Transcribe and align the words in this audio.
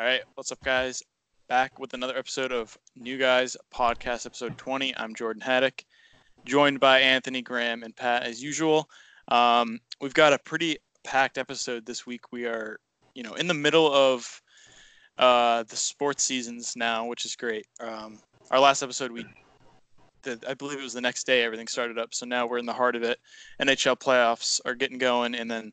All 0.00 0.06
right, 0.06 0.22
what's 0.34 0.50
up, 0.50 0.64
guys? 0.64 1.02
Back 1.46 1.78
with 1.78 1.92
another 1.92 2.16
episode 2.16 2.52
of 2.52 2.74
New 2.96 3.18
Guys 3.18 3.54
Podcast, 3.70 4.24
episode 4.24 4.56
20. 4.56 4.96
I'm 4.96 5.14
Jordan 5.14 5.42
Haddock, 5.42 5.84
joined 6.46 6.80
by 6.80 7.00
Anthony 7.00 7.42
Graham 7.42 7.82
and 7.82 7.94
Pat 7.94 8.22
as 8.22 8.42
usual. 8.42 8.88
Um, 9.28 9.78
we've 10.00 10.14
got 10.14 10.32
a 10.32 10.38
pretty 10.38 10.78
packed 11.04 11.36
episode 11.36 11.84
this 11.84 12.06
week. 12.06 12.32
We 12.32 12.46
are, 12.46 12.80
you 13.14 13.22
know, 13.22 13.34
in 13.34 13.46
the 13.46 13.52
middle 13.52 13.92
of 13.92 14.40
uh, 15.18 15.64
the 15.64 15.76
sports 15.76 16.24
seasons 16.24 16.76
now, 16.76 17.04
which 17.04 17.26
is 17.26 17.36
great. 17.36 17.66
Um, 17.78 18.20
our 18.50 18.58
last 18.58 18.82
episode, 18.82 19.12
we, 19.12 19.26
the, 20.22 20.40
I 20.48 20.54
believe 20.54 20.78
it 20.78 20.82
was 20.82 20.94
the 20.94 21.02
next 21.02 21.24
day, 21.24 21.42
everything 21.42 21.68
started 21.68 21.98
up. 21.98 22.14
So 22.14 22.24
now 22.24 22.46
we're 22.46 22.56
in 22.56 22.64
the 22.64 22.72
heart 22.72 22.96
of 22.96 23.02
it. 23.02 23.18
NHL 23.60 24.00
playoffs 24.00 24.62
are 24.64 24.74
getting 24.74 24.96
going, 24.96 25.34
and 25.34 25.50
then 25.50 25.72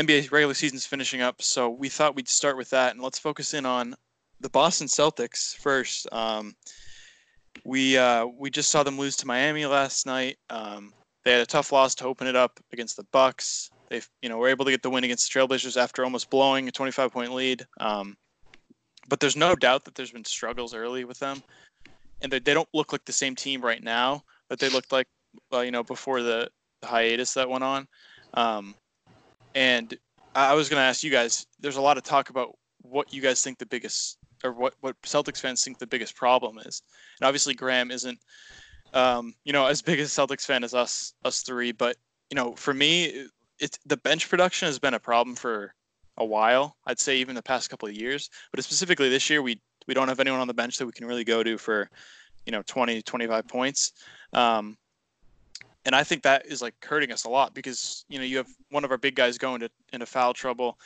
NBA 0.00 0.30
regular 0.30 0.54
season's 0.54 0.86
finishing 0.86 1.20
up, 1.20 1.42
so 1.42 1.68
we 1.68 1.90
thought 1.90 2.16
we'd 2.16 2.26
start 2.26 2.56
with 2.56 2.70
that, 2.70 2.94
and 2.94 3.02
let's 3.02 3.18
focus 3.18 3.52
in 3.52 3.66
on 3.66 3.94
the 4.40 4.48
Boston 4.48 4.86
Celtics 4.86 5.54
first. 5.54 6.08
Um, 6.10 6.54
we 7.66 7.98
uh, 7.98 8.24
we 8.24 8.48
just 8.48 8.70
saw 8.70 8.82
them 8.82 8.98
lose 8.98 9.14
to 9.16 9.26
Miami 9.26 9.66
last 9.66 10.06
night. 10.06 10.38
Um, 10.48 10.94
they 11.22 11.32
had 11.32 11.42
a 11.42 11.46
tough 11.46 11.70
loss 11.70 11.94
to 11.96 12.06
open 12.06 12.26
it 12.26 12.34
up 12.34 12.58
against 12.72 12.96
the 12.96 13.04
Bucks. 13.12 13.68
They 13.90 14.00
you 14.22 14.30
know 14.30 14.38
were 14.38 14.48
able 14.48 14.64
to 14.64 14.70
get 14.70 14.82
the 14.82 14.88
win 14.88 15.04
against 15.04 15.30
the 15.30 15.38
Trailblazers 15.38 15.76
after 15.76 16.02
almost 16.02 16.30
blowing 16.30 16.66
a 16.66 16.72
25 16.72 17.12
point 17.12 17.34
lead. 17.34 17.66
Um, 17.78 18.16
but 19.06 19.20
there's 19.20 19.36
no 19.36 19.54
doubt 19.54 19.84
that 19.84 19.96
there's 19.96 20.12
been 20.12 20.24
struggles 20.24 20.72
early 20.72 21.04
with 21.04 21.18
them, 21.18 21.42
and 22.22 22.32
they, 22.32 22.38
they 22.38 22.54
don't 22.54 22.68
look 22.72 22.92
like 22.92 23.04
the 23.04 23.12
same 23.12 23.34
team 23.34 23.60
right 23.60 23.82
now 23.82 24.22
that 24.48 24.58
they 24.58 24.70
looked 24.70 24.92
like 24.92 25.08
uh, 25.52 25.60
you 25.60 25.72
know 25.72 25.84
before 25.84 26.22
the, 26.22 26.48
the 26.80 26.86
hiatus 26.86 27.34
that 27.34 27.50
went 27.50 27.64
on. 27.64 27.86
Um, 28.32 28.74
and 29.54 29.96
I 30.34 30.54
was 30.54 30.68
going 30.68 30.80
to 30.80 30.84
ask 30.84 31.02
you 31.02 31.10
guys. 31.10 31.46
There's 31.58 31.76
a 31.76 31.80
lot 31.80 31.96
of 31.96 32.02
talk 32.02 32.30
about 32.30 32.56
what 32.82 33.12
you 33.12 33.20
guys 33.20 33.42
think 33.42 33.58
the 33.58 33.66
biggest, 33.66 34.18
or 34.44 34.52
what 34.52 34.74
what 34.80 35.00
Celtics 35.02 35.40
fans 35.40 35.62
think 35.62 35.78
the 35.78 35.86
biggest 35.86 36.16
problem 36.16 36.58
is. 36.58 36.82
And 37.20 37.26
obviously, 37.26 37.54
Graham 37.54 37.90
isn't, 37.90 38.18
um, 38.94 39.34
you 39.44 39.52
know, 39.52 39.66
as 39.72 39.82
big 39.82 40.00
a 40.00 40.04
Celtics 40.04 40.46
fan 40.46 40.64
as 40.64 40.74
us 40.74 41.14
us 41.24 41.42
three. 41.42 41.72
But 41.72 41.96
you 42.30 42.36
know, 42.36 42.54
for 42.54 42.72
me, 42.72 43.26
it's 43.58 43.78
the 43.86 43.96
bench 43.96 44.28
production 44.28 44.66
has 44.66 44.78
been 44.78 44.94
a 44.94 45.00
problem 45.00 45.36
for 45.36 45.74
a 46.16 46.24
while. 46.24 46.76
I'd 46.86 47.00
say 47.00 47.16
even 47.16 47.34
the 47.34 47.42
past 47.42 47.70
couple 47.70 47.88
of 47.88 47.94
years. 47.94 48.30
But 48.52 48.62
specifically 48.62 49.08
this 49.08 49.28
year, 49.28 49.42
we 49.42 49.60
we 49.86 49.94
don't 49.94 50.08
have 50.08 50.20
anyone 50.20 50.40
on 50.40 50.46
the 50.46 50.54
bench 50.54 50.78
that 50.78 50.86
we 50.86 50.92
can 50.92 51.06
really 51.06 51.24
go 51.24 51.42
to 51.42 51.58
for, 51.58 51.90
you 52.46 52.52
know, 52.52 52.62
20 52.62 53.02
25 53.02 53.48
points. 53.48 53.92
Um, 54.32 54.76
and 55.84 55.94
I 55.94 56.04
think 56.04 56.22
that 56.22 56.46
is 56.46 56.62
like 56.62 56.74
hurting 56.84 57.12
us 57.12 57.24
a 57.24 57.30
lot 57.30 57.54
because 57.54 58.04
you 58.08 58.18
know 58.18 58.24
you 58.24 58.36
have 58.36 58.48
one 58.70 58.84
of 58.84 58.90
our 58.90 58.98
big 58.98 59.14
guys 59.14 59.38
going 59.38 59.60
to 59.60 59.70
into 59.92 60.06
foul 60.06 60.34
trouble, 60.34 60.78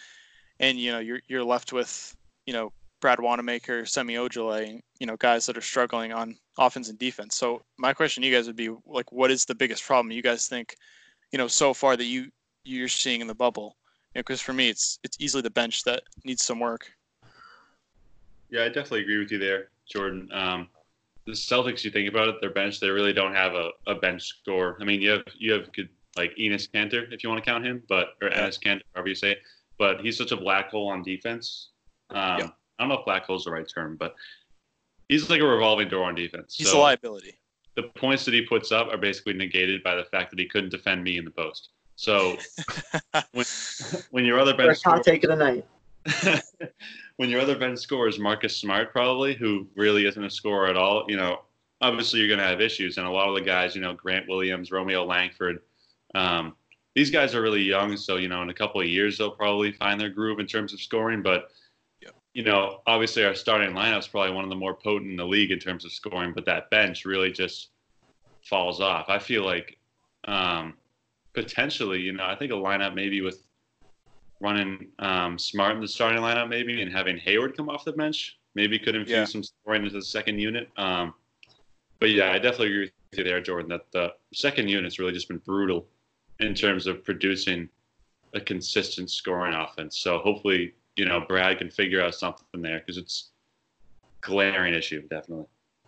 and 0.61 0.79
you 0.79 0.93
know 0.93 0.99
you're 0.99 1.21
you're 1.29 1.45
left 1.45 1.73
with 1.73 2.17
you 2.47 2.53
know 2.53 2.73
Brad 3.01 3.21
Wanamaker, 3.21 3.85
Semi 3.87 4.15
Ojeleye, 4.15 4.81
you 5.01 5.07
know 5.07 5.17
guys 5.17 5.47
that 5.47 5.57
are 5.57 5.63
struggling 5.63 6.13
on 6.13 6.37
offense 6.59 6.89
and 6.89 6.99
defense. 6.99 7.37
So 7.37 7.63
my 7.77 7.93
question 7.93 8.23
to 8.23 8.29
you 8.29 8.35
guys 8.35 8.47
would 8.47 8.57
be 8.57 8.71
like, 8.87 9.11
what 9.13 9.31
is 9.31 9.45
the 9.45 9.55
biggest 9.55 9.85
problem 9.85 10.13
you 10.13 10.23
guys 10.23 10.47
think, 10.49 10.77
you 11.33 11.39
know, 11.39 11.49
so 11.49 11.75
far 11.75 11.97
that 11.97 12.05
you 12.05 12.31
you're 12.65 12.89
seeing 12.89 13.21
in 13.21 13.27
the 13.27 13.35
bubble? 13.35 13.77
Because 14.15 14.41
you 14.41 14.43
know, 14.43 14.47
for 14.47 14.53
me, 14.53 14.69
it's 14.69 14.99
it's 15.03 15.17
easily 15.21 15.43
the 15.43 15.51
bench 15.51 15.83
that 15.85 16.03
needs 16.25 16.45
some 16.45 16.61
work. 16.61 16.91
Yeah, 18.51 18.65
I 18.65 18.69
definitely 18.69 19.01
agree 19.01 19.19
with 19.19 19.33
you 19.33 19.39
there, 19.39 19.69
Jordan. 19.87 20.29
Um, 20.33 20.69
the 21.27 21.33
Celtics, 21.33 21.85
you 21.85 21.91
think 21.91 22.09
about 22.09 22.29
it, 22.29 22.37
their 22.41 22.51
bench, 22.51 22.81
they 22.81 22.91
really 22.91 23.13
don't 23.13 23.35
have 23.35 23.55
a, 23.55 23.71
a 23.87 23.95
bench 23.95 24.23
score. 24.23 24.77
I 24.81 24.85
mean, 24.85 25.01
you 25.01 25.11
have 25.11 25.25
you 25.39 25.53
have 25.53 25.73
good 25.73 25.89
like 26.17 26.35
Enes 26.37 26.71
Kanter, 26.71 27.13
if 27.13 27.23
you 27.23 27.29
want 27.29 27.43
to 27.43 27.51
count 27.51 27.65
him, 27.65 27.83
but 27.89 28.15
or 28.23 28.31
Enes 28.31 28.61
Kanter, 28.61 28.83
however 28.95 29.09
you 29.09 29.15
say, 29.15 29.37
but 29.79 30.01
he's 30.01 30.17
such 30.17 30.33
a 30.33 30.37
black 30.37 30.71
hole 30.71 30.89
on 30.89 31.03
defense. 31.03 31.71
Um, 32.11 32.39
yeah. 32.39 32.49
I 32.79 32.83
don't 32.83 32.89
know 32.89 32.99
if 32.99 33.05
black 33.05 33.25
hole 33.25 33.37
is 33.37 33.45
the 33.45 33.51
right 33.51 33.69
term, 33.73 33.97
but 33.97 34.15
he's 35.09 35.31
like 35.31 35.41
a 35.41 35.47
revolving 35.47 35.89
door 35.89 36.05
on 36.05 36.15
defense. 36.15 36.55
He's 36.57 36.71
so 36.71 36.79
a 36.79 36.83
liability. 36.83 37.39
The 37.77 37.85
points 37.97 38.25
that 38.27 38.35
he 38.35 38.43
puts 38.43 38.71
up 38.71 38.89
are 38.93 38.99
basically 38.99 39.33
negated 39.33 39.83
by 39.83 39.97
the 39.97 40.05
fact 40.05 40.31
that 40.31 40.39
he 40.39 40.47
couldn't 40.47 40.71
defend 40.71 41.03
me 41.03 41.19
in 41.19 41.25
the 41.25 41.31
post. 41.31 41.71
So 41.97 42.37
when, 43.33 43.47
when 44.11 44.25
your 44.25 44.39
other 44.39 44.57
bench, 44.57 44.83
hot 44.85 45.03
take 45.03 45.25
of 45.25 45.31
the 45.31 45.37
night. 45.37 45.65
when 47.17 47.31
your 47.31 47.41
other 47.41 47.59
bench 47.59 47.79
scores 47.79 48.19
Marcus 48.19 48.57
Smart, 48.57 48.93
probably, 48.93 49.35
who 49.35 49.69
really 49.77 50.07
isn't 50.07 50.25
a 50.25 50.31
scorer 50.31 50.67
at 50.67 50.77
all, 50.77 51.05
you 51.09 51.17
know, 51.17 51.43
obviously 51.81 52.19
you're 52.19 52.29
going 52.29 52.41
to 52.41 52.47
have 52.47 52.61
issues. 52.61 52.99
And 52.99 53.07
a 53.07 53.11
lot 53.11 53.29
of 53.29 53.35
the 53.35 53.41
guys, 53.41 53.75
you 53.75 53.81
know, 53.81 53.95
Grant 53.95 54.29
Williams, 54.29 54.71
Romeo 54.71 55.05
Langford, 55.05 55.61
um, 56.15 56.55
these 56.95 57.11
guys 57.11 57.35
are 57.35 57.43
really 57.43 57.63
young. 57.63 57.97
So, 57.97 58.17
you 58.17 58.29
know, 58.29 58.43
in 58.43 58.51
a 58.51 58.55
couple 58.55 58.81
of 58.81 58.87
years, 58.87 59.19
they'll 59.19 59.31
probably 59.31 59.73
find 59.73 60.01
their 60.01 60.11
groove 60.11 60.39
in 60.39 60.47
terms 60.47 60.73
of 60.73 60.81
scoring. 60.81 61.23
But, 61.23 61.51
you 62.33 62.43
know, 62.43 62.81
obviously 62.87 63.25
our 63.25 63.35
starting 63.35 63.75
lineup 63.75 64.01
is 64.01 64.09
probably 64.09 64.35
one 64.35 64.45
of 64.45 64.51
the 64.51 64.57
more 64.57 64.75
potent 64.75 65.11
in 65.11 65.17
the 65.17 65.27
league 65.27 65.53
in 65.53 65.59
terms 65.59 65.85
of 65.85 65.93
scoring. 65.93 66.33
But 66.35 66.47
that 66.47 66.69
bench 66.71 67.05
really 67.05 67.31
just 67.31 67.71
falls 68.43 68.81
off. 68.81 69.07
I 69.09 69.19
feel 69.21 69.45
like 69.45 69.79
um, 70.27 70.75
potentially, 71.33 72.01
you 72.01 72.13
know, 72.13 72.25
I 72.25 72.35
think 72.35 72.51
a 72.51 72.57
lineup 72.57 72.95
maybe 72.95 73.21
with 73.21 73.43
running 74.45 74.89
um, 74.99 75.39
Smart 75.39 75.75
in 75.75 75.81
the 75.81 75.89
starting 75.89 76.21
lineup 76.21 76.49
maybe 76.49 76.83
and 76.83 76.93
having 76.93 77.17
Hayward 77.17 77.57
come 77.57 77.71
off 77.71 77.85
the 77.85 77.93
bench 77.93 78.39
maybe 78.55 78.79
could 78.79 78.95
infuse 78.95 79.11
yeah. 79.11 79.25
some 79.25 79.43
scoring 79.43 79.85
into 79.85 79.97
the 79.97 80.05
second 80.05 80.39
unit. 80.39 80.69
Um, 80.77 81.15
but 81.99 82.11
yeah, 82.11 82.31
I 82.31 82.35
definitely 82.35 82.67
agree 82.67 82.81
with 82.83 83.19
you 83.19 83.25
there, 83.25 83.41
Jordan, 83.41 83.69
that 83.71 83.91
the 83.93 84.13
second 84.33 84.69
unit's 84.69 84.99
really 84.99 85.13
just 85.13 85.29
been 85.29 85.39
brutal 85.39 85.87
in 86.41 86.55
terms 86.55 86.87
of 86.87 87.03
producing 87.03 87.69
a 88.35 88.41
consistent 88.41 89.11
scoring 89.11 89.55
offense. 89.55 89.99
So 89.99 90.19
hopefully, 90.19 90.75
you 90.97 91.07
know, 91.07 91.25
Brad 91.27 91.59
can 91.59 91.71
figure 91.71 92.03
out 92.03 92.15
something 92.15 92.61
there 92.61 92.81
because 92.81 92.99
it's 92.99 93.31
glaring 94.21 94.75
issue, 94.75 95.03
definitely. 95.09 95.47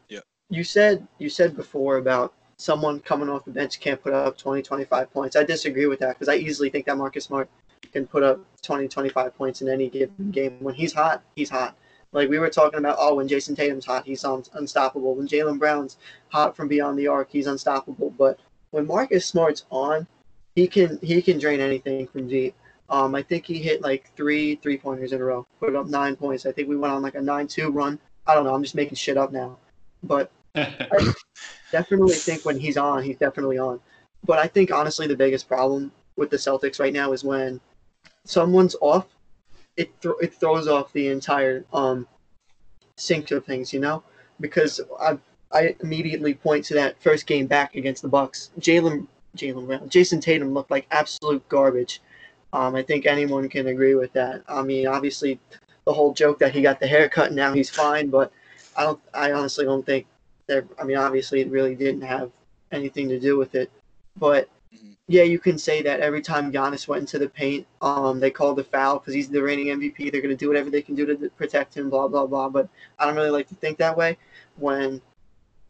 Yeah. 0.08 0.20
You 0.48 0.64
said 0.64 1.06
you 1.18 1.28
said 1.28 1.56
before 1.56 1.98
about 1.98 2.34
someone 2.56 3.00
coming 3.00 3.28
off 3.28 3.44
the 3.44 3.50
bench 3.50 3.78
can't 3.80 4.02
put 4.02 4.14
up 4.14 4.38
20, 4.38 4.62
25 4.62 5.12
points. 5.12 5.36
I 5.36 5.44
disagree 5.44 5.86
with 5.86 5.98
that 5.98 6.14
because 6.14 6.28
I 6.28 6.36
easily 6.36 6.70
think 6.70 6.86
that 6.86 6.96
Marcus 6.96 7.24
Smart 7.24 7.50
can 7.96 8.06
put 8.06 8.22
up 8.22 8.38
20, 8.62 8.88
25 8.88 9.34
points 9.36 9.62
in 9.62 9.68
any 9.68 9.88
given 9.88 10.30
game. 10.30 10.58
When 10.60 10.74
he's 10.74 10.92
hot, 10.92 11.22
he's 11.34 11.48
hot. 11.48 11.74
Like 12.12 12.28
we 12.28 12.38
were 12.38 12.50
talking 12.50 12.78
about, 12.78 12.96
oh, 12.98 13.14
when 13.14 13.26
Jayson 13.26 13.56
Tatum's 13.56 13.86
hot, 13.86 14.04
he's 14.04 14.22
un- 14.22 14.44
unstoppable. 14.52 15.14
When 15.14 15.26
Jaylen 15.26 15.58
Brown's 15.58 15.96
hot 16.28 16.54
from 16.54 16.68
beyond 16.68 16.98
the 16.98 17.08
arc, 17.08 17.30
he's 17.30 17.46
unstoppable. 17.46 18.10
But 18.10 18.38
when 18.70 18.86
Marcus 18.86 19.24
Smart's 19.24 19.64
on, 19.70 20.06
he 20.54 20.66
can 20.68 20.98
he 21.02 21.22
can 21.22 21.38
drain 21.38 21.60
anything 21.60 22.06
from 22.06 22.28
deep. 22.28 22.54
Um, 22.90 23.14
I 23.14 23.22
think 23.22 23.46
he 23.46 23.58
hit 23.58 23.80
like 23.80 24.14
three 24.14 24.56
three 24.56 24.76
pointers 24.76 25.12
in 25.12 25.20
a 25.20 25.24
row, 25.24 25.46
put 25.58 25.74
up 25.74 25.86
nine 25.86 26.16
points. 26.16 26.44
I 26.44 26.52
think 26.52 26.68
we 26.68 26.76
went 26.76 26.92
on 26.92 27.02
like 27.02 27.14
a 27.14 27.20
nine 27.20 27.48
two 27.48 27.70
run. 27.70 27.98
I 28.26 28.34
don't 28.34 28.44
know. 28.44 28.54
I'm 28.54 28.62
just 28.62 28.74
making 28.74 28.96
shit 28.96 29.16
up 29.16 29.32
now, 29.32 29.58
but 30.02 30.30
I 30.54 31.12
definitely 31.72 32.14
think 32.14 32.44
when 32.44 32.58
he's 32.58 32.76
on, 32.76 33.02
he's 33.02 33.16
definitely 33.16 33.58
on. 33.58 33.80
But 34.24 34.38
I 34.38 34.46
think 34.46 34.70
honestly, 34.70 35.06
the 35.06 35.16
biggest 35.16 35.48
problem 35.48 35.92
with 36.16 36.30
the 36.30 36.36
Celtics 36.36 36.80
right 36.80 36.92
now 36.92 37.12
is 37.12 37.24
when 37.24 37.60
someone's 38.28 38.76
off, 38.80 39.06
it 39.76 40.00
th- 40.00 40.14
it 40.20 40.34
throws 40.34 40.68
off 40.68 40.92
the 40.92 41.08
entire 41.08 41.64
um 41.72 42.06
sync 42.96 43.30
of 43.30 43.44
things, 43.44 43.72
you 43.72 43.80
know, 43.80 44.02
because 44.40 44.80
I 45.00 45.18
I 45.52 45.76
immediately 45.80 46.34
point 46.34 46.64
to 46.66 46.74
that 46.74 47.00
first 47.00 47.26
game 47.26 47.46
back 47.46 47.74
against 47.76 48.02
the 48.02 48.08
Bucks. 48.08 48.50
Jaylen 48.58 49.06
Jaylen 49.36 49.66
Brown, 49.66 49.88
Jayson 49.88 50.20
Tatum 50.20 50.52
looked 50.52 50.70
like 50.70 50.86
absolute 50.90 51.46
garbage. 51.48 52.00
Um, 52.52 52.74
I 52.74 52.82
think 52.82 53.06
anyone 53.06 53.48
can 53.48 53.66
agree 53.66 53.94
with 53.94 54.12
that. 54.14 54.42
I 54.48 54.62
mean, 54.62 54.86
obviously, 54.86 55.38
the 55.84 55.92
whole 55.92 56.12
joke 56.12 56.38
that 56.38 56.52
he 56.52 56.62
got 56.62 56.80
the 56.80 56.86
haircut 56.86 57.28
and 57.28 57.36
now 57.36 57.52
he's 57.52 57.70
fine, 57.70 58.08
but 58.08 58.32
I 58.76 58.84
don't. 58.84 59.00
I 59.14 59.32
honestly 59.32 59.64
don't 59.64 59.84
think 59.84 60.06
that. 60.46 60.64
I 60.80 60.84
mean, 60.84 60.96
obviously, 60.96 61.40
it 61.40 61.50
really 61.50 61.74
didn't 61.74 62.02
have 62.02 62.30
anything 62.72 63.08
to 63.08 63.20
do 63.20 63.36
with 63.36 63.54
it, 63.54 63.70
but 64.16 64.48
yeah, 65.08 65.22
you 65.22 65.38
can 65.38 65.56
say 65.56 65.82
that 65.82 66.00
every 66.00 66.20
time 66.20 66.50
Giannis 66.50 66.88
went 66.88 67.02
into 67.02 67.18
the 67.18 67.28
paint, 67.28 67.66
um, 67.80 68.18
they 68.18 68.30
called 68.30 68.56
the 68.56 68.64
foul 68.64 68.98
because 68.98 69.14
he's 69.14 69.28
the 69.28 69.42
reigning 69.42 69.68
MVP. 69.68 70.10
They're 70.10 70.20
going 70.20 70.36
to 70.36 70.36
do 70.36 70.48
whatever 70.48 70.68
they 70.68 70.82
can 70.82 70.96
do 70.96 71.06
to 71.06 71.28
protect 71.30 71.76
him, 71.76 71.88
blah, 71.90 72.08
blah, 72.08 72.26
blah. 72.26 72.48
But 72.48 72.68
I 72.98 73.06
don't 73.06 73.14
really 73.14 73.30
like 73.30 73.48
to 73.48 73.54
think 73.54 73.78
that 73.78 73.96
way. 73.96 74.18
When 74.56 75.00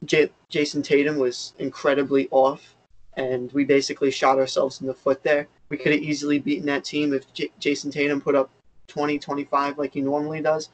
J- 0.04 0.30
Jayson 0.50 0.82
Tatum 0.82 1.18
was 1.18 1.52
incredibly 1.58 2.28
off, 2.30 2.74
and 3.14 3.52
we 3.52 3.64
basically 3.64 4.10
shot 4.10 4.38
ourselves 4.38 4.80
in 4.80 4.86
the 4.86 4.94
foot 4.94 5.22
there, 5.22 5.48
we 5.68 5.76
could 5.76 5.92
have 5.92 6.02
easily 6.02 6.38
beaten 6.38 6.66
that 6.66 6.84
team 6.84 7.12
if 7.12 7.30
J- 7.34 7.50
Jayson 7.60 7.90
Tatum 7.90 8.20
put 8.20 8.34
up 8.34 8.50
20, 8.88 9.18
25 9.18 9.76
like 9.78 9.92
he 9.92 10.00
normally 10.00 10.40
does. 10.40 10.70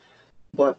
But 0.55 0.79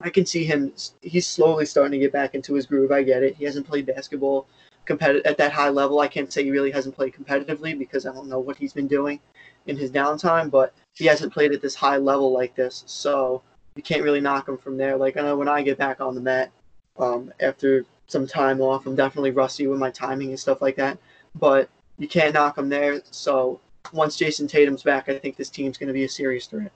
I 0.00 0.10
can 0.10 0.26
see 0.26 0.44
him, 0.44 0.72
he's 1.02 1.26
slowly 1.26 1.66
starting 1.66 1.92
to 1.92 1.98
get 1.98 2.12
back 2.12 2.34
into 2.34 2.54
his 2.54 2.66
groove. 2.66 2.92
I 2.92 3.02
get 3.02 3.22
it. 3.22 3.34
He 3.34 3.44
hasn't 3.44 3.66
played 3.66 3.86
basketball 3.86 4.46
competitive 4.90 5.24
at 5.24 5.38
that 5.38 5.52
high 5.52 5.68
level. 5.68 6.00
I 6.00 6.08
can't 6.08 6.32
say 6.32 6.42
he 6.42 6.50
really 6.50 6.72
hasn't 6.72 6.96
played 6.96 7.14
competitively 7.14 7.78
because 7.78 8.06
I 8.06 8.12
don't 8.12 8.28
know 8.28 8.40
what 8.40 8.56
he's 8.56 8.72
been 8.72 8.88
doing 8.88 9.20
in 9.66 9.76
his 9.76 9.92
downtime, 9.92 10.50
but 10.50 10.74
he 10.94 11.06
hasn't 11.06 11.32
played 11.32 11.52
at 11.52 11.62
this 11.62 11.76
high 11.76 11.96
level 11.96 12.32
like 12.32 12.56
this. 12.56 12.82
So 12.86 13.40
you 13.76 13.84
can't 13.84 14.02
really 14.02 14.20
knock 14.20 14.48
him 14.48 14.58
from 14.58 14.76
there. 14.76 14.96
Like 14.96 15.16
I 15.16 15.22
know 15.22 15.36
when 15.36 15.46
I 15.46 15.62
get 15.62 15.78
back 15.78 16.00
on 16.00 16.16
the 16.16 16.20
mat 16.20 16.50
um, 16.98 17.32
after 17.38 17.84
some 18.08 18.26
time 18.26 18.60
off, 18.60 18.84
I'm 18.84 18.96
definitely 18.96 19.30
rusty 19.30 19.68
with 19.68 19.78
my 19.78 19.92
timing 19.92 20.30
and 20.30 20.40
stuff 20.40 20.60
like 20.60 20.74
that. 20.76 20.98
But 21.38 21.68
you 21.98 22.08
can't 22.08 22.34
knock 22.34 22.58
him 22.58 22.68
there. 22.68 23.00
So 23.12 23.60
once 23.92 24.16
Jayson 24.16 24.48
Tatum's 24.48 24.82
back, 24.82 25.08
I 25.08 25.20
think 25.20 25.36
this 25.36 25.50
team's 25.50 25.78
going 25.78 25.86
to 25.86 25.94
be 25.94 26.02
a 26.02 26.08
serious 26.08 26.46
threat. 26.46 26.72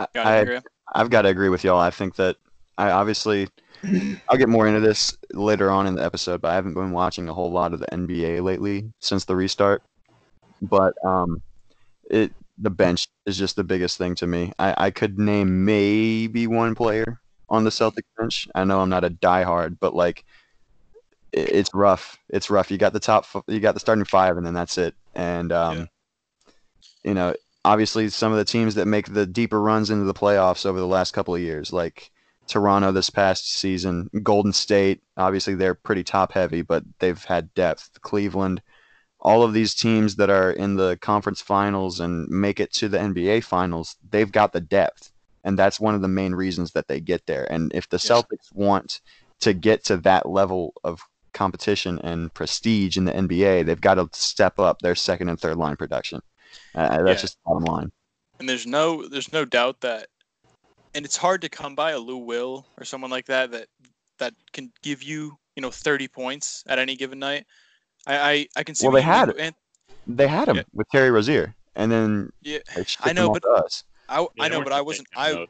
I, 0.00 0.08
I? 0.16 0.60
I've 0.92 1.10
got 1.10 1.22
to 1.22 1.28
agree 1.28 1.50
with 1.50 1.62
y'all. 1.62 1.78
I 1.78 1.90
think 1.90 2.16
that 2.16 2.36
I 2.76 2.90
obviously 2.90 3.46
I'll 4.28 4.38
get 4.38 4.48
more 4.48 4.66
into 4.66 4.80
this 4.80 5.16
later 5.32 5.70
on 5.70 5.86
in 5.86 5.94
the 5.94 6.04
episode, 6.04 6.40
but 6.40 6.50
I 6.50 6.54
haven't 6.54 6.74
been 6.74 6.92
watching 6.92 7.28
a 7.28 7.34
whole 7.34 7.50
lot 7.50 7.72
of 7.74 7.80
the 7.80 7.86
NBA 7.92 8.42
lately 8.42 8.92
since 9.00 9.24
the 9.24 9.36
restart. 9.36 9.82
But 10.62 10.94
um, 11.04 11.42
it 12.10 12.32
the 12.58 12.70
bench 12.70 13.08
is 13.26 13.36
just 13.36 13.56
the 13.56 13.64
biggest 13.64 13.98
thing 13.98 14.14
to 14.16 14.26
me. 14.26 14.52
I, 14.58 14.74
I 14.86 14.90
could 14.90 15.18
name 15.18 15.64
maybe 15.64 16.46
one 16.46 16.74
player 16.74 17.20
on 17.48 17.64
the 17.64 17.70
Celtic 17.70 18.04
bench. 18.18 18.48
I 18.54 18.64
know 18.64 18.80
I'm 18.80 18.88
not 18.88 19.04
a 19.04 19.10
diehard, 19.10 19.78
but 19.80 19.94
like 19.94 20.24
it, 21.32 21.50
it's 21.50 21.70
rough. 21.74 22.16
It's 22.30 22.50
rough. 22.50 22.70
You 22.70 22.78
got 22.78 22.92
the 22.92 23.00
top, 23.00 23.26
you 23.48 23.60
got 23.60 23.74
the 23.74 23.80
starting 23.80 24.04
five, 24.04 24.36
and 24.36 24.46
then 24.46 24.54
that's 24.54 24.78
it. 24.78 24.94
And 25.14 25.52
um, 25.52 25.78
Yeah. 25.78 25.84
you 27.04 27.14
know, 27.14 27.34
obviously 27.64 28.08
some 28.08 28.32
of 28.32 28.38
the 28.38 28.44
teams 28.44 28.74
that 28.76 28.86
make 28.86 29.12
the 29.12 29.26
deeper 29.26 29.60
runs 29.60 29.90
into 29.90 30.04
the 30.04 30.14
playoffs 30.14 30.66
over 30.66 30.78
the 30.78 30.86
last 30.86 31.12
couple 31.12 31.34
of 31.34 31.40
years, 31.40 31.72
like 31.72 32.10
Toronto 32.48 32.92
this 32.92 33.10
past 33.10 33.52
season, 33.52 34.10
Golden 34.22 34.52
State, 34.52 35.02
obviously 35.16 35.54
they're 35.54 35.74
pretty 35.74 36.04
top 36.04 36.32
heavy, 36.32 36.62
but 36.62 36.84
they've 36.98 37.22
had 37.24 37.52
depth. 37.54 37.90
Cleveland, 38.02 38.62
all 39.20 39.42
of 39.42 39.52
these 39.52 39.74
teams 39.74 40.16
that 40.16 40.30
are 40.30 40.50
in 40.50 40.76
the 40.76 40.98
conference 41.00 41.40
finals 41.40 42.00
and 42.00 42.28
make 42.28 42.60
it 42.60 42.72
to 42.74 42.88
the 42.88 42.98
NBA 42.98 43.44
finals, 43.44 43.96
they've 44.10 44.30
got 44.30 44.52
the 44.52 44.60
depth. 44.60 45.10
And 45.44 45.58
that's 45.58 45.80
one 45.80 45.94
of 45.94 46.02
the 46.02 46.08
main 46.08 46.34
reasons 46.34 46.72
that 46.72 46.88
they 46.88 47.00
get 47.00 47.26
there. 47.26 47.50
And 47.50 47.72
if 47.74 47.88
the 47.88 47.96
Yeah. 48.02 48.16
Celtics 48.16 48.52
want 48.52 49.00
to 49.40 49.52
get 49.52 49.84
to 49.84 49.96
that 49.98 50.28
level 50.28 50.72
of 50.84 51.00
competition 51.32 51.98
and 52.00 52.32
prestige 52.32 52.96
in 52.96 53.04
the 53.04 53.12
NBA, 53.12 53.62
they've 53.62 53.80
got 53.80 53.94
to 53.94 54.08
step 54.12 54.58
up 54.58 54.80
their 54.80 54.94
second 54.94 55.28
and 55.28 55.38
third 55.38 55.56
line 55.56 55.76
production. 55.76 56.20
Uh, 56.74 57.02
that's 57.02 57.18
Yeah. 57.18 57.22
just 57.22 57.34
the 57.34 57.40
bottom 57.46 57.64
line. 57.64 57.92
And 58.38 58.48
there's 58.48 58.66
no 58.66 59.06
there's 59.06 59.32
no 59.32 59.44
doubt 59.44 59.80
that 59.82 60.08
and 60.94 61.04
it's 61.04 61.16
hard 61.16 61.40
to 61.42 61.48
come 61.48 61.74
by 61.74 61.92
a 61.92 61.98
Lou 61.98 62.18
Will 62.18 62.66
or 62.78 62.84
someone 62.84 63.10
like 63.10 63.26
that 63.26 63.50
that 63.50 63.68
that 64.18 64.32
can 64.52 64.72
give 64.82 65.02
you, 65.02 65.36
you 65.56 65.60
know, 65.60 65.70
30 65.70 66.06
points 66.08 66.62
at 66.68 66.78
any 66.78 66.96
given 66.96 67.18
night. 67.18 67.46
I 68.06 68.16
I, 68.32 68.46
I 68.56 68.62
can 68.62 68.74
see 68.74 68.86
Well, 68.86 68.94
they 68.94 69.02
had 69.02 69.26
but- 69.26 69.38
and 69.38 69.54
They 70.06 70.28
had 70.28 70.48
him 70.48 70.56
Yeah. 70.56 70.62
with 70.72 70.88
Terry 70.90 71.10
Rozier, 71.10 71.54
and 71.74 71.90
then 71.90 72.30
yeah, 72.42 72.58
I 73.00 73.12
know, 73.12 73.30
but 73.30 73.44
us. 73.44 73.84
I, 74.08 74.20
Yeah, 74.20 74.26
I 74.40 74.48
know, 74.48 74.62
but 74.62 74.72
I 74.72 74.80
wasn't 74.82 75.08
I 75.16 75.32
like 75.32 75.48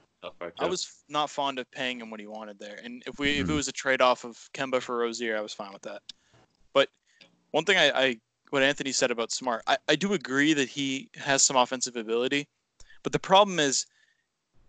I 0.58 0.66
was 0.66 0.90
not 1.08 1.28
fond 1.28 1.58
of 1.58 1.70
paying 1.70 2.00
him 2.00 2.08
what 2.10 2.20
he 2.20 2.26
wanted 2.26 2.58
there. 2.58 2.80
And 2.82 3.02
if 3.06 3.18
we 3.18 3.40
if 3.40 3.48
it 3.48 3.52
Mhm. 3.52 3.56
was 3.56 3.68
a 3.68 3.72
trade 3.72 4.00
off 4.00 4.24
of 4.24 4.38
Kemba 4.54 4.80
for 4.80 4.96
Rozier, 4.96 5.36
I 5.36 5.40
was 5.40 5.52
fine 5.52 5.72
with 5.72 5.82
that. 5.82 6.00
But 6.72 6.88
one 7.50 7.64
thing 7.64 7.76
I, 7.76 7.90
I 7.90 8.16
what 8.50 8.62
Anthony 8.62 8.92
said 8.92 9.10
about 9.10 9.32
Smart, 9.32 9.62
I, 9.66 9.76
I 9.88 9.96
do 9.96 10.12
agree 10.14 10.54
that 10.54 10.68
he 10.68 11.10
has 11.16 11.42
some 11.42 11.56
offensive 11.56 11.96
ability. 11.96 12.46
But 13.02 13.12
the 13.12 13.18
problem 13.18 13.58
is 13.58 13.84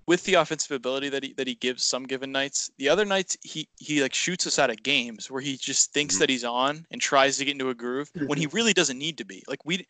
with 0.08 0.24
the 0.24 0.36
offensive 0.36 0.72
ability 0.72 1.10
that 1.10 1.24
he 1.24 1.34
that 1.34 1.48
he 1.48 1.56
gives 1.56 1.84
some 1.84 2.04
given 2.04 2.32
nights, 2.32 2.70
the 2.78 2.90
other 2.90 3.06
nights 3.06 3.38
he 3.42 3.68
he 3.78 4.02
like 4.02 4.14
shoots 4.14 4.46
us 4.46 4.60
out 4.60 4.70
of 4.70 4.84
games 4.84 5.32
where 5.32 5.42
he 5.42 5.58
just 5.58 5.94
thinks 5.94 6.16
Mhm. 6.16 6.20
that 6.20 6.30
he's 6.30 6.44
on 6.44 6.86
and 6.92 7.02
tries 7.02 7.38
to 7.38 7.46
get 7.46 7.54
into 7.54 7.70
a 7.70 7.76
groove 7.76 8.12
when 8.28 8.38
he 8.38 8.46
really 8.48 8.74
doesn't 8.74 8.98
need 9.00 9.18
to 9.18 9.26
be. 9.26 9.44
Like 9.48 9.66
we 9.66 9.88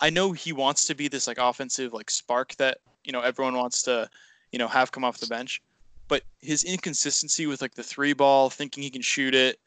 I 0.00 0.10
know 0.10 0.32
he 0.32 0.52
wants 0.52 0.86
to 0.86 0.94
be 0.94 1.08
this 1.08 1.26
like 1.26 1.38
offensive 1.38 1.92
like 1.92 2.10
spark 2.10 2.56
that, 2.56 2.78
you 3.04 3.12
know, 3.12 3.20
everyone 3.20 3.54
wants 3.54 3.82
to, 3.82 4.08
you 4.50 4.58
know, 4.58 4.68
have 4.68 4.90
come 4.90 5.04
off 5.04 5.18
the 5.18 5.26
bench. 5.28 5.62
But 6.08 6.22
his 6.40 6.64
inconsistency 6.64 7.46
with 7.46 7.62
like 7.62 7.74
the 7.74 7.84
three 7.84 8.12
ball, 8.12 8.50
thinking 8.50 8.82
he 8.82 8.90
can 8.90 9.02
shoot 9.02 9.34
it, 9.34 9.60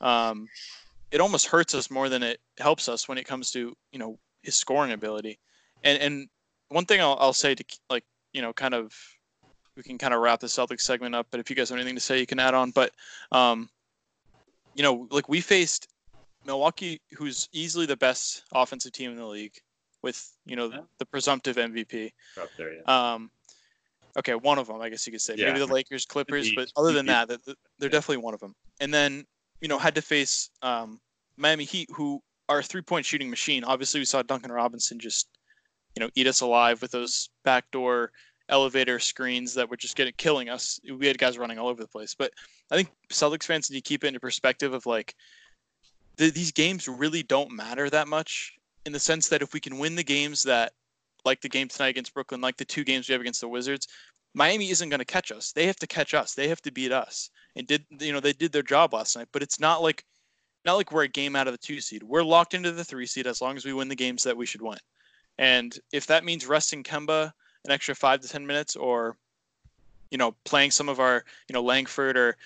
um, 0.00 0.48
it 1.10 1.20
almost 1.20 1.46
hurts 1.46 1.74
us 1.74 1.90
more 1.90 2.08
than 2.08 2.22
it 2.22 2.40
helps 2.58 2.88
us 2.88 3.08
when 3.08 3.18
it 3.18 3.26
comes 3.26 3.50
to, 3.52 3.76
you 3.92 3.98
know, 3.98 4.18
his 4.42 4.54
scoring 4.54 4.92
ability. 4.92 5.38
And 5.82 6.00
and 6.00 6.28
one 6.68 6.86
thing 6.86 7.00
I'll, 7.00 7.16
I'll 7.20 7.32
say 7.32 7.54
to 7.54 7.64
like, 7.90 8.04
you 8.32 8.40
know, 8.40 8.52
kind 8.52 8.74
of 8.74 8.94
we 9.76 9.82
can 9.82 9.98
kind 9.98 10.12
of 10.14 10.20
wrap 10.20 10.40
the 10.40 10.46
Celtics 10.46 10.82
segment 10.82 11.14
up, 11.14 11.26
but 11.30 11.40
if 11.40 11.48
you 11.48 11.56
guys 11.56 11.68
have 11.70 11.78
anything 11.78 11.94
to 11.94 12.00
say, 12.00 12.18
you 12.18 12.26
can 12.26 12.38
add 12.38 12.54
on. 12.54 12.70
But 12.70 12.92
um, 13.30 13.68
you 14.74 14.82
know, 14.82 15.06
like 15.10 15.28
we 15.28 15.40
faced 15.40 15.88
Milwaukee, 16.46 17.00
who's 17.16 17.48
easily 17.52 17.86
the 17.86 17.96
best 17.96 18.42
offensive 18.52 18.92
team 18.92 19.10
in 19.10 19.16
the 19.16 19.26
league, 19.26 19.54
with 20.02 20.30
you 20.46 20.56
know 20.56 20.70
Yeah. 20.70 20.80
the 20.98 21.06
presumptive 21.06 21.56
MVP. 21.56 22.12
Up 22.40 22.48
there, 22.58 22.74
yeah. 22.74 22.82
Um, 23.14 23.30
okay, 24.18 24.34
one 24.34 24.58
of 24.58 24.66
them, 24.66 24.80
I 24.80 24.88
guess 24.88 25.06
you 25.06 25.12
could 25.12 25.22
say. 25.22 25.34
Yeah. 25.36 25.46
Maybe 25.46 25.60
the 25.60 25.72
Lakers, 25.72 26.04
Clippers, 26.04 26.46
Heat, 26.48 26.56
but 26.56 26.68
other 26.76 26.92
than 26.92 27.06
that- 27.06 27.28
they're 27.28 27.38
Yeah. 27.80 27.88
definitely 27.88 28.18
one 28.18 28.34
of 28.34 28.40
them. 28.40 28.54
And 28.80 28.92
then 28.92 29.26
you 29.60 29.68
know 29.68 29.78
had 29.78 29.94
to 29.94 30.02
face 30.02 30.50
um, 30.62 31.00
Miami 31.36 31.64
Heat, 31.64 31.88
who 31.94 32.20
are 32.48 32.58
a 32.58 32.62
three-point 32.62 33.06
shooting 33.06 33.30
machine. 33.30 33.64
Obviously, 33.64 34.00
we 34.00 34.04
saw 34.04 34.22
Duncan 34.22 34.52
Robinson 34.52 34.98
just 34.98 35.28
you 35.94 36.00
know 36.00 36.10
eat 36.14 36.26
us 36.26 36.40
alive 36.40 36.82
with 36.82 36.90
those 36.90 37.30
backdoor 37.44 38.10
elevator 38.52 38.98
screens 38.98 39.54
that 39.54 39.68
were 39.68 39.76
just 39.76 39.96
getting 39.96 40.12
killing 40.16 40.50
us. 40.50 40.78
We 40.98 41.06
had 41.06 41.18
guys 41.18 41.38
running 41.38 41.58
all 41.58 41.68
over 41.68 41.82
the 41.82 41.88
place. 41.88 42.14
But 42.14 42.32
I 42.70 42.76
think 42.76 42.90
Celtics 43.10 43.44
fans 43.44 43.70
need 43.70 43.78
to 43.78 43.88
keep 43.88 44.04
it 44.04 44.08
into 44.08 44.20
perspective 44.20 44.74
of 44.74 44.86
like 44.86 45.14
th- 46.18 46.34
these 46.34 46.52
games 46.52 46.86
really 46.86 47.22
don't 47.22 47.50
matter 47.50 47.88
that 47.90 48.06
much 48.06 48.52
in 48.84 48.92
the 48.92 49.00
sense 49.00 49.28
that 49.30 49.42
if 49.42 49.54
we 49.54 49.60
can 49.60 49.78
win 49.78 49.96
the 49.96 50.04
games 50.04 50.42
that 50.44 50.72
like 51.24 51.40
the 51.40 51.48
game 51.48 51.68
tonight 51.68 51.88
against 51.88 52.14
Brooklyn, 52.14 52.40
like 52.40 52.58
the 52.58 52.64
two 52.64 52.84
games 52.84 53.08
we 53.08 53.12
have 53.12 53.22
against 53.22 53.40
the 53.40 53.48
Wizards, 53.48 53.88
Miami 54.34 54.70
isn't 54.70 54.88
going 54.88 54.98
to 54.98 55.04
catch 55.04 55.32
us. 55.32 55.52
They 55.52 55.66
have 55.66 55.76
to 55.76 55.86
catch 55.86 56.14
us. 56.14 56.34
They 56.34 56.48
have 56.48 56.62
to 56.62 56.72
beat 56.72 56.92
us. 56.92 57.30
And 57.56 57.66
did 57.66 57.84
you 58.00 58.12
know 58.12 58.20
they 58.20 58.32
did 58.34 58.52
their 58.52 58.62
job 58.62 58.92
last 58.92 59.16
night? 59.16 59.28
But 59.32 59.42
it's 59.42 59.60
not 59.60 59.82
like 59.82 60.04
not 60.64 60.74
like 60.74 60.92
we're 60.92 61.04
a 61.04 61.08
game 61.08 61.36
out 61.36 61.48
of 61.48 61.54
the 61.54 61.58
two 61.58 61.80
seed. 61.80 62.02
We're 62.02 62.22
locked 62.22 62.54
into 62.54 62.72
the 62.72 62.84
three 62.84 63.06
seed 63.06 63.26
as 63.26 63.40
long 63.40 63.56
as 63.56 63.64
we 63.64 63.72
win 63.72 63.88
the 63.88 63.96
games 63.96 64.22
that 64.24 64.36
we 64.36 64.46
should 64.46 64.62
win. 64.62 64.78
And 65.38 65.76
if 65.92 66.06
that 66.06 66.24
means 66.24 66.46
resting 66.46 66.82
Kemba 66.82 67.32
an 67.64 67.70
extra 67.70 67.94
five 67.94 68.20
to 68.20 68.28
ten 68.28 68.46
minutes, 68.46 68.76
or 68.76 69.16
you 70.10 70.18
know 70.18 70.34
playing 70.44 70.70
some 70.70 70.88
of 70.88 71.00
our 71.00 71.24
you 71.48 71.52
know 71.52 71.62
Langford 71.62 72.16
or 72.16 72.36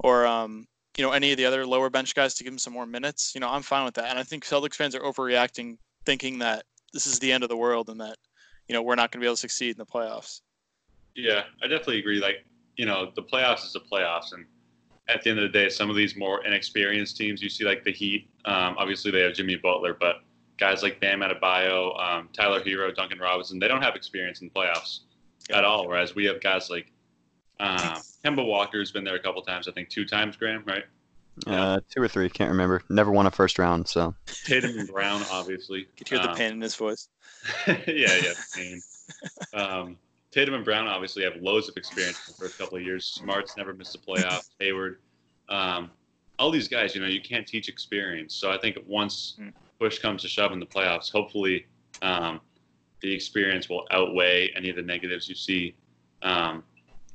or 0.00 0.26
um, 0.26 0.66
you 0.96 1.04
know 1.04 1.12
any 1.12 1.32
of 1.32 1.36
the 1.36 1.46
other 1.46 1.66
lower 1.66 1.90
bench 1.90 2.14
guys 2.14 2.34
to 2.34 2.44
give 2.44 2.52
them 2.52 2.58
some 2.58 2.72
more 2.72 2.86
minutes, 2.86 3.34
you 3.34 3.40
know 3.40 3.48
I'm 3.48 3.62
fine 3.62 3.84
with 3.84 3.94
that. 3.94 4.10
And 4.10 4.18
I 4.18 4.22
think 4.22 4.44
Celtics 4.44 4.74
fans 4.74 4.94
are 4.94 5.00
overreacting, 5.00 5.78
thinking 6.04 6.38
that 6.40 6.64
this 6.92 7.06
is 7.06 7.18
the 7.18 7.32
end 7.32 7.42
of 7.42 7.48
the 7.48 7.56
world 7.56 7.88
and 7.88 8.00
that 8.00 8.16
you 8.68 8.74
know 8.74 8.82
we're 8.82 8.94
not 8.94 9.10
going 9.10 9.20
to 9.20 9.24
be 9.24 9.26
able 9.26 9.36
to 9.36 9.40
succeed 9.40 9.70
in 9.70 9.78
the 9.78 9.86
playoffs. 9.86 10.40
Yeah, 11.16 11.44
I 11.62 11.66
definitely 11.66 11.98
agree. 11.98 12.20
Like, 12.20 12.44
you 12.76 12.84
know, 12.84 13.10
the 13.16 13.22
playoffs 13.22 13.64
is 13.64 13.72
the 13.72 13.80
playoffs, 13.80 14.32
and 14.32 14.44
at 15.08 15.22
the 15.22 15.30
end 15.30 15.38
of 15.38 15.50
the 15.50 15.58
day, 15.58 15.68
some 15.68 15.88
of 15.88 15.96
these 15.96 16.14
more 16.14 16.44
inexperienced 16.44 17.16
teams, 17.16 17.42
you 17.42 17.48
see 17.48 17.64
like 17.64 17.84
the 17.84 17.92
Heat. 17.92 18.28
Um, 18.44 18.76
obviously, 18.78 19.10
they 19.10 19.20
have 19.20 19.34
Jimmy 19.34 19.56
Butler, 19.56 19.96
but 19.98 20.16
guys 20.58 20.82
like 20.82 21.00
Bam 21.00 21.20
Adebayo, 21.20 21.98
um, 22.02 22.28
Tyler 22.32 22.60
Herro, 22.60 22.94
Duncan 22.94 23.18
Robinson, 23.18 23.58
they 23.58 23.68
don't 23.68 23.82
have 23.82 23.94
experience 23.96 24.40
in 24.40 24.48
the 24.52 24.60
playoffs 24.60 25.00
at 25.50 25.64
all. 25.64 25.86
Whereas 25.88 26.14
we 26.14 26.24
have 26.26 26.40
guys 26.40 26.70
like 26.70 26.92
um, 27.60 27.78
Kemba 28.24 28.44
Walker's 28.46 28.90
been 28.92 29.04
there 29.04 29.16
a 29.16 29.20
couple 29.22 29.42
times. 29.42 29.68
I 29.68 29.72
think 29.72 29.88
two 29.88 30.04
times, 30.04 30.36
Graham, 30.36 30.62
right? 30.66 30.84
Uh, 31.46 31.80
two 31.90 32.00
or 32.02 32.08
three, 32.08 32.30
can't 32.30 32.50
remember. 32.50 32.82
Never 32.88 33.10
won 33.12 33.26
a 33.26 33.30
first 33.30 33.58
round, 33.58 33.86
so 33.86 34.14
Tatum 34.46 34.78
and 34.78 34.88
Brown, 34.88 35.22
obviously. 35.30 35.86
Could 35.98 36.08
hear 36.08 36.18
the 36.18 36.30
Um, 36.30 36.36
pain 36.36 36.52
in 36.52 36.60
his 36.62 36.74
voice. 36.74 37.08
yeah, 37.66 37.74
yeah, 37.86 38.32
pain. 38.54 38.80
Um, 39.52 39.96
Tatum 40.30 40.54
and 40.54 40.64
Brown 40.64 40.86
obviously 40.86 41.22
have 41.24 41.36
loads 41.36 41.68
of 41.68 41.76
experience 41.76 42.18
in 42.26 42.32
the 42.32 42.38
first 42.38 42.58
couple 42.58 42.78
of 42.78 42.82
years. 42.82 43.04
Smart's 43.06 43.56
never 43.56 43.74
missed 43.74 43.94
a 43.94 43.98
playoff. 43.98 44.48
Hayward, 44.60 45.00
um, 45.50 45.90
all 46.38 46.50
these 46.50 46.68
guys, 46.68 46.94
you 46.94 47.00
know, 47.02 47.06
you 47.06 47.20
can't 47.20 47.46
teach 47.46 47.68
experience. 47.68 48.34
So 48.34 48.50
I 48.50 48.56
think 48.58 48.78
once 48.86 49.36
Mm. 49.40 49.52
Push 49.78 49.98
comes 49.98 50.22
to 50.22 50.28
shove 50.28 50.52
in 50.52 50.60
the 50.60 50.66
playoffs, 50.66 51.10
hopefully 51.10 51.66
um, 52.02 52.40
the 53.02 53.12
experience 53.12 53.68
will 53.68 53.86
outweigh 53.90 54.50
any 54.56 54.70
of 54.70 54.76
the 54.76 54.82
negatives 54.82 55.28
you 55.28 55.34
see. 55.34 55.74
Um, 56.22 56.62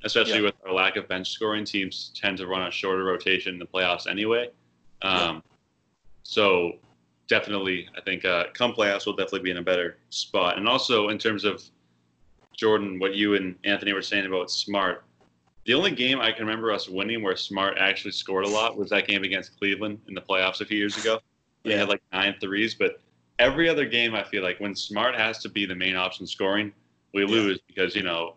especially 0.03 0.36
Yeah. 0.36 0.41
with 0.46 0.56
our 0.65 0.74
lack 0.74 0.96
of 0.96 1.08
bench 1.08 1.30
scoring, 1.30 1.65
teams 1.65 2.12
tend 2.15 2.38
to 2.38 2.48
run 2.48 2.68
a 2.68 2.72
shorter 2.72 3.03
rotation 3.03 3.53
in 3.53 3.60
the 3.60 3.65
playoffs 3.65 4.08
anyway. 4.08 4.50
Um, 5.01 5.44
So 6.24 6.80
definitely, 7.27 7.89
I 7.98 8.01
think 8.01 8.25
uh, 8.25 8.46
come 8.53 8.74
playoffs, 8.74 9.06
we'll 9.06 9.15
definitely 9.15 9.41
be 9.41 9.51
in 9.51 9.58
a 9.58 9.63
better 9.63 9.98
spot. 10.10 10.58
And 10.58 10.68
also 10.68 11.10
in 11.10 11.18
terms 11.18 11.44
of 11.44 11.63
Jordan, 12.56 13.00
what 13.00 13.15
you 13.15 13.36
and 13.36 13.56
Anthony 13.63 13.94
were 13.94 14.01
saying 14.01 14.25
about 14.27 14.51
Smart, 14.51 15.03
the 15.65 15.74
only 15.74 15.91
game 15.91 16.20
I 16.20 16.32
can 16.32 16.46
remember 16.46 16.72
us 16.72 16.88
winning 16.88 17.24
where 17.24 17.36
Smart 17.36 17.77
actually 17.80 18.12
scored 18.12 18.46
a 18.46 18.50
lot 18.50 18.77
was 18.77 18.89
that 18.91 19.08
game 19.08 19.24
against 19.24 19.58
Cleveland 19.58 20.00
in 20.08 20.13
the 20.13 20.22
playoffs 20.22 20.62
a 20.62 20.65
few 20.65 20.77
years 20.77 20.98
ago. 20.98 21.20
They 21.63 21.72
Yeah. 21.72 21.77
had 21.77 21.89
like 21.89 22.01
nine 22.12 22.36
threes, 22.41 22.75
but 22.75 23.00
every 23.39 23.70
other 23.70 23.86
game, 23.86 24.15
I 24.15 24.24
feel 24.24 24.44
like 24.44 24.60
when 24.60 24.75
Smart 24.75 25.15
has 25.15 25.39
to 25.39 25.50
be 25.50 25.65
the 25.65 25.75
main 25.75 25.96
option 25.96 26.25
scoring, 26.27 26.74
we 27.13 27.22
Yeah. 27.24 27.27
lose 27.30 27.60
because 27.68 27.96
you 27.96 28.03
know 28.03 28.36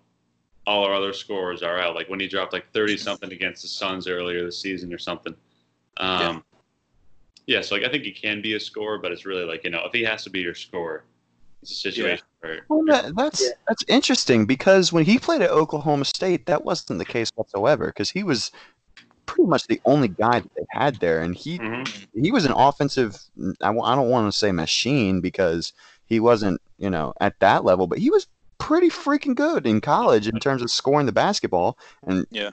all 0.66 0.84
our 0.84 0.94
other 0.94 1.12
scorers 1.12 1.62
are 1.62 1.78
out. 1.78 1.94
Like 1.94 2.08
when 2.08 2.20
he 2.20 2.26
dropped 2.28 2.52
like 2.52 2.70
thirty 2.72 2.96
something 2.96 3.32
against 3.32 3.62
the 3.62 3.68
Suns 3.68 4.06
earlier 4.08 4.44
this 4.44 4.60
season 4.60 4.92
or 4.92 4.98
something. 4.98 5.34
Um, 5.98 6.44
yeah. 7.46 7.60
so 7.60 7.74
like 7.74 7.84
I 7.84 7.88
think 7.90 8.04
he 8.04 8.12
can 8.12 8.40
be 8.42 8.54
a 8.54 8.60
scorer, 8.60 8.98
but 8.98 9.12
it's 9.12 9.24
really 9.26 9.44
like 9.44 9.64
you 9.64 9.70
know 9.70 9.84
if 9.84 9.92
he 9.92 10.02
has 10.04 10.24
to 10.24 10.30
be 10.30 10.40
your 10.40 10.54
scorer, 10.54 11.04
it's 11.62 11.70
a 11.72 11.74
situation 11.74 12.24
where 12.40 12.64
Well, 12.68 12.82
that, 12.86 13.14
that's 13.16 13.42
Yeah. 13.42 13.50
that's 13.68 13.84
interesting 13.88 14.44
because 14.46 14.92
when 14.92 15.04
he 15.04 15.18
played 15.18 15.42
at 15.42 15.50
Oklahoma 15.50 16.04
State, 16.04 16.46
that 16.46 16.64
wasn't 16.64 16.98
the 16.98 17.04
case 17.04 17.30
whatsoever. 17.34 17.86
Because 17.86 18.10
he 18.10 18.22
was 18.22 18.50
pretty 19.26 19.48
much 19.48 19.66
the 19.66 19.80
only 19.84 20.08
guy 20.08 20.40
that 20.40 20.50
they 20.56 20.64
had 20.70 20.96
there, 20.96 21.20
and 21.22 21.34
he 21.34 21.58
Mhm. 21.58 22.06
he 22.14 22.30
was 22.30 22.44
an 22.44 22.52
offensive. 22.52 23.18
I, 23.62 23.66
w- 23.66 23.82
I 23.84 23.94
don't 23.94 24.10
want 24.10 24.30
to 24.32 24.38
say 24.38 24.52
machine 24.52 25.20
because 25.20 25.72
he 26.06 26.20
wasn't, 26.20 26.60
you 26.78 26.90
know, 26.90 27.12
at 27.20 27.38
that 27.40 27.64
level, 27.64 27.86
but 27.86 27.98
he 27.98 28.10
was 28.10 28.26
pretty 28.58 28.88
freaking 28.88 29.34
good 29.34 29.66
in 29.66 29.80
college 29.80 30.28
in 30.28 30.38
terms 30.38 30.62
of 30.62 30.70
scoring 30.70 31.06
the 31.06 31.12
basketball. 31.12 31.76
And 32.06 32.26
Yeah. 32.30 32.50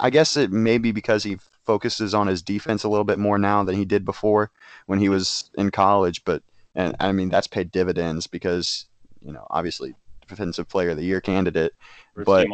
I 0.00 0.10
guess 0.10 0.36
it 0.36 0.50
may 0.52 0.78
be 0.78 0.92
because 0.92 1.22
he 1.24 1.38
focuses 1.64 2.14
on 2.14 2.26
his 2.26 2.42
defense 2.42 2.84
a 2.84 2.88
little 2.88 3.04
bit 3.04 3.18
more 3.18 3.38
now 3.38 3.62
than 3.64 3.76
he 3.76 3.84
did 3.84 4.04
before 4.04 4.50
when 4.86 4.98
he 4.98 5.08
was 5.08 5.50
in 5.56 5.70
college. 5.70 6.24
But 6.24 6.42
and 6.74 6.96
I 7.00 7.12
mean 7.12 7.28
that's 7.28 7.46
paid 7.48 7.70
dividends 7.70 8.26
because 8.26 8.86
you 9.20 9.32
know 9.32 9.46
obviously 9.50 9.94
defensive 10.28 10.68
player 10.68 10.90
of 10.90 10.96
the 10.96 11.04
year 11.04 11.20
candidate. 11.20 11.72
First 12.14 12.26
But-. 12.26 12.48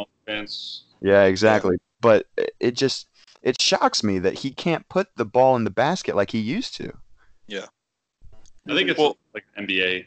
Yeah, 1.01 1.23
exactly. 1.23 1.77
But 2.01 2.25
it- 2.37 2.53
it 2.59 2.71
just 2.75 3.07
it 3.41 3.61
shocks 3.61 4.03
me 4.03 4.19
that 4.19 4.33
he 4.39 4.51
can't 4.51 4.87
put 4.89 5.07
the 5.15 5.25
ball 5.25 5.55
in 5.55 5.63
the 5.63 5.69
basket 5.69 6.15
like 6.15 6.31
he 6.31 6.39
used 6.39 6.75
to. 6.75 6.91
Yeah, 7.47 7.65
I 8.67 8.75
think 8.75 8.89
it's 8.89 8.99
Well- 8.99 9.17
like 9.33 9.45
NBA. 9.57 10.05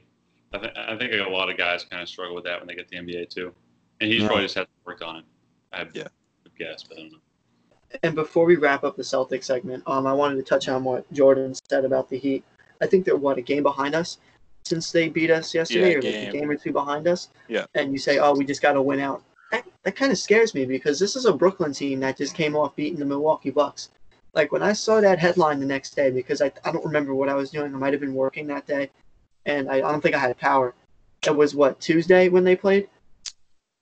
I, 0.55 0.59
th- 0.59 0.73
I 0.77 0.97
think 0.99 1.13
a 1.15 1.31
lot 1.31 1.49
of 1.49 1.57
guys 1.57 1.85
kind 1.85 2.03
of 2.03 2.09
struggle 2.09 2.35
with 2.35 2.45
that 2.45 2.61
when 2.61 2.69
they 2.69 2.75
get 2.75 2.89
the 2.89 2.97
NBA 2.97 3.31
too, 3.31 3.55
and 4.01 4.11
he's 4.11 4.21
Yeah. 4.21 4.27
probably 4.29 4.45
just 4.45 4.55
had 4.55 4.65
to 4.65 4.69
work 4.85 5.03
on 5.03 5.17
it. 5.19 5.25
I 5.73 5.87
Yeah. 5.95 6.09
would 6.45 6.55
guess, 6.59 6.83
but 6.83 6.99
I 6.99 7.01
don't 7.03 7.13
know. 7.13 7.19
And 8.03 8.15
before 8.15 8.45
we 8.45 8.57
wrap 8.57 8.85
up 8.85 8.97
the 8.97 9.03
Celtics 9.03 9.45
segment, 9.45 9.83
um, 9.87 10.07
I 10.07 10.13
wanted 10.13 10.37
to 10.37 10.43
touch 10.43 10.69
on 10.69 10.85
what 10.85 11.11
Jordan 11.13 11.55
said 11.69 11.85
about 11.85 12.09
the 12.11 12.19
Heat. 12.19 12.45
I 12.81 12.87
think 12.87 13.05
they're 13.05 13.17
what 13.17 13.39
a 13.39 13.43
game 13.43 13.63
behind 13.63 13.95
us 13.95 14.19
since 14.65 14.93
they 14.93 15.09
beat 15.09 15.31
us 15.31 15.55
yesterday, 15.55 15.93
Yeah, 15.93 15.97
or 15.99 16.03
like 16.03 16.29
a 16.29 16.33
game 16.33 16.51
or 16.51 16.57
two 16.57 16.73
behind 16.73 17.07
us. 17.09 17.29
Yeah. 17.49 17.67
And 17.75 17.93
you 17.93 17.99
say, 17.99 18.19
oh, 18.19 18.35
we 18.35 18.45
just 18.45 18.61
got 18.63 18.73
to 18.73 18.83
win 18.83 19.01
out. 19.01 19.23
That, 19.53 19.65
that 19.85 19.95
kind 19.97 20.11
of 20.11 20.19
scares 20.19 20.55
me 20.55 20.65
because 20.65 20.99
this 20.99 21.15
is 21.15 21.27
a 21.27 21.33
Brooklyn 21.33 21.73
team 21.73 22.01
that 22.01 22.17
just 22.17 22.35
came 22.35 22.57
off 22.57 22.75
beating 22.75 22.99
the 22.99 23.05
Milwaukee 23.05 23.51
Bucks. 23.51 23.91
Like 24.35 24.51
when 24.51 24.63
I 24.63 24.73
saw 24.73 25.01
that 25.01 25.19
headline 25.19 25.61
the 25.61 25.67
next 25.67 25.95
day, 25.95 26.11
because 26.11 26.41
I, 26.41 26.51
I 26.65 26.73
don't 26.73 26.85
remember 26.85 27.15
what 27.15 27.29
I 27.29 27.35
was 27.35 27.51
doing. 27.51 27.75
I 27.75 27.79
might 27.79 27.93
have 27.93 28.01
been 28.01 28.15
working 28.15 28.47
that 28.47 28.67
day, 28.67 28.91
and 29.45 29.69
I, 29.71 29.75
I 29.77 29.81
don't 29.93 30.01
think 30.01 30.15
I 30.15 30.19
had 30.19 30.37
power. 30.39 30.75
It 31.27 31.37
was 31.37 31.55
what 31.55 31.79
Tuesday 31.81 32.29
when 32.31 32.43
they 32.43 32.57
played 32.57 32.89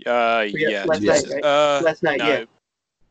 Uh, 0.04 0.44
Yeah, 0.48 0.68
yeah. 0.68 0.84
last 0.84 1.00
Tuesday. 1.02 1.28
night, 1.28 1.34
right? 1.34 1.44
Uh, 1.44 1.80
last 1.84 2.02
night. 2.02 2.18
no, 2.18 2.26
yeah, 2.28 2.34
it 2.40 2.48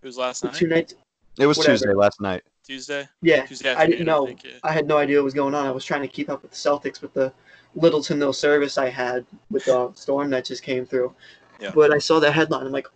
was 0.03 0.17
last 0.17 0.43
night. 0.43 0.53
two 0.53 0.67
nights. 0.67 0.95
It 1.39 1.45
was 1.45 1.57
Whatever. 1.57 1.77
Tuesday 1.77 1.93
last 1.93 2.19
night. 2.19 2.43
Tuesday. 2.67 3.07
Yeah, 3.21 3.45
Tuesday 3.45 3.73
I 3.73 3.85
didn't 3.85 3.93
afternoon, 3.93 4.05
know. 4.05 4.25
think, 4.27 4.43
yeah. 4.43 4.51
I 4.63 4.73
had 4.73 4.85
no 4.85 4.97
idea 4.97 5.17
what 5.17 5.23
was 5.23 5.33
going 5.33 5.55
on. 5.55 5.65
I 5.65 5.71
was 5.71 5.85
trying 5.85 6.01
to 6.01 6.07
keep 6.07 6.29
up 6.29 6.41
with 6.41 6.51
the 6.51 6.57
Celtics 6.57 7.01
with 7.01 7.13
the 7.13 7.31
little 7.75 8.03
to 8.03 8.15
no 8.15 8.31
service 8.33 8.77
I 8.77 8.89
had 8.89 9.25
with 9.49 9.65
the 9.65 9.91
storm 9.95 10.29
that 10.31 10.43
just 10.43 10.61
came 10.61 10.85
through. 10.85 11.15
Yeah. 11.59 11.71
But 11.73 11.91
I 11.91 11.97
saw 11.97 12.19
that 12.19 12.33
headline. 12.33 12.65
I'm 12.65 12.71
like, 12.71 12.87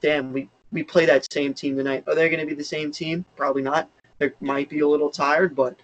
damn, 0.00 0.32
we, 0.32 0.48
we 0.72 0.82
play 0.82 1.06
that 1.06 1.30
same 1.32 1.54
team 1.54 1.76
tonight. 1.76 2.04
Are 2.06 2.14
they 2.14 2.28
going 2.28 2.40
to 2.40 2.46
be 2.46 2.54
the 2.54 2.64
same 2.64 2.92
team? 2.92 3.24
Probably 3.36 3.62
not. 3.62 3.88
They 4.18 4.32
might 4.40 4.68
be 4.68 4.80
a 4.80 4.88
little 4.88 5.10
tired, 5.10 5.54
but 5.54 5.76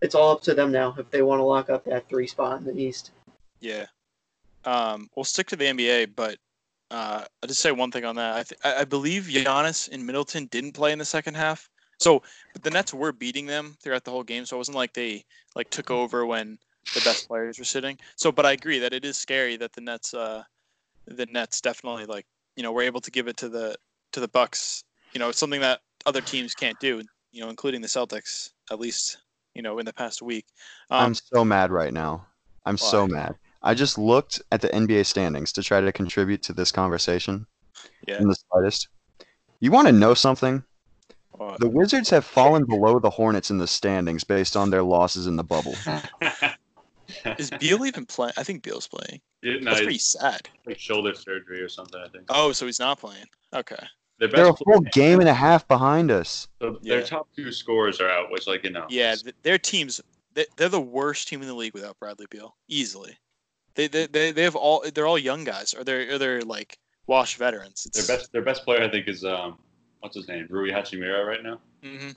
it's 0.00 0.14
all 0.14 0.32
up 0.32 0.42
to 0.42 0.54
them 0.54 0.70
now 0.70 0.94
if 0.98 1.10
they 1.10 1.22
want 1.22 1.40
to 1.40 1.44
lock 1.44 1.70
up 1.70 1.84
that 1.84 2.08
three 2.08 2.26
spot 2.26 2.58
in 2.58 2.64
the 2.64 2.76
East. 2.80 3.12
Yeah. 3.60 3.86
Um, 4.64 5.08
we'll 5.16 5.24
stick 5.24 5.46
to 5.48 5.56
the 5.56 5.64
NBA, 5.64 6.14
but 6.14 6.38
uh, 6.90 7.24
I'll 7.42 7.48
just 7.48 7.60
say 7.60 7.72
one 7.72 7.90
thing 7.90 8.04
on 8.04 8.16
that. 8.16 8.36
I, 8.36 8.42
th- 8.42 8.76
I 8.80 8.84
believe 8.84 9.24
Giannis 9.24 9.88
and 9.90 10.06
Middleton 10.06 10.46
didn't 10.46 10.72
play 10.72 10.92
in 10.92 10.98
the 10.98 11.04
second 11.04 11.34
half. 11.34 11.68
So, 11.98 12.22
but 12.52 12.62
the 12.62 12.70
Nets 12.70 12.94
were 12.94 13.12
beating 13.12 13.46
them 13.46 13.76
throughout 13.82 14.04
the 14.04 14.10
whole 14.10 14.22
game. 14.22 14.46
So 14.46 14.56
it 14.56 14.58
wasn't 14.58 14.76
like 14.76 14.92
they 14.92 15.24
like 15.56 15.68
took 15.70 15.90
over 15.90 16.26
when 16.26 16.58
the 16.94 17.00
best 17.00 17.28
players 17.28 17.58
were 17.58 17.64
sitting. 17.64 17.98
So, 18.16 18.30
but 18.30 18.46
I 18.46 18.52
agree 18.52 18.78
that 18.78 18.92
it 18.92 19.04
is 19.04 19.16
scary 19.16 19.56
that 19.56 19.72
the 19.72 19.80
Nets, 19.80 20.14
uh, 20.14 20.42
the 21.08 21.26
Nets 21.26 21.60
definitely 21.60 22.06
like 22.06 22.26
you 22.56 22.62
know 22.62 22.72
were 22.72 22.82
able 22.82 23.00
to 23.00 23.10
give 23.10 23.28
it 23.28 23.36
to 23.38 23.48
the 23.48 23.76
to 24.12 24.20
the 24.20 24.28
Bucks. 24.28 24.84
You 25.12 25.18
know, 25.18 25.28
it's 25.28 25.38
something 25.38 25.60
that 25.60 25.80
other 26.06 26.20
teams 26.20 26.54
can't 26.54 26.78
do. 26.80 27.02
You 27.32 27.42
know, 27.42 27.50
including 27.50 27.80
the 27.80 27.88
Celtics, 27.88 28.50
at 28.70 28.80
least 28.80 29.18
you 29.54 29.62
know 29.62 29.78
in 29.78 29.86
the 29.86 29.92
past 29.92 30.22
week. 30.22 30.46
Um, 30.90 31.06
I'm 31.06 31.14
so 31.14 31.44
mad 31.44 31.70
right 31.70 31.92
now. 31.92 32.26
I'm 32.64 32.78
so 32.78 33.06
mad. 33.06 33.34
I 33.62 33.74
just 33.74 33.98
looked 33.98 34.40
at 34.52 34.60
the 34.60 34.68
NBA 34.68 35.06
standings 35.06 35.52
to 35.52 35.62
try 35.62 35.80
to 35.80 35.90
contribute 35.90 36.42
to 36.44 36.52
this 36.52 36.70
conversation 36.70 37.46
yeah. 38.06 38.18
in 38.18 38.28
the 38.28 38.34
slightest. 38.34 38.88
You 39.60 39.72
want 39.72 39.88
to 39.88 39.92
know 39.92 40.14
something? 40.14 40.62
uh, 41.40 41.56
The 41.58 41.68
Wizards 41.68 42.10
have 42.10 42.24
fallen 42.24 42.64
below 42.66 42.98
the 42.98 43.10
Hornets 43.10 43.50
in 43.50 43.58
the 43.58 43.66
standings 43.66 44.22
based 44.22 44.56
on 44.56 44.70
their 44.70 44.82
losses 44.82 45.26
in 45.26 45.36
the 45.36 45.44
bubble. 45.44 45.74
is 47.38 47.50
Beal 47.50 47.84
even 47.86 48.06
playing? 48.06 48.32
I 48.36 48.42
think 48.42 48.62
Beal's 48.62 48.88
playing. 48.88 49.20
Yeah, 49.42 49.54
no, 49.60 49.64
That's 49.66 49.76
it's 49.78 49.84
pretty 49.84 49.98
sad. 49.98 50.48
like 50.66 50.78
shoulder 50.78 51.14
surgery 51.14 51.60
or 51.60 51.68
something. 51.68 52.00
I 52.04 52.08
think. 52.08 52.24
Oh, 52.28 52.52
so 52.52 52.66
he's 52.66 52.80
not 52.80 52.98
playing. 52.98 53.24
Okay. 53.54 53.76
Their 54.18 54.28
They're 54.28 54.46
a 54.46 54.48
best 54.52 54.64
full 54.64 54.80
player- 54.80 54.90
game 54.92 55.20
and 55.20 55.28
a 55.28 55.34
half 55.34 55.66
behind 55.68 56.10
us. 56.10 56.48
so 56.60 56.78
Yeah. 56.82 56.96
Their 56.96 57.04
top 57.04 57.28
two 57.36 57.52
scorers 57.52 58.00
are 58.00 58.08
out, 58.10 58.30
which 58.32 58.46
like 58.48 58.64
you 58.64 58.70
know. 58.70 58.86
Yeah, 58.88 59.14
th- 59.14 59.34
their 59.42 59.58
teams. 59.58 60.00
they- 60.34 60.46
They're 60.56 60.68
the 60.68 60.80
worst 60.80 61.28
team 61.28 61.40
in 61.40 61.46
the 61.48 61.54
league 61.54 61.74
without 61.74 61.98
Bradley 62.00 62.26
Beal, 62.30 62.56
easily. 62.68 63.16
They 63.74 63.86
they 63.86 64.06
they, 64.06 64.32
they 64.32 64.42
have 64.42 64.56
all. 64.56 64.82
They're 64.92 65.06
all 65.06 65.18
young 65.18 65.44
guys, 65.44 65.72
or 65.72 65.84
they're 65.84 66.14
or 66.14 66.18
they're 66.18 66.42
like 66.42 66.78
washed 67.06 67.36
veterans. 67.36 67.84
Their 67.94 68.06
best 68.16 68.32
their 68.32 68.42
best 68.42 68.64
player 68.64 68.82
I 68.82 68.88
think 68.90 69.06
is 69.06 69.24
um 69.24 69.56
what's 70.00 70.16
his 70.16 70.26
name 70.26 70.48
Rui 70.50 70.70
Hachimura 70.72 71.24
right 71.24 71.42
now. 71.44 71.60
Mhm. 71.84 72.16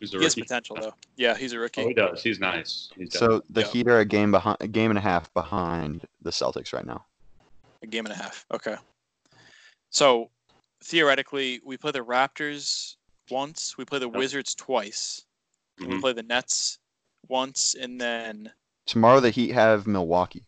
Who's 0.00 0.14
a 0.14 0.18
He 0.18 0.24
has 0.24 0.34
potential 0.34 0.76
though. 0.80 0.94
Yeah, 1.16 1.36
he's 1.36 1.52
a 1.52 1.58
rookie. 1.58 1.82
Oh, 1.82 1.88
he 1.88 1.94
does. 1.94 2.22
He's 2.22 2.38
nice. 2.38 2.90
He's 2.96 3.18
So 3.18 3.42
the 3.50 3.62
Yeah. 3.62 3.66
Heat 3.68 3.88
are 3.88 3.98
a 3.98 4.04
game 4.04 4.30
behind, 4.30 4.58
a 4.60 4.68
game 4.68 4.90
and 4.90 4.98
a 4.98 5.02
half 5.02 5.32
behind 5.34 6.06
the 6.22 6.30
Celtics 6.30 6.72
right 6.72 6.86
now. 6.86 7.04
A 7.82 7.86
game 7.86 8.06
and 8.06 8.12
a 8.12 8.16
half. 8.16 8.46
Okay. 8.52 8.76
So 9.90 10.30
theoretically, 10.84 11.60
we 11.64 11.76
play 11.76 11.90
the 11.90 12.04
Raptors 12.04 12.96
once. 13.30 13.76
We 13.76 13.84
play 13.84 13.98
the. 13.98 14.08
Wizards 14.08 14.54
twice. 14.54 15.24
and 15.78 15.88
We 15.88 15.92
mm-hmm. 15.94 16.00
play 16.00 16.12
the 16.12 16.22
Nets 16.22 16.78
once, 17.28 17.74
and 17.74 18.00
then 18.00 18.52
Tomorrow 18.86 19.20
the 19.20 19.30
Heat 19.30 19.50
have 19.50 19.86
Milwaukee. 19.86 20.44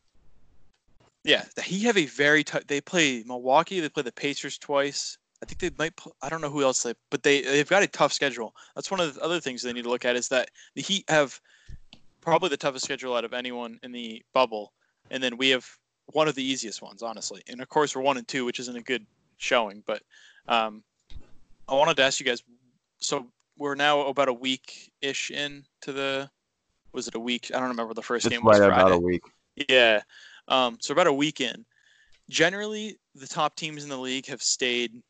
Yeah, 1.24 1.44
the 1.56 1.62
Heat 1.62 1.82
have 1.82 1.98
a 1.98 2.06
very 2.06 2.42
tough. 2.42 2.66
They 2.66 2.80
play 2.80 3.22
Milwaukee. 3.26 3.80
They 3.80 3.88
play 3.88 4.02
the 4.02 4.12
Pacers 4.12 4.58
twice. 4.58 5.18
I 5.42 5.46
think 5.46 5.58
they 5.58 5.70
might. 5.78 5.98
I 6.22 6.28
don't 6.28 6.40
know 6.40 6.50
who 6.50 6.62
else 6.62 6.82
they. 6.82 6.94
But 7.10 7.22
they 7.22 7.42
they've 7.42 7.68
got 7.68 7.82
a 7.82 7.86
tough 7.86 8.12
schedule. 8.12 8.54
That's 8.74 8.90
one 8.90 9.00
of 9.00 9.14
the 9.14 9.20
other 9.22 9.40
things 9.40 9.62
they 9.62 9.72
need 9.72 9.84
to 9.84 9.90
look 9.90 10.04
at 10.04 10.16
is 10.16 10.28
that 10.28 10.50
the 10.74 10.82
Heat 10.82 11.04
have 11.08 11.40
probably 12.20 12.48
the 12.48 12.56
toughest 12.56 12.84
schedule 12.84 13.14
out 13.14 13.24
of 13.24 13.32
anyone 13.32 13.78
in 13.82 13.92
the 13.92 14.22
bubble, 14.34 14.72
and 15.10 15.22
then 15.22 15.36
we 15.36 15.48
have 15.50 15.66
one 16.06 16.28
of 16.28 16.34
the 16.34 16.44
easiest 16.44 16.82
ones, 16.82 17.02
honestly. 17.02 17.42
And 17.48 17.60
of 17.60 17.68
course, 17.68 17.94
we're 17.94 18.02
one 18.02 18.18
and 18.18 18.28
two, 18.28 18.44
which 18.44 18.60
isn't 18.60 18.76
a 18.76 18.82
good 18.82 19.06
showing. 19.38 19.82
But 19.86 20.02
um, 20.48 20.82
I 21.68 21.74
wanted 21.74 21.96
to 21.96 22.02
ask 22.02 22.20
you 22.20 22.26
guys. 22.26 22.42
So 22.98 23.26
we're 23.56 23.74
now 23.74 24.06
about 24.06 24.28
a 24.28 24.32
week 24.32 24.92
ish 25.00 25.30
in 25.30 25.64
to 25.82 25.92
the. 25.92 26.30
Was 26.92 27.06
it 27.06 27.14
a 27.14 27.20
week? 27.20 27.50
I 27.54 27.60
don't 27.60 27.68
remember 27.68 27.94
the 27.94 28.02
first 28.02 28.28
game 28.28 28.42
was 28.42 28.58
right 28.58 28.66
Friday. 28.66 28.82
about 28.82 28.92
a 28.92 28.98
week. 28.98 29.22
Yeah. 29.68 30.02
Um, 30.48 30.78
so 30.80 30.92
about 30.92 31.06
a 31.06 31.12
week 31.12 31.40
in. 31.40 31.64
Generally, 32.28 32.98
the 33.14 33.26
top 33.26 33.54
teams 33.54 33.84
in 33.84 33.88
the 33.88 33.96
league 33.96 34.26
have 34.26 34.42
stayed, 34.42 35.00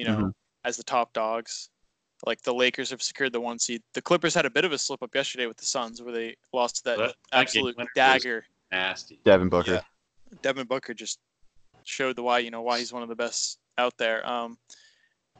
you 0.00 0.06
know, 0.06 0.16
Mhm. 0.16 0.32
as 0.64 0.76
the 0.76 0.82
top 0.84 1.12
dogs. 1.12 1.68
Like 2.26 2.42
the 2.42 2.52
Lakers 2.54 2.90
have 2.90 3.00
secured 3.02 3.32
the 3.32 3.40
one 3.40 3.58
seed. 3.58 3.82
The 3.94 4.02
Clippers 4.02 4.34
had 4.34 4.44
a 4.44 4.50
bit 4.50 4.64
of 4.66 4.72
a 4.72 4.78
slip 4.78 5.02
up 5.02 5.14
yesterday 5.14 5.46
with 5.46 5.56
the 5.56 5.64
Suns, 5.64 6.02
where 6.02 6.12
they 6.12 6.36
lost 6.52 6.84
that, 6.84 6.98
That- 6.98 7.06
that 7.32 7.38
absolute 7.38 7.76
winner 7.76 7.86
was- 7.86 7.92
dagger. 7.94 8.46
nasty. 8.72 9.20
Devin 9.24 9.48
Booker. 9.48 9.72
Yeah. 9.72 10.36
Devin 10.42 10.66
Booker 10.66 10.92
just 10.94 11.18
showed 11.84 12.16
the 12.16 12.22
why, 12.22 12.38
you 12.40 12.50
know, 12.50 12.60
why 12.62 12.78
he's 12.78 12.92
one 12.92 13.02
of 13.02 13.08
the 13.08 13.16
best 13.16 13.58
out 13.78 13.96
there. 13.96 14.26
Um, 14.28 14.58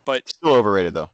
but 0.07 0.29
Still 0.29 0.55
overrated 0.55 0.95
though. 0.95 1.11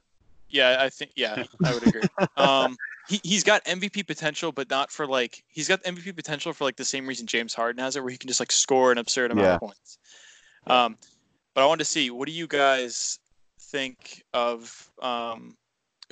yeah, 0.49 0.76
I 0.81 0.88
think 0.88 1.11
yeah, 1.17 1.45
I 1.65 1.75
would 1.75 1.87
agree. 1.87 2.03
um, 2.37 2.76
he 3.09 3.21
he's 3.25 3.43
got 3.45 3.65
MVP 3.65 4.07
potential, 4.07 4.53
but 4.53 4.71
not 4.71 4.91
for 4.93 5.07
like 5.07 5.43
he's 5.49 5.67
got 5.69 5.83
MVP 5.85 6.12
potential 6.15 6.53
for 6.53 6.62
like 6.65 6.76
the 6.76 6.85
same 6.85 7.07
reason 7.09 7.26
James 7.26 7.53
Harden 7.55 7.83
has 7.83 7.97
it, 7.97 8.00
where 8.03 8.11
he 8.11 8.17
can 8.19 8.29
just 8.29 8.38
like 8.41 8.53
score 8.53 8.93
an 8.93 8.99
absurd 8.99 9.33
amount 9.33 9.47
of 9.49 9.61
points. 9.61 9.99
Um, 10.69 10.97
but 11.55 11.62
I 11.65 11.67
wanted 11.67 11.81
to 11.85 11.91
see 11.91 12.11
what 12.11 12.26
do 12.26 12.33
you 12.33 12.47
guys 12.47 13.19
think 13.70 14.23
of 14.32 14.90
um, 15.02 15.56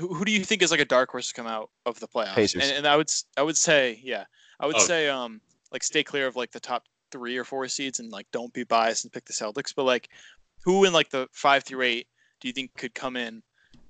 who, 0.00 0.12
who 0.12 0.24
do 0.24 0.32
you 0.32 0.44
think 0.44 0.62
is 0.62 0.70
like 0.70 0.80
a 0.80 0.84
dark 0.84 1.10
horse 1.10 1.28
to 1.28 1.34
come 1.34 1.46
out 1.46 1.70
of 1.86 1.98
the 2.00 2.08
playoffs? 2.08 2.34
Pacers. 2.34 2.62
And, 2.62 2.78
and 2.78 2.86
I 2.86 2.96
would 2.96 3.08
s- 3.08 3.24
I 3.36 3.42
would 3.42 3.56
say 3.56 4.00
yeah, 4.02 4.24
I 4.60 4.66
would 4.66 4.76
Oh. 4.76 4.80
say 4.80 5.08
um 5.08 5.40
like 5.72 5.82
stay 5.82 6.02
clear 6.02 6.26
of 6.26 6.36
like 6.36 6.50
the 6.50 6.60
top 6.60 6.84
three 7.10 7.36
or 7.36 7.44
four 7.44 7.66
seeds 7.68 8.00
and 8.00 8.10
like 8.10 8.26
don't 8.32 8.52
be 8.52 8.64
biased 8.64 9.04
and 9.04 9.12
pick 9.12 9.24
the 9.24 9.32
Celtics, 9.32 9.72
but 9.74 9.84
like 9.84 10.08
who 10.64 10.84
in 10.84 10.92
like 10.92 11.10
the 11.10 11.28
five 11.32 11.64
through 11.64 11.82
eight 11.82 12.08
do 12.40 12.48
you 12.48 12.52
think 12.52 12.74
could 12.76 12.94
come 12.94 13.16
in 13.16 13.42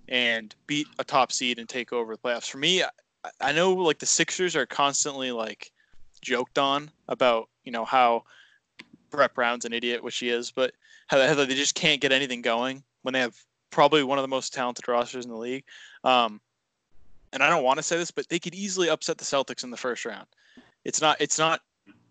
and 0.09 0.55
beat 0.67 0.87
a 0.99 1.05
top 1.05 1.33
seed 1.33 1.59
and 1.59 1.69
take 1.69 1.93
over 1.93 2.15
the 2.15 2.21
playoffs? 2.23 2.51
For 2.51 2.59
me, 2.59 2.83
I, 2.83 2.89
I 3.41 3.53
know 3.53 3.73
like 3.73 3.99
the 3.99 4.07
Sixers 4.07 4.55
are 4.57 4.67
constantly 4.67 5.33
like 5.33 5.71
joked 6.21 6.59
on 6.59 6.91
about 7.09 7.49
you 7.65 7.73
know 7.73 7.85
how 7.85 8.25
Brett 9.11 9.35
Brown's 9.35 9.65
an 9.65 9.73
idiot, 9.73 10.03
which 10.03 10.19
he 10.19 10.29
is, 10.29 10.51
but 10.51 10.73
how, 11.07 11.25
how 11.27 11.35
they 11.35 11.47
just 11.47 11.75
can't 11.75 12.01
get 12.01 12.13
anything 12.13 12.43
going 12.43 12.83
when 13.03 13.15
they 13.15 13.21
have 13.21 13.37
probably 13.75 14.05
one 14.05 14.19
of 14.19 14.23
the 14.23 14.29
most 14.29 14.55
talented 14.55 14.87
rosters 14.87 15.25
in 15.25 15.31
the 15.33 15.37
league. 15.37 15.65
Um, 16.05 16.41
and 17.33 17.43
I 17.43 17.51
don't 17.51 17.65
want 17.65 17.79
to 17.79 17.83
say 17.83 17.99
this, 17.99 18.13
but 18.13 18.29
they 18.29 18.39
could 18.39 18.55
easily 18.55 18.89
upset 18.89 19.19
the 19.19 19.25
Celtics 19.25 19.65
in 19.65 19.71
the 19.71 19.77
first 19.77 20.05
round. 20.05 20.29
It's 20.85 21.01
not. 21.01 21.17
It's 21.21 21.39
not. 21.39 21.61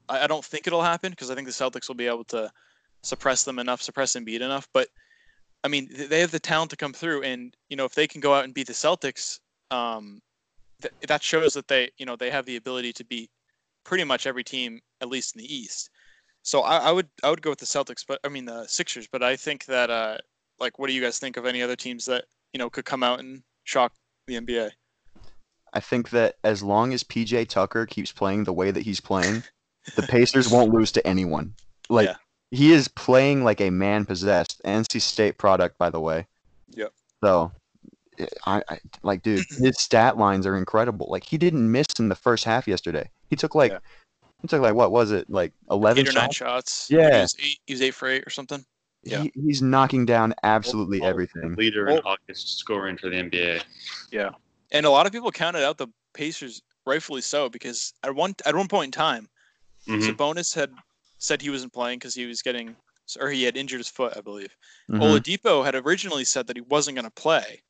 I, 0.09 0.27
don't 0.27 0.43
think 0.43 0.67
it'll 0.67 0.83
happen 0.83 1.11
because 1.11 1.31
I 1.31 1.35
think 1.35 1.47
the 1.47 1.53
Celtics 1.53 1.87
will 1.87 1.95
be 1.95 2.07
able 2.07 2.25
to 2.25 2.51
suppress 3.01 3.45
them 3.45 3.59
enough, 3.59 3.81
suppress 3.81 4.13
Embiid 4.17 4.41
enough. 4.41 4.67
But 4.73 4.89
I 5.63 5.69
mean, 5.69 5.87
they 5.89 6.19
have 6.19 6.31
the 6.31 6.39
talent 6.39 6.71
to 6.71 6.75
come 6.75 6.91
through, 6.91 7.23
and 7.23 7.55
you 7.69 7.77
know, 7.77 7.85
if 7.85 7.95
they 7.95 8.07
can 8.07 8.19
go 8.19 8.33
out 8.33 8.43
and 8.43 8.53
beat 8.53 8.67
the 8.67 8.73
Celtics, 8.73 9.39
um, 9.71 10.21
th- 10.81 10.93
that 11.07 11.23
shows 11.23 11.53
that 11.53 11.69
they, 11.69 11.89
you 11.97 12.05
know, 12.05 12.17
they 12.17 12.29
have 12.29 12.45
the 12.45 12.57
ability 12.57 12.91
to 12.93 13.05
beat 13.05 13.31
pretty 13.85 14.03
much 14.03 14.27
every 14.27 14.43
team, 14.43 14.81
at 14.99 15.07
least 15.07 15.35
in 15.35 15.41
the 15.41 15.55
East. 15.55 15.89
So 16.41 16.61
I, 16.63 16.89
I 16.89 16.91
would 16.91 17.07
I 17.23 17.29
would 17.29 17.41
go 17.41 17.51
with 17.51 17.59
the 17.59 17.65
Celtics, 17.65 18.03
but 18.05 18.19
I 18.25 18.27
mean 18.27 18.43
the 18.43 18.67
Sixers. 18.67 19.07
But 19.09 19.23
I 19.23 19.37
think 19.37 19.63
that 19.65 19.89
uh, 19.89 20.17
like, 20.59 20.79
what 20.79 20.87
do 20.87 20.93
you 20.93 21.01
guys 21.01 21.19
think 21.19 21.37
of 21.37 21.45
any 21.45 21.61
other 21.61 21.75
teams 21.75 22.05
that 22.05 22.25
you 22.53 22.57
know 22.57 22.69
could 22.69 22.85
come 22.85 23.03
out 23.03 23.19
and 23.19 23.43
shock 23.63 23.93
the 24.27 24.35
NBA? 24.35 24.71
I 25.73 25.79
think 25.79 26.11
that 26.11 26.35
as 26.43 26.61
long 26.61 26.93
as 26.93 27.03
PJ 27.03 27.47
Tucker 27.49 27.85
keeps 27.85 28.11
playing 28.11 28.43
the 28.43 28.53
way 28.53 28.69
that 28.71 28.83
he's 28.83 28.99
playing, 28.99 29.43
the 29.95 30.03
Pacers 30.03 30.49
won't 30.49 30.71
lose 30.73 30.91
to 30.93 31.05
anyone. 31.07 31.55
Like 31.89 32.07
Yeah. 32.09 32.15
he 32.51 32.71
is 32.71 32.87
playing 32.87 33.43
like 33.43 33.59
a 33.59 33.71
man 33.71 34.05
possessed. 34.05 34.61
NC 34.63 35.01
State 35.01 35.37
product, 35.39 35.77
by 35.79 35.89
the 35.89 35.99
way. 35.99 36.27
Yep. 36.75 36.93
So, 37.23 37.51
I, 38.45 38.61
I 38.69 38.77
like, 39.01 39.23
dude, 39.23 39.43
his 39.57 39.79
stat 39.79 40.15
lines 40.17 40.45
are 40.45 40.55
incredible. 40.55 41.07
Like 41.09 41.23
he 41.23 41.39
didn't 41.39 41.71
miss 41.71 41.87
in 41.97 42.07
the 42.09 42.15
first 42.15 42.43
half 42.43 42.67
yesterday. 42.67 43.09
He 43.31 43.35
took 43.35 43.55
like, 43.55 43.71
Yeah. 43.71 43.79
he 44.43 44.47
took 44.47 44.61
like 44.61 44.75
what 44.75 44.91
was 44.91 45.11
it, 45.11 45.27
like 45.27 45.53
eleven 45.71 46.01
Eight 46.05 46.09
or 46.09 46.13
nine 46.13 46.29
shots? 46.29 46.87
shots. 46.87 46.91
Yeah. 46.91 47.15
He 47.15 47.21
was 47.21 47.35
eight, 47.43 47.59
he 47.65 47.73
was 47.73 47.81
eight 47.81 47.95
for 47.95 48.07
eight 48.07 48.27
or 48.27 48.29
something. 48.29 48.63
Yeah. 49.03 49.23
He, 49.23 49.31
he's 49.35 49.61
knocking 49.61 50.05
down 50.05 50.33
absolutely 50.43 51.01
Well, 51.01 51.09
everything. 51.09 51.55
Leader 51.55 51.87
in 51.87 51.93
Well- 51.95 52.03
August 52.05 52.57
scoring 52.59 52.97
for 52.97 53.09
the 53.09 53.15
NBA. 53.17 53.61
Yeah, 54.11 54.29
and 54.71 54.85
a 54.85 54.89
lot 54.89 55.05
of 55.05 55.11
people 55.11 55.31
counted 55.31 55.63
out 55.65 55.77
the 55.77 55.87
Pacers, 56.13 56.61
rightfully 56.85 57.21
so, 57.21 57.49
because 57.49 57.93
at 58.03 58.13
one 58.15 58.35
at 58.45 58.55
one 58.55 58.67
point 58.67 58.85
in 58.87 58.91
time, 58.91 59.27
Mhm. 59.87 60.01
Sabonis 60.15 60.53
had 60.55 60.71
said 61.17 61.41
he 61.41 61.49
wasn't 61.49 61.73
playing 61.73 61.99
because 61.99 62.13
he 62.15 62.25
was 62.25 62.41
getting, 62.41 62.75
or 63.19 63.29
he 63.29 63.43
had 63.43 63.57
injured 63.57 63.79
his 63.79 63.89
foot, 63.89 64.13
I 64.15 64.21
believe. 64.21 64.55
Mhm. 64.89 64.99
Oladipo 65.01 65.65
had 65.65 65.75
originally 65.75 66.23
said 66.25 66.47
that 66.47 66.55
he 66.57 66.61
wasn't 66.61 66.95
going 66.95 67.05
to 67.05 67.11
play, 67.11 67.61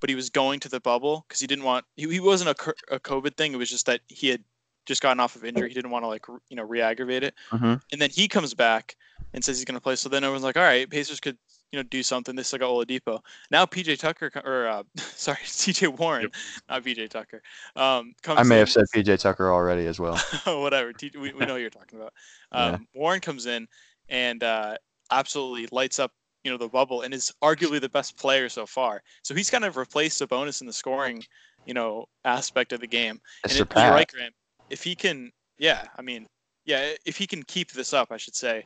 but 0.00 0.10
he 0.10 0.16
was 0.16 0.28
going 0.30 0.60
to 0.60 0.68
the 0.68 0.80
bubble 0.80 1.24
because 1.28 1.40
he 1.40 1.46
didn't 1.46 1.64
want. 1.64 1.84
He, 1.96 2.08
he 2.10 2.20
wasn't 2.20 2.50
a, 2.50 2.74
a 2.96 3.00
COVID 3.00 3.36
thing. 3.36 3.52
It 3.52 3.56
was 3.56 3.70
just 3.70 3.86
that 3.86 4.00
he 4.08 4.28
had 4.28 4.42
just 4.84 5.00
gotten 5.02 5.20
off 5.20 5.36
of 5.36 5.44
injury. 5.44 5.68
He 5.68 5.74
didn't 5.74 5.90
want 5.90 6.02
to 6.04 6.08
like 6.08 6.26
you 6.48 6.56
know 6.56 6.62
re-aggravate 6.64 7.22
it. 7.22 7.34
Mhm. 7.50 7.80
And 7.92 8.00
then 8.02 8.10
he 8.10 8.28
comes 8.28 8.52
back 8.54 8.96
and 9.36 9.44
says 9.44 9.58
he's 9.58 9.64
going 9.64 9.76
to 9.76 9.80
play. 9.80 9.94
So 9.94 10.08
then 10.08 10.24
everyone's 10.24 10.42
like, 10.42 10.56
all 10.56 10.62
right, 10.64 10.88
Pacers 10.90 11.20
could 11.20 11.36
you 11.70 11.78
know 11.78 11.82
do 11.84 12.02
something. 12.02 12.34
They 12.34 12.42
still 12.42 12.58
got 12.58 12.70
Oladipo. 12.70 13.20
Now 13.50 13.66
PJ 13.66 13.98
Tucker 13.98 14.32
or 14.44 14.66
uh, 14.66 14.82
sorry 14.96 15.38
TJ 15.44 15.96
Warren, 15.98 16.22
Yep. 16.22 16.32
not 16.68 16.82
PJ 16.82 17.08
Tucker. 17.10 17.42
Um, 17.76 18.14
comes 18.22 18.40
I 18.40 18.42
may 18.42 18.56
in- 18.56 18.60
have 18.60 18.70
said 18.70 18.86
PJ 18.94 19.20
Tucker 19.20 19.52
already 19.52 19.86
as 19.86 20.00
well. 20.00 20.16
whatever. 20.46 20.92
T- 20.92 21.12
we, 21.14 21.32
we 21.32 21.46
know 21.46 21.52
what 21.52 21.60
you're 21.60 21.70
talking 21.70 22.00
about. 22.00 22.12
Um, 22.50 22.72
Yeah. 22.94 23.00
Warren 23.00 23.20
comes 23.20 23.46
in 23.46 23.68
and 24.08 24.42
uh, 24.42 24.76
absolutely 25.10 25.68
lights 25.70 25.98
up, 25.98 26.12
you 26.44 26.50
know, 26.50 26.56
the 26.56 26.68
bubble 26.68 27.02
and 27.02 27.12
is 27.12 27.32
arguably 27.42 27.80
the 27.80 27.88
best 27.88 28.16
player 28.16 28.48
so 28.48 28.64
far. 28.66 29.02
So 29.22 29.34
he's 29.34 29.50
kind 29.50 29.64
of 29.64 29.76
replaced 29.76 30.20
Sabonis 30.22 30.60
in 30.62 30.66
the 30.66 30.72
scoring, 30.72 31.22
you 31.66 31.74
know, 31.74 32.06
aspect 32.24 32.72
of 32.72 32.80
the 32.80 32.86
game. 32.86 33.20
And 33.44 33.52
it, 33.52 33.58
you're 33.58 33.90
right, 33.90 34.08
Graham. 34.08 34.32
If 34.70 34.82
he 34.82 34.94
can, 34.94 35.30
yeah, 35.58 35.84
I 35.96 36.02
mean, 36.02 36.26
yeah, 36.64 36.92
if 37.04 37.16
he 37.16 37.26
can 37.26 37.42
keep 37.42 37.72
this 37.72 37.92
up, 37.92 38.10
I 38.10 38.16
should 38.16 38.34
say, 38.34 38.64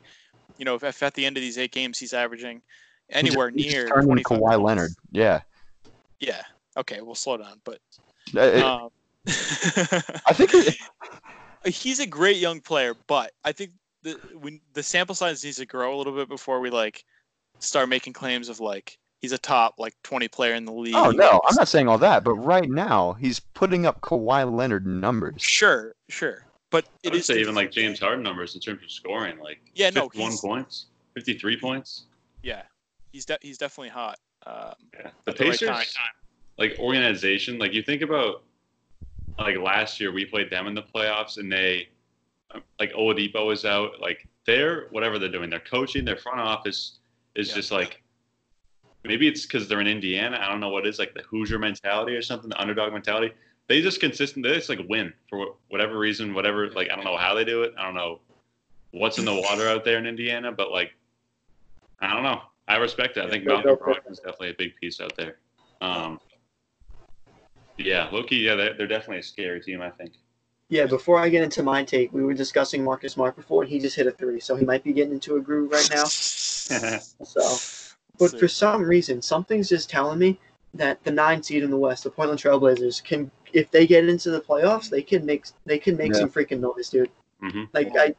you 0.61 0.67
know, 0.67 0.75
if, 0.75 0.85
if 0.85 1.03
at 1.03 1.15
the 1.15 1.25
end 1.25 1.39
of 1.39 1.41
these 1.41 1.57
eight 1.57 1.73
games 1.73 1.99
he's 1.99 2.13
averaging 2.13 2.61
anywhere 3.09 3.51
He's 3.51 3.73
near 3.73 3.89
turning 3.89 4.07
25 4.23 4.39
Kawhi 4.39 4.41
points- 4.43 4.63
Leonard. 4.63 4.91
Yeah. 5.11 5.41
Yeah. 6.21 6.43
Okay, 6.77 7.01
we'll 7.01 7.15
slow 7.15 7.39
down, 7.39 7.61
but 7.65 7.81
Uh, 8.37 8.83
um, 8.85 8.91
I 9.27 10.33
think 10.35 10.51
it, 10.55 10.77
he's 11.65 11.99
a 11.99 12.07
great 12.07 12.37
young 12.37 12.61
player, 12.61 12.95
but 13.07 13.33
I 13.45 13.53
think 13.53 13.73
the 14.03 14.13
when 14.39 14.61
the 14.75 14.83
sample 14.83 15.15
size 15.15 15.43
needs 15.43 15.57
to 15.57 15.67
grow 15.67 15.95
a 15.95 15.99
little 15.99 16.15
bit 16.15 16.29
before 16.29 16.61
we 16.61 16.71
like 16.71 17.05
start 17.59 17.89
making 17.89 18.13
claims 18.13 18.49
of 18.49 18.61
like 18.61 18.99
he's 19.21 19.33
a 19.33 19.39
top 19.39 19.75
like 19.79 19.95
20 20.05 20.29
player 20.29 20.55
in 20.55 20.65
the 20.65 20.73
league. 20.73 20.95
Oh 20.95 21.11
no, 21.11 21.41
I'm 21.49 21.55
not 21.57 21.69
saying 21.69 21.89
all 21.89 21.99
that, 21.99 22.23
but 22.23 22.35
right 22.35 22.69
now 22.71 23.15
he's 23.15 23.41
putting 23.41 23.85
up 23.87 24.01
Kawhi 24.03 24.51
Leonard 24.51 24.87
numbers. 24.87 25.43
Sure, 25.43 25.95
sure, 26.09 26.47
but 26.71 26.87
it 27.03 27.15
is 27.15 27.27
say 27.27 27.41
even 27.41 27.55
like 27.55 27.71
James 27.73 27.99
Harden 28.01 28.23
numbers 28.23 28.55
in 28.55 28.61
terms 28.61 28.83
of 28.83 28.91
scoring, 28.91 29.39
like 29.39 29.61
Yeah, 29.75 29.91
no, 29.91 30.09
51 30.09 30.31
he's- 30.31 30.41
points, 30.41 30.87
53 31.15 31.57
points. 31.61 32.05
Yeah, 32.43 32.63
he's 33.13 33.25
de- 33.25 33.39
he's 33.43 33.59
definitely 33.59 33.91
hot. 33.91 34.19
Um, 34.47 34.75
Yeah. 34.95 35.11
The 35.25 35.33
the 35.33 35.45
right 35.45 35.51
Pacers, 35.53 35.97
like 36.59 36.77
organization, 36.79 37.59
like 37.59 37.73
you 37.73 37.83
think 37.83 38.03
about, 38.03 38.45
like 39.39 39.57
last 39.57 40.01
year 40.01 40.13
we 40.13 40.25
played 40.25 40.51
them 40.51 40.67
in 40.67 40.75
the 40.75 40.83
playoffs 40.83 41.39
and 41.39 41.51
they, 41.53 41.89
um, 42.53 42.63
like 42.79 42.93
Oladipo 42.93 43.53
is 43.53 43.65
out. 43.65 44.01
Like 44.01 44.27
they're 44.47 44.87
whatever 44.91 45.19
they're 45.19 45.29
doing, 45.31 45.51
they're 45.51 45.61
coaching. 45.61 46.05
Their 46.05 46.17
front 46.17 46.41
office 46.41 46.99
is 47.35 47.49
Yeah. 47.49 47.55
just 47.57 47.71
like, 47.73 48.03
maybe 49.05 49.27
it's 49.29 49.43
because 49.47 49.69
they're 49.69 49.81
in 49.81 49.87
Indiana. 49.87 50.39
I 50.41 50.49
don't 50.51 50.61
know 50.61 50.69
what 50.69 50.87
it 50.87 50.89
is, 50.91 50.99
like 50.99 51.15
the 51.15 51.23
Hoosier 51.23 51.59
mentality 51.59 52.15
or 52.15 52.23
something, 52.23 52.49
the 52.51 52.61
underdog 52.61 52.93
mentality. 52.93 53.33
They 53.71 53.81
just 53.83 54.01
consistent. 54.01 54.45
They 54.45 54.53
just 54.53 54.69
like 54.69 54.81
win 54.89 55.13
for 55.29 55.55
whatever 55.69 55.97
reason, 55.97 56.35
whatever. 56.35 56.69
Like 56.71 56.91
I 56.91 56.97
don't 56.97 57.05
know 57.05 57.17
how 57.17 57.35
they 57.35 57.45
do 57.45 57.63
it. 57.63 57.73
I 57.79 57.85
don't 57.85 57.95
know 57.95 58.19
what's 58.91 59.17
in 59.17 59.25
the 59.25 59.33
water 59.33 59.69
out 59.69 59.85
there 59.85 59.97
in 59.97 60.07
Indiana, 60.07 60.51
but 60.51 60.73
like 60.73 60.91
I 62.01 62.13
don't 62.13 62.25
know. 62.25 62.41
I 62.67 62.79
respect 62.79 63.17
it. 63.17 63.25
I 63.25 63.31
think 63.31 63.45
Malcolm 63.45 63.67
go 63.67 63.77
for 63.77 63.91
it. 63.93 63.99
Brogdon 64.05 64.11
is 64.11 64.19
definitely 64.19 64.51
a 64.51 64.55
big 64.59 64.75
piece 64.75 65.01
out 65.01 65.17
there. 65.17 65.37
Um, 65.81 66.19
yeah, 67.79 68.09
Loki. 68.11 68.39
Yeah, 68.39 68.57
they're, 68.57 68.75
they're 68.75 68.89
definitely 68.89 69.19
a 69.19 69.23
scary 69.23 69.61
team. 69.61 69.81
I 69.83 69.91
think. 69.91 70.15
Yeah, 70.69 70.87
before 70.87 71.21
I 71.21 71.29
get 71.29 71.45
into 71.45 71.63
my 71.63 71.85
take, 71.85 72.13
we 72.13 72.25
were 72.25 72.35
discussing 72.35 72.83
Marcus 72.83 73.13
Smart 73.13 73.37
before, 73.37 73.63
and 73.63 73.71
he 73.71 73.79
just 73.79 73.95
hit 73.95 74.09
a 74.09 74.11
three, 74.11 74.41
so 74.41 74.57
he 74.57 74.65
might 74.65 74.83
be 74.83 74.93
getting 74.93 75.13
into 75.13 75.37
a 75.37 75.41
groove 75.41 75.71
right 75.71 75.89
now. 75.95 76.07
So, 77.25 77.57
but 78.19 78.39
for 78.39 78.49
some 78.49 78.83
reason, 78.83 79.23
something's 79.23 79.69
just 79.69 79.91
telling 79.91 80.19
me 80.19 80.39
that 80.75 81.03
the 81.05 81.11
nine 81.11 81.43
seed 81.43 81.63
in 81.63 81.71
the 81.71 81.77
West, 81.77 82.05
the 82.05 82.11
Portland 82.11 82.41
Trailblazers, 82.41 83.03
can 83.03 83.31
if 83.53 83.71
they 83.71 83.87
get 83.87 84.09
into 84.09 84.31
the 84.31 84.41
playoffs, 84.41 84.89
they 84.91 85.03
can 85.03 85.25
make 85.27 85.47
they 85.67 85.79
can 85.79 85.97
make 85.97 86.13
Yeah. 86.13 86.21
some 86.21 86.31
freaking 86.31 86.61
noise, 86.61 86.91
dude. 86.91 87.11
hmm 87.41 87.65
Like 87.73 87.97
I, 87.97 88.15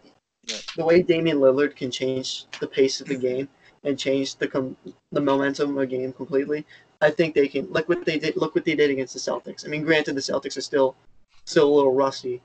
Yeah. 0.47 0.57
the 0.75 0.85
way 0.85 1.01
Damian 1.01 1.37
Lillard 1.39 1.75
can 1.75 1.91
change 1.91 2.45
the 2.59 2.67
pace 2.67 3.01
of 3.01 3.07
the 3.07 3.15
game 3.15 3.47
and 3.83 3.97
change 3.97 4.35
the 4.35 4.47
com- 4.47 4.77
the 5.11 5.21
momentum 5.21 5.71
of 5.71 5.77
a 5.77 5.85
game 5.85 6.13
completely. 6.13 6.65
I 7.01 7.09
think 7.09 7.33
they 7.33 7.47
can 7.47 7.65
look 7.71 7.89
what 7.89 8.05
they 8.05 8.19
did. 8.19 8.35
Look 8.37 8.53
what 8.55 8.65
they 8.65 8.75
did 8.75 8.89
against 8.91 9.13
the 9.13 9.19
Celtics. 9.19 9.65
I 9.65 9.69
mean, 9.69 9.83
granted, 9.83 10.15
the 10.15 10.21
Celtics 10.21 10.57
are 10.57 10.61
still 10.61 10.95
still 11.45 11.67
a 11.67 11.73
little 11.75 11.93
rusty, 11.93 12.41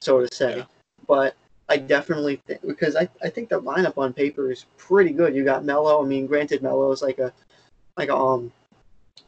so 0.00 0.24
to 0.24 0.34
say, 0.34 0.58
Yeah. 0.58 0.64
but 1.06 1.34
I 1.68 1.76
definitely 1.76 2.36
think 2.46 2.62
because 2.66 2.96
I, 2.96 3.08
I 3.22 3.28
think 3.28 3.50
the 3.50 3.60
lineup 3.60 3.98
on 3.98 4.14
paper 4.14 4.50
is 4.50 4.64
pretty 4.78 5.10
good. 5.10 5.34
You 5.34 5.44
got 5.44 5.64
Melo. 5.66 6.02
I 6.02 6.06
mean, 6.06 6.26
granted, 6.26 6.62
Melo 6.62 6.90
is 6.92 7.02
like 7.02 7.18
a 7.18 7.32
like 7.98 8.08
a, 8.08 8.16
um, 8.16 8.50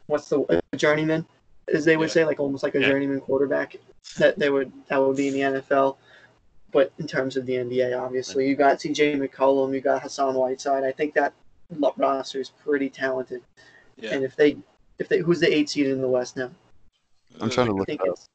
what's 0.07 0.29
the 0.29 0.61
a 0.73 0.77
journeyman, 0.77 1.25
as 1.73 1.85
they 1.85 1.97
would 1.97 2.09
Yeah. 2.09 2.13
say, 2.13 2.25
like 2.25 2.39
almost 2.39 2.63
like 2.63 2.75
a 2.75 2.81
Yeah. 2.81 2.87
journeyman 2.87 3.19
quarterback 3.21 3.75
that 4.17 4.37
they 4.39 4.49
would 4.49 4.71
that 4.87 4.97
would 4.97 5.15
be 5.17 5.27
in 5.27 5.33
the 5.33 5.41
NFL. 5.61 5.97
But 6.71 6.91
in 6.99 7.07
terms 7.07 7.35
of 7.37 7.45
the 7.45 7.57
NBA, 7.57 7.93
obviously, 7.99 8.47
you 8.47 8.55
got 8.55 8.79
CJ 8.79 9.15
McCollum, 9.17 9.73
you 9.73 9.81
got 9.81 10.01
Hassan 10.01 10.35
Whiteside. 10.35 10.83
I 10.85 10.91
think 10.93 11.13
that 11.15 11.33
lo- 11.69 11.93
roster 11.97 12.39
is 12.39 12.49
pretty 12.49 12.89
talented. 12.89 13.43
yeah, 13.97 14.13
And 14.13 14.23
if 14.23 14.35
they, 14.37 14.57
if 14.97 15.09
they, 15.09 15.19
who's 15.19 15.41
the 15.41 15.53
eight 15.53 15.69
seed 15.69 15.87
in 15.87 15.99
the 16.01 16.07
West 16.07 16.37
now? 16.37 16.49
I'm 17.41 17.49
trying 17.49 17.67
to 17.67 17.73
I 17.73 17.75
look 17.75 17.87
think 17.87 18.01
it 18.01 18.09
up. 18.09 18.13
it's 18.15 18.27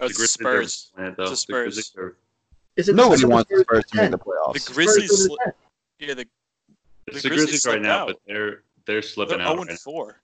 Oh, 0.00 0.04
The 0.06 0.10
it's 0.10 0.16
Grizzlies 0.18 0.30
Spurs. 0.32 0.92
are 0.96 1.00
winning 1.00 1.12
it, 1.12 1.16
though. 1.16 1.22
It's 1.32 1.44
the 1.46 1.52
The 1.64 1.72
Spurs. 1.82 2.14
is 2.76 2.88
it 2.88 2.94
Nobody 2.96 3.22
the 3.22 3.28
wants 3.28 3.50
the 3.50 3.60
Spurs 3.60 3.84
to 3.86 3.96
make 3.96 4.10
the 4.10 4.16
The 4.18 4.22
playoffs. 4.24 4.60
Spurs 4.60 4.74
Grizzlies, 4.74 5.28
sli- 5.28 5.36
yeah, 6.00 6.14
the, 6.14 6.20
It's 7.06 7.22
The 7.22 7.22
the 7.22 7.28
Grizzlies 7.28 7.28
Grizzlies 7.28 7.66
right 7.66 7.80
now, 7.82 7.98
out. 8.02 8.06
but 8.08 8.16
they're 8.26 8.62
they're 8.84 9.00
slipping 9.02 9.38
they're 9.38 9.46
out 9.46 9.52
0 9.52 9.62
right 9.62 9.68
oh 9.68 9.70
and 9.70 9.80
4. 9.80 10.06
now. 10.08 10.14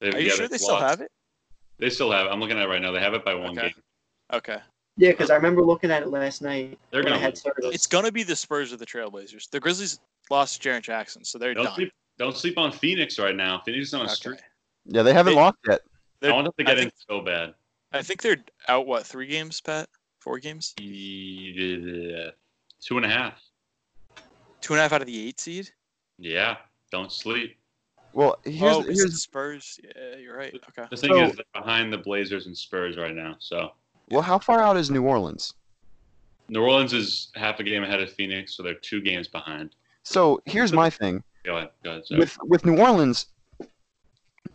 They've- 0.00 0.14
Are 0.14 0.18
you 0.20 0.26
yeah, 0.28 0.32
sure 0.32 0.38
they've 0.44 0.50
they 0.52 0.58
still 0.58 0.76
have 0.76 1.00
it? 1.00 1.10
They 1.78 1.90
still 1.90 2.10
have. 2.10 2.26
it. 2.26 2.30
I'm 2.30 2.40
looking 2.40 2.56
at 2.58 2.64
it 2.64 2.68
right 2.68 2.82
now. 2.82 2.90
They 2.92 3.00
have 3.00 3.14
it 3.14 3.24
by 3.24 3.34
one 3.34 3.56
Okay. 3.58 3.68
game. 3.68 3.82
Okay, 4.32 4.58
Yeah, 4.96 5.10
because 5.12 5.30
I 5.30 5.36
remember 5.36 5.62
looking 5.62 5.90
at 5.90 6.02
it 6.02 6.08
last 6.08 6.42
night 6.42 6.78
They're 6.90 7.02
gonna 7.02 7.18
had 7.18 7.28
win. 7.28 7.36
started. 7.36 7.64
it's 7.72 7.86
gonna 7.86 8.12
be 8.12 8.22
the 8.24 8.36
Spurs 8.36 8.72
or 8.72 8.76
the 8.76 8.84
Trailblazers. 8.84 9.48
The 9.48 9.58
Grizzlies 9.60 10.00
lost 10.28 10.60
Jaren 10.60 10.82
Jackson, 10.82 11.24
so 11.24 11.38
they're 11.38 11.54
Don't 11.54 11.64
done. 11.64 11.74
sleep. 11.76 11.92
Don't 12.18 12.36
sleep 12.36 12.58
on 12.58 12.72
Phoenix 12.72 13.18
right 13.18 13.34
now. 13.34 13.62
Phoenix 13.64 13.88
is 13.88 13.94
on 13.94 14.00
a 14.02 14.04
Okay. 14.04 14.14
streak. 14.14 14.40
Yeah, 14.84 15.02
they 15.02 15.14
haven't 15.14 15.34
They- 15.34 15.40
lost 15.40 15.56
yet. 15.66 15.80
I 16.22 16.32
want 16.32 16.44
them 16.44 16.52
to 16.58 16.64
get 16.64 16.76
think- 16.78 16.92
in 16.92 16.98
so 17.08 17.20
bad. 17.20 17.54
I 17.92 18.02
think 18.02 18.20
they're 18.20 18.44
out. 18.66 18.86
What 18.86 19.06
three 19.06 19.26
games, 19.28 19.60
Pat? 19.60 19.88
Four 20.20 20.40
games? 20.40 20.74
Yeah, 20.78 22.30
Two 22.80 22.96
and 22.96 23.06
a 23.06 23.08
half. 23.08 23.40
Two 24.60 24.74
and 24.74 24.80
a 24.80 24.82
half 24.82 24.92
out 24.92 25.00
of 25.00 25.06
the 25.06 25.26
eight 25.28 25.40
seed. 25.40 25.70
Yeah, 26.18 26.58
don't 26.90 27.10
sleep. 27.12 27.56
Well, 28.12 28.38
here's 28.44 28.62
oh, 28.62 28.76
'cause 28.78 28.86
the 28.86 28.92
here's 28.94 29.22
Spurs. 29.22 29.80
Yeah, 29.84 30.16
you're 30.16 30.36
right. 30.36 30.54
Okay. 30.70 30.88
The 30.90 30.96
thing 30.96 31.10
So- 31.10 31.24
is, 31.24 31.36
they're 31.36 31.44
behind 31.62 31.92
the 31.92 31.98
Blazers 31.98 32.46
and 32.46 32.56
Spurs 32.56 32.96
right 32.96 33.14
now. 33.14 33.36
So 33.38 33.72
well, 34.10 34.22
how 34.22 34.38
far 34.38 34.60
out 34.60 34.76
is 34.76 34.90
New 34.90 35.04
Orleans? 35.04 35.54
New 36.48 36.62
Orleans 36.62 36.92
is 36.94 37.28
half 37.34 37.60
a 37.60 37.62
game 37.62 37.82
ahead 37.84 38.00
of 38.00 38.10
Phoenix, 38.12 38.54
so 38.56 38.62
they're 38.62 38.72
two 38.74 39.02
games 39.02 39.28
behind. 39.28 39.74
So 40.02 40.40
here's 40.46 40.72
my 40.72 40.88
thing 40.88 41.22
Go 41.44 41.56
ahead. 41.58 41.70
Go 41.84 41.90
ahead. 41.90 42.06
Zach. 42.06 42.18
with 42.18 42.38
with 42.44 42.64
New 42.66 42.78
Orleans. 42.78 43.26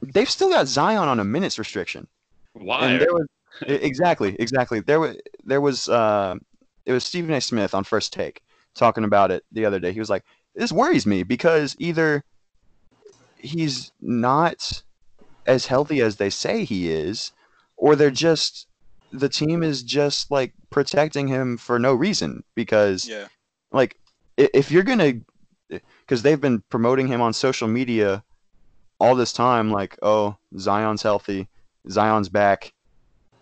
They've 0.01 0.29
still 0.29 0.49
got 0.49 0.67
Zion 0.67 1.07
on 1.07 1.19
a 1.19 1.23
minutes 1.23 1.57
restriction. 1.57 2.07
Why? 2.53 2.87
And 2.87 3.01
there 3.01 3.13
was 3.13 3.27
exactly, 3.61 4.35
exactly. 4.39 4.79
There 4.81 4.99
was 4.99 5.15
there 5.43 5.61
was 5.61 5.87
uh, 5.87 6.35
it 6.85 6.91
was 6.91 7.03
Stephen 7.05 7.31
A. 7.31 7.39
Smith 7.39 7.73
on 7.73 7.83
First 7.83 8.11
Take 8.11 8.41
talking 8.73 9.03
about 9.03 9.31
it 9.31 9.45
the 9.51 9.63
other 9.65 9.79
day. 9.79 9.93
He 9.93 9.99
was 9.99 10.09
like, 10.09 10.23
"This 10.55 10.71
worries 10.71 11.05
me 11.05 11.23
because 11.23 11.75
either 11.79 12.23
he's 13.43 13.91
not 14.01 14.84
as 15.45 15.67
healthy 15.67 16.01
as 16.01 16.15
they 16.15 16.29
say 16.29 16.63
he 16.63 16.89
is, 16.89 17.32
or 17.77 17.95
they're 17.95 18.10
just 18.12 18.67
the 19.12 19.29
team 19.29 19.62
is 19.62 19.84
just 19.84 20.32
like 20.32 20.53
protecting 20.71 21.27
him 21.27 21.58
for 21.58 21.77
no 21.77 21.93
reason 21.93 22.43
because 22.56 23.08
Yeah. 23.08 23.27
like 23.71 23.97
if 24.38 24.71
you're 24.71 24.84
gonna, 24.84 25.13
because 25.69 26.23
they've 26.23 26.41
been 26.41 26.63
promoting 26.69 27.08
him 27.08 27.21
on 27.21 27.34
social 27.34 27.67
media 27.67 28.23
all 28.99 29.15
this 29.15 29.34
time, 29.34 29.69
like, 29.69 29.97
oh, 30.01 30.38
Zion's 30.58 31.03
healthy, 31.03 31.47
Zion's 31.89 32.29
back, 32.29 32.73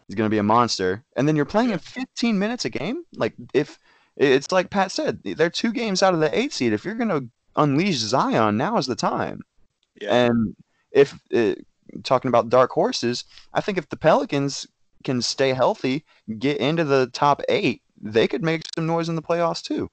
he's 0.08 0.16
gonna 0.16 0.30
be 0.30 0.40
a 0.40 0.44
monster, 0.44 1.06
and 1.16 1.28
then 1.28 1.38
you're 1.38 1.46
playing 1.46 1.70
him 1.70 1.80
15 1.80 2.38
minutes 2.38 2.66
a 2.66 2.70
game. 2.70 3.04
Like, 3.16 3.34
if 3.54 3.78
it's 4.18 4.52
like 4.52 4.70
Pat 4.70 4.92
said, 4.92 5.22
they're 5.24 5.50
two 5.50 5.72
games 5.72 6.04
out 6.04 6.14
of 6.14 6.20
the 6.20 6.38
eight 6.38 6.52
seed. 6.52 6.74
If 6.74 6.84
you're 6.84 6.96
gonna 6.96 7.22
unleash 7.56 7.96
Zion, 7.98 8.58
now 8.58 8.78
is 8.78 8.88
the 8.88 8.96
time. 8.96 9.42
Yeah. 10.02 10.26
And 10.26 10.56
if 10.92 11.18
uh, 11.34 11.56
talking 12.04 12.30
about 12.30 12.50
dark 12.50 12.72
horses, 12.72 13.24
I 13.54 13.62
think 13.62 13.78
if 13.78 13.90
the 13.90 13.98
Pelicans 13.98 14.68
can 15.04 15.22
stay 15.22 15.54
healthy, 15.54 16.04
get 16.40 16.58
into 16.58 16.84
the 16.84 17.08
top 17.08 17.42
eight, 17.50 17.82
they 18.02 18.28
could 18.28 18.44
make 18.44 18.64
some 18.76 18.88
noise 18.88 19.10
in 19.10 19.16
the 19.16 19.22
playoffs 19.22 19.62
too. 19.62 19.90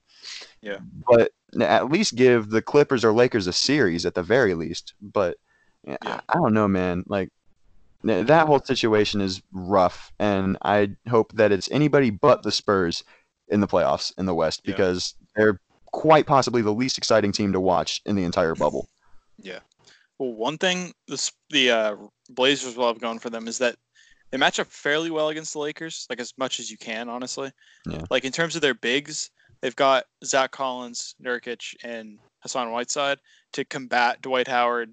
Yeah. 0.61 0.79
But 1.07 1.33
at 1.61 1.90
least 1.90 2.16
give 2.16 2.51
the 2.51 2.62
Clippers 2.62 3.05
or 3.05 3.12
Lakers 3.12 3.47
a 3.47 3.53
series 3.53 4.05
at 4.07 4.14
the 4.14 4.23
very 4.23 4.55
least. 4.55 4.94
But 5.01 5.37
yeah. 5.87 5.97
Yeah. 6.05 6.21
I, 6.29 6.33
I 6.33 6.38
don't 6.38 6.55
know, 6.55 6.68
man. 6.68 7.05
Like 7.07 7.31
that 8.05 8.47
whole 8.47 8.61
situation 8.61 9.21
is 9.21 9.42
rough, 9.53 10.12
and 10.18 10.57
I 10.62 10.90
hope 11.09 11.33
that 11.35 11.53
it's 11.53 11.71
anybody 11.71 12.11
but 12.11 12.42
the 12.42 12.53
Spurs 12.53 13.05
in 13.49 13.61
the 13.61 13.66
playoffs 13.66 14.12
in 14.18 14.27
the 14.27 14.35
West 14.35 14.61
Yeah. 14.64 14.73
because 14.73 15.14
they're 15.37 15.61
quite 15.87 16.27
possibly 16.27 16.62
the 16.62 16.73
least 16.73 16.99
exciting 16.99 17.33
team 17.33 17.53
to 17.53 17.61
watch 17.61 18.03
in 18.05 18.14
the 18.14 18.25
entire 18.25 18.55
bubble. 18.55 18.88
Well, 20.18 20.33
one 20.33 20.59
thing 20.59 20.92
the 21.07 21.31
the 21.50 21.70
uh, 21.70 21.96
Blazers 22.31 22.76
will 22.76 22.88
have 22.88 23.00
going 23.00 23.18
for 23.18 23.31
them 23.31 23.46
is 23.48 23.59
that 23.59 23.76
they 24.31 24.38
match 24.38 24.59
up 24.59 24.66
fairly 24.66 25.11
well 25.11 25.28
against 25.28 25.52
the 25.52 25.61
Lakers, 25.61 26.07
like 26.11 26.20
as 26.20 26.35
much 26.37 26.61
as 26.61 26.70
you 26.70 26.76
can, 26.76 27.09
honestly. 27.09 27.50
Yeah. 27.87 28.04
Like 28.11 28.24
in 28.24 28.33
terms 28.33 28.57
of 28.57 28.62
their 28.62 28.74
bigs, 28.74 29.31
they've 29.61 29.76
got 29.76 30.04
Zach 30.24 30.50
Collins, 30.50 31.14
Nurkic, 31.22 31.74
and 31.83 32.18
Hassan 32.40 32.70
Whiteside 32.70 33.18
to 33.52 33.64
combat 33.64 34.20
Dwight 34.20 34.48
Howard 34.48 34.92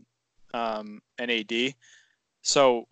um, 0.53 1.01
and 1.17 1.29
AD. 1.29 1.73
So 2.43 2.87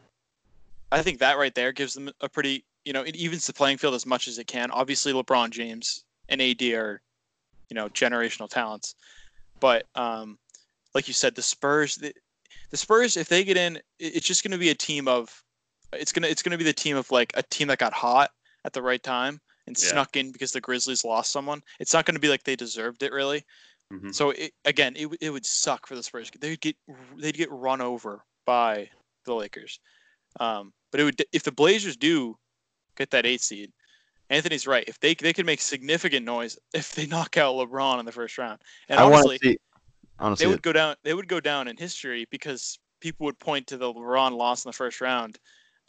I 0.92 1.02
think 1.02 1.20
that 1.20 1.38
right 1.38 1.56
there 1.56 1.72
gives 1.72 1.94
them 1.94 2.10
a 2.22 2.28
pretty, 2.28 2.66
you 2.84 2.94
know, 2.94 3.04
it 3.04 3.16
evens 3.16 3.48
the 3.48 3.54
playing 3.54 3.78
field 3.78 3.94
as 3.94 4.06
much 4.06 4.28
as 4.28 4.38
it 4.38 4.48
can. 4.48 4.70
Obviously, 4.72 5.14
LeBron 5.14 5.52
James 5.52 6.04
and 6.30 6.42
AD 6.42 6.62
are, 6.74 7.02
you 7.70 7.76
know, 7.76 7.88
generational 7.90 8.50
talents, 8.50 8.96
but 9.60 9.86
um, 9.96 10.38
like 10.94 11.08
you 11.08 11.14
said, 11.14 11.36
the 11.36 11.42
Spurs, 11.42 12.04
the 12.74 12.78
Spurs, 12.78 13.18
if 13.18 13.30
they 13.30 13.44
get 13.44 13.56
in, 13.56 13.80
it's 14.00 14.26
just 14.26 14.44
going 14.44 14.52
to 14.52 14.58
be 14.58 14.72
a 14.72 14.76
team 14.76 15.08
of, 15.08 15.32
it's 15.94 16.12
gonna 16.12 16.26
it's 16.26 16.42
gonna 16.42 16.58
be 16.58 16.64
the 16.64 16.74
team 16.74 16.98
of 16.98 17.10
like 17.12 17.32
a 17.36 17.44
team 17.44 17.68
that 17.68 17.78
got 17.78 17.94
hot 17.94 18.32
at 18.66 18.74
the 18.74 18.82
right 18.82 19.04
time 19.04 19.40
and 19.68 19.78
Yeah. 19.80 19.90
snuck 19.90 20.16
in 20.16 20.32
because 20.32 20.52
the 20.52 20.60
Grizzlies 20.60 21.04
lost 21.06 21.32
someone. 21.32 21.62
It's 21.80 21.94
not 21.94 22.06
going 22.06 22.16
to 22.16 22.20
be 22.20 22.30
like 22.30 22.42
they 22.44 22.56
deserved 22.56 23.04
it 23.04 23.12
really. 23.14 23.46
Mhm. 23.92 24.12
So 24.14 24.32
it, 24.32 24.54
again, 24.66 24.96
it, 24.96 25.06
would- 25.06 25.22
it 25.22 25.30
would 25.30 25.46
suck 25.46 25.86
for 25.86 25.96
the 25.96 26.02
Spurs. 26.02 26.32
They'd 26.40 26.60
get 26.62 26.76
they'd 27.16 27.38
get 27.38 27.52
run 27.52 27.80
over 27.80 28.26
by 28.48 28.90
the 29.26 29.36
Lakers. 29.36 29.80
Um, 30.40 30.74
but 30.92 31.00
it 31.00 31.04
would 31.04 31.24
if 31.32 31.44
the 31.44 31.52
Blazers 31.52 31.96
do 31.96 32.36
get 32.98 33.12
that 33.12 33.28
eight 33.28 33.42
seed. 33.42 33.72
Anthony's 34.32 34.66
right. 34.66 34.86
If 34.88 35.00
they 35.00 35.14
they 35.14 35.32
could 35.32 35.46
make 35.46 35.62
significant 35.62 36.26
noise 36.26 36.58
if 36.74 36.96
they 36.96 37.06
knock 37.16 37.38
out 37.38 37.54
LeBron 37.54 38.00
in 38.00 38.06
the 38.08 38.12
first 38.12 38.40
round, 38.40 38.62
and 38.90 39.00
I 39.00 39.04
want 39.04 39.14
honestly, 39.28 39.38
to 39.38 39.46
see. 39.50 39.58
Honestly, 40.20 40.46
they 40.46 40.52
would 40.52 40.62
go 40.62 40.74
down. 40.74 40.96
They 41.04 41.14
would 41.14 41.28
go 41.28 41.40
down 41.40 41.68
in 41.68 41.78
history 41.78 42.28
because 42.30 42.80
people 43.02 43.26
would 43.26 43.40
point 43.40 43.68
to 43.68 43.78
the 43.78 43.94
LeBron 43.94 44.32
loss 44.32 44.64
in 44.64 44.70
the 44.70 44.74
first 44.74 45.02
round 45.02 45.38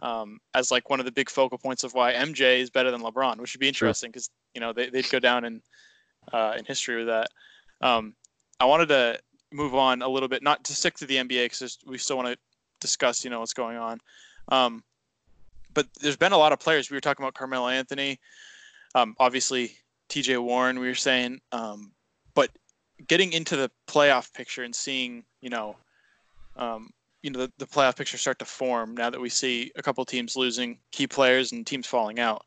um, 0.03 0.39
as 0.55 0.71
like 0.71 0.91
one 0.91 0.99
of 0.99 1.07
the 1.07 1.13
big 1.13 1.31
focal 1.31 1.59
points 1.59 1.85
of 1.85 1.95
why 1.95 2.13
MJ 2.13 2.59
is 2.59 2.71
better 2.71 2.91
than 2.91 3.01
LeBron, 3.01 3.39
which 3.39 3.55
would 3.55 3.61
be 3.61 3.69
interesting 3.69 4.11
because 4.11 4.31
you 4.55 4.61
know 4.61 4.73
they, 4.73 4.91
they'd 4.91 5.09
go 5.11 5.19
down 5.19 5.45
in 5.45 5.63
uh, 6.33 6.55
in 6.59 6.65
history 6.65 6.97
with 6.97 7.07
that. 7.07 7.29
Um, 7.81 8.15
I 8.61 8.65
wanted 8.67 8.89
to 8.89 9.19
move 9.53 9.75
on 9.75 10.03
a 10.03 10.09
little 10.09 10.29
bit, 10.29 10.43
not 10.43 10.65
to 10.65 10.75
stick 10.75 10.97
to 10.97 11.07
the 11.07 11.17
NBA 11.17 11.47
because 11.47 11.79
we 11.87 11.99
still 11.99 12.17
want 12.17 12.29
to 12.29 12.39
discuss 12.81 13.25
you 13.25 13.31
know 13.31 13.41
what's 13.41 13.55
going 13.55 13.77
on. 13.77 14.01
Um, 14.49 14.83
but 15.73 15.87
there's 16.01 16.17
been 16.17 16.33
a 16.33 16.39
lot 16.39 16.53
of 16.53 16.61
players. 16.61 16.91
We 16.91 16.97
were 16.97 17.01
talking 17.01 17.25
about 17.25 17.35
Carmelo 17.35 17.69
Anthony, 17.69 18.21
um, 18.95 19.15
obviously 19.19 19.77
T.J. 20.09 20.37
Warren. 20.39 20.79
We 20.79 20.87
were 20.87 20.95
saying, 20.95 21.41
um, 21.51 21.93
getting 23.07 23.33
into 23.33 23.57
the 23.57 23.71
playoff 23.87 24.33
picture 24.33 24.63
and 24.63 24.75
seeing, 24.75 25.25
you 25.41 25.51
know, 25.51 25.77
um, 26.57 26.91
you 27.23 27.31
know, 27.31 27.41
the, 27.41 27.53
the 27.59 27.67
playoff 27.67 27.97
picture 27.97 28.19
start 28.19 28.39
to 28.39 28.45
form 28.45 28.95
now 28.95 29.11
that 29.11 29.21
we 29.21 29.31
see 29.31 29.73
a 29.77 29.83
couple 29.83 30.05
teams 30.05 30.37
losing 30.37 30.79
key 30.93 31.07
players 31.07 31.53
and 31.53 31.67
teams 31.67 31.87
falling 31.87 32.21
out. 32.21 32.45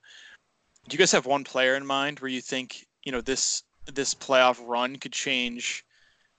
Do 0.88 0.94
you 0.94 1.00
guys 1.00 1.12
have 1.12 1.26
one 1.26 1.44
player 1.44 1.76
in 1.76 1.86
mind 1.86 2.20
where 2.20 2.30
you 2.30 2.42
think, 2.42 2.86
you 3.04 3.12
know, 3.12 3.22
this 3.22 3.64
this 3.94 4.14
playoff 4.14 4.62
run 4.66 4.98
could 4.98 5.14
change, 5.14 5.84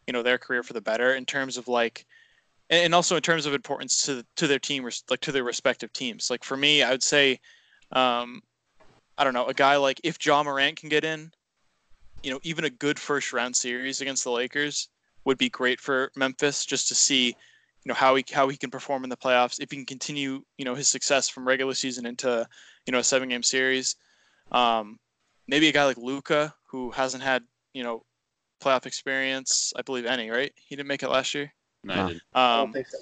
you 0.07 0.13
know, 0.13 0.23
their 0.23 0.39
career 0.39 0.63
for 0.63 0.73
the 0.73 0.81
better 0.81 1.15
in 1.15 1.25
terms 1.25 1.57
of 1.57 1.67
like, 1.67 2.07
and 2.71 2.95
also 2.95 3.17
in 3.17 3.23
terms 3.23 3.47
of 3.47 3.55
importance 3.55 4.03
to 4.07 4.25
to 4.37 4.47
their 4.47 4.59
team, 4.59 4.89
like 5.11 5.21
to 5.21 5.33
their 5.33 5.45
respective 5.45 5.93
teams. 5.93 6.31
Like 6.31 6.45
for 6.45 6.57
me, 6.57 6.83
I 6.83 6.91
would 6.91 7.03
say, 7.03 7.41
um, 7.93 8.43
I 9.19 9.25
don't 9.25 9.35
know, 9.35 9.47
a 9.47 9.55
guy 9.55 9.77
like 9.77 10.01
if 10.05 10.25
Ja 10.25 10.43
Morant 10.43 10.77
can 10.77 10.89
get 10.89 11.05
in, 11.05 11.33
you 12.23 12.31
know, 12.31 12.41
even 12.43 12.65
a 12.65 12.71
good 12.71 12.99
first 12.99 13.33
round 13.33 13.55
series 13.55 14.01
against 14.01 14.25
the 14.25 14.31
Lakers 14.31 14.89
would 15.25 15.39
be 15.39 15.49
great 15.49 15.81
for 15.81 16.11
Memphis 16.17 16.65
just 16.65 16.89
to 16.89 16.95
see, 16.95 17.27
you 17.27 17.35
know, 17.87 17.95
how 17.95 18.15
he 18.15 18.25
how 18.33 18.49
he 18.49 18.57
can 18.57 18.71
perform 18.71 19.05
in 19.05 19.11
the 19.11 19.17
playoffs. 19.17 19.61
If 19.61 19.71
he 19.71 19.77
can 19.77 19.87
continue, 19.87 20.43
you 20.57 20.65
know, 20.65 20.75
his 20.75 20.89
success 20.89 21.29
from 21.29 21.47
regular 21.47 21.75
season 21.75 22.07
into, 22.07 22.47
you 22.87 22.93
know, 22.93 22.99
a 22.99 23.05
seven 23.05 23.29
game 23.29 23.43
series. 23.43 23.97
Um, 24.53 24.99
maybe 25.47 25.69
a 25.69 25.73
guy 25.73 25.85
like 25.85 25.99
Luka 25.99 26.55
who 26.67 26.91
hasn't 26.91 27.23
had, 27.23 27.43
you 27.75 27.83
know, 27.83 28.03
playoff 28.63 28.87
experience, 28.87 29.73
I 29.77 29.83
believe 29.83 30.07
any, 30.07 30.31
right? 30.31 30.53
He 30.57 30.77
didn't 30.77 30.89
make 30.89 31.03
it 31.03 31.09
last 31.11 31.35
year. 31.35 31.53
No, 31.85 31.95
No. 31.95 32.05
I 32.05 32.09
didn't. 32.09 32.23
I 32.35 32.57
don't 32.57 32.77
Um, 32.77 32.85
so. 32.85 32.99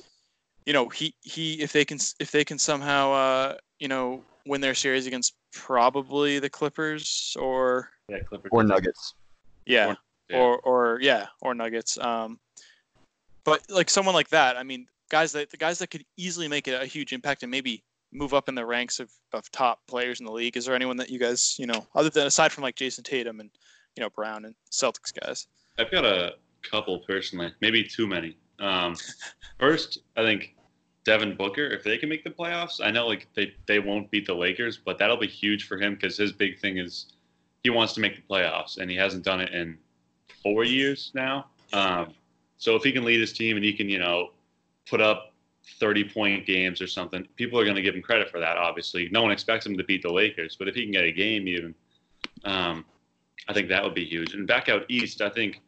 you 0.67 0.73
know, 0.73 0.89
he 0.89 1.15
he 1.23 1.55
if 1.63 1.73
they 1.73 1.85
can 1.85 1.99
if 2.21 2.31
they 2.31 2.45
can 2.45 2.59
somehow 2.59 3.13
uh, 3.13 3.55
you 3.79 3.89
know, 3.89 4.23
win 4.47 4.61
their 4.61 4.75
series 4.75 5.07
against 5.07 5.35
probably 5.53 6.39
the 6.39 6.51
Clippers 6.51 7.37
or 7.39 7.91
Yeah, 8.09 8.21
Clippers. 8.21 8.51
or 8.53 8.63
Nuggets. 8.63 9.15
yeah, 9.65 9.89
Or- 9.89 9.97
yeah. 10.29 10.39
or 10.39 10.59
or 10.61 10.99
yeah, 11.03 11.27
or 11.41 11.55
Nuggets. 11.55 11.99
Um, 11.99 12.39
but 13.45 13.63
like 13.69 13.91
someone 13.91 14.15
like 14.15 14.29
that, 14.29 14.57
I 14.57 14.63
mean, 14.63 14.87
guys 15.11 15.33
that 15.33 15.51
the 15.51 15.57
guys 15.57 15.79
that 15.81 15.89
could 15.89 16.05
easily 16.17 16.49
make 16.49 16.69
a, 16.69 16.83
a 16.83 16.87
huge 16.87 17.13
impact 17.13 17.43
and 17.43 17.51
maybe 17.51 17.83
move 18.13 18.33
up 18.35 18.49
in 18.49 18.55
the 18.55 18.65
ranks 18.65 19.01
of, 19.01 19.11
of 19.33 19.51
top 19.51 19.81
players 19.89 20.21
in 20.21 20.27
the 20.27 20.33
league. 20.33 20.57
Is 20.57 20.65
there 20.65 20.75
anyone 20.75 20.97
that 20.97 21.11
you 21.11 21.19
guys, 21.19 21.57
you 21.59 21.67
know, 21.67 21.87
other 21.95 22.09
than 22.09 22.27
aside 22.27 22.53
from 22.53 22.63
like 22.63 22.77
Jayson 22.77 23.05
Tatum 23.05 23.41
and 23.41 23.51
you 23.97 24.03
know 24.03 24.11
Brown 24.11 24.45
and 24.45 24.55
Celtics 24.71 25.13
guys? 25.21 25.49
I've 25.79 25.91
got 25.91 26.05
a 26.05 26.35
couple 26.63 27.01
personally, 27.01 27.53
maybe 27.61 27.83
too 27.85 28.07
many. 28.07 28.37
Um, 28.61 28.95
first, 29.59 29.99
I 30.17 30.23
think 30.23 30.55
Devin 31.05 31.37
Booker, 31.37 31.67
if 31.67 31.83
they 31.83 31.99
can 31.99 32.09
make 32.09 32.23
the 32.25 32.31
playoffs, 32.31 32.81
I 32.83 32.91
know 32.93 33.07
like 33.09 33.27
they, 33.35 33.53
they 33.67 33.81
won't 33.81 34.11
beat 34.13 34.27
the 34.27 34.35
Lakers, 34.35 34.77
but 34.79 34.97
that'll 34.99 35.17
be 35.19 35.27
huge 35.27 35.67
for 35.67 35.77
him 35.77 35.95
because 35.95 36.17
his 36.17 36.33
big 36.33 36.59
thing 36.61 36.79
is 36.79 37.13
he 37.63 37.71
wants 37.71 37.93
to 37.95 38.01
make 38.01 38.17
the 38.17 38.23
playoffs, 38.23 38.79
and 38.79 38.91
he 38.91 38.97
hasn't 38.97 39.25
done 39.25 39.41
it 39.41 39.53
in 39.53 39.79
four 40.43 40.65
years 40.65 41.11
now. 41.15 41.47
Um, 41.73 42.15
so 42.59 42.77
if 42.77 42.83
he 42.83 42.93
can 42.93 43.05
lead 43.05 43.21
his 43.21 43.33
team 43.33 43.57
and 43.57 43.65
he 43.65 43.73
can, 43.73 43.89
you 43.89 43.99
know, 43.99 44.31
put 44.89 45.01
up 45.01 45.35
30 45.81 46.09
point 46.09 46.47
games 46.47 46.81
or 46.81 46.87
something, 46.87 47.27
people 47.37 47.59
are 47.59 47.65
going 47.65 47.77
to 47.77 47.83
give 47.83 47.95
him 47.95 48.03
credit 48.03 48.31
for 48.31 48.41
that, 48.41 48.57
obviously. 48.57 49.09
No 49.11 49.23
one 49.23 49.33
expects 49.33 49.67
him 49.67 49.77
to 49.77 49.85
beat 49.85 50.03
the 50.03 50.13
Lakers, 50.13 50.57
but 50.57 50.69
if 50.69 50.75
he 50.75 50.83
can 50.83 50.93
get 50.93 51.05
a 51.05 51.13
game 51.13 51.49
even, 51.49 51.75
um, 52.45 52.85
I 53.49 53.53
think 53.53 53.69
that 53.69 53.83
would 53.83 53.95
be 53.95 54.05
huge. 54.05 54.35
And 54.35 54.47
back 54.47 54.69
out 54.69 54.85
east, 54.89 55.21
I 55.21 55.29
think 55.29 55.61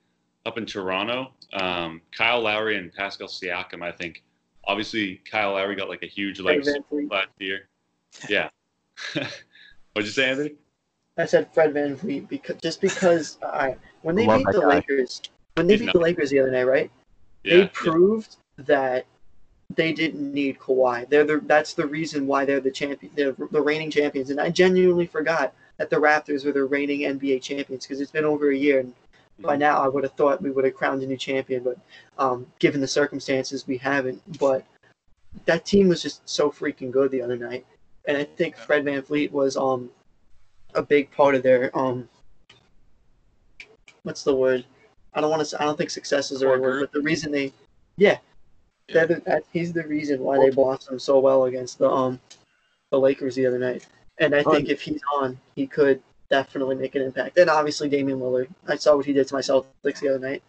up 0.46 0.58
in 0.58 0.66
Toronto, 0.66 1.32
um, 1.52 2.00
Kyle 2.16 2.40
Lowry 2.40 2.76
and 2.76 2.92
Pascal 2.92 3.28
Siakam, 3.28 3.82
I 3.82 3.92
think. 3.92 4.22
Obviously, 4.64 5.16
Kyle 5.30 5.52
Lowry 5.52 5.74
got 5.76 5.88
like 5.88 6.02
a 6.02 6.06
huge 6.06 6.40
legs 6.40 6.68
last 6.90 7.28
year. 7.38 7.68
Yeah. 8.28 8.48
What'd 9.12 10.06
you 10.06 10.06
say, 10.06 10.30
Anthony? 10.30 10.54
I 11.18 11.26
said 11.26 11.52
Fred 11.52 11.74
VanVleet 11.74 12.28
because 12.28 12.56
just 12.62 12.80
because 12.80 13.38
I 13.42 13.76
when 14.02 14.14
they 14.14 14.26
Love 14.26 14.38
beat 14.38 14.46
the 14.52 14.60
guy. 14.60 14.66
Lakers 14.76 15.20
when 15.54 15.66
they 15.66 15.74
He's 15.74 15.80
beat 15.80 15.86
not- 15.86 15.92
the 15.94 16.00
Lakers 16.00 16.30
the 16.30 16.38
other 16.40 16.50
night, 16.52 16.64
right? 16.64 16.90
Yeah. 17.44 17.56
they 17.58 17.66
proved 17.68 18.36
that 18.58 19.04
they 19.74 19.92
didn't 19.92 20.32
need 20.32 20.58
Kawhi. 20.58 21.08
They're 21.08 21.24
the, 21.24 21.40
that's 21.44 21.74
the 21.74 21.86
reason 21.86 22.26
why 22.26 22.44
they're 22.44 22.60
the 22.60 22.70
champion, 22.70 23.12
they're 23.14 23.32
the 23.50 23.60
reigning 23.60 23.90
champions. 23.90 24.30
And 24.30 24.40
I 24.40 24.48
genuinely 24.50 25.06
forgot 25.06 25.52
that 25.76 25.90
the 25.90 25.96
Raptors 25.96 26.44
were 26.44 26.52
the 26.52 26.64
reigning 26.64 27.00
NBA 27.00 27.42
champions 27.42 27.84
because 27.84 28.00
it's 28.00 28.10
been 28.10 28.24
over 28.24 28.50
a 28.50 28.56
year, 28.56 28.80
and 28.80 28.94
by 29.40 29.56
Mhm. 29.56 29.60
now 29.60 29.82
I 29.82 29.88
would 29.88 30.04
have 30.04 30.12
thought 30.14 30.40
we 30.42 30.50
would 30.50 30.64
have 30.64 30.74
crowned 30.74 31.02
a 31.02 31.06
new 31.06 31.16
champion. 31.16 31.62
But 31.62 31.78
um, 32.18 32.46
given 32.60 32.80
the 32.80 32.88
circumstances, 32.88 33.66
we 33.66 33.76
haven't. 33.76 34.20
But 34.38 34.64
that 35.46 35.64
team 35.66 35.88
was 35.88 36.02
just 36.02 36.26
so 36.28 36.50
freaking 36.50 36.90
good 36.90 37.10
the 37.10 37.22
other 37.22 37.36
night, 37.36 37.64
and 38.06 38.16
I 38.16 38.24
think 38.24 38.56
Fred 38.56 38.84
VanVleet 38.84 39.30
was 39.32 39.56
um 39.56 39.90
a 40.74 40.82
big 40.82 41.10
part 41.10 41.34
of 41.34 41.42
their 41.42 41.76
um 41.76 42.08
what's 44.02 44.22
the 44.24 44.34
word? 44.34 44.64
I 45.14 45.20
don't 45.20 45.30
want 45.30 45.44
to. 45.46 45.60
I 45.60 45.64
don't 45.64 45.76
think 45.76 45.90
success 45.90 46.30
is 46.30 46.40
the 46.40 46.46
right 46.48 46.60
word, 46.60 46.80
but 46.80 46.92
the 46.92 47.00
reason 47.00 47.32
they, 47.32 47.52
yeah, 47.96 48.18
Yeah. 48.88 49.06
That, 49.06 49.24
that, 49.24 49.42
he's 49.52 49.72
the 49.72 49.82
reason 49.84 50.20
why 50.20 50.38
they 50.38 50.50
blossomed 50.50 51.02
so 51.02 51.18
well 51.18 51.44
against 51.44 51.78
the 51.78 51.90
um 51.90 52.20
the 52.90 52.98
Lakers 52.98 53.34
the 53.34 53.46
other 53.46 53.58
night. 53.58 53.86
And 54.18 54.34
I 54.34 54.42
think 54.42 54.68
if 54.68 54.80
he's 54.82 55.00
on, 55.14 55.38
he 55.54 55.66
could 55.66 56.02
definitely 56.30 56.76
make 56.76 56.94
an 56.94 57.02
impact. 57.02 57.38
And 57.38 57.48
obviously 57.48 57.88
Damian 57.88 58.18
Lillard. 58.20 58.48
I 58.66 58.76
saw 58.76 58.96
what 58.96 59.06
he 59.06 59.12
did 59.12 59.26
to 59.28 59.34
my 59.34 59.40
Celtics 59.40 60.00
the 60.00 60.08
other 60.08 60.18
night. 60.18 60.42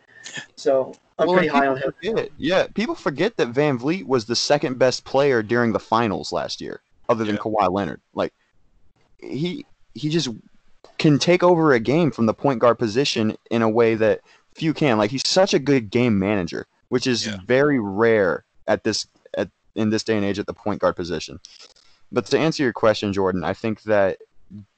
So 0.55 0.93
I'm 1.17 1.27
Well, 1.27 1.35
pretty 1.37 1.47
high 1.49 1.67
on 1.67 1.77
him. 1.77 1.93
forget- 1.93 2.29
Yeah, 2.37 2.67
people 2.73 2.95
forget 2.95 3.37
that 3.37 3.51
VanVleet 3.53 4.05
was 4.05 4.25
the 4.25 4.35
second 4.35 4.77
best 4.79 5.03
player 5.05 5.41
during 5.43 5.71
the 5.71 5.79
finals 5.79 6.31
last 6.31 6.59
year, 6.61 6.81
other 7.07 7.23
than 7.25 7.35
Yeah. 7.35 7.41
Kawhi 7.41 7.71
Leonard. 7.71 8.01
Like 8.13 8.33
he 9.19 9.65
he 9.99 10.09
just 10.09 10.29
can 10.97 11.19
take 11.19 11.43
over 11.43 11.73
a 11.73 11.79
game 11.79 12.11
from 12.11 12.25
the 12.25 12.33
point 12.33 12.59
guard 12.59 12.77
position 12.79 13.35
in 13.51 13.61
a 13.61 13.69
way 13.69 13.95
that 13.95 14.21
few 14.55 14.73
can. 14.73 14.97
Like 14.97 15.11
he's 15.11 15.27
such 15.27 15.53
a 15.53 15.59
good 15.59 15.89
game 15.89 16.17
manager, 16.19 16.67
which 16.89 17.07
is 17.07 17.27
Yeah. 17.27 17.37
very 17.45 17.79
rare 17.79 18.43
at 18.67 18.83
this 18.83 19.07
at 19.35 19.49
in 19.75 19.89
this 19.89 20.03
day 20.03 20.15
and 20.15 20.25
age 20.25 20.39
at 20.39 20.47
the 20.47 20.53
point 20.53 20.81
guard 20.81 20.95
position. 20.95 21.39
But 22.11 22.25
to 22.27 22.39
answer 22.39 22.63
your 22.63 22.73
question, 22.73 23.13
Jordan, 23.13 23.43
I 23.43 23.53
think 23.53 23.83
that 23.83 24.17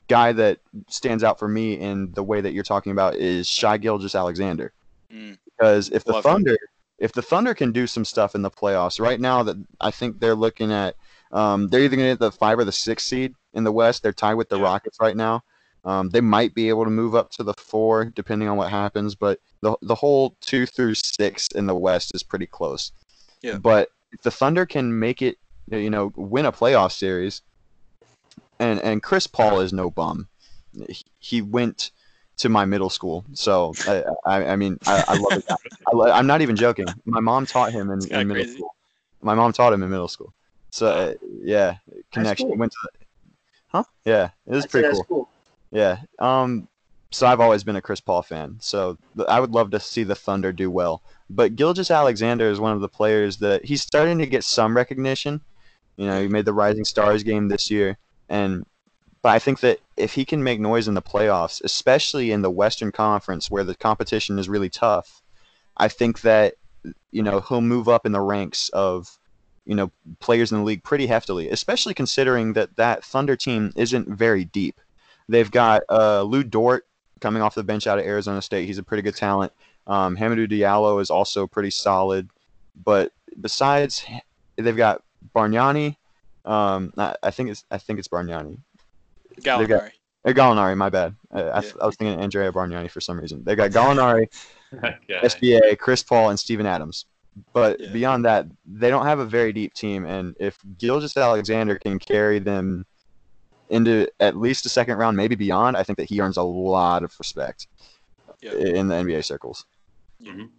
guy 0.07 0.33
that 0.33 0.59
stands 0.89 1.23
out 1.23 1.39
for 1.39 1.47
me 1.47 1.79
in 1.79 2.11
the 2.13 2.23
way 2.23 2.41
that 2.41 2.51
you're 2.51 2.63
talking 2.63 2.91
about 2.91 3.15
is 3.15 3.47
Shai 3.47 3.77
Gilgeous-Alexander 3.77 4.73
Mm. 5.13 5.37
because 5.45 5.89
if 5.89 6.03
the 6.03 6.13
Love 6.13 6.25
him. 6.25 6.31
Thunder 6.31 6.57
if 6.99 7.13
the 7.13 7.21
Thunder 7.21 7.53
can 7.55 7.71
do 7.71 7.87
some 7.87 8.05
stuff 8.05 8.35
in 8.35 8.43
the 8.43 8.51
playoffs 8.51 8.99
right 8.99 9.19
now 9.19 9.41
that 9.41 9.57
I 9.79 9.89
think 9.89 10.19
they're 10.19 10.35
looking 10.35 10.71
at 10.71 10.95
um, 11.31 11.67
they're 11.67 11.81
either 11.81 11.95
going 11.95 12.07
to 12.09 12.13
get 12.13 12.19
the 12.19 12.31
five 12.31 12.59
or 12.59 12.65
the 12.65 12.71
six 12.71 13.03
seed 13.03 13.33
in 13.53 13.63
the 13.63 13.71
West. 13.71 14.03
They're 14.03 14.13
tied 14.13 14.35
with 14.35 14.49
the. 14.49 14.59
Rockets 14.59 14.97
right 15.01 15.15
now. 15.15 15.43
Um, 15.83 16.09
they 16.09 16.21
might 16.21 16.53
be 16.53 16.69
able 16.69 16.83
to 16.83 16.91
move 16.91 17.15
up 17.15 17.31
to 17.31 17.43
the 17.43 17.55
four 17.55 18.05
depending 18.05 18.47
on 18.47 18.55
what 18.57 18.69
happens, 18.69 19.15
but 19.15 19.39
the 19.61 19.75
the 19.81 19.95
whole 19.95 20.35
two 20.41 20.65
through 20.67 20.93
six 20.95 21.47
in 21.55 21.65
the 21.65 21.75
West 21.75 22.11
is 22.13 22.21
pretty 22.21 22.45
close. 22.45 22.91
Yeah. 23.41 23.57
But 23.57 23.89
if 24.11 24.21
the 24.21 24.29
Thunder 24.29 24.65
can 24.67 24.99
make 24.99 25.21
it, 25.23 25.37
you 25.71 25.89
know, 25.89 26.11
win 26.15 26.45
a 26.45 26.51
playoff 26.51 26.91
series, 26.91 27.41
and 28.59 28.79
and 28.81 29.01
Chris 29.01 29.25
Paul 29.25 29.59
is 29.61 29.73
no 29.73 29.89
bum. 29.89 30.27
He- 30.87 31.03
He 31.19 31.41
went 31.41 31.89
to 32.37 32.49
my 32.49 32.65
middle 32.65 32.89
school, 32.91 33.25
so 33.33 33.73
I 33.87 34.03
I, 34.25 34.45
I 34.51 34.55
mean 34.55 34.77
I, 34.85 35.03
I 35.07 35.13
love 35.15 35.37
it. 35.37 35.45
I, 35.49 36.11
I'm 36.11 36.27
not 36.27 36.41
even 36.41 36.55
joking. 36.55 36.87
My 37.05 37.19
mom 37.21 37.45
taught 37.47 37.71
him 37.71 37.89
in, 37.89 37.99
in 38.11 38.27
middle 38.27 38.43
crazy. 38.43 38.57
school. 38.57 38.75
My 39.23 39.33
mom 39.33 39.51
taught 39.51 39.73
him 39.73 39.81
in 39.83 39.89
middle 39.89 40.07
school. 40.07 40.33
So 40.71 40.87
uh, 40.87 41.13
yeah, 41.43 41.75
connection. 42.11 42.47
cool. 42.47 42.57
Went 42.57 42.71
to, 42.71 42.89
huh? 43.67 43.83
Yeah, 44.05 44.29
it 44.47 44.51
was 44.51 44.63
I'd 44.63 44.69
pretty 44.71 44.89
cool. 44.91 45.03
cool. 45.03 45.29
Yeah. 45.71 45.99
Um. 46.19 46.67
So 47.11 47.27
I've 47.27 47.41
always 47.41 47.63
been 47.63 47.75
a 47.75 47.81
Chris 47.81 47.99
Paul 47.99 48.21
fan. 48.21 48.55
So 48.61 48.97
th- 49.17 49.27
I 49.27 49.41
would 49.41 49.51
love 49.51 49.71
to 49.71 49.79
see 49.81 50.03
the 50.03 50.15
Thunder 50.15 50.53
do 50.53 50.71
well. 50.71 51.03
But 51.29 51.57
Gilgeous-Alexander 51.57 52.49
is 52.49 52.59
one 52.59 52.71
of 52.73 52.79
the 52.79 52.87
players 52.87 53.37
that 53.37 53.65
he's 53.65 53.81
starting 53.81 54.17
to 54.19 54.25
get 54.25 54.45
some 54.45 54.75
recognition. 54.75 55.41
You 55.97 56.07
know, 56.07 56.21
he 56.21 56.29
made 56.29 56.45
the 56.45 56.53
Rising 56.53 56.85
Stars 56.85 57.23
game 57.23 57.49
this 57.49 57.69
year, 57.69 57.97
and 58.29 58.65
but 59.21 59.29
I 59.29 59.39
think 59.39 59.59
that 59.59 59.79
if 59.97 60.13
he 60.13 60.25
can 60.25 60.43
make 60.43 60.59
noise 60.59 60.87
in 60.87 60.93
the 60.93 61.01
playoffs, 61.01 61.61
especially 61.63 62.31
in 62.31 62.41
the 62.41 62.49
Western 62.49 62.91
Conference 62.91 63.51
where 63.51 63.63
the 63.63 63.75
competition 63.75 64.39
is 64.39 64.49
really 64.49 64.69
tough, 64.69 65.21
I 65.77 65.89
think 65.89 66.21
that 66.21 66.55
you 67.11 67.23
know 67.23 67.41
he'll 67.41 67.61
move 67.61 67.87
up 67.87 68.05
in 68.05 68.13
the 68.13 68.21
ranks 68.21 68.69
of 68.69 69.19
you 69.65 69.75
know 69.75 69.91
players 70.19 70.51
in 70.51 70.59
the 70.59 70.63
league 70.63 70.83
pretty 70.83 71.07
heftily, 71.07 71.51
especially 71.51 71.93
considering 71.93 72.53
that 72.53 72.75
that 72.75 73.03
Thunder 73.03 73.35
team 73.35 73.71
isn't 73.75 74.07
very 74.07 74.45
deep. 74.45 74.79
They've 75.29 75.51
got 75.51 75.83
uh, 75.89 76.23
Lu 76.23 76.43
Dort 76.43 76.85
coming 77.19 77.41
off 77.41 77.55
the 77.55 77.63
bench 77.63 77.87
out 77.87 77.99
of 77.99 78.05
Arizona 78.05 78.41
State. 78.41 78.65
He's 78.65 78.77
a 78.77 78.83
pretty 78.83 79.03
good 79.03 79.15
talent. 79.15 79.53
Um, 79.87 80.17
Hamidou 80.17 80.49
Diallo 80.49 81.01
is 81.01 81.09
also 81.09 81.47
pretty 81.47 81.71
solid. 81.71 82.29
But 82.83 83.11
besides, 83.39 84.03
they've 84.55 84.75
got 84.75 85.03
Bargnani. 85.35 85.95
Um, 86.45 86.93
I, 86.97 87.15
I 87.23 87.31
think 87.31 87.49
it's 87.49 87.65
I 87.69 87.77
think 87.77 87.99
it's 87.99 88.07
Bargnani. 88.07 88.57
Gallinari. 89.41 89.91
Uh, 90.25 90.29
Gallinari, 90.29 90.77
my 90.77 90.89
bad. 90.89 91.15
I, 91.31 91.41
I, 91.41 91.61
Yeah. 91.61 91.71
I 91.81 91.85
was 91.85 91.95
thinking 91.95 92.19
Andrea 92.19 92.51
Bargnani 92.51 92.89
for 92.89 93.01
some 93.01 93.19
reason. 93.19 93.43
They 93.43 93.55
got 93.55 93.71
Gallinari, 93.71 94.27
That 94.71 94.99
guy. 95.07 95.21
SGA, 95.21 95.77
Chris 95.77 96.03
Paul, 96.03 96.29
and 96.29 96.39
Steven 96.39 96.65
Adams. 96.65 97.05
But 97.53 97.79
Yeah. 97.79 97.91
beyond 97.93 98.25
that, 98.25 98.45
they 98.65 98.89
don't 98.89 99.05
have 99.05 99.19
a 99.19 99.25
very 99.25 99.53
deep 99.53 99.73
team. 99.73 100.05
And 100.05 100.35
if 100.39 100.59
Gilgeous-Alexander 100.77 101.79
can 101.79 101.97
carry 101.99 102.39
them 102.39 102.85
into 103.69 104.07
at 104.19 104.35
least 104.35 104.65
a 104.65 104.69
second 104.69 104.97
round, 104.97 105.15
maybe 105.15 105.35
beyond, 105.35 105.77
I 105.77 105.83
think 105.83 105.97
that 105.97 106.09
he 106.09 106.19
earns 106.19 106.37
a 106.37 106.43
lot 106.43 107.03
of 107.03 107.15
respect 107.17 107.67
Yeah. 108.41 108.53
in 108.53 108.89
the 108.89 108.95
NBA 108.95 109.21
circles. 109.21 109.65
Mhm. 110.21 110.51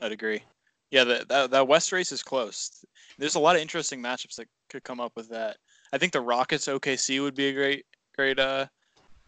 I'd 0.00 0.12
agree. 0.12 0.42
Yeah, 0.90 1.04
the, 1.04 1.24
that 1.28 1.50
that 1.50 1.66
West 1.68 1.90
race 1.90 2.12
is 2.12 2.22
close. 2.22 2.84
There's 3.18 3.34
a 3.34 3.40
lot 3.40 3.56
of 3.56 3.62
interesting 3.62 4.00
matchups 4.00 4.36
that 4.36 4.48
could 4.68 4.84
come 4.84 5.00
up 5.00 5.12
with 5.16 5.28
that. 5.30 5.56
I 5.92 5.98
think 5.98 6.12
the 6.12 6.20
Rockets 6.20 6.68
OKC 6.68 7.20
would 7.20 7.34
be 7.34 7.48
a 7.48 7.52
great 7.52 7.86
great 8.14 8.38
uh 8.38 8.66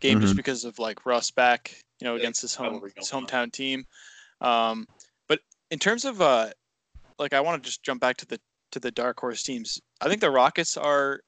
game 0.00 0.20
just 0.20 0.36
because 0.36 0.64
of 0.64 0.78
like 0.78 1.06
Russ 1.06 1.30
back, 1.30 1.74
you 2.00 2.04
know, 2.04 2.14
Yeah, 2.14 2.20
against 2.20 2.42
his 2.42 2.54
home 2.54 2.82
his 2.94 3.10
going 3.10 3.26
hometown 3.26 3.50
team. 3.52 3.86
Um, 4.40 4.86
but 5.26 5.40
in 5.70 5.78
terms 5.78 6.04
of 6.04 6.20
uh, 6.20 6.50
like 7.18 7.32
I 7.32 7.40
want 7.40 7.62
to 7.62 7.66
just 7.66 7.82
jump 7.82 8.00
back 8.00 8.16
to 8.18 8.26
the 8.26 8.40
to 8.72 8.80
the 8.80 8.90
dark 8.90 9.20
horse 9.20 9.42
teams. 9.42 9.80
I 10.00 10.08
think 10.08 10.20
the 10.20 10.30
Rockets 10.30 10.76
are, 10.76 11.20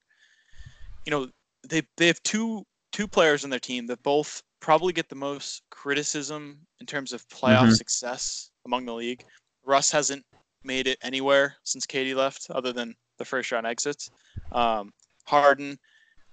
you 1.05 1.11
know, 1.11 1.29
they 1.68 1.83
they 1.96 2.07
have 2.07 2.22
two 2.22 2.64
two 2.92 3.07
players 3.09 3.44
on 3.44 3.51
their 3.51 3.61
team 3.61 3.87
that 3.87 4.03
both 4.03 4.42
probably 4.61 4.92
get 4.92 5.09
the 5.09 5.14
most 5.14 5.62
criticism 5.70 6.59
in 6.81 6.87
terms 6.87 7.12
of 7.12 7.27
playoff 7.29 7.66
Mhm. 7.68 7.77
success 7.77 8.51
among 8.64 8.87
the 8.87 8.94
league. 8.94 9.25
Russ 9.64 9.90
hasn't 9.90 10.25
made 10.64 10.87
it 10.87 10.99
anywhere 11.03 11.57
since 11.62 11.87
KD 11.87 12.14
left, 12.14 12.46
other 12.51 12.72
than 12.72 12.94
the 13.18 13.25
first 13.25 13.53
round 13.53 13.66
exits. 13.66 14.11
Um, 14.53 14.92
Harden 15.27 15.79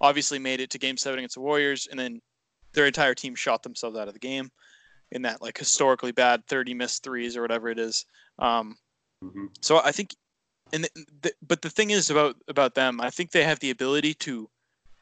obviously 0.02 0.40
made 0.40 0.60
it 0.62 0.70
to 0.72 0.80
Game 0.80 0.98
Seven 0.98 1.20
against 1.20 1.36
the 1.36 1.42
Warriors, 1.42 1.88
and 1.88 2.00
then 2.00 2.22
their 2.74 2.88
entire 2.88 3.14
team 3.14 3.36
shot 3.36 3.62
themselves 3.62 3.98
out 3.98 4.08
of 4.08 4.14
the 4.14 4.20
game 4.20 4.50
in 5.12 5.22
that 5.24 5.42
like 5.42 5.58
historically 5.58 6.12
bad 6.12 6.46
30 6.48 6.74
missed 6.74 7.04
threes 7.04 7.38
or 7.38 7.42
whatever 7.42 7.70
it 7.70 7.78
is. 7.78 8.06
Um, 8.40 8.78
Mhm. 9.24 9.50
so 9.62 9.82
I 9.84 9.92
think, 9.92 10.16
and 10.72 10.84
the, 10.84 11.06
the, 11.22 11.34
but 11.48 11.62
the 11.62 11.70
thing 11.70 11.92
is 11.92 12.10
about 12.10 12.36
about 12.48 12.76
them, 12.76 13.02
I 13.02 13.10
think 13.10 13.32
they 13.32 13.44
have 13.44 13.60
the 13.60 13.72
ability 13.72 14.14
to, 14.16 14.50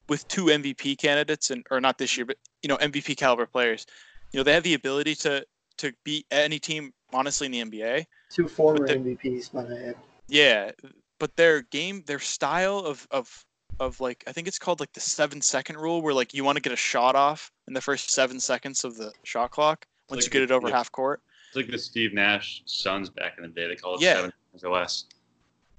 with 0.10 0.28
two 0.28 0.46
MVP 0.46 0.98
candidates 0.98 1.50
and 1.50 1.66
or 1.72 1.82
not 1.82 1.98
this 1.98 2.18
year, 2.18 2.26
but 2.26 2.38
you 2.62 2.68
know 2.68 2.78
MVP 2.78 3.18
caliber 3.18 3.46
players, 3.46 3.86
you 4.32 4.40
know 4.40 4.44
they 4.44 4.54
have 4.54 4.64
the 4.64 4.74
ability 4.74 5.16
to 5.16 5.46
to 5.78 5.94
beat 6.04 6.26
any 6.32 6.60
team 6.60 6.94
honestly 7.14 7.46
in 7.48 7.52
the 7.52 7.62
NBA. 7.64 8.06
Two 8.30 8.48
former 8.48 8.88
the- 8.88 8.96
MVPs, 8.96 9.54
might 9.54 9.68
I 9.68 9.90
add. 9.90 9.96
Yeah, 10.28 10.72
but 11.20 11.36
their 11.36 11.64
game, 11.64 12.04
their 12.06 12.20
style 12.20 12.80
of 12.80 13.08
of 13.12 13.46
of 13.80 14.00
like 14.00 14.24
I 14.28 14.32
think 14.32 14.48
it's 14.48 14.60
called 14.60 14.80
like 14.80 14.94
the 14.94 15.00
seven 15.00 15.42
second 15.42 15.78
rule, 15.78 16.02
where 16.02 16.14
like 16.14 16.34
you 16.34 16.44
want 16.44 16.58
to 16.58 16.62
get 16.62 16.74
a 16.74 16.78
shot 16.78 17.16
off 17.16 17.52
in 17.68 17.74
the 17.74 17.82
first 17.82 18.12
seven 18.12 18.40
seconds 18.40 18.84
of 18.84 18.98
the 18.98 19.12
shot 19.24 19.52
clock 19.52 19.86
once 20.10 20.26
like 20.26 20.34
you 20.34 20.40
get 20.40 20.50
it 20.50 20.54
over 20.54 20.70
yeah. 20.70 20.76
half 20.76 20.92
court. 20.92 21.22
It's 21.52 21.58
like 21.58 21.70
the 21.70 21.78
Steve 21.78 22.14
Nash 22.14 22.62
Suns 22.66 23.10
back 23.10 23.34
in 23.38 23.44
the 23.44 23.50
day. 23.50 23.68
They 23.68 23.76
call 23.76 23.96
it 23.96 24.02
Yeah. 24.02 24.16
seven 24.16 24.34
or 24.64 24.72
less. 24.72 25.04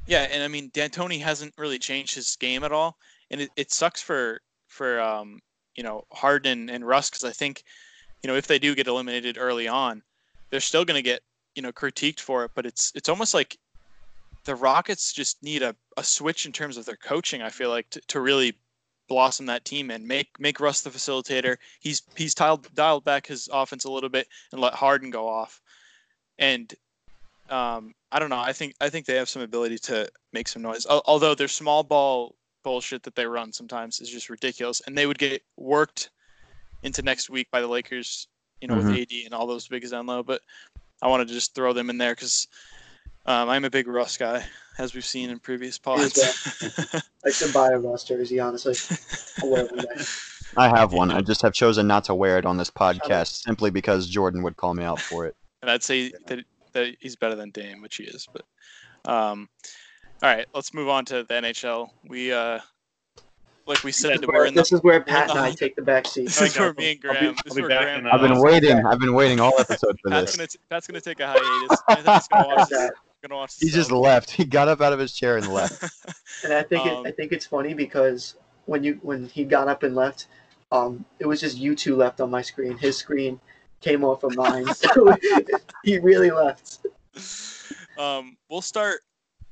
Yeah, 0.06 0.24
and 0.30 0.42
I 0.42 0.48
mean 0.48 0.68
D'Antoni 0.74 1.18
hasn't 1.18 1.54
really 1.56 1.78
changed 1.78 2.14
his 2.14 2.36
game 2.36 2.62
at 2.62 2.72
all, 2.72 2.98
and 3.30 3.40
it, 3.40 3.50
it 3.56 3.72
sucks 3.72 4.02
for 4.02 4.42
for 4.68 5.00
um 5.00 5.40
you 5.74 5.82
know 5.82 6.04
Harden 6.12 6.68
and 6.68 6.86
Russ 6.86 7.08
because 7.08 7.24
I 7.24 7.30
think 7.30 7.64
you 8.22 8.28
know 8.28 8.36
if 8.36 8.46
they 8.46 8.58
do 8.58 8.74
get 8.74 8.86
eliminated 8.86 9.38
early 9.38 9.66
on, 9.66 10.02
they're 10.50 10.60
still 10.60 10.84
going 10.84 10.98
to 10.98 11.02
get 11.02 11.22
you 11.54 11.62
know 11.62 11.72
critiqued 11.72 12.20
for 12.20 12.44
it, 12.44 12.50
but 12.54 12.66
it's 12.66 12.92
it's 12.94 13.08
almost 13.08 13.32
like 13.32 13.56
the 14.44 14.54
Rockets 14.56 15.14
just 15.14 15.42
need 15.42 15.62
a, 15.62 15.74
a 15.96 16.04
switch 16.04 16.44
in 16.44 16.52
terms 16.52 16.76
of 16.76 16.84
their 16.84 16.96
coaching. 16.96 17.40
I 17.40 17.48
feel 17.48 17.70
like 17.70 17.88
to, 17.90 18.00
to 18.08 18.20
really 18.20 18.58
blossom 19.08 19.46
that 19.46 19.64
team 19.64 19.90
and 19.90 20.04
make 20.06 20.28
make 20.40 20.58
Russ 20.58 20.80
the 20.80 20.90
facilitator. 20.90 21.56
He's 21.78 22.02
he's 22.16 22.34
dialed 22.34 22.74
dialed 22.74 23.04
back 23.04 23.26
his 23.28 23.48
offense 23.52 23.84
a 23.84 23.90
little 23.90 24.08
bit 24.08 24.26
and 24.50 24.60
let 24.60 24.74
Harden 24.74 25.10
go 25.10 25.28
off, 25.28 25.61
and 26.38 26.72
um, 27.50 27.94
I 28.10 28.18
don't 28.18 28.30
know. 28.30 28.38
I 28.38 28.52
think 28.52 28.74
I 28.80 28.88
think 28.88 29.06
they 29.06 29.16
have 29.16 29.28
some 29.28 29.42
ability 29.42 29.78
to 29.78 30.08
make 30.32 30.48
some 30.48 30.62
noise. 30.62 30.86
Although 30.86 31.34
their 31.34 31.48
small 31.48 31.82
ball 31.82 32.34
bullshit 32.64 33.02
that 33.02 33.14
they 33.14 33.26
run 33.26 33.52
sometimes 33.52 34.00
is 34.00 34.08
just 34.08 34.30
ridiculous, 34.30 34.82
and 34.86 34.96
they 34.96 35.06
would 35.06 35.18
get 35.18 35.42
worked 35.56 36.10
into 36.82 37.02
next 37.02 37.30
week 37.30 37.50
by 37.50 37.60
the 37.60 37.68
Lakers. 37.68 38.28
You 38.60 38.68
know, 38.68 38.76
with 38.76 38.96
AD 38.96 39.10
and 39.24 39.34
all 39.34 39.48
those 39.48 39.66
big 39.66 39.88
down 39.90 40.06
low. 40.06 40.22
But 40.22 40.40
I 41.02 41.08
wanted 41.08 41.26
to 41.26 41.34
just 41.34 41.52
throw 41.52 41.72
them 41.72 41.90
in 41.90 41.98
there 41.98 42.14
because 42.14 42.46
um, 43.26 43.48
I'm 43.48 43.64
a 43.64 43.70
big 43.70 43.88
Russ 43.88 44.16
guy, 44.16 44.44
as 44.78 44.94
we've 44.94 45.04
seen 45.04 45.30
in 45.30 45.40
previous 45.40 45.78
pods. 45.78 46.16
I 47.26 47.30
should 47.30 47.52
buy 47.52 47.70
a 47.72 47.78
Russ 47.78 48.04
jersey, 48.04 48.38
honestly. 48.38 48.74
I'll 49.42 49.50
wear 49.50 49.64
it 49.64 49.70
one 49.72 49.80
day. 49.80 50.04
I 50.56 50.68
have 50.68 50.92
one. 50.92 51.10
I 51.10 51.22
just 51.22 51.42
have 51.42 51.52
chosen 51.52 51.86
not 51.86 52.04
to 52.04 52.14
wear 52.14 52.38
it 52.38 52.46
on 52.46 52.56
this 52.56 52.70
podcast 52.70 53.42
simply 53.42 53.70
because 53.70 54.08
Jordan 54.08 54.42
would 54.42 54.56
call 54.56 54.74
me 54.74 54.84
out 54.84 55.00
for 55.00 55.26
it. 55.26 55.34
And 55.62 55.70
I'd 55.70 55.82
say 55.82 56.12
that, 56.26 56.44
that 56.72 56.96
he's 57.00 57.16
better 57.16 57.34
than 57.34 57.50
Dame, 57.50 57.80
which 57.80 57.96
he 57.96 58.04
is. 58.04 58.28
But 58.32 58.42
um, 59.10 59.48
all 60.22 60.34
right, 60.34 60.46
let's 60.54 60.74
move 60.74 60.88
on 60.88 61.04
to 61.06 61.22
the 61.24 61.34
NHL. 61.34 61.90
We 62.06 62.32
uh, 62.32 62.58
like 63.66 63.82
we 63.84 63.92
said, 63.92 64.16
is 64.16 64.20
we're 64.26 64.32
where, 64.32 64.46
in 64.46 64.54
the 64.54 64.60
this 64.60 64.72
is 64.72 64.82
where 64.82 65.00
Pat 65.00 65.30
and 65.30 65.38
I 65.38 65.46
hunt. 65.46 65.58
take 65.58 65.76
the 65.76 65.82
back 65.82 66.06
seat. 66.06 66.24
this 66.26 66.40
is 66.40 66.58
where 66.58 66.74
me 66.74 66.92
and 66.92 67.04
I'll 67.04 67.12
be- 67.12 67.18
Graham. 67.20 67.26
I'll 67.26 67.32
this 67.32 67.42
be 67.44 67.50
is 67.50 67.60
where 67.60 67.68
back 67.68 67.82
Graham. 67.82 68.00
in, 68.00 68.06
uh, 68.06 68.10
I've 68.14 68.20
been 68.20 68.40
waiting. 68.40 68.86
I've 68.86 68.98
been 68.98 69.14
waiting 69.14 69.40
all 69.40 69.52
episode 69.58 69.98
for 70.02 70.10
Pat's 70.10 70.36
this. 70.36 70.56
gonna 70.56 70.64
Pat's 70.70 70.86
gonna 70.86 71.00
take 71.00 71.20
a 71.20 71.26
hiatus. 71.28 71.82
Anthony's 71.88 72.28
gonna 72.28 72.48
watch 72.48 72.68
this. 72.70 72.90
Gonna 73.22 73.36
watch 73.36 73.54
He 73.60 73.68
just 73.68 73.92
out. 73.92 73.98
left. 73.98 74.30
He 74.30 74.44
got 74.44 74.66
up 74.66 74.80
out 74.80 74.92
of 74.92 74.98
his 74.98 75.12
chair 75.12 75.36
and 75.36 75.46
left. 75.52 75.82
And 76.44 76.52
I 76.52 76.62
think 76.64 76.84
Um, 76.86 77.06
it, 77.06 77.10
I 77.10 77.12
think 77.12 77.30
it's 77.32 77.46
funny 77.46 77.72
because 77.72 78.34
when 78.66 78.82
you 78.82 78.98
when 79.02 79.26
he 79.28 79.44
got 79.44 79.68
up 79.68 79.84
and 79.84 79.94
left, 79.94 80.26
um, 80.72 81.04
it 81.20 81.26
was 81.26 81.40
just 81.40 81.56
you 81.56 81.76
two 81.76 81.94
left 81.94 82.20
on 82.20 82.30
my 82.30 82.42
screen. 82.42 82.76
His 82.78 82.96
screen 82.96 83.38
came 83.82 84.04
off 84.04 84.22
of 84.22 84.34
mine, 84.36 84.66
so 84.74 85.14
he 85.84 85.98
really 85.98 86.30
left. 86.30 86.86
Um, 87.98 88.36
we'll 88.48 88.62
start. 88.62 89.00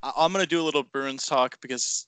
I- 0.03 0.13
I'm 0.17 0.33
gonna 0.33 0.47
do 0.47 0.61
a 0.61 0.65
little 0.65 0.83
Bruins 0.83 1.27
talk 1.27 1.61
because 1.61 2.07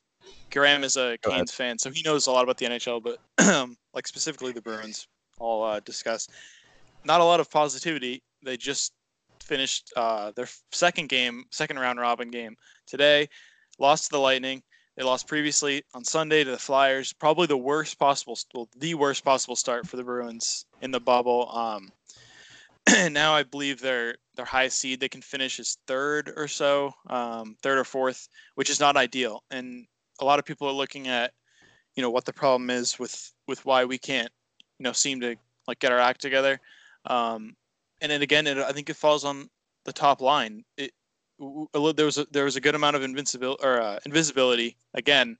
Graham 0.50 0.84
is 0.84 0.96
a 0.96 1.18
Go. 1.22 1.30
Canes 1.30 1.52
fan, 1.52 1.78
so 1.78 1.90
he 1.90 2.02
knows 2.02 2.26
a 2.26 2.30
lot 2.30 2.44
about 2.44 2.56
the 2.58 2.66
NHL, 2.66 3.02
but 3.02 3.18
like 3.94 4.06
specifically 4.06 4.52
the 4.52 4.62
Bruins. 4.62 5.08
I'll 5.40 5.62
uh, 5.62 5.80
discuss. 5.80 6.28
Not 7.04 7.20
a 7.20 7.24
lot 7.24 7.40
of 7.40 7.50
positivity. 7.50 8.22
They 8.44 8.56
just 8.56 8.92
finished 9.42 9.92
uh, 9.96 10.32
their 10.36 10.48
second 10.70 11.08
game, 11.08 11.44
second 11.50 11.78
round 11.78 11.98
robin 11.98 12.30
game 12.30 12.56
today. 12.86 13.28
Lost 13.78 14.04
to 14.04 14.10
the 14.12 14.18
Lightning. 14.20 14.62
They 14.96 15.02
lost 15.02 15.26
previously 15.26 15.82
on 15.94 16.04
Sunday 16.04 16.44
to 16.44 16.50
the 16.50 16.58
Flyers. 16.58 17.12
Probably 17.12 17.46
the 17.46 17.56
worst 17.56 17.98
possible, 17.98 18.38
well, 18.54 18.68
the 18.76 18.94
worst 18.94 19.24
possible 19.24 19.56
start 19.56 19.86
for 19.86 19.96
the 19.96 20.04
Bruins 20.04 20.66
in 20.82 20.90
the 20.90 21.00
bubble. 21.00 21.50
Um, 21.50 21.90
now 23.10 23.34
I 23.34 23.42
believe 23.42 23.80
their 23.80 24.16
their 24.34 24.44
highest 24.44 24.78
seed 24.78 25.00
they 25.00 25.08
can 25.08 25.22
finish 25.22 25.60
is 25.60 25.78
third 25.86 26.32
or 26.36 26.48
so, 26.48 26.92
um, 27.08 27.56
third 27.62 27.78
or 27.78 27.84
fourth, 27.84 28.28
which 28.54 28.70
is 28.70 28.80
not 28.80 28.96
ideal. 28.96 29.42
And 29.50 29.86
a 30.20 30.24
lot 30.24 30.38
of 30.38 30.44
people 30.44 30.66
are 30.68 30.72
looking 30.72 31.08
at, 31.08 31.32
you 31.96 32.02
know, 32.02 32.10
what 32.10 32.24
the 32.24 32.32
problem 32.32 32.70
is 32.70 32.98
with 32.98 33.32
with 33.46 33.64
why 33.64 33.84
we 33.84 33.98
can't, 33.98 34.30
you 34.78 34.84
know, 34.84 34.92
seem 34.92 35.20
to 35.20 35.36
like 35.68 35.78
get 35.78 35.92
our 35.92 35.98
act 35.98 36.20
together. 36.20 36.60
Um, 37.06 37.56
and 38.00 38.10
then 38.10 38.22
again, 38.22 38.46
it, 38.46 38.58
I 38.58 38.72
think 38.72 38.90
it 38.90 38.96
falls 38.96 39.24
on 39.24 39.48
the 39.84 39.92
top 39.92 40.20
line. 40.20 40.64
It 40.76 40.92
little- 41.38 41.92
there 41.92 42.06
was 42.06 42.18
a, 42.18 42.26
there 42.30 42.44
was 42.44 42.56
a 42.56 42.60
good 42.60 42.74
amount 42.74 42.96
of 42.96 43.02
invincibility 43.02 43.62
or 43.64 43.80
uh, 43.80 43.98
invisibility 44.04 44.76
again 44.94 45.36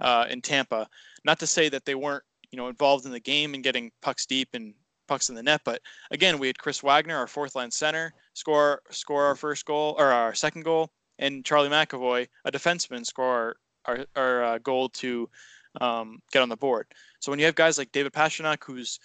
uh, 0.00 0.26
in 0.28 0.42
Tampa. 0.42 0.88
Not 1.24 1.38
to 1.40 1.46
say 1.46 1.68
that 1.68 1.84
they 1.84 1.94
weren't 1.94 2.24
you 2.50 2.56
know 2.56 2.68
involved 2.68 3.06
in 3.06 3.12
the 3.12 3.20
game 3.20 3.54
and 3.54 3.64
getting 3.64 3.90
pucks 4.02 4.26
deep 4.26 4.50
and 4.54 4.74
pucks 5.12 5.28
in 5.28 5.34
the 5.34 5.42
net, 5.42 5.60
but 5.62 5.82
again 6.10 6.38
we 6.38 6.46
had 6.46 6.58
Chris 6.58 6.82
Wagner, 6.82 7.16
our 7.16 7.26
fourth 7.26 7.54
line 7.54 7.70
center, 7.70 8.14
score 8.32 8.80
score 8.90 9.24
our 9.24 9.36
first 9.36 9.66
goal 9.66 9.94
or 9.98 10.06
our 10.06 10.34
second 10.34 10.62
goal, 10.62 10.90
and 11.18 11.44
Charlie 11.44 11.68
McAvoy, 11.68 12.26
a 12.46 12.50
defenseman, 12.50 13.04
score 13.04 13.26
our 13.26 13.56
our, 13.84 14.06
our 14.16 14.44
uh, 14.44 14.58
goal 14.58 14.88
to 14.88 15.28
um, 15.82 16.20
get 16.32 16.40
on 16.40 16.48
the 16.48 16.56
board. 16.56 16.86
So 17.20 17.30
when 17.30 17.38
you 17.38 17.44
have 17.44 17.54
guys 17.54 17.76
like 17.76 17.92
David 17.92 18.14
Pastrnak, 18.14 18.64
who's 18.64 18.98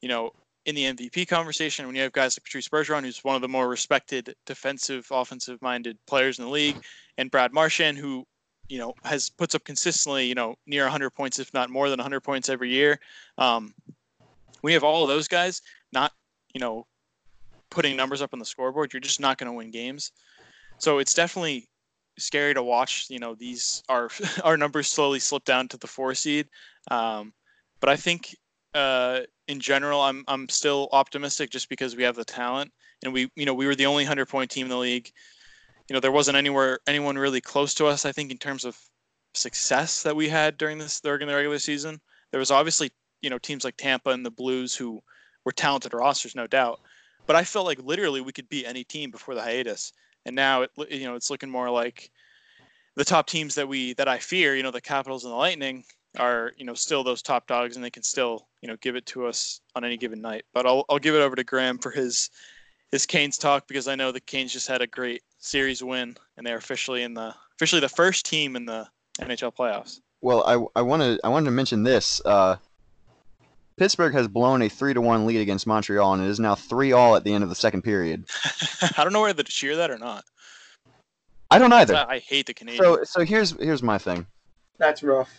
you 0.00 0.08
know 0.08 0.30
in 0.64 0.76
the 0.76 0.84
MVP 0.84 1.26
conversation, 1.26 1.86
when 1.86 1.96
you 1.96 2.02
have 2.02 2.12
guys 2.12 2.38
like 2.38 2.44
Patrice 2.44 2.68
Bergeron, 2.68 3.02
who's 3.02 3.24
one 3.24 3.34
of 3.34 3.42
the 3.42 3.48
more 3.48 3.68
respected 3.68 4.32
defensive, 4.46 5.08
offensive-minded 5.10 5.98
players 6.06 6.38
in 6.38 6.44
the 6.44 6.50
league, 6.52 6.76
and 7.16 7.32
Brad 7.32 7.52
Marchand, 7.52 7.98
who 7.98 8.24
you 8.68 8.78
know 8.78 8.94
has 9.02 9.28
puts 9.28 9.56
up 9.56 9.64
consistently, 9.64 10.26
you 10.26 10.36
know, 10.36 10.54
near 10.68 10.84
100 10.84 11.10
points, 11.10 11.40
if 11.40 11.52
not 11.52 11.68
more 11.68 11.90
than 11.90 11.98
100 11.98 12.20
points 12.20 12.48
every 12.48 12.70
year. 12.70 13.00
Um, 13.38 13.74
we 14.62 14.72
have 14.72 14.84
all 14.84 15.02
of 15.02 15.08
those 15.08 15.28
guys 15.28 15.62
not, 15.92 16.12
you 16.54 16.60
know, 16.60 16.86
putting 17.70 17.96
numbers 17.96 18.22
up 18.22 18.32
on 18.32 18.38
the 18.38 18.44
scoreboard. 18.44 18.92
You're 18.92 19.00
just 19.00 19.20
not 19.20 19.38
going 19.38 19.50
to 19.50 19.56
win 19.56 19.70
games. 19.70 20.12
So 20.78 20.98
it's 20.98 21.14
definitely 21.14 21.68
scary 22.18 22.54
to 22.54 22.62
watch. 22.62 23.06
You 23.08 23.18
know, 23.18 23.34
these 23.34 23.82
our 23.88 24.08
our 24.44 24.56
numbers 24.56 24.88
slowly 24.88 25.20
slip 25.20 25.44
down 25.44 25.68
to 25.68 25.76
the 25.76 25.86
four 25.86 26.14
seed. 26.14 26.48
Um, 26.90 27.32
but 27.80 27.88
I 27.90 27.96
think 27.96 28.34
uh, 28.74 29.20
in 29.46 29.60
general, 29.60 30.00
I'm 30.00 30.24
I'm 30.28 30.48
still 30.48 30.88
optimistic 30.92 31.50
just 31.50 31.68
because 31.68 31.96
we 31.96 32.02
have 32.02 32.16
the 32.16 32.24
talent 32.24 32.72
and 33.04 33.12
we 33.12 33.30
you 33.36 33.46
know 33.46 33.54
we 33.54 33.66
were 33.66 33.74
the 33.74 33.86
only 33.86 34.04
hundred 34.04 34.26
point 34.26 34.50
team 34.50 34.66
in 34.66 34.70
the 34.70 34.76
league. 34.76 35.10
You 35.88 35.94
know 35.94 36.00
there 36.00 36.12
wasn't 36.12 36.36
anywhere 36.36 36.80
anyone 36.86 37.16
really 37.16 37.40
close 37.40 37.74
to 37.74 37.86
us. 37.86 38.04
I 38.04 38.12
think 38.12 38.30
in 38.30 38.38
terms 38.38 38.64
of 38.64 38.76
success 39.34 40.02
that 40.02 40.16
we 40.16 40.28
had 40.28 40.58
during 40.58 40.78
this 40.78 41.00
during 41.00 41.26
the 41.26 41.34
regular 41.34 41.58
season, 41.58 42.00
there 42.30 42.40
was 42.40 42.50
obviously 42.50 42.90
you 43.22 43.30
know 43.30 43.38
teams 43.38 43.64
like 43.64 43.76
Tampa 43.76 44.10
and 44.10 44.24
the 44.24 44.30
Blues 44.30 44.74
who 44.74 45.00
were 45.44 45.52
talented 45.52 45.94
rosters, 45.94 46.34
no 46.34 46.46
doubt. 46.46 46.80
But 47.26 47.36
I 47.36 47.44
felt 47.44 47.66
like 47.66 47.78
literally 47.82 48.20
we 48.20 48.32
could 48.32 48.48
beat 48.48 48.66
any 48.66 48.84
team 48.84 49.10
before 49.10 49.34
the 49.34 49.42
hiatus, 49.42 49.92
and 50.26 50.34
now 50.34 50.62
it 50.62 50.70
you 50.90 51.04
know 51.04 51.14
it's 51.14 51.30
looking 51.30 51.50
more 51.50 51.70
like 51.70 52.10
the 52.96 53.04
top 53.04 53.26
teams 53.26 53.54
that 53.54 53.68
we 53.68 53.94
that 53.94 54.08
I 54.08 54.18
fear, 54.18 54.56
you 54.56 54.62
know, 54.62 54.70
the 54.70 54.80
Capitals 54.80 55.24
and 55.24 55.32
the 55.32 55.36
Lightning 55.36 55.84
are 56.18 56.52
you 56.56 56.64
know 56.64 56.74
still 56.74 57.04
those 57.04 57.22
top 57.22 57.46
dogs 57.46 57.76
and 57.76 57.84
they 57.84 57.90
can 57.90 58.02
still 58.02 58.48
you 58.62 58.68
know 58.68 58.76
give 58.80 58.96
it 58.96 59.04
to 59.06 59.26
us 59.26 59.60
on 59.76 59.84
any 59.84 59.96
given 59.96 60.22
night 60.22 60.42
but 60.54 60.64
i'll, 60.64 60.86
I'll 60.88 60.98
give 60.98 61.14
it 61.14 61.20
over 61.20 61.36
to 61.36 61.44
graham 61.44 61.78
for 61.78 61.90
his 61.90 62.30
his 62.90 63.04
canes 63.04 63.36
talk 63.36 63.68
because 63.68 63.86
i 63.86 63.94
know 63.94 64.10
the 64.10 64.20
canes 64.20 64.50
just 64.50 64.66
had 64.66 64.80
a 64.80 64.86
great 64.86 65.22
series 65.38 65.84
win 65.84 66.16
and 66.38 66.46
they're 66.46 66.56
officially 66.56 67.02
in 67.02 67.12
the 67.12 67.34
officially 67.56 67.80
the 67.80 67.90
first 67.90 68.24
team 68.24 68.56
in 68.56 68.64
the 68.64 68.88
nhl 69.20 69.54
playoffs 69.54 70.00
Well, 70.20 70.42
I 70.46 70.80
I 70.80 70.82
want 70.82 71.02
to 71.02 71.18
I 71.22 71.28
wanted 71.28 71.46
to 71.46 71.50
mention 71.52 71.82
this. 71.84 72.20
Uh, 72.24 72.56
Pittsburgh 73.78 74.12
has 74.14 74.28
blown 74.28 74.62
a 74.62 74.68
three 74.68 74.92
to 74.94 75.00
one 75.00 75.26
lead 75.26 75.40
against 75.40 75.66
Montreal, 75.66 76.14
and 76.14 76.22
it 76.24 76.28
is 76.28 76.40
now 76.40 76.54
three 76.54 76.92
all 76.92 77.16
at 77.16 77.24
the 77.24 77.32
end 77.32 77.42
of 77.44 77.48
the 77.50 77.54
second 77.56 77.82
period. 77.82 78.24
i 78.96 79.04
don't 79.04 79.12
know 79.12 79.22
whether 79.22 79.42
to 79.42 79.50
cheer 79.50 79.76
that 79.76 79.90
or 79.90 79.98
not 79.98 80.24
I 81.50 81.58
don't 81.58 81.72
either. 81.72 81.96
I, 81.96 82.16
I 82.16 82.18
hate 82.18 82.46
the 82.46 82.52
canadians 82.54 82.84
So 82.84 83.04
so 83.04 83.24
here's 83.24 83.52
here's 83.52 83.82
my 83.82 83.96
thing. 83.98 84.26
That's 84.78 85.02
rough 85.02 85.30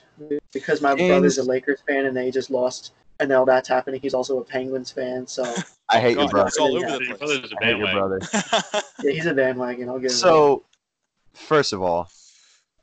because 0.52 0.82
my 0.82 0.95
Canes- 0.95 1.10
brother's 1.12 1.38
a 1.38 1.43
Lakers 1.43 1.82
fan 1.88 2.06
and 2.08 2.17
they 2.17 2.32
just 2.32 2.49
lost, 2.49 2.93
and 3.19 3.30
now 3.30 3.45
that's 3.45 3.69
happening. 3.69 4.02
He's 4.02 4.13
also 4.15 4.39
a 4.39 4.43
Penguins 4.43 4.91
fan, 4.91 5.28
so 5.28 5.43
I 5.89 5.99
hate 5.99 6.17
your 6.17 6.28
brother. 6.30 6.47
it's 6.47 6.58
all 6.58 6.75
over 6.75 6.80
Yeah. 6.80 6.97
the 6.97 7.06
Your 7.06 7.17
place 7.17 7.30
brother's 7.38 7.52
a 7.52 7.56
I 7.62 7.65
hate 7.65 7.78
your 7.78 7.91
brother. 7.93 8.19
yeah, 9.04 9.12
he's 9.12 9.25
a 9.28 9.34
bandwagon. 9.34 9.88
I'll 9.88 9.99
give 9.99 10.12
him. 10.12 10.17
So, 10.17 10.65
first 11.34 11.73
of 11.73 11.82
all, 11.84 12.10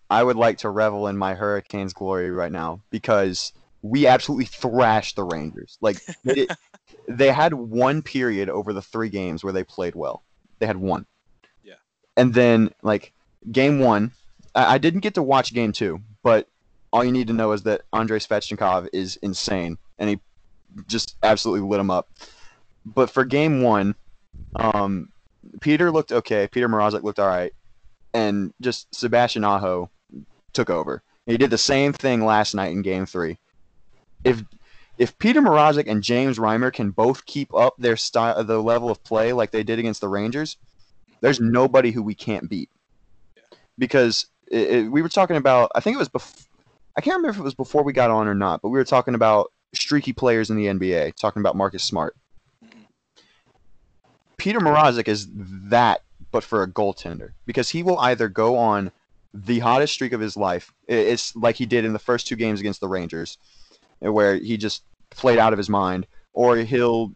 I 0.08 0.22
would 0.22 0.36
like 0.36 0.58
to 0.58 0.70
revel 0.70 1.08
in 1.08 1.16
my 1.18 1.34
Hurricanes 1.34 1.92
glory 1.94 2.30
right 2.30 2.52
now 2.52 2.80
because 2.90 3.52
we 3.82 4.06
absolutely 4.06 4.46
thrashed 4.46 5.16
the 5.16 5.24
Rangers. 5.24 5.78
Like 5.80 5.98
they, 6.24 6.46
they 7.08 7.30
had 7.30 7.54
one 7.54 8.02
period 8.02 8.48
over 8.48 8.72
the 8.72 8.82
three 8.82 9.08
games 9.08 9.44
where 9.44 9.52
they 9.52 9.64
played 9.64 9.94
well. 9.94 10.22
They 10.58 10.66
had 10.66 10.76
one. 10.76 11.06
Yeah. 11.62 11.74
And 12.16 12.34
then 12.34 12.70
like 12.82 13.12
game 13.50 13.78
one, 13.78 14.12
I, 14.54 14.74
I 14.74 14.78
didn't 14.78 15.00
get 15.00 15.14
to 15.14 15.22
watch 15.22 15.54
game 15.54 15.72
two, 15.72 16.00
but 16.22 16.48
all 16.92 17.04
you 17.04 17.12
need 17.12 17.26
to 17.28 17.32
know 17.32 17.52
is 17.52 17.62
that 17.64 17.82
Andrei 17.92 18.18
Svechnikov 18.18 18.88
is 18.92 19.16
insane, 19.16 19.78
and 19.98 20.08
he 20.08 20.20
just 20.86 21.16
absolutely 21.22 21.68
lit 21.68 21.80
him 21.80 21.90
up. 21.90 22.08
But 22.84 23.10
for 23.10 23.24
game 23.24 23.62
one, 23.62 23.94
um, 24.54 25.10
Peter 25.60 25.90
looked 25.90 26.12
okay. 26.12 26.48
Peter 26.50 26.68
Mrazek 26.68 27.02
looked 27.02 27.18
all 27.18 27.28
right, 27.28 27.52
and 28.14 28.52
just 28.60 28.94
Sebastian 28.94 29.44
Aho 29.44 29.90
took 30.52 30.70
over. 30.70 31.02
He 31.26 31.36
did 31.36 31.50
the 31.50 31.58
same 31.58 31.92
thing 31.92 32.24
last 32.24 32.54
night 32.54 32.72
in 32.72 32.82
Game 32.82 33.04
Three. 33.04 33.38
If 34.24 34.42
if 34.98 35.18
Peter 35.18 35.40
Mrazek 35.40 35.84
and 35.86 36.02
James 36.02 36.38
Reimer 36.38 36.72
can 36.72 36.90
both 36.90 37.26
keep 37.26 37.52
up 37.54 37.74
their 37.78 37.96
style, 37.96 38.42
the 38.42 38.62
level 38.62 38.90
of 38.90 39.02
play 39.04 39.32
like 39.32 39.50
they 39.50 39.62
did 39.62 39.78
against 39.78 40.00
the 40.00 40.08
Rangers, 40.08 40.56
there's 41.20 41.40
nobody 41.40 41.90
who 41.90 42.02
we 42.02 42.14
can't 42.14 42.48
beat. 42.48 42.70
Because 43.78 44.26
it, 44.50 44.70
it- 44.70 44.92
we 44.92 45.02
were 45.02 45.08
talking 45.08 45.36
about, 45.36 45.70
I 45.74 45.80
think 45.80 45.96
it 45.96 45.98
was 45.98 46.08
before. 46.08 46.42
I 46.96 47.02
can't 47.02 47.16
remember 47.16 47.34
if 47.34 47.38
it 47.40 47.44
was 47.44 47.54
before 47.54 47.82
we 47.84 47.92
got 47.92 48.10
on 48.10 48.26
or 48.26 48.34
not, 48.34 48.62
but 48.62 48.70
we 48.70 48.78
were 48.78 48.84
talking 48.84 49.14
about 49.14 49.52
streaky 49.74 50.14
players 50.14 50.48
in 50.48 50.56
the 50.56 50.66
NBA, 50.66 51.14
talking 51.16 51.40
about 51.40 51.54
Marcus 51.54 51.84
Smart. 51.84 52.16
Peter 54.38 54.60
Mrazek 54.60 55.08
is 55.08 55.28
that, 55.68 56.00
but 56.32 56.42
for 56.42 56.62
a 56.62 56.66
goaltender, 56.66 57.30
because 57.46 57.68
he 57.70 57.82
will 57.82 57.98
either 57.98 58.28
go 58.28 58.56
on 58.56 58.92
the 59.34 59.58
hottest 59.58 59.92
streak 59.92 60.12
of 60.12 60.20
his 60.20 60.36
life. 60.36 60.72
It's 60.88 61.36
like 61.36 61.56
he 61.56 61.66
did 61.66 61.84
in 61.84 61.92
the 61.92 61.98
first 61.98 62.26
two 62.26 62.36
games 62.36 62.60
against 62.60 62.80
the 62.80 62.88
Rangers, 62.88 63.36
where 64.00 64.36
he 64.36 64.56
just 64.56 64.82
played 65.10 65.38
out 65.38 65.52
of 65.52 65.58
his 65.58 65.68
mind, 65.68 66.06
or 66.32 66.56
he'll 66.56 67.12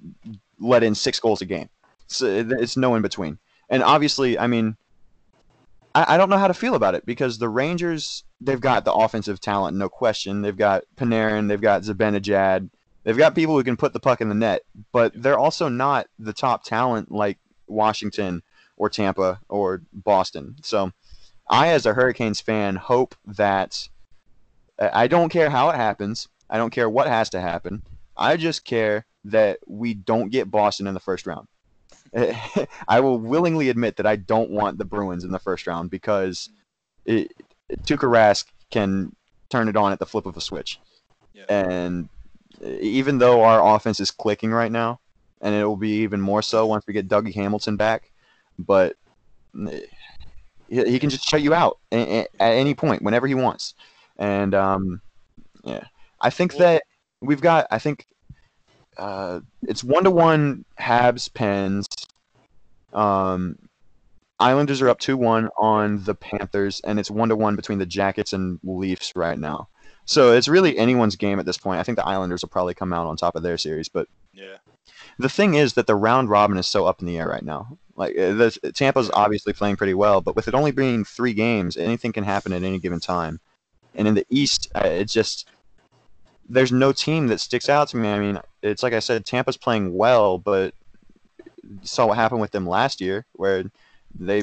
let 0.58 0.82
in 0.82 0.94
six 0.94 1.20
goals 1.20 1.42
a 1.42 1.46
game. 1.46 1.68
So 2.06 2.26
it's 2.26 2.76
no 2.76 2.94
in 2.94 3.02
between. 3.02 3.38
And 3.68 3.82
obviously, 3.82 4.38
I 4.38 4.46
mean, 4.46 4.76
I, 5.94 6.14
I 6.14 6.16
don't 6.16 6.30
know 6.30 6.38
how 6.38 6.48
to 6.48 6.54
feel 6.54 6.74
about 6.74 6.94
it 6.94 7.06
because 7.06 7.38
the 7.38 7.48
Rangers, 7.48 8.24
they've 8.40 8.60
got 8.60 8.84
the 8.84 8.92
offensive 8.92 9.40
talent, 9.40 9.76
no 9.76 9.88
question. 9.88 10.42
They've 10.42 10.56
got 10.56 10.84
Panarin, 10.96 11.48
they've 11.48 11.60
got 11.60 11.82
Zibanejad, 11.82 12.68
they've 13.04 13.16
got 13.16 13.34
people 13.34 13.56
who 13.56 13.64
can 13.64 13.76
put 13.76 13.92
the 13.92 14.00
puck 14.00 14.20
in 14.20 14.28
the 14.28 14.34
net, 14.34 14.62
but 14.92 15.12
they're 15.14 15.38
also 15.38 15.68
not 15.68 16.08
the 16.18 16.32
top 16.32 16.64
talent 16.64 17.12
like 17.12 17.38
Washington 17.66 18.42
or 18.76 18.88
Tampa 18.90 19.40
or 19.48 19.82
Boston. 19.92 20.56
So 20.62 20.92
I, 21.48 21.68
as 21.68 21.86
a 21.86 21.94
Hurricanes 21.94 22.40
fan, 22.40 22.76
hope 22.76 23.14
that 23.26 23.88
I 24.78 25.02
I 25.02 25.06
don't 25.08 25.28
care 25.28 25.50
how 25.50 25.68
it 25.68 25.76
happens. 25.76 26.28
I 26.50 26.58
don't 26.58 26.70
care 26.70 26.90
what 26.90 27.06
has 27.06 27.30
to 27.30 27.40
happen. 27.40 27.82
I 28.16 28.36
just 28.36 28.64
care 28.64 29.06
that 29.24 29.60
we 29.66 29.94
don't 29.94 30.30
get 30.30 30.50
Boston 30.50 30.86
in 30.86 30.94
the 30.94 31.00
first 31.00 31.26
round. 31.26 31.46
I 32.88 33.00
will 33.00 33.18
willingly 33.18 33.68
admit 33.68 33.96
that 33.96 34.06
I 34.06 34.16
don't 34.16 34.50
want 34.50 34.78
the 34.78 34.84
Bruins 34.84 35.24
in 35.24 35.30
the 35.30 35.38
first 35.38 35.66
round 35.66 35.90
because 35.90 36.50
it, 37.04 37.32
Tuukka 37.84 38.08
Rask 38.08 38.46
can 38.70 39.14
turn 39.48 39.68
it 39.68 39.76
on 39.76 39.92
at 39.92 40.00
the 40.00 40.06
flip 40.06 40.26
of 40.26 40.36
a 40.36 40.40
switch. 40.40 40.80
Yeah. 41.32 41.44
And 41.48 42.08
even 42.60 43.18
though 43.18 43.42
our 43.42 43.74
offense 43.76 44.00
is 44.00 44.10
clicking 44.10 44.50
right 44.50 44.72
now, 44.72 45.00
and 45.40 45.54
it 45.54 45.64
will 45.64 45.76
be 45.76 46.02
even 46.02 46.20
more 46.20 46.42
so 46.42 46.66
once 46.66 46.86
we 46.86 46.92
get 46.92 47.08
Dougie 47.08 47.34
Hamilton 47.34 47.76
back, 47.76 48.10
but 48.58 48.96
he 50.68 50.84
he 50.84 50.98
can 50.98 51.10
just 51.10 51.24
shut 51.24 51.42
you 51.42 51.54
out 51.54 51.78
at 51.92 52.28
any 52.38 52.74
point, 52.74 53.02
whenever 53.02 53.26
he 53.26 53.34
wants. 53.34 53.74
And 54.18 54.54
um, 54.54 55.00
yeah, 55.64 55.84
I 56.20 56.30
think 56.30 56.56
that 56.56 56.82
we've 57.20 57.40
got. 57.40 57.66
I 57.70 57.78
think 57.78 58.06
uh, 58.96 59.40
it's 59.62 59.82
one 59.84 60.04
to 60.04 60.10
one 60.10 60.64
Habs 60.78 61.32
Pens. 61.32 61.86
Um, 62.92 63.56
Islanders 64.38 64.80
are 64.80 64.88
up 64.88 64.98
two 64.98 65.16
one 65.16 65.48
on 65.58 66.02
the 66.04 66.14
Panthers, 66.14 66.80
and 66.84 66.98
it's 66.98 67.10
one 67.10 67.28
to 67.28 67.36
one 67.36 67.56
between 67.56 67.78
the 67.78 67.86
Jackets 67.86 68.32
and 68.32 68.58
Leafs 68.62 69.12
right 69.14 69.38
now. 69.38 69.68
So 70.06 70.32
it's 70.32 70.48
really 70.48 70.76
anyone's 70.76 71.16
game 71.16 71.38
at 71.38 71.46
this 71.46 71.58
point. 71.58 71.78
I 71.78 71.82
think 71.82 71.96
the 71.96 72.06
Islanders 72.06 72.42
will 72.42 72.48
probably 72.48 72.74
come 72.74 72.92
out 72.92 73.06
on 73.06 73.16
top 73.16 73.36
of 73.36 73.42
their 73.42 73.58
series, 73.58 73.88
but 73.88 74.08
Yeah. 74.32 74.56
the 75.18 75.28
thing 75.28 75.54
is 75.54 75.74
that 75.74 75.86
the 75.86 75.94
round 75.94 76.30
robin 76.30 76.56
is 76.56 76.66
so 76.66 76.86
up 76.86 77.00
in 77.00 77.06
the 77.06 77.18
air 77.18 77.28
right 77.28 77.44
now. 77.44 77.78
Like 77.96 78.18
uh, 78.18 78.32
the, 78.32 78.72
Tampa's 78.74 79.10
obviously 79.12 79.52
playing 79.52 79.76
pretty 79.76 79.94
well, 79.94 80.20
but 80.20 80.34
with 80.34 80.48
it 80.48 80.54
only 80.54 80.72
being 80.72 81.04
three 81.04 81.34
games, 81.34 81.76
anything 81.76 82.12
can 82.12 82.24
happen 82.24 82.52
at 82.52 82.62
any 82.62 82.78
given 82.78 82.98
time. 82.98 83.40
And 83.94 84.08
in 84.08 84.14
the 84.14 84.26
East, 84.30 84.68
uh, 84.74 84.80
it's 84.84 85.12
just 85.12 85.48
there's 86.50 86.72
no 86.72 86.92
team 86.92 87.28
that 87.28 87.40
sticks 87.40 87.68
out 87.68 87.88
to 87.88 87.96
me. 87.96 88.08
I 88.08 88.18
mean, 88.18 88.38
it's 88.62 88.82
like 88.82 88.92
I 88.92 88.98
said, 88.98 89.24
Tampa's 89.24 89.56
playing 89.56 89.94
well, 89.94 90.36
but 90.36 90.74
saw 91.82 92.06
what 92.06 92.16
happened 92.16 92.40
with 92.40 92.50
them 92.50 92.66
last 92.66 93.00
year, 93.00 93.24
where 93.32 93.64
they 94.18 94.42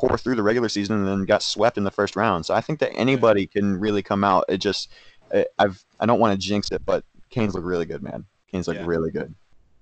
tore 0.00 0.16
through 0.16 0.36
the 0.36 0.42
regular 0.42 0.68
season 0.68 0.96
and 0.96 1.06
then 1.06 1.24
got 1.24 1.42
swept 1.42 1.76
in 1.76 1.84
the 1.84 1.90
first 1.90 2.14
round. 2.16 2.46
So 2.46 2.54
I 2.54 2.60
think 2.60 2.78
that 2.78 2.92
anybody 2.94 3.46
can 3.46 3.78
really 3.78 4.02
come 4.02 4.22
out. 4.24 4.44
It 4.48 4.58
just 4.58 4.90
I- 5.34 5.46
I've 5.58 5.84
I 6.00 6.06
don't 6.06 6.20
want 6.20 6.40
to 6.40 6.46
jinx 6.46 6.70
it, 6.70 6.82
but 6.86 7.04
Canes 7.30 7.54
look 7.54 7.64
really 7.64 7.84
good, 7.84 8.02
man. 8.02 8.24
Canes 8.50 8.68
look 8.68 8.76
Yeah. 8.76 8.86
really 8.86 9.10
good. 9.10 9.34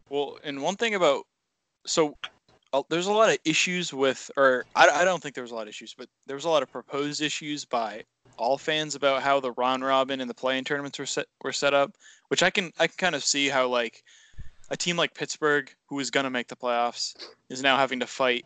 Well, 0.08 0.38
and 0.42 0.62
one 0.62 0.76
thing 0.76 0.94
about 0.94 1.24
so 1.86 2.16
uh, 2.72 2.82
there's 2.88 3.06
a 3.06 3.12
lot 3.12 3.30
of 3.30 3.38
issues 3.44 3.92
with, 3.92 4.30
or 4.36 4.64
I, 4.74 4.88
I 4.88 5.04
don't 5.04 5.22
think 5.22 5.34
there 5.34 5.44
was 5.44 5.52
a 5.52 5.54
lot 5.54 5.62
of 5.62 5.68
issues, 5.68 5.94
but 5.96 6.08
there 6.26 6.34
was 6.34 6.44
a 6.44 6.48
lot 6.48 6.62
of 6.62 6.70
proposed 6.70 7.20
issues 7.22 7.64
by 7.64 8.02
all 8.38 8.58
fans 8.58 8.94
about 8.94 9.22
how 9.22 9.40
the 9.40 9.52
round 9.52 9.84
robin 9.84 10.20
and 10.20 10.28
the 10.28 10.34
playing 10.34 10.64
tournaments 10.64 10.98
were 10.98 11.06
set 11.06 11.26
were 11.42 11.52
set 11.52 11.74
up, 11.74 11.92
which 12.28 12.42
I 12.42 12.50
can 12.50 12.72
I 12.78 12.86
can 12.86 12.96
kind 12.96 13.14
of 13.14 13.24
see 13.24 13.48
how 13.48 13.68
like 13.68 14.02
a 14.70 14.76
team 14.76 14.96
like 14.96 15.14
Pittsburgh, 15.14 15.70
who 15.88 15.96
was 15.96 16.10
gonna 16.10 16.30
make 16.30 16.48
the 16.48 16.56
playoffs, 16.56 17.14
is 17.50 17.62
now 17.62 17.76
having 17.76 18.00
to 18.00 18.06
fight 18.06 18.44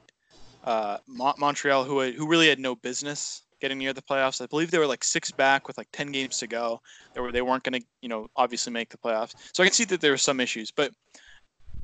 uh, 0.64 0.98
Mon- 1.06 1.34
Montreal, 1.38 1.84
who 1.84 2.10
who 2.12 2.26
really 2.26 2.48
had 2.48 2.58
no 2.58 2.74
business 2.74 3.42
getting 3.60 3.78
near 3.78 3.92
the 3.92 4.02
playoffs. 4.02 4.40
I 4.40 4.46
believe 4.46 4.70
they 4.70 4.78
were 4.78 4.86
like 4.86 5.04
six 5.04 5.30
back 5.30 5.68
with 5.68 5.76
like 5.76 5.88
ten 5.92 6.12
games 6.12 6.38
to 6.38 6.46
go. 6.46 6.80
They 7.14 7.20
were 7.20 7.32
they 7.32 7.42
weren't 7.42 7.64
gonna 7.64 7.80
you 8.02 8.08
know 8.08 8.28
obviously 8.36 8.72
make 8.72 8.90
the 8.90 8.98
playoffs. 8.98 9.34
So 9.54 9.62
I 9.62 9.66
can 9.66 9.72
see 9.72 9.84
that 9.84 10.00
there 10.00 10.12
were 10.12 10.16
some 10.16 10.40
issues, 10.40 10.70
but 10.70 10.92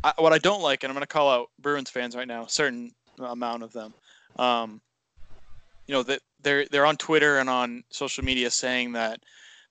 I, 0.07 0.13
what 0.19 0.33
I 0.33 0.39
don't 0.39 0.63
like, 0.63 0.85
and 0.85 0.91
I'm 0.91 0.95
going 0.95 1.03
to 1.03 1.07
call 1.07 1.29
out 1.29 1.51
Bruins 1.59 1.91
fans 1.91 2.15
right 2.15 2.29
now, 2.29 2.47
certain 2.47 2.93
amount 3.19 3.65
of 3.65 3.73
them. 3.73 3.93
Um, 4.39 4.81
you 5.87 5.95
know 5.95 6.03
that 6.05 6.21
they're 6.47 6.65
they're 6.71 6.87
on 6.87 6.97
Twitter 6.97 7.39
and 7.39 7.51
on 7.51 7.83
social 7.91 8.25
media 8.25 8.51
saying 8.51 8.93
that 8.93 9.21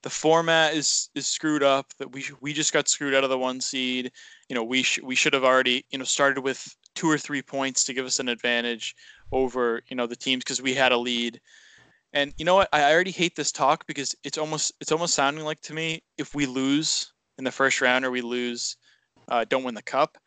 the 0.04 0.10
format 0.10 0.74
is 0.74 1.10
is 1.16 1.26
screwed 1.26 1.64
up. 1.64 1.94
That 1.98 2.12
we 2.12 2.26
we 2.42 2.52
just 2.52 2.74
got 2.74 2.90
screwed 2.90 3.16
out 3.16 3.24
of 3.24 3.30
the 3.30 3.38
one 3.38 3.62
seed. 3.62 4.12
You 4.50 4.56
know 4.56 4.64
we 4.64 4.84
sh- 4.84 5.00
we 5.02 5.16
should 5.16 5.34
have 5.34 5.46
already 5.46 5.86
you 5.90 5.98
know 5.98 6.04
started 6.04 6.42
with 6.42 6.76
two 6.94 7.10
or 7.10 7.18
three 7.18 7.42
points 7.42 7.86
to 7.86 7.94
give 7.94 8.06
us 8.06 8.20
an 8.20 8.28
advantage 8.28 8.94
over 9.32 9.82
you 9.88 9.96
know 9.96 10.06
the 10.06 10.18
teams 10.18 10.44
because 10.44 10.62
we 10.62 10.74
had 10.74 10.92
a 10.92 10.98
lead. 10.98 11.40
And 12.12 12.34
you 12.38 12.44
know 12.44 12.56
what? 12.56 12.70
I 12.74 12.92
already 12.92 13.12
hate 13.12 13.38
this 13.38 13.54
talk 13.54 13.88
because 13.88 14.14
it's 14.26 14.38
almost 14.38 14.74
it's 14.82 14.92
almost 14.92 15.14
sounding 15.14 15.46
like 15.46 15.62
to 15.62 15.74
me 15.74 16.04
if 16.18 16.36
we 16.36 16.46
lose 16.46 17.14
in 17.38 17.46
the 17.46 17.52
first 17.52 17.80
round 17.80 18.04
or 18.04 18.12
we 18.12 18.22
lose 18.22 18.76
uh, 19.30 19.46
don't 19.48 19.64
win 19.64 19.76
the 19.76 19.82
cup, 19.82 20.18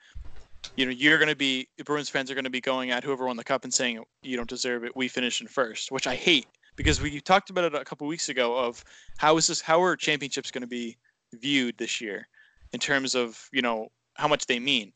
you 0.76 0.86
know, 0.86 0.92
you're 0.92 1.18
going 1.18 1.28
to 1.28 1.36
be 1.36 1.68
the 1.76 1.84
Bruins 1.84 2.08
fans 2.08 2.30
are 2.30 2.34
going 2.34 2.44
to 2.44 2.50
be 2.50 2.60
going 2.60 2.90
at 2.90 3.04
whoever 3.04 3.26
won 3.26 3.36
the 3.36 3.44
cup 3.44 3.64
and 3.64 3.72
saying 3.72 4.02
you 4.22 4.36
don't 4.36 4.48
deserve 4.48 4.84
it. 4.84 4.96
We 4.96 5.08
finished 5.08 5.40
in 5.40 5.46
first, 5.46 5.90
which 5.90 6.06
I 6.06 6.14
hate 6.14 6.46
because 6.76 7.00
we 7.00 7.20
talked 7.20 7.50
about 7.50 7.64
it 7.64 7.74
a 7.74 7.84
couple 7.84 8.06
weeks 8.06 8.28
ago 8.28 8.56
of 8.56 8.84
how 9.16 9.36
is 9.36 9.48
this 9.48 9.60
how 9.60 9.82
are 9.82 9.96
championships 9.96 10.50
going 10.50 10.62
to 10.62 10.68
be 10.68 10.96
viewed 11.34 11.76
this 11.78 12.00
year 12.00 12.28
in 12.72 12.80
terms 12.80 13.14
of 13.14 13.48
you 13.52 13.62
know 13.62 13.88
how 14.14 14.28
much 14.28 14.46
they 14.46 14.58
mean, 14.58 14.92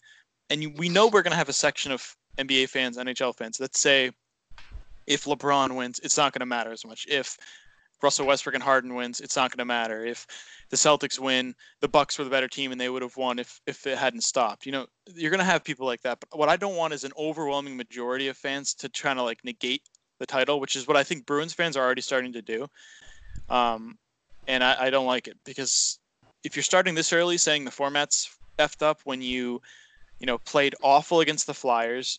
and 0.51 0.79
we 0.79 0.89
know 0.89 1.07
we're 1.07 1.23
going 1.23 1.33
to 1.33 1.37
have 1.37 1.49
a 1.49 1.55
section 1.55 1.93
of 1.93 2.17
NBA 2.39 2.69
fans, 2.69 2.97
NHL 2.97 3.37
fans 3.37 3.59
that 3.59 3.77
say 3.77 4.11
if 5.07 5.25
LeBron 5.25 5.77
wins, 5.77 6.01
it's 6.03 6.17
not 6.17 6.33
going 6.33 6.41
to 6.41 6.47
matter 6.47 6.73
as 6.73 6.85
much. 6.85 7.07
If 7.09 7.37
Russell 8.03 8.27
Westbrook 8.27 8.55
and 8.55 8.63
Harden 8.63 8.95
wins, 8.95 9.21
it's 9.21 9.37
not 9.37 9.51
going 9.51 9.59
to 9.59 9.65
matter. 9.65 10.05
If 10.05 10.27
the 10.71 10.77
Celtics 10.77 11.19
win, 11.19 11.55
the 11.81 11.89
Bucks 11.89 12.19
were 12.19 12.25
the 12.25 12.31
better 12.31 12.49
team 12.49 12.73
and 12.73 12.81
they 12.81 12.89
would 12.89 13.03
have 13.03 13.17
won 13.17 13.39
if 13.39 13.61
if 13.67 13.87
it 13.87 13.99
hadn't 13.99 14.23
stopped. 14.23 14.67
You 14.67 14.73
know, 14.73 14.87
you're 15.15 15.31
going 15.31 15.39
to 15.39 15.45
have 15.45 15.65
people 15.65 15.87
like 15.87 16.03
that. 16.03 16.19
But 16.21 16.39
what 16.39 16.49
I 16.49 16.57
don't 16.57 16.77
want 16.77 16.95
is 16.95 17.05
an 17.05 17.13
overwhelming 17.19 17.77
majority 17.77 18.29
of 18.29 18.37
fans 18.37 18.75
to 18.75 18.89
try 18.89 19.15
to 19.15 19.23
like 19.23 19.45
negate 19.45 19.83
the 20.19 20.27
title, 20.27 20.61
which 20.61 20.77
is 20.77 20.87
what 20.87 20.97
I 20.97 21.05
think 21.05 21.27
Bruins 21.27 21.53
fans 21.53 21.77
are 21.77 21.85
already 21.85 22.03
starting 22.03 22.33
to 22.33 22.43
do. 22.43 22.67
Um, 23.51 23.99
and 24.47 24.63
I, 24.65 24.87
I 24.87 24.91
don't 24.91 25.07
like 25.07 25.29
it 25.29 25.37
because 25.45 25.99
if 26.45 26.57
you're 26.57 26.63
starting 26.63 26.95
this 26.95 27.13
early 27.13 27.39
saying 27.39 27.65
the 27.65 27.71
format's 27.71 28.37
effed 28.59 28.83
up 28.83 29.01
when 29.05 29.23
you, 29.23 29.61
you 30.19 30.27
know, 30.27 30.39
played 30.39 30.75
awful 30.83 31.21
against 31.21 31.47
the 31.47 31.55
Flyers, 31.55 32.19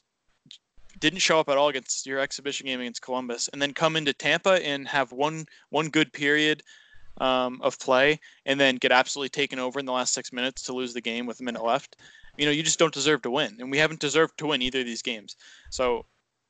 didn't 1.03 1.19
show 1.19 1.37
up 1.37 1.49
at 1.49 1.57
all 1.57 1.67
against 1.67 2.05
your 2.05 2.19
exhibition 2.19 2.65
game 2.65 2.79
against 2.79 3.01
Columbus, 3.01 3.49
and 3.49 3.61
then 3.61 3.73
come 3.73 3.97
into 3.97 4.13
Tampa 4.13 4.65
and 4.65 4.87
have 4.87 5.11
one 5.11 5.45
one 5.69 5.89
good 5.89 6.13
period 6.13 6.63
um, 7.19 7.59
of 7.61 7.77
play, 7.77 8.21
and 8.45 8.57
then 8.57 8.77
get 8.77 8.93
absolutely 8.93 9.27
taken 9.29 9.59
over 9.59 9.81
in 9.81 9.85
the 9.85 9.91
last 9.91 10.13
six 10.13 10.31
minutes 10.31 10.61
to 10.63 10.73
lose 10.73 10.93
the 10.93 11.01
game 11.01 11.25
with 11.25 11.41
a 11.41 11.43
minute 11.43 11.61
left. 11.61 11.97
You 12.37 12.45
know, 12.45 12.51
you 12.51 12.63
just 12.63 12.79
don't 12.79 12.93
deserve 12.93 13.21
to 13.23 13.31
win, 13.31 13.57
and 13.59 13.69
we 13.69 13.77
haven't 13.77 13.99
deserved 13.99 14.37
to 14.37 14.47
win 14.47 14.61
either 14.61 14.79
of 14.79 14.85
these 14.85 15.01
games. 15.01 15.35
So, 15.71 16.05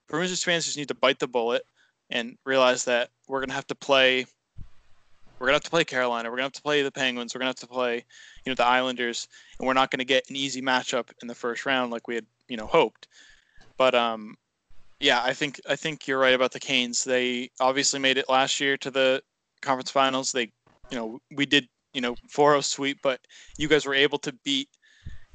Bruins 0.08 0.44
fans 0.44 0.66
just 0.66 0.78
need 0.78 0.88
to 0.90 0.96
bite 0.96 1.18
the 1.18 1.28
bullet 1.28 1.64
and 2.12 2.38
realize 2.46 2.86
that 2.86 3.10
we're 3.28 3.40
gonna 3.40 3.54
have 3.54 3.68
to 3.68 3.76
play. 3.76 4.28
We're 5.40 5.48
gonna 5.48 5.56
have 5.56 5.64
to 5.64 5.72
play 5.72 5.84
Carolina. 5.84 6.30
We're 6.30 6.38
gonna 6.38 6.44
have 6.44 6.54
to 6.54 6.62
play 6.62 6.84
the 6.84 6.92
Penguins. 6.92 7.34
We're 7.34 7.40
gonna 7.40 7.50
have 7.50 7.56
to 7.56 7.68
play, 7.68 8.06
you 8.46 8.52
know, 8.52 8.56
the 8.56 8.66
Islanders, 8.66 9.28
and 9.58 9.66
we're 9.68 9.74
not 9.74 9.90
gonna 9.90 10.06
get 10.06 10.30
an 10.30 10.36
easy 10.36 10.62
matchup 10.62 11.10
in 11.24 11.28
the 11.28 11.34
first 11.34 11.66
round 11.66 11.92
like 11.92 12.08
we 12.08 12.14
had, 12.14 12.28
you 12.48 12.56
know, 12.56 12.68
hoped. 12.68 13.08
But 13.78 13.96
um, 13.96 14.38
yeah, 15.04 15.22
I 15.22 15.34
think 15.34 15.60
I 15.68 15.76
think 15.76 16.08
you're 16.08 16.18
right 16.18 16.34
about 16.34 16.54
the 16.54 16.62
Canes. 16.62 17.04
They 17.04 17.52
obviously 17.60 18.00
made 18.00 18.18
it 18.18 18.30
last 18.30 18.62
year 18.62 18.78
to 18.78 18.90
the 18.90 19.22
conference 19.62 19.92
finals. 19.92 20.32
They, 20.32 20.50
you 20.90 20.98
know, 20.98 21.20
we 21.36 21.46
did, 21.46 21.68
you 21.94 22.00
know, 22.00 22.16
4-0 22.34 22.64
sweep, 22.64 23.00
but 23.04 23.20
you 23.58 23.68
guys 23.68 23.86
were 23.86 23.94
able 23.94 24.18
to 24.20 24.34
beat, 24.46 24.70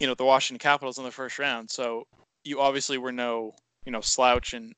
you 0.00 0.06
know, 0.06 0.14
the 0.14 0.24
Washington 0.24 0.58
Capitals 0.58 0.96
in 0.96 1.04
the 1.04 1.10
first 1.10 1.38
round. 1.38 1.70
So 1.70 2.04
you 2.44 2.60
obviously 2.60 2.96
were 2.96 3.12
no, 3.12 3.52
you 3.84 3.92
know, 3.92 4.00
slouch. 4.00 4.54
And 4.54 4.72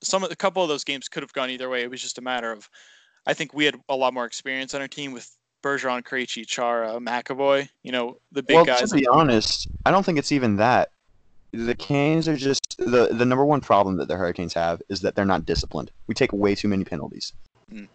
some 0.00 0.22
of 0.22 0.30
a 0.30 0.36
couple 0.36 0.62
of 0.62 0.68
those 0.68 0.84
games 0.84 1.08
could 1.08 1.24
have 1.24 1.32
gone 1.32 1.50
either 1.50 1.68
way. 1.68 1.82
It 1.82 1.90
was 1.90 2.00
just 2.00 2.18
a 2.18 2.22
matter 2.22 2.52
of, 2.52 2.68
I 3.26 3.34
think 3.34 3.52
we 3.52 3.64
had 3.64 3.74
a 3.88 3.96
lot 3.96 4.14
more 4.14 4.26
experience 4.26 4.74
on 4.74 4.80
our 4.80 4.86
team 4.86 5.10
with 5.10 5.28
Bergeron, 5.64 6.04
Krejci, 6.04 6.46
Chara, 6.46 7.00
McAvoy. 7.00 7.68
You 7.82 7.90
know, 7.90 8.18
the 8.30 8.44
big 8.44 8.54
well, 8.54 8.64
guys. 8.64 8.90
to 8.90 8.94
be 8.94 9.08
honest, 9.08 9.66
I 9.84 9.90
don't 9.90 10.06
think 10.06 10.18
it's 10.18 10.30
even 10.30 10.56
that. 10.56 10.90
The 11.52 11.74
Canes 11.74 12.28
are 12.28 12.36
just 12.36 12.76
the 12.78 13.08
the 13.12 13.24
number 13.24 13.44
one 13.44 13.60
problem 13.60 13.96
that 13.96 14.08
the 14.08 14.16
Hurricanes 14.16 14.54
have 14.54 14.82
is 14.88 15.00
that 15.00 15.14
they're 15.14 15.24
not 15.24 15.46
disciplined. 15.46 15.90
We 16.06 16.14
take 16.14 16.32
way 16.32 16.54
too 16.54 16.68
many 16.68 16.84
penalties, 16.84 17.32
Mm. 17.72 17.88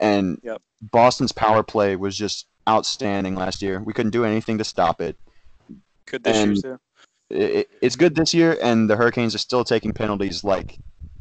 and 0.00 0.40
Yep. 0.42 0.62
Boston's 0.82 1.32
power 1.32 1.62
play 1.62 1.96
was 1.96 2.16
just 2.16 2.46
outstanding 2.68 3.34
last 3.34 3.62
year. 3.62 3.82
We 3.82 3.92
couldn't 3.92 4.12
do 4.12 4.24
anything 4.24 4.58
to 4.58 4.64
stop 4.64 5.00
it. 5.00 5.16
Good 6.06 6.22
this 6.22 6.36
year 6.36 6.54
too. 6.54 6.80
it, 7.30 7.68
it's 7.82 7.96
good 7.96 8.14
this 8.14 8.32
year, 8.32 8.56
and 8.62 8.88
the 8.88 8.96
Hurricanes 8.96 9.34
are 9.34 9.38
still 9.38 9.64
taking 9.64 9.92
penalties 9.92 10.44
like 10.44 10.78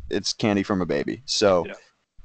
it's 0.10 0.34
candy 0.34 0.64
from 0.64 0.82
a 0.82 0.86
baby. 0.86 1.22
So, 1.26 1.66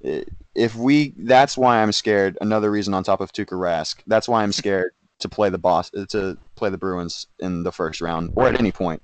i 0.05 0.25
if 0.55 0.77
we, 0.77 1.15
that's 1.17 1.57
why 1.57 1.81
I'm 1.83 1.93
scared. 1.93 2.37
Another 2.43 2.71
reason 2.71 2.93
on 2.93 3.03
top 3.05 3.23
of 3.23 3.33
Tuukka 3.33 3.53
Rask. 3.59 3.97
That's 4.07 4.29
why 4.29 4.43
I'm 4.43 4.53
scared 4.53 4.93
to 5.21 5.29
play 5.29 5.49
the 5.49 5.57
boss 5.59 5.91
to 6.11 6.37
play 6.57 6.69
the 6.69 6.77
Bruins 6.77 7.27
in 7.39 7.63
the 7.63 7.73
first 7.73 8.01
round 8.03 8.33
or 8.37 8.49
at 8.49 8.59
any 8.59 8.71
point. 8.73 9.01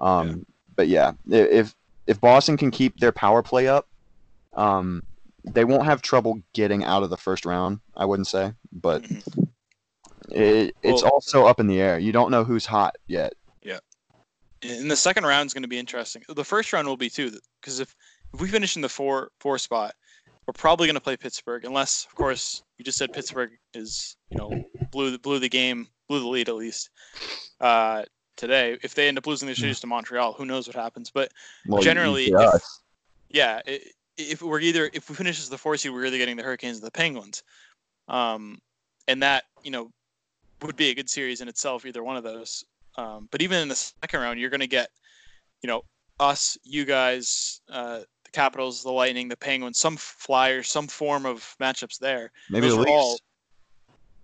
Um, 0.00 0.46
But 0.76 0.88
yeah, 0.88 1.12
if 1.28 1.74
if 2.06 2.20
Boston 2.20 2.56
can 2.56 2.70
keep 2.70 2.98
their 3.00 3.12
power 3.12 3.42
play 3.42 3.68
up, 3.68 3.86
um, 4.54 5.02
they 5.44 5.64
won't 5.64 5.84
have 5.84 6.00
trouble 6.02 6.40
getting 6.54 6.84
out 6.84 7.02
of 7.02 7.10
the 7.10 7.16
first 7.16 7.44
round. 7.44 7.80
I 7.96 8.04
wouldn't 8.06 8.28
say, 8.28 8.52
but 8.72 9.02
Mhm. 9.02 9.48
it, 10.30 10.74
it's 10.82 11.02
Well- 11.02 11.12
also 11.12 11.46
up 11.46 11.60
in 11.60 11.66
the 11.66 11.80
air. 11.80 11.98
You 11.98 12.12
don't 12.12 12.30
know 12.30 12.44
who's 12.44 12.66
hot 12.66 12.96
yet. 13.06 13.34
Yeah, 13.62 13.80
and 14.62 14.90
the 14.90 14.96
second 14.96 15.24
round 15.24 15.46
is 15.48 15.54
going 15.54 15.62
to 15.62 15.68
be 15.68 15.78
interesting. 15.78 16.22
The 16.28 16.44
first 16.44 16.72
round 16.72 16.86
will 16.88 16.96
be 16.96 17.10
too, 17.10 17.38
because 17.60 17.80
if 17.80 17.94
if 18.32 18.40
we 18.40 18.48
finish 18.48 18.76
in 18.76 18.82
the 18.82 18.88
four 18.88 19.30
four 19.40 19.58
spot, 19.58 19.94
we're 20.46 20.52
probably 20.54 20.86
going 20.86 20.94
to 20.94 21.00
play 21.00 21.16
Pittsburgh, 21.16 21.64
unless 21.64 22.06
of 22.06 22.14
course 22.14 22.62
you 22.78 22.84
just 22.84 22.96
said 22.98 23.12
Pittsburgh 23.12 23.50
is 23.74 24.16
you 24.30 24.38
know 24.38 24.64
blew 24.92 25.10
the 25.10 25.18
blew 25.18 25.38
the 25.38 25.48
game, 25.48 25.88
blew 26.08 26.20
the 26.20 26.28
lead 26.28 26.48
at 26.48 26.54
least 26.56 26.90
uh, 27.60 28.04
today. 28.40 28.76
If 28.82 28.94
they 28.94 29.06
end 29.06 29.18
up 29.18 29.26
losing 29.26 29.46
the 29.48 29.54
series 29.54 29.78
to 29.80 29.86
Montreal, 29.86 30.32
who 30.32 30.44
knows 30.44 30.66
what 30.66 30.74
happens? 30.74 31.10
But 31.10 31.32
Well, 31.66 31.82
Generally, 31.82 32.30
yeah, 32.30 32.50
if- 32.54 32.62
yeah, 33.28 33.60
if 34.16 34.42
we're 34.42 34.60
either 34.60 34.90
if 34.92 35.08
we 35.08 35.14
finish 35.14 35.38
as 35.38 35.48
the 35.48 35.58
four 35.58 35.76
seed, 35.76 35.92
we're 35.92 36.06
either 36.06 36.18
getting 36.18 36.36
the 36.36 36.42
Hurricanes 36.42 36.78
or 36.78 36.80
the 36.80 36.90
Penguins, 36.90 37.42
um, 38.08 38.60
and 39.06 39.22
that 39.22 39.44
you 39.62 39.70
know 39.70 39.92
would 40.62 40.76
be 40.76 40.90
a 40.90 40.94
good 40.94 41.08
series 41.08 41.40
in 41.40 41.48
itself, 41.48 41.86
either 41.86 42.02
one 42.02 42.16
of 42.16 42.24
those. 42.24 42.64
Um, 42.96 43.28
but 43.30 43.40
even 43.40 43.58
in 43.60 43.68
the 43.68 43.74
second 43.76 44.20
round, 44.20 44.38
you're 44.40 44.50
going 44.50 44.60
to 44.60 44.66
get, 44.66 44.90
you 45.62 45.68
know, 45.68 45.82
us, 46.18 46.58
you 46.64 46.84
guys, 46.84 47.60
uh, 47.70 48.00
the 48.24 48.30
Capitals, 48.32 48.82
the 48.82 48.90
Lightning, 48.90 49.28
the 49.28 49.36
Penguins, 49.36 49.78
some 49.78 49.96
Flyers, 49.96 50.68
some 50.68 50.86
form 50.86 51.24
of 51.24 51.54
matchups 51.60 51.98
there. 51.98 52.30
maybe 52.50 52.68
those 52.68 52.76
the 52.76 52.82
are 52.82 52.88
all- 52.88 53.18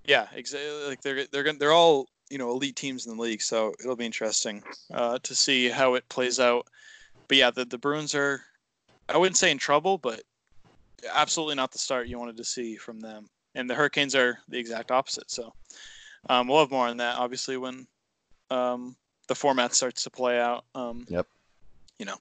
Yeah, 0.05 0.27
exactly. 0.35 0.85
Like 0.89 1.01
they're 1.01 1.27
they're 1.33 1.43
gonna, 1.45 1.59
they're 1.59 1.73
all 1.73 2.07
you 2.31 2.39
know 2.39 2.51
elite 2.51 2.77
teams 2.77 3.07
in 3.07 3.17
the 3.17 3.23
league. 3.23 3.43
So 3.43 3.75
it'll 3.81 3.97
be 3.97 4.07
interesting 4.07 4.63
uh, 4.93 5.19
to 5.23 5.35
see 5.35 5.69
how 5.69 5.95
it 5.95 6.09
plays 6.09 6.41
out. 6.41 6.67
But 7.29 7.39
yeah, 7.39 7.51
the 7.51 7.65
the 7.65 7.79
Bruins 7.79 8.15
are 8.15 8.43
I 9.09 9.17
wouldn't 9.17 9.37
say 9.37 9.51
in 9.51 9.59
trouble, 9.59 9.99
but 9.99 10.23
absolutely 11.15 11.55
not 11.55 11.73
the 11.73 11.79
start 11.79 12.09
you 12.09 12.19
wanted 12.19 12.37
to 12.39 12.45
see 12.45 12.77
from 12.77 13.01
them. 13.01 13.29
And 13.55 13.71
the 13.71 13.75
Hurricanes 13.75 14.15
are 14.15 14.39
the 14.49 14.59
exact 14.59 14.91
opposite. 14.91 15.31
So 15.31 15.53
um, 16.29 16.49
we'll 16.49 16.61
have 16.61 16.71
more 16.71 16.89
on 16.89 16.97
that 16.99 17.17
obviously 17.17 17.57
when 17.57 17.87
um, 18.51 18.97
the 19.29 19.35
format 19.35 19.75
starts 19.75 20.03
to 20.05 20.11
play 20.11 20.41
out. 20.41 20.65
Um, 20.75 21.07
Yep. 21.09 21.27
You 21.99 22.05
know, 22.05 22.17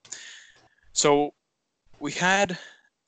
so 0.94 1.34
we 2.00 2.14
had 2.14 2.58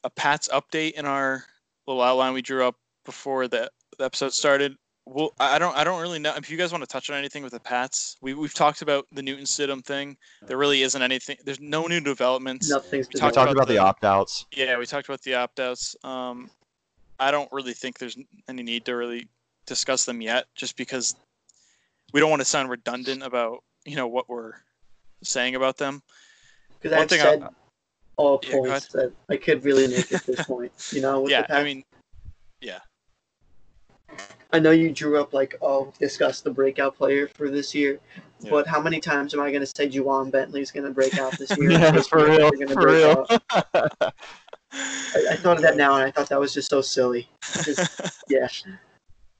a 0.04 0.10
Pats 0.10 0.50
update 0.50 0.93
in 0.93 1.06
our 1.06 1.45
little 1.86 2.02
outline 2.02 2.34
we 2.34 2.41
drew 2.41 2.66
up 2.66 2.76
before 3.06 3.48
the, 3.48 3.72
the 3.98 4.04
episode 4.04 4.34
started. 4.34 4.76
Well, 5.10 5.32
I 5.39 5.55
I 5.55 5.60
don't, 5.60 5.76
I 5.76 5.84
don't 5.84 6.01
really 6.01 6.20
know 6.20 6.34
if 6.36 6.49
you 6.49 6.58
guys 6.58 6.72
want 6.72 6.84
to 6.84 6.88
touch 6.88 7.10
on 7.10 7.16
anything 7.18 7.41
with 7.43 7.53
the 7.53 7.60
Pats. 7.60 8.18
We 8.22 8.34
we've 8.34 8.53
talked 8.53 8.82
about 8.82 9.05
the 9.12 9.22
Newton 9.24 9.45
Stidham 9.45 9.84
thing. 9.84 10.18
There 10.45 10.58
really 10.58 10.82
isn't 10.82 11.01
anything. 11.01 11.38
There's 11.45 11.60
no 11.62 11.88
new 11.88 12.01
developments. 12.01 12.70
Nothing's 12.70 13.08
We 13.08 13.12
We 13.16 13.20
talked 13.22 13.36
talked 13.36 13.51
about 13.51 13.58
about 13.64 13.68
the 13.68 13.74
the- 13.76 13.80
opt 13.80 14.03
outs. 14.03 14.45
Yeah, 14.51 14.78
we 14.78 14.86
talked 14.86 15.08
about 15.08 15.22
the 15.22 15.36
opt 15.36 15.60
outs. 15.60 15.95
Um, 16.03 16.49
I 17.20 17.32
don't 17.32 17.51
really 17.51 17.74
think 17.74 17.97
there's 17.99 18.18
any 18.49 18.64
need 18.64 18.86
to 18.86 18.95
really 18.95 19.28
discuss 19.66 20.05
them 20.05 20.22
yet, 20.22 20.45
just 20.55 20.76
because 20.78 21.16
we 22.14 22.20
don't 22.20 22.30
want 22.30 22.41
to 22.41 22.45
sound 22.45 22.70
redundant 22.70 23.24
about 23.24 23.64
you 23.86 23.95
know 23.95 24.08
what 24.08 24.28
we're 24.28 24.53
saying 25.24 25.55
about 25.55 25.78
them. 25.78 26.01
Because 26.82 26.97
I've 26.97 27.10
thing 27.10 27.22
I- 27.22 27.24
said 27.24 27.47
all 28.18 28.39
Yeah, 28.43 28.51
points 28.51 28.88
that 28.88 29.14
I 29.30 29.38
could 29.38 29.64
really 29.64 29.88
make 29.88 30.12
at 30.12 30.26
this 30.26 30.45
point. 30.47 30.72
You 30.91 31.01
know, 31.01 31.22
with 31.22 31.30
the 31.30 31.32
yeah, 31.32 31.41
I 31.43 31.47
Pats. 31.47 31.64
mean, 31.64 31.84
I 34.53 34.59
know 34.59 34.72
you 34.72 34.91
drew 34.91 35.20
up 35.20 35.34
like, 35.34 35.55
oh, 35.61 35.91
discuss 35.99 36.41
the 36.41 36.49
breakout 36.49 36.95
player 36.97 37.28
for 37.28 37.49
this 37.49 37.76
year, 37.76 37.99
Yeah. 38.39 38.49
but 38.51 38.65
how 38.68 38.82
many 38.82 38.99
times 39.01 39.34
am 39.34 39.41
I 39.41 39.49
going 39.51 39.61
to 39.61 39.65
say 39.68 39.89
Ja'Whaun 39.89 40.32
Bentley's 40.32 40.72
going 40.72 40.86
to 40.86 40.91
break 40.91 41.18
out 41.20 41.38
this 41.38 41.55
year? 41.57 41.72
Yeah, 41.80 41.91
This 41.91 42.07
for 42.07 42.20
year 42.32 42.49
real, 42.49 42.68
for 42.70 42.88
real. 42.88 43.26
I, 43.51 44.11
I 45.32 45.36
thought 45.36 45.57
of 45.57 45.63
that 45.63 45.76
now, 45.76 45.95
and 45.95 46.03
I 46.03 46.11
thought 46.11 46.30
that 46.30 46.39
was 46.39 46.53
just 46.53 46.70
so 46.70 46.82
silly. 46.82 47.30
Just, 47.63 47.99
yeah. 48.30 48.47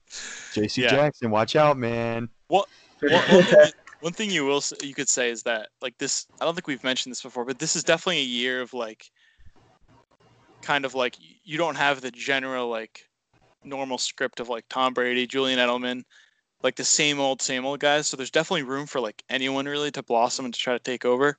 JC 0.10 0.84
Yeah. 0.84 0.90
Jackson, 0.90 1.32
watch 1.32 1.56
out, 1.56 1.78
man. 1.78 2.30
one, 2.48 2.64
one 3.02 3.22
thing, 3.44 3.72
one 4.02 4.14
thing 4.14 4.30
you 4.32 4.46
will 4.46 4.64
you 4.82 4.94
could 4.94 5.10
say 5.10 5.30
is 5.30 5.44
that 5.44 5.70
like 5.82 5.98
this. 5.98 6.28
I 6.42 6.46
don't 6.46 6.54
think 6.54 6.68
we've 6.68 6.84
mentioned 6.84 7.12
this 7.12 7.22
before, 7.22 7.46
but 7.46 7.60
this 7.60 7.76
is 7.76 7.84
definitely 7.84 8.20
a 8.20 8.26
year 8.26 8.62
of 8.62 8.74
like, 8.74 9.10
kind 10.62 10.86
of 10.86 10.96
like 10.96 11.16
you 11.44 11.58
don't 11.58 11.76
have 11.76 12.02
the 12.02 12.12
general 12.12 12.70
like 12.70 13.07
normal 13.68 13.98
script 13.98 14.40
of 14.40 14.50
like 14.50 14.66
Tom 14.70 14.94
Brady, 14.94 15.28
Julian 15.28 15.60
Edelman, 15.60 16.04
like 16.64 16.76
the 16.76 16.84
same 16.84 17.20
old 17.20 17.42
same 17.42 17.66
old 17.66 17.80
guys. 17.80 18.08
So 18.08 18.18
there's 18.18 18.32
definitely 18.32 18.64
room 18.64 18.86
for 18.88 19.00
like 19.00 19.24
anyone 19.30 19.66
really 19.66 19.92
to 19.92 20.04
blossom 20.04 20.46
and 20.46 20.54
to 20.54 20.60
try 20.60 20.74
to 20.74 20.80
take 20.80 21.06
over. 21.06 21.38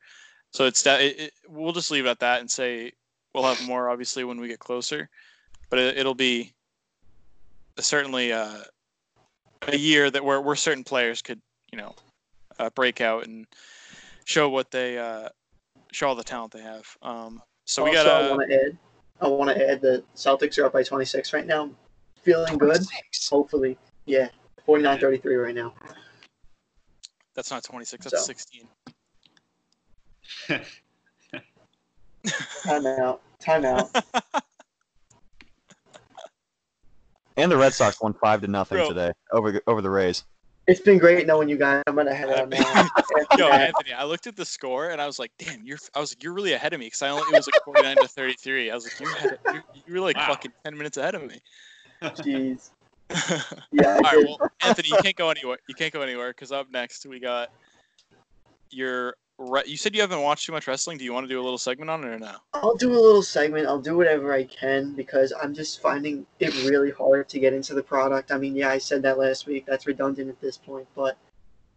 So 0.52 0.66
it's 0.66 0.82
that 0.82 1.00
it, 1.00 1.20
it, 1.20 1.32
we'll 1.48 1.72
just 1.72 1.90
leave 1.90 2.06
it 2.06 2.10
at 2.10 2.20
that 2.20 2.40
and 2.40 2.50
say 2.50 2.92
we'll 3.34 3.44
have 3.44 3.66
more 3.66 3.90
obviously 3.90 4.24
when 4.24 4.40
we 4.40 4.48
get 4.48 4.58
closer, 4.58 5.08
but 5.70 5.78
it, 5.78 5.98
it'll 5.98 6.14
be 6.14 6.54
certainly 7.78 8.32
uh, 8.32 8.62
a 9.68 9.76
year 9.76 10.10
that 10.10 10.24
where 10.24 10.40
where 10.40 10.56
certain 10.56 10.84
players 10.84 11.22
could 11.22 11.40
you 11.72 11.78
know 11.78 11.94
uh, 12.58 12.70
break 12.70 13.00
out 13.00 13.26
and 13.26 13.46
show 14.24 14.48
what 14.48 14.70
they 14.70 14.98
uh, 14.98 15.28
show 15.92 16.08
all 16.08 16.14
the 16.14 16.24
talent 16.24 16.52
they 16.52 16.62
have. 16.62 16.86
Um, 17.02 17.42
so 17.64 17.84
we 17.84 17.92
got 17.92 18.06
I 18.06 18.30
want 18.30 18.48
to 18.48 18.54
add, 18.54 18.78
I 19.20 19.28
want 19.28 19.50
to 19.50 19.70
add 19.70 19.80
the 19.80 20.02
Celtics 20.16 20.58
are 20.58 20.64
up 20.64 20.72
by 20.72 20.82
26 20.82 21.32
right 21.32 21.46
now. 21.46 21.70
Feeling 22.22 22.58
good. 22.58 22.82
Hopefully, 23.30 23.76
yeah. 24.06 24.28
49-33 24.66 25.42
right 25.44 25.54
now. 25.54 25.72
that's 27.34 27.50
not 27.50 27.64
26, 27.64 28.04
that's 28.04 28.20
So. 28.20 28.24
16. 28.26 28.68
Timeout. 32.66 33.20
Timeout. 33.42 34.02
And 37.38 37.52
the 37.52 37.56
Red 37.56 37.72
Sox 37.72 38.00
won 38.02 38.14
five 38.14 38.40
to 38.40 38.48
nothing 38.48 38.78
Bro. 38.78 38.88
today 38.88 39.12
over 39.30 39.60
over 39.68 39.80
the 39.80 39.88
Rays. 39.88 40.24
It's 40.66 40.80
been 40.80 40.98
great 40.98 41.24
knowing 41.24 41.48
you 41.48 41.56
guys. 41.56 41.84
I'm 41.86 41.94
gonna 41.94 42.12
head 42.12 42.30
out 42.30 42.48
now. 42.48 42.58
Yo, 43.38 43.48
that, 43.48 43.68
Anthony, 43.68 43.92
I 43.96 44.02
looked 44.02 44.26
at 44.26 44.34
the 44.34 44.44
score 44.44 44.90
and 44.90 45.00
I 45.00 45.06
was 45.06 45.20
like, 45.20 45.30
"Damn, 45.38 45.64
you're." 45.64 45.78
I 45.94 46.00
was 46.00 46.10
like, 46.10 46.24
"You're 46.24 46.32
really 46.32 46.54
ahead 46.54 46.72
of 46.72 46.80
me," 46.80 46.86
because 46.86 47.00
I 47.00 47.10
only 47.10 47.22
it 47.32 47.36
was 47.36 47.46
like 47.46 47.62
49 47.64 47.96
to 47.98 48.08
33. 48.08 48.72
I 48.72 48.74
was 48.74 48.84
like, 48.86 48.98
"You're 48.98 49.10
ahead. 49.10 49.32
Of, 49.46 49.54
you're, 49.54 49.62
you 49.86 49.94
were 49.94 50.00
like 50.00 50.16
Wow. 50.16 50.26
fucking 50.30 50.52
10 50.64 50.76
minutes 50.76 50.96
ahead 50.96 51.14
of 51.14 51.22
me." 51.22 51.40
Jeez. 52.02 52.70
Yeah, 53.72 53.94
I 53.96 54.00
right, 54.00 54.12
did. 54.18 54.26
well, 54.38 54.50
Anthony, 54.62 54.88
you 54.90 54.96
can't 55.02 55.16
go 55.16 55.30
anywhere. 55.30 55.58
You 55.66 55.74
can't 55.74 55.92
go 55.92 56.02
anywhere 56.02 56.28
because 56.30 56.52
up 56.52 56.70
next 56.70 57.06
we 57.06 57.18
got 57.20 57.48
your. 58.70 59.14
re- 59.38 59.62
You 59.66 59.76
said 59.78 59.94
you 59.94 60.02
haven't 60.02 60.20
watched 60.20 60.44
too 60.46 60.52
much 60.52 60.66
wrestling. 60.66 60.98
Do 60.98 61.04
you 61.04 61.12
want 61.14 61.24
to 61.24 61.28
do 61.28 61.40
a 61.40 61.42
little 61.42 61.56
segment 61.58 61.88
on 61.90 62.04
it 62.04 62.08
or 62.08 62.18
no? 62.18 62.32
I'll 62.54 62.74
do 62.76 62.90
a 62.92 63.00
little 63.00 63.22
segment. 63.22 63.66
I'll 63.66 63.80
do 63.80 63.96
whatever 63.96 64.34
I 64.34 64.44
can 64.44 64.92
because 64.94 65.32
I'm 65.42 65.54
just 65.54 65.80
finding 65.80 66.26
it 66.38 66.54
really 66.68 66.90
hard 66.90 67.28
to 67.30 67.38
get 67.38 67.54
into 67.54 67.74
the 67.74 67.82
product. 67.82 68.30
I 68.30 68.36
mean, 68.36 68.54
yeah, 68.54 68.68
I 68.68 68.76
said 68.78 69.00
that 69.02 69.18
last 69.18 69.46
week. 69.46 69.64
That's 69.66 69.86
redundant 69.86 70.28
at 70.28 70.40
this 70.40 70.58
point, 70.58 70.86
but 70.94 71.16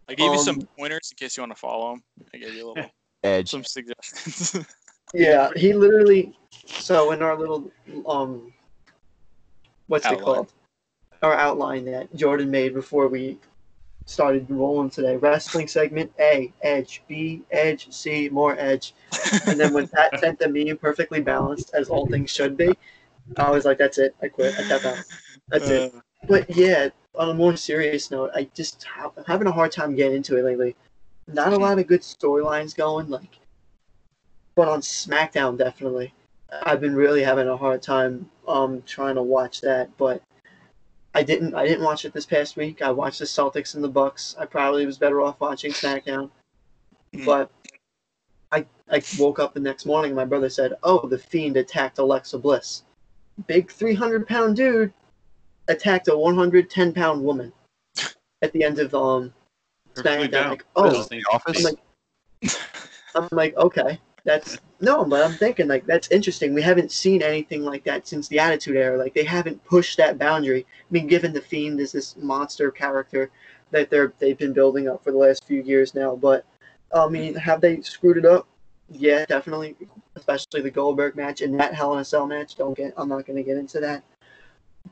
I 0.09 0.13
gave 0.15 0.33
you 0.33 0.39
some 0.39 0.59
Um, 0.59 0.67
pointers 0.77 1.11
in 1.11 1.15
case 1.15 1.37
you 1.37 1.41
want 1.43 1.53
to 1.53 1.59
follow 1.59 1.93
him. 1.93 2.03
I 2.33 2.37
gave 2.39 2.53
you 2.53 2.65
a 2.65 2.69
little 2.73 2.91
Edge. 3.23 3.49
some 3.49 3.63
suggestions. 3.63 4.65
yeah, 5.13 5.49
he 5.55 5.71
literally. 5.71 6.37
So 6.65 7.11
in 7.11 7.21
our 7.21 7.37
little 7.37 7.71
um, 8.05 8.51
what's 9.91 10.05
it 10.05 10.21
called? 10.21 10.51
Our 11.21 11.33
outline 11.33 11.85
that 11.85 12.15
Jordan 12.15 12.49
made 12.49 12.73
before 12.73 13.07
we 13.07 13.37
started 14.05 14.49
rolling 14.49 14.89
today. 14.89 15.17
Wrestling 15.17 15.67
segment 15.67 16.11
A, 16.19 16.51
edge. 16.61 17.03
B, 17.07 17.43
edge. 17.51 17.91
C, 17.91 18.29
more 18.29 18.57
edge. 18.57 18.93
And 19.45 19.59
then 19.59 19.73
when 19.73 19.87
Pat 19.87 20.19
sent 20.19 20.39
the 20.39 20.49
meme 20.49 20.77
perfectly 20.77 21.21
balanced 21.21 21.73
as 21.73 21.89
all 21.89 22.07
things 22.07 22.31
should 22.31 22.55
be, 22.57 22.75
I 23.37 23.51
was 23.51 23.65
like, 23.65 23.77
that's 23.77 23.97
it. 23.97 24.15
I 24.21 24.29
quit. 24.29 24.57
I 24.57 24.63
tapped 24.63 24.85
out. 24.85 25.03
That's 25.49 25.69
it. 25.69 25.93
Uh, 25.93 25.99
But 26.27 26.49
yeah, 26.55 26.89
on 27.15 27.29
a 27.29 27.33
more 27.33 27.55
serious 27.57 28.09
note, 28.11 28.31
I 28.33 28.49
just 28.53 28.83
have, 28.83 29.11
I'm 29.17 29.25
having 29.25 29.47
a 29.47 29.51
hard 29.51 29.71
time 29.71 29.95
getting 29.95 30.17
into 30.17 30.37
it 30.37 30.45
lately. 30.45 30.75
Not 31.27 31.53
a 31.53 31.57
lot 31.57 31.79
of 31.79 31.87
good 31.87 32.01
storylines 32.01 32.75
going, 32.75 33.09
like, 33.09 33.39
but 34.55 34.67
on 34.67 34.81
SmackDown 34.81 35.57
definitely. 35.57 36.13
I've 36.51 36.81
been 36.81 36.95
really 36.95 37.23
having 37.23 37.47
a 37.47 37.57
hard 37.57 37.81
time 37.81 38.29
um 38.47 38.81
trying 38.85 39.15
to 39.15 39.23
watch 39.23 39.61
that, 39.61 39.89
but 39.97 40.21
I 41.13 41.23
didn't 41.23 41.55
I 41.55 41.65
didn't 41.65 41.83
watch 41.83 42.05
it 42.05 42.13
this 42.13 42.25
past 42.25 42.57
week. 42.57 42.81
I 42.81 42.91
watched 42.91 43.19
the 43.19 43.25
Celtics 43.25 43.75
and 43.75 43.83
the 43.83 43.89
Bucks. 43.89 44.35
I 44.39 44.45
probably 44.45 44.85
was 44.85 44.97
better 44.97 45.21
off 45.21 45.39
watching 45.39 45.71
SmackDown. 45.71 46.29
Hmm. 47.13 47.25
But 47.25 47.51
I 48.51 48.65
I 48.89 49.01
woke 49.17 49.39
up 49.39 49.53
the 49.53 49.59
next 49.59 49.85
morning 49.85 50.11
and 50.11 50.17
my 50.17 50.25
brother 50.25 50.49
said, 50.49 50.73
"Oh, 50.83 51.07
the 51.07 51.17
Fiend 51.17 51.57
attacked 51.57 51.99
Alexa 51.99 52.37
Bliss." 52.37 52.83
Big 53.47 53.71
300 53.71 54.27
pound 54.27 54.55
dude 54.55 54.93
attacked 55.67 56.07
a 56.09 56.17
110 56.17 56.93
pound 56.93 57.23
woman 57.23 57.53
at 58.41 58.51
the 58.51 58.63
end 58.63 58.79
of 58.79 58.93
um 58.93 59.33
SmackDown. 59.95 60.49
Like, 60.49 60.65
oh, 60.75 61.03
the 61.03 61.23
office? 61.31 61.57
I'm 61.57 61.63
like, 61.63 61.79
I'm 63.15 63.27
like, 63.31 63.55
okay, 63.57 63.99
that's 64.23 64.57
no, 64.79 65.05
but 65.05 65.23
I'm 65.23 65.37
thinking 65.37 65.67
like 65.67 65.85
that's 65.85 66.09
interesting. 66.09 66.53
We 66.53 66.61
haven't 66.61 66.91
seen 66.91 67.21
anything 67.21 67.63
like 67.63 67.83
that 67.85 68.07
since 68.07 68.27
the 68.27 68.39
Attitude 68.39 68.75
Era. 68.75 68.97
Like 68.97 69.13
they 69.13 69.23
haven't 69.23 69.63
pushed 69.65 69.97
that 69.97 70.17
boundary. 70.17 70.65
I 70.69 70.85
mean, 70.89 71.07
given 71.07 71.33
the 71.33 71.41
Fiend 71.41 71.79
is 71.79 71.91
this 71.91 72.15
monster 72.17 72.71
character 72.71 73.31
that 73.71 73.89
they're 73.89 74.13
they've 74.19 74.37
been 74.37 74.53
building 74.53 74.87
up 74.87 75.03
for 75.03 75.11
the 75.11 75.17
last 75.17 75.45
few 75.45 75.61
years 75.61 75.95
now, 75.95 76.15
but 76.15 76.45
I 76.93 77.07
mean, 77.07 77.35
have 77.35 77.61
they 77.61 77.81
screwed 77.81 78.17
it 78.17 78.25
up? 78.25 78.47
Yeah, 78.89 79.25
definitely. 79.25 79.75
Especially 80.15 80.61
the 80.61 80.71
Goldberg 80.71 81.15
match 81.15 81.41
and 81.41 81.57
that 81.59 81.73
Hell 81.73 81.93
in 81.93 81.99
a 81.99 82.05
Cell 82.05 82.27
match. 82.27 82.55
Don't 82.55 82.75
get. 82.75 82.93
I'm 82.97 83.09
not 83.09 83.25
going 83.25 83.37
to 83.37 83.43
get 83.43 83.57
into 83.57 83.79
that. 83.79 84.03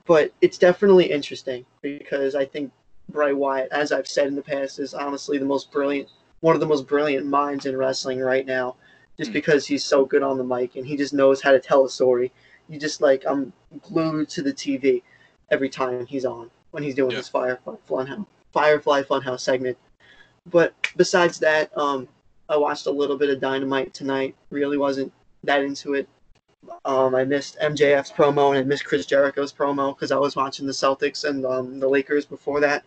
But 0.06 0.32
it's 0.42 0.58
definitely 0.58 1.12
interesting 1.12 1.66
because 1.82 2.36
I 2.36 2.46
think 2.46 2.72
Bray 3.10 3.34
Wyatt, 3.34 3.72
as 3.72 3.92
I've 3.92 4.08
said 4.08 4.28
in 4.28 4.36
the 4.36 4.42
past, 4.42 4.80
is 4.80 4.94
honestly 4.94 5.38
the 5.38 5.46
most 5.46 5.72
brilliant 5.72 6.10
one 6.42 6.56
of 6.56 6.62
the 6.62 6.68
most 6.68 6.88
brilliant 6.88 7.26
minds 7.26 7.66
in 7.66 7.76
wrestling 7.76 8.20
right 8.20 8.46
now, 8.46 8.76
just 9.20 9.30
Hmm. 9.30 9.34
because 9.34 9.68
he's 9.68 9.84
so 9.84 10.06
good 10.06 10.24
on 10.24 10.38
the 10.38 10.44
mic 10.44 10.76
and 10.78 10.88
he 10.88 10.96
just 10.98 11.14
knows 11.14 11.42
how 11.42 11.52
to 11.52 11.60
tell 11.60 11.86
a 11.86 11.90
story. 11.90 12.32
You 12.70 12.80
just 12.80 13.02
like 13.02 13.24
I'm 13.28 13.52
glued 13.84 14.30
to 14.30 14.42
the 14.42 14.54
TV 14.54 15.04
every 15.52 15.70
time 15.70 16.06
he's 16.08 16.26
on 16.26 16.50
when 16.72 16.82
he's 16.84 16.96
doing 16.96 17.12
Yeah. 17.12 17.18
his 17.18 17.28
Firefly 17.30 17.76
Funhouse 17.88 18.26
Firefly 18.54 19.04
Funhouse 19.04 19.42
segment. 19.42 19.78
But 20.48 20.74
besides 20.96 21.38
that, 21.40 21.76
um, 21.78 22.08
I 22.48 22.58
watched 22.58 22.88
a 22.88 22.92
little 22.92 23.18
bit 23.18 23.30
of 23.30 23.40
Dynamite 23.40 23.94
tonight. 23.94 24.36
Really 24.50 24.78
wasn't 24.78 25.12
that 25.44 25.62
into 25.62 25.94
it. 25.94 26.08
Um, 26.86 27.14
I 27.14 27.24
missed 27.26 27.58
MJF's 27.60 28.12
promo 28.12 28.50
and 28.50 28.60
I 28.60 28.64
missed 28.64 28.86
Chris 28.86 29.06
Jericho's 29.06 29.54
promo 29.54 29.96
because 29.96 30.12
I 30.12 30.18
was 30.18 30.36
watching 30.36 30.66
the 30.66 30.72
Celtics 30.74 31.24
and 31.28 31.46
um, 31.46 31.80
the 31.80 31.88
Lakers 31.88 32.26
before 32.26 32.60
that. 32.62 32.84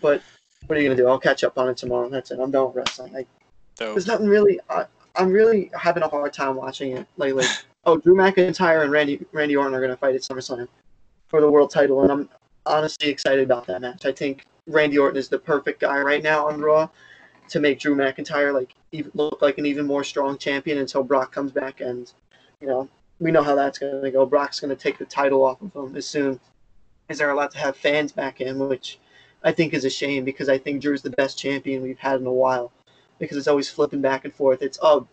But 0.00 0.22
what 0.66 0.76
are 0.76 0.80
you 0.82 0.88
gonna 0.88 0.96
do? 1.00 1.08
I'll 1.08 1.18
catch 1.18 1.42
up 1.44 1.56
on 1.58 1.68
it 1.68 1.76
tomorrow. 1.76 2.08
That's 2.08 2.30
it. 2.30 2.38
I'm 2.40 2.50
done 2.50 2.66
with 2.66 2.76
wrestling. 2.76 3.16
I, 3.16 3.26
there's 3.76 4.06
nothing 4.06 4.26
really. 4.28 4.60
I, 4.68 4.84
I'm 5.18 5.30
really 5.30 5.70
having 5.78 6.02
a 6.02 6.08
hard 6.08 6.32
time 6.32 6.56
watching 6.56 6.96
it 6.96 7.06
lately. 7.16 7.44
Oh, 7.86 7.96
Drew 7.96 8.14
McIntyre 8.14 8.82
and 8.82 8.90
Randy 8.92 9.24
Randy 9.32 9.56
Orton 9.56 9.72
are 9.72 9.80
gonna 9.80 9.96
fight 9.96 10.14
at 10.14 10.20
SummerSlam 10.20 10.68
for 11.28 11.40
the 11.40 11.50
world 11.50 11.70
title, 11.70 12.02
and 12.02 12.12
I'm 12.12 12.28
honestly 12.66 13.08
excited 13.08 13.44
about 13.44 13.66
that 13.66 13.80
match. 13.80 14.04
I 14.04 14.12
think 14.12 14.44
Randy 14.66 14.98
Orton 14.98 15.16
is 15.16 15.28
the 15.28 15.38
perfect 15.38 15.80
guy 15.80 15.98
right 16.00 16.22
now 16.22 16.48
on 16.48 16.60
Raw 16.60 16.90
to 17.48 17.60
make 17.60 17.78
Drew 17.78 17.96
McIntyre 17.96 18.52
like 18.52 18.74
even 18.92 19.10
look 19.14 19.40
like 19.40 19.56
an 19.56 19.64
even 19.64 19.86
more 19.86 20.04
strong 20.04 20.36
champion 20.36 20.78
until 20.78 21.02
Brock 21.02 21.32
comes 21.32 21.50
back 21.50 21.80
and 21.80 22.12
you 22.60 22.66
know 22.66 22.90
we 23.20 23.30
know 23.30 23.42
how 23.42 23.54
that's 23.54 23.78
going 23.78 24.02
to 24.02 24.10
go. 24.10 24.26
Brock's 24.26 24.60
going 24.60 24.74
to 24.74 24.82
take 24.82 24.98
the 24.98 25.06
title 25.06 25.42
off 25.44 25.62
of 25.62 25.74
him 25.74 25.96
as 25.96 26.04
soon 26.04 26.38
as 27.08 27.18
they're 27.18 27.30
allowed 27.30 27.52
to 27.52 27.58
have 27.58 27.76
fans 27.76 28.12
back 28.12 28.42
in, 28.42 28.58
which 28.58 28.98
I 29.42 29.52
think 29.52 29.72
is 29.72 29.84
a 29.84 29.90
shame 29.90 30.24
because 30.24 30.48
I 30.48 30.58
think 30.58 30.82
Drew's 30.82 31.02
the 31.02 31.10
best 31.10 31.38
champion 31.38 31.82
we've 31.82 31.98
had 31.98 32.20
in 32.20 32.26
a 32.26 32.32
while 32.32 32.70
because 33.18 33.36
it's 33.36 33.48
always 33.48 33.68
flipping 33.68 34.00
back 34.00 34.24
and 34.24 34.34
forth. 34.34 34.62
It's 34.62 34.78
oh 34.82 35.06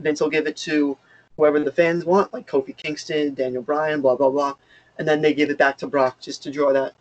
Vince 0.00 0.20
will 0.20 0.30
give 0.30 0.46
it 0.46 0.56
to 0.58 0.96
whoever 1.36 1.60
the 1.60 1.72
fans 1.72 2.04
want, 2.04 2.32
like 2.32 2.48
Kofi 2.48 2.76
Kingston, 2.76 3.34
Daniel 3.34 3.62
Bryan, 3.62 4.00
blah 4.00 4.16
blah 4.16 4.30
blah, 4.30 4.54
and 4.98 5.06
then 5.06 5.20
they 5.20 5.34
give 5.34 5.50
it 5.50 5.58
back 5.58 5.78
to 5.78 5.86
Brock 5.86 6.20
just 6.20 6.42
to 6.44 6.50
draw 6.50 6.72
that 6.72 6.94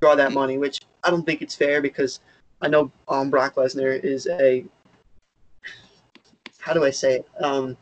draw 0.00 0.14
that 0.14 0.32
money, 0.32 0.58
which 0.58 0.80
I 1.02 1.10
don't 1.10 1.24
think 1.24 1.42
it's 1.42 1.54
fair 1.54 1.80
because 1.80 2.20
I 2.60 2.68
know 2.68 2.90
um, 3.08 3.30
Brock 3.30 3.56
Lesnar 3.56 4.02
is 4.02 4.26
a 4.26 4.64
how 6.58 6.72
do 6.72 6.84
I 6.84 6.90
say 6.90 7.16
it? 7.16 7.28
Um, 7.42 7.76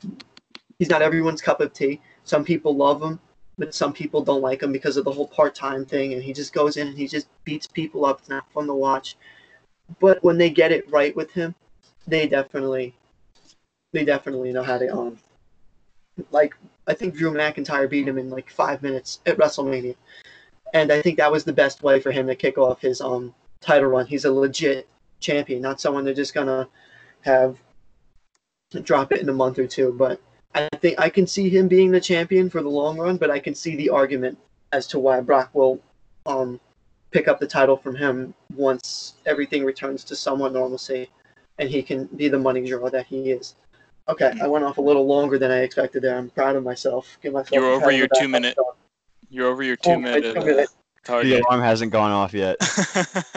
he's 0.78 0.88
not 0.88 1.02
everyone's 1.02 1.42
cup 1.42 1.60
of 1.60 1.72
tea. 1.72 2.00
Some 2.24 2.44
people 2.44 2.74
love 2.74 3.02
him, 3.02 3.20
but 3.58 3.74
some 3.74 3.92
people 3.92 4.22
don't 4.22 4.40
like 4.40 4.62
him 4.62 4.72
because 4.72 4.96
of 4.96 5.04
the 5.04 5.12
whole 5.12 5.28
part-time 5.28 5.84
thing, 5.84 6.14
and 6.14 6.22
he 6.22 6.32
just 6.32 6.54
goes 6.54 6.78
in 6.78 6.88
and 6.88 6.96
he 6.96 7.06
just 7.06 7.28
beats 7.44 7.66
people 7.66 8.06
up. 8.06 8.20
It's 8.20 8.30
not 8.30 8.50
fun 8.52 8.66
to 8.68 8.74
watch. 8.74 9.16
But 9.98 10.24
when 10.24 10.38
they 10.38 10.48
get 10.48 10.72
it 10.72 10.90
right 10.90 11.14
with 11.14 11.30
him, 11.32 11.54
they 12.10 12.28
definitely, 12.28 12.94
they 13.92 14.04
definitely 14.04 14.52
know 14.52 14.62
how 14.62 14.78
to 14.78 14.88
um, 14.94 15.18
like 16.30 16.54
I 16.86 16.94
think 16.94 17.14
Drew 17.14 17.32
McIntyre 17.32 17.88
beat 17.88 18.08
him 18.08 18.18
in 18.18 18.30
like 18.30 18.50
five 18.50 18.82
minutes 18.82 19.20
at 19.26 19.38
WrestleMania, 19.38 19.96
and 20.74 20.92
I 20.92 21.00
think 21.02 21.18
that 21.18 21.32
was 21.32 21.44
the 21.44 21.52
best 21.52 21.82
way 21.82 22.00
for 22.00 22.10
him 22.10 22.26
to 22.26 22.34
kick 22.34 22.58
off 22.58 22.80
his 22.80 23.00
um 23.00 23.34
title 23.60 23.88
run. 23.88 24.06
He's 24.06 24.24
a 24.24 24.32
legit 24.32 24.88
champion, 25.20 25.62
not 25.62 25.80
someone 25.80 26.04
they're 26.04 26.14
just 26.14 26.34
gonna 26.34 26.68
have 27.22 27.58
drop 28.82 29.12
it 29.12 29.20
in 29.20 29.28
a 29.28 29.32
month 29.32 29.58
or 29.58 29.66
two. 29.66 29.92
But 29.92 30.20
I 30.54 30.68
think 30.80 30.98
I 30.98 31.08
can 31.08 31.26
see 31.26 31.48
him 31.48 31.68
being 31.68 31.90
the 31.90 32.00
champion 32.00 32.50
for 32.50 32.62
the 32.62 32.68
long 32.68 32.98
run, 32.98 33.16
but 33.16 33.30
I 33.30 33.38
can 33.38 33.54
see 33.54 33.76
the 33.76 33.90
argument 33.90 34.38
as 34.72 34.86
to 34.88 34.98
why 34.98 35.20
Brock 35.20 35.50
will 35.54 35.80
um, 36.26 36.60
pick 37.10 37.28
up 37.28 37.40
the 37.40 37.46
title 37.46 37.76
from 37.76 37.96
him 37.96 38.34
once 38.56 39.14
everything 39.26 39.64
returns 39.64 40.04
to 40.04 40.16
somewhat 40.16 40.52
normalcy 40.52 41.08
and 41.60 41.68
he 41.68 41.82
can 41.82 42.06
be 42.16 42.28
the 42.28 42.38
money 42.38 42.66
draw 42.66 42.88
that 42.90 43.06
he 43.06 43.30
is. 43.30 43.54
Okay, 44.08 44.32
I 44.42 44.48
went 44.48 44.64
off 44.64 44.78
a 44.78 44.80
little 44.80 45.06
longer 45.06 45.38
than 45.38 45.52
I 45.52 45.60
expected 45.60 46.02
there. 46.02 46.16
I'm 46.18 46.30
proud 46.30 46.56
of 46.56 46.64
myself. 46.64 47.16
Give 47.22 47.32
myself 47.32 47.52
You're 47.52 47.66
over 47.70 47.92
your 47.92 48.08
two 48.18 48.26
minute- 48.26 48.56
myself. 48.56 48.76
You're 49.28 49.46
over 49.46 49.62
your 49.62 49.76
Oh, 49.84 49.84
two 49.84 49.90
wait, 49.90 49.98
minute 50.00 50.34
two 50.34 50.40
minute. 50.44 50.68
uh, 50.68 51.06
target. 51.06 51.30
The 51.30 51.40
alarm 51.46 51.62
hasn't 51.62 51.92
gone 51.92 52.10
off 52.10 52.34
yet. 52.34 52.56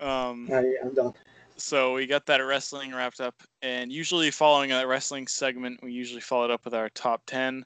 um, 0.00 0.48
All 0.48 0.56
right, 0.56 0.64
yeah, 0.64 0.80
I'm 0.82 0.94
done. 0.94 1.12
so 1.58 1.92
we 1.94 2.06
got 2.06 2.24
that 2.26 2.38
wrestling 2.38 2.94
wrapped 2.94 3.20
up, 3.20 3.34
and 3.60 3.92
usually 3.92 4.30
following 4.30 4.70
that 4.70 4.86
wrestling 4.88 5.26
segment, 5.26 5.80
we 5.82 5.92
usually 5.92 6.22
follow 6.22 6.44
it 6.46 6.50
up 6.50 6.64
with 6.64 6.72
our 6.74 6.88
top 6.90 7.22
ten. 7.26 7.64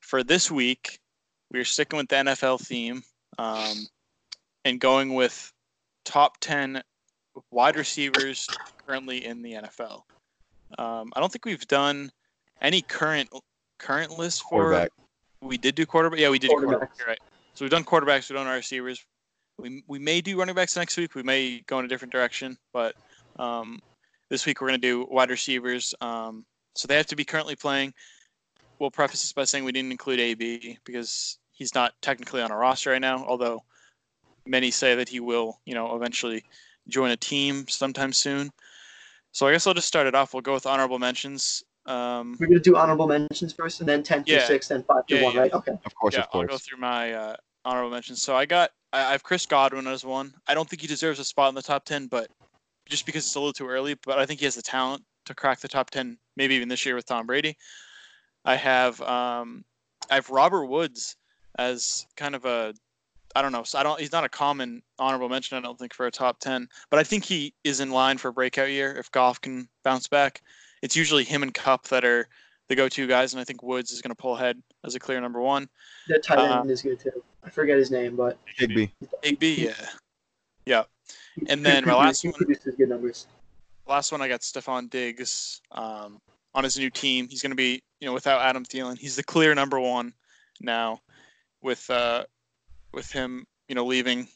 For 0.00 0.22
this 0.22 0.50
week, 0.52 1.00
we're 1.50 1.64
sticking 1.64 1.96
with 1.96 2.08
the 2.08 2.16
NFL 2.16 2.60
theme, 2.64 3.02
um, 3.38 3.74
and 4.64 4.78
going 4.80 5.14
with 5.14 5.52
top 6.04 6.36
ten 6.40 6.80
wide 7.50 7.76
receivers 7.76 8.48
currently 8.86 9.24
in 9.24 9.42
the 9.42 9.52
NFL. 9.54 10.02
Um, 10.78 11.12
I 11.14 11.20
don't 11.20 11.30
think 11.30 11.44
we've 11.44 11.66
done 11.68 12.10
any 12.60 12.82
current 12.82 13.28
current 13.78 14.18
list 14.18 14.42
for. 14.42 14.62
Quarterback. 14.62 14.90
We 15.42 15.58
did 15.58 15.74
do 15.74 15.86
quarterback. 15.86 16.18
Yeah, 16.18 16.30
we 16.30 16.38
did 16.38 16.50
quarterback. 16.50 16.92
Right. 17.06 17.20
So 17.54 17.64
we've 17.64 17.70
done 17.70 17.84
quarterbacks. 17.84 18.28
We've 18.28 18.36
done 18.36 18.46
our 18.46 18.54
receivers. 18.54 19.04
We 19.58 19.82
we 19.86 19.98
may 19.98 20.20
do 20.20 20.38
running 20.38 20.54
backs 20.54 20.76
next 20.76 20.96
week. 20.96 21.14
We 21.14 21.22
may 21.22 21.62
go 21.66 21.78
in 21.78 21.84
a 21.84 21.88
different 21.88 22.12
direction, 22.12 22.56
but 22.72 22.94
um, 23.38 23.80
this 24.28 24.46
week 24.46 24.60
we're 24.60 24.68
going 24.68 24.80
to 24.80 24.86
do 24.86 25.06
wide 25.10 25.30
receivers. 25.30 25.94
Um, 26.00 26.44
so 26.74 26.88
they 26.88 26.96
have 26.96 27.06
to 27.06 27.16
be 27.16 27.24
currently 27.24 27.56
playing. 27.56 27.94
We'll 28.78 28.90
preface 28.90 29.22
this 29.22 29.32
by 29.32 29.44
saying 29.44 29.64
we 29.64 29.72
didn't 29.72 29.92
include 29.92 30.20
AB 30.20 30.78
because 30.84 31.38
he's 31.52 31.74
not 31.74 31.94
technically 32.02 32.42
on 32.42 32.50
a 32.50 32.56
roster 32.56 32.90
right 32.90 33.00
now. 33.00 33.24
Although 33.24 33.62
many 34.46 34.70
say 34.70 34.94
that 34.94 35.08
he 35.08 35.20
will, 35.20 35.60
you 35.64 35.74
know, 35.74 35.96
eventually 35.96 36.44
join 36.88 37.10
a 37.10 37.16
team 37.16 37.66
sometime 37.68 38.12
soon. 38.12 38.50
So 39.32 39.46
I 39.46 39.52
guess 39.52 39.66
I'll 39.66 39.74
just 39.74 39.88
start 39.88 40.06
it 40.06 40.14
off. 40.14 40.32
We'll 40.32 40.40
go 40.42 40.54
with 40.54 40.66
honorable 40.66 40.98
mentions. 40.98 41.62
Um, 41.84 42.36
We're 42.40 42.46
gonna 42.46 42.60
do 42.60 42.76
honorable 42.76 43.06
mentions 43.06 43.52
first, 43.52 43.80
and 43.80 43.88
then 43.88 44.02
ten 44.02 44.24
through 44.24 44.36
Yeah. 44.36 44.46
six, 44.46 44.68
then 44.68 44.82
five 44.84 45.06
through 45.06 45.18
Yeah, 45.18 45.24
one, 45.24 45.34
yeah. 45.34 45.40
right? 45.40 45.52
Okay. 45.52 45.72
Of 45.84 45.94
course, 45.94 46.14
yeah, 46.14 46.22
of 46.22 46.28
I'll 46.32 46.46
go 46.46 46.58
through 46.58 46.78
my 46.78 47.12
uh, 47.12 47.36
honorable 47.64 47.90
mentions. 47.90 48.22
So 48.22 48.34
I 48.34 48.46
got 48.46 48.70
I, 48.92 49.04
I 49.04 49.12
have 49.12 49.22
Chris 49.22 49.46
Godwin 49.46 49.86
as 49.86 50.04
one. 50.04 50.34
I 50.46 50.54
don't 50.54 50.68
think 50.68 50.82
he 50.82 50.88
deserves 50.88 51.18
a 51.18 51.24
spot 51.24 51.48
in 51.50 51.54
the 51.54 51.62
top 51.62 51.84
ten, 51.84 52.06
but 52.06 52.28
just 52.88 53.06
because 53.06 53.24
it's 53.24 53.34
a 53.34 53.38
little 53.38 53.52
too 53.52 53.68
early. 53.68 53.94
But 54.04 54.18
I 54.18 54.26
think 54.26 54.40
he 54.40 54.46
has 54.46 54.54
the 54.54 54.62
talent 54.62 55.04
to 55.26 55.34
crack 55.34 55.60
the 55.60 55.68
top 55.68 55.90
ten, 55.90 56.18
maybe 56.36 56.54
even 56.54 56.68
this 56.68 56.84
year 56.86 56.94
with 56.94 57.06
Tom 57.06 57.26
Brady. 57.26 57.56
I 58.44 58.56
have 58.56 59.00
um, 59.02 59.64
I 60.10 60.14
have 60.14 60.30
Robert 60.30 60.66
Woods 60.66 61.16
as 61.58 62.06
kind 62.16 62.34
of 62.34 62.44
a 62.44 62.74
I 63.36 63.42
don't 63.42 63.52
know. 63.52 63.64
So 63.64 63.78
I 63.78 63.82
don't. 63.82 64.00
He's 64.00 64.12
not 64.12 64.24
a 64.24 64.30
common 64.30 64.82
honorable 64.98 65.28
mention. 65.28 65.58
I 65.58 65.60
don't 65.60 65.78
think 65.78 65.92
for 65.92 66.06
a 66.06 66.10
top 66.10 66.40
ten, 66.40 66.66
but 66.90 66.98
I 66.98 67.04
think 67.04 67.22
he 67.22 67.52
is 67.64 67.80
in 67.80 67.90
line 67.90 68.16
for 68.16 68.28
a 68.28 68.32
breakout 68.32 68.70
year 68.70 68.96
if 68.96 69.10
Goff 69.10 69.42
can 69.42 69.68
bounce 69.84 70.08
back. 70.08 70.40
It's 70.80 70.96
usually 70.96 71.22
him 71.22 71.42
and 71.42 71.52
Kupp 71.52 71.86
that 71.88 72.02
are 72.02 72.28
the 72.68 72.74
go-to 72.74 73.06
guys, 73.06 73.34
and 73.34 73.40
I 73.40 73.44
think 73.44 73.62
Woods 73.62 73.92
is 73.92 74.00
going 74.00 74.10
to 74.10 74.14
pull 74.16 74.36
ahead 74.36 74.60
as 74.84 74.94
a 74.94 74.98
clear 74.98 75.20
number 75.20 75.42
one. 75.42 75.68
That 76.08 76.22
tight 76.22 76.38
Uh, 76.38 76.60
end 76.60 76.70
is 76.70 76.80
good 76.80 76.98
too. 76.98 77.22
I 77.44 77.50
forget 77.50 77.76
his 77.76 77.90
name, 77.90 78.16
but 78.16 78.38
Higbee. 78.56 78.88
Big 79.22 79.38
B, 79.38 79.66
yeah, 79.66 79.86
yeah. 80.64 80.84
And 81.48 81.64
then 81.64 81.84
my 81.84 81.94
last 81.94 82.24
one- 82.24 82.32
produces 82.32 82.74
good 82.74 82.88
numbers. 82.88 83.26
Last 83.86 84.12
one, 84.12 84.22
I 84.22 84.28
got 84.28 84.40
Stefon 84.40 84.88
Diggs 84.88 85.60
um, 85.72 86.18
on 86.54 86.64
his 86.64 86.78
new 86.78 86.88
team. 86.90 87.28
He's 87.28 87.42
going 87.42 87.52
to 87.52 87.56
be, 87.56 87.82
you 88.00 88.06
know, 88.06 88.14
without 88.14 88.40
Adam 88.40 88.64
Thielen, 88.64 88.96
he's 88.98 89.14
the 89.14 89.22
clear 89.22 89.54
number 89.54 89.78
one 89.78 90.14
now, 90.60 91.00
with 91.62 91.88
uh, 91.90 92.24
with 92.96 93.12
him, 93.12 93.46
you 93.68 93.74
know, 93.76 93.84
leaving 93.84 94.26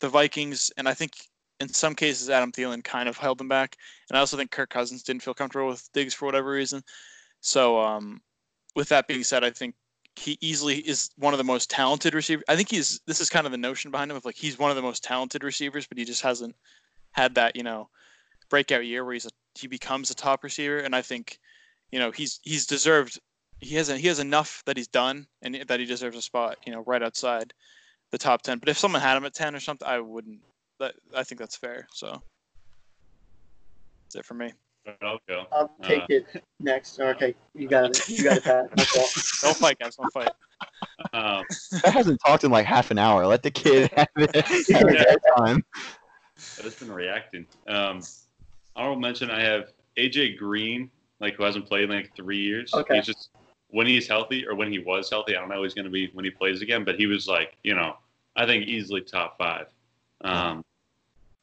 the 0.00 0.08
Vikings, 0.08 0.70
and 0.76 0.86
I 0.88 0.92
think 0.92 1.12
in 1.60 1.68
some 1.68 1.94
cases 1.94 2.28
Adam 2.28 2.52
Thielen 2.52 2.82
kind 2.82 3.08
of 3.08 3.16
held 3.16 3.38
them 3.38 3.48
back, 3.48 3.76
and 4.10 4.18
I 4.18 4.20
also 4.20 4.36
think 4.36 4.50
Kirk 4.50 4.68
Cousins 4.68 5.02
didn't 5.02 5.22
feel 5.22 5.32
comfortable 5.32 5.68
with 5.68 5.88
Diggs 5.94 6.12
for 6.12 6.26
whatever 6.26 6.50
reason. 6.50 6.82
So, 7.40 7.80
um, 7.80 8.20
with 8.74 8.88
that 8.88 9.06
being 9.06 9.22
said, 9.24 9.44
I 9.44 9.50
think 9.50 9.74
he 10.16 10.36
easily 10.40 10.78
is 10.78 11.10
one 11.16 11.32
of 11.32 11.38
the 11.38 11.44
most 11.44 11.70
talented 11.70 12.14
receivers. 12.14 12.44
I 12.48 12.56
think 12.56 12.68
he's 12.68 13.00
this 13.06 13.20
is 13.20 13.30
kind 13.30 13.46
of 13.46 13.52
the 13.52 13.58
notion 13.58 13.90
behind 13.90 14.10
him 14.10 14.16
of 14.16 14.24
like 14.24 14.36
he's 14.36 14.58
one 14.58 14.70
of 14.70 14.76
the 14.76 14.82
most 14.82 15.04
talented 15.04 15.44
receivers, 15.44 15.86
but 15.86 15.96
he 15.96 16.04
just 16.04 16.22
hasn't 16.22 16.56
had 17.12 17.36
that 17.36 17.56
you 17.56 17.62
know 17.62 17.88
breakout 18.50 18.84
year 18.84 19.04
where 19.04 19.14
he's 19.14 19.26
a, 19.26 19.30
he 19.54 19.68
becomes 19.68 20.10
a 20.10 20.14
top 20.14 20.42
receiver. 20.42 20.78
And 20.78 20.96
I 20.96 21.02
think 21.02 21.38
you 21.92 22.00
know 22.00 22.10
he's 22.10 22.40
he's 22.42 22.66
deserved. 22.66 23.20
He 23.60 23.76
has 23.76 23.88
a, 23.88 23.96
he 23.96 24.08
has 24.08 24.18
enough 24.18 24.62
that 24.66 24.76
he's 24.76 24.88
done 24.88 25.26
and 25.42 25.54
that 25.68 25.80
he 25.80 25.86
deserves 25.86 26.16
a 26.16 26.22
spot 26.22 26.56
you 26.66 26.72
know 26.72 26.82
right 26.86 27.02
outside 27.02 27.52
the 28.10 28.18
top 28.18 28.42
ten. 28.42 28.58
But 28.58 28.68
if 28.68 28.78
someone 28.78 29.00
had 29.00 29.16
him 29.16 29.24
at 29.24 29.34
ten 29.34 29.54
or 29.54 29.60
something, 29.60 29.86
I 29.86 30.00
wouldn't. 30.00 30.40
That 30.78 30.94
I 31.14 31.24
think 31.24 31.38
that's 31.38 31.56
fair. 31.56 31.86
So 31.92 32.22
that's 34.04 34.16
it 34.16 34.24
for 34.24 34.34
me. 34.34 34.52
I'll 35.02 35.18
go. 35.28 35.44
I'll 35.52 35.70
take 35.82 36.04
it 36.08 36.26
next. 36.58 36.98
Okay, 36.98 37.34
you 37.54 37.68
got 37.68 37.90
it. 37.90 38.08
You 38.08 38.24
got 38.24 38.38
it, 38.38 38.44
Pat. 38.44 38.76
My. 38.76 38.84
Don't 39.42 39.56
fight, 39.56 39.78
guys. 39.78 39.96
Don't 39.96 40.12
fight. 40.12 40.30
Um, 41.12 41.44
That 41.82 41.92
hasn't 41.92 42.20
talked 42.24 42.44
in 42.44 42.50
like 42.50 42.66
half 42.66 42.90
an 42.90 42.98
hour. 42.98 43.26
Let 43.26 43.42
the 43.42 43.50
kid 43.50 43.90
have 43.96 44.08
it. 44.16 44.34
Have 44.36 44.88
it 44.88 45.22
time. 45.36 45.64
I've 46.36 46.64
just 46.64 46.80
been 46.80 46.90
reacting. 46.90 47.46
Um, 47.68 48.00
honorable 48.74 49.00
mention: 49.00 49.30
I 49.30 49.42
have 49.42 49.72
AJ 49.96 50.38
Green, 50.38 50.90
like 51.20 51.34
who 51.34 51.42
hasn't 51.42 51.66
played 51.66 51.84
in 51.84 51.90
like 51.90 52.16
three 52.16 52.40
years. 52.40 52.72
Okay. 52.72 52.96
He's 52.96 53.06
just 53.06 53.30
when 53.70 53.86
he's 53.86 54.06
healthy 54.06 54.46
or 54.46 54.54
when 54.54 54.70
he 54.70 54.78
was 54.78 55.10
healthy. 55.10 55.36
I 55.36 55.40
don't 55.40 55.48
know 55.48 55.62
he's 55.62 55.74
going 55.74 55.84
to 55.84 55.90
be 55.90 56.10
when 56.12 56.24
he 56.24 56.30
plays 56.30 56.62
again, 56.62 56.84
but 56.84 56.96
he 56.96 57.06
was 57.06 57.26
like, 57.26 57.56
you 57.62 57.74
know, 57.74 57.96
I 58.36 58.46
think 58.46 58.66
easily 58.66 59.00
top 59.00 59.38
five. 59.38 59.66
Um, 60.22 60.64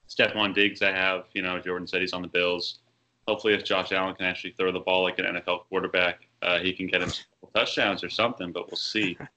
Stefon 0.10 0.54
Diggs, 0.54 0.82
I 0.82 0.92
have. 0.92 1.26
You 1.34 1.42
know, 1.42 1.60
Jordan 1.60 1.88
said 1.88 2.02
he's 2.02 2.14
on 2.14 2.22
the 2.22 2.28
Bills. 2.28 2.80
Hopefully, 3.28 3.54
if 3.54 3.64
Josh 3.64 3.92
Allen 3.92 4.16
can 4.16 4.26
actually 4.26 4.52
throw 4.52 4.72
the 4.72 4.80
ball 4.80 5.04
like 5.04 5.20
an 5.20 5.26
NFL 5.26 5.66
quarterback, 5.68 6.28
uh, 6.42 6.60
he 6.60 6.72
can 6.72 6.88
get 6.88 7.02
him 7.02 7.10
some 7.10 7.26
touchdowns 7.56 8.04
or 8.04 8.10
something. 8.10 8.52
But 8.52 8.70
we'll 8.70 8.78
see. 8.78 9.18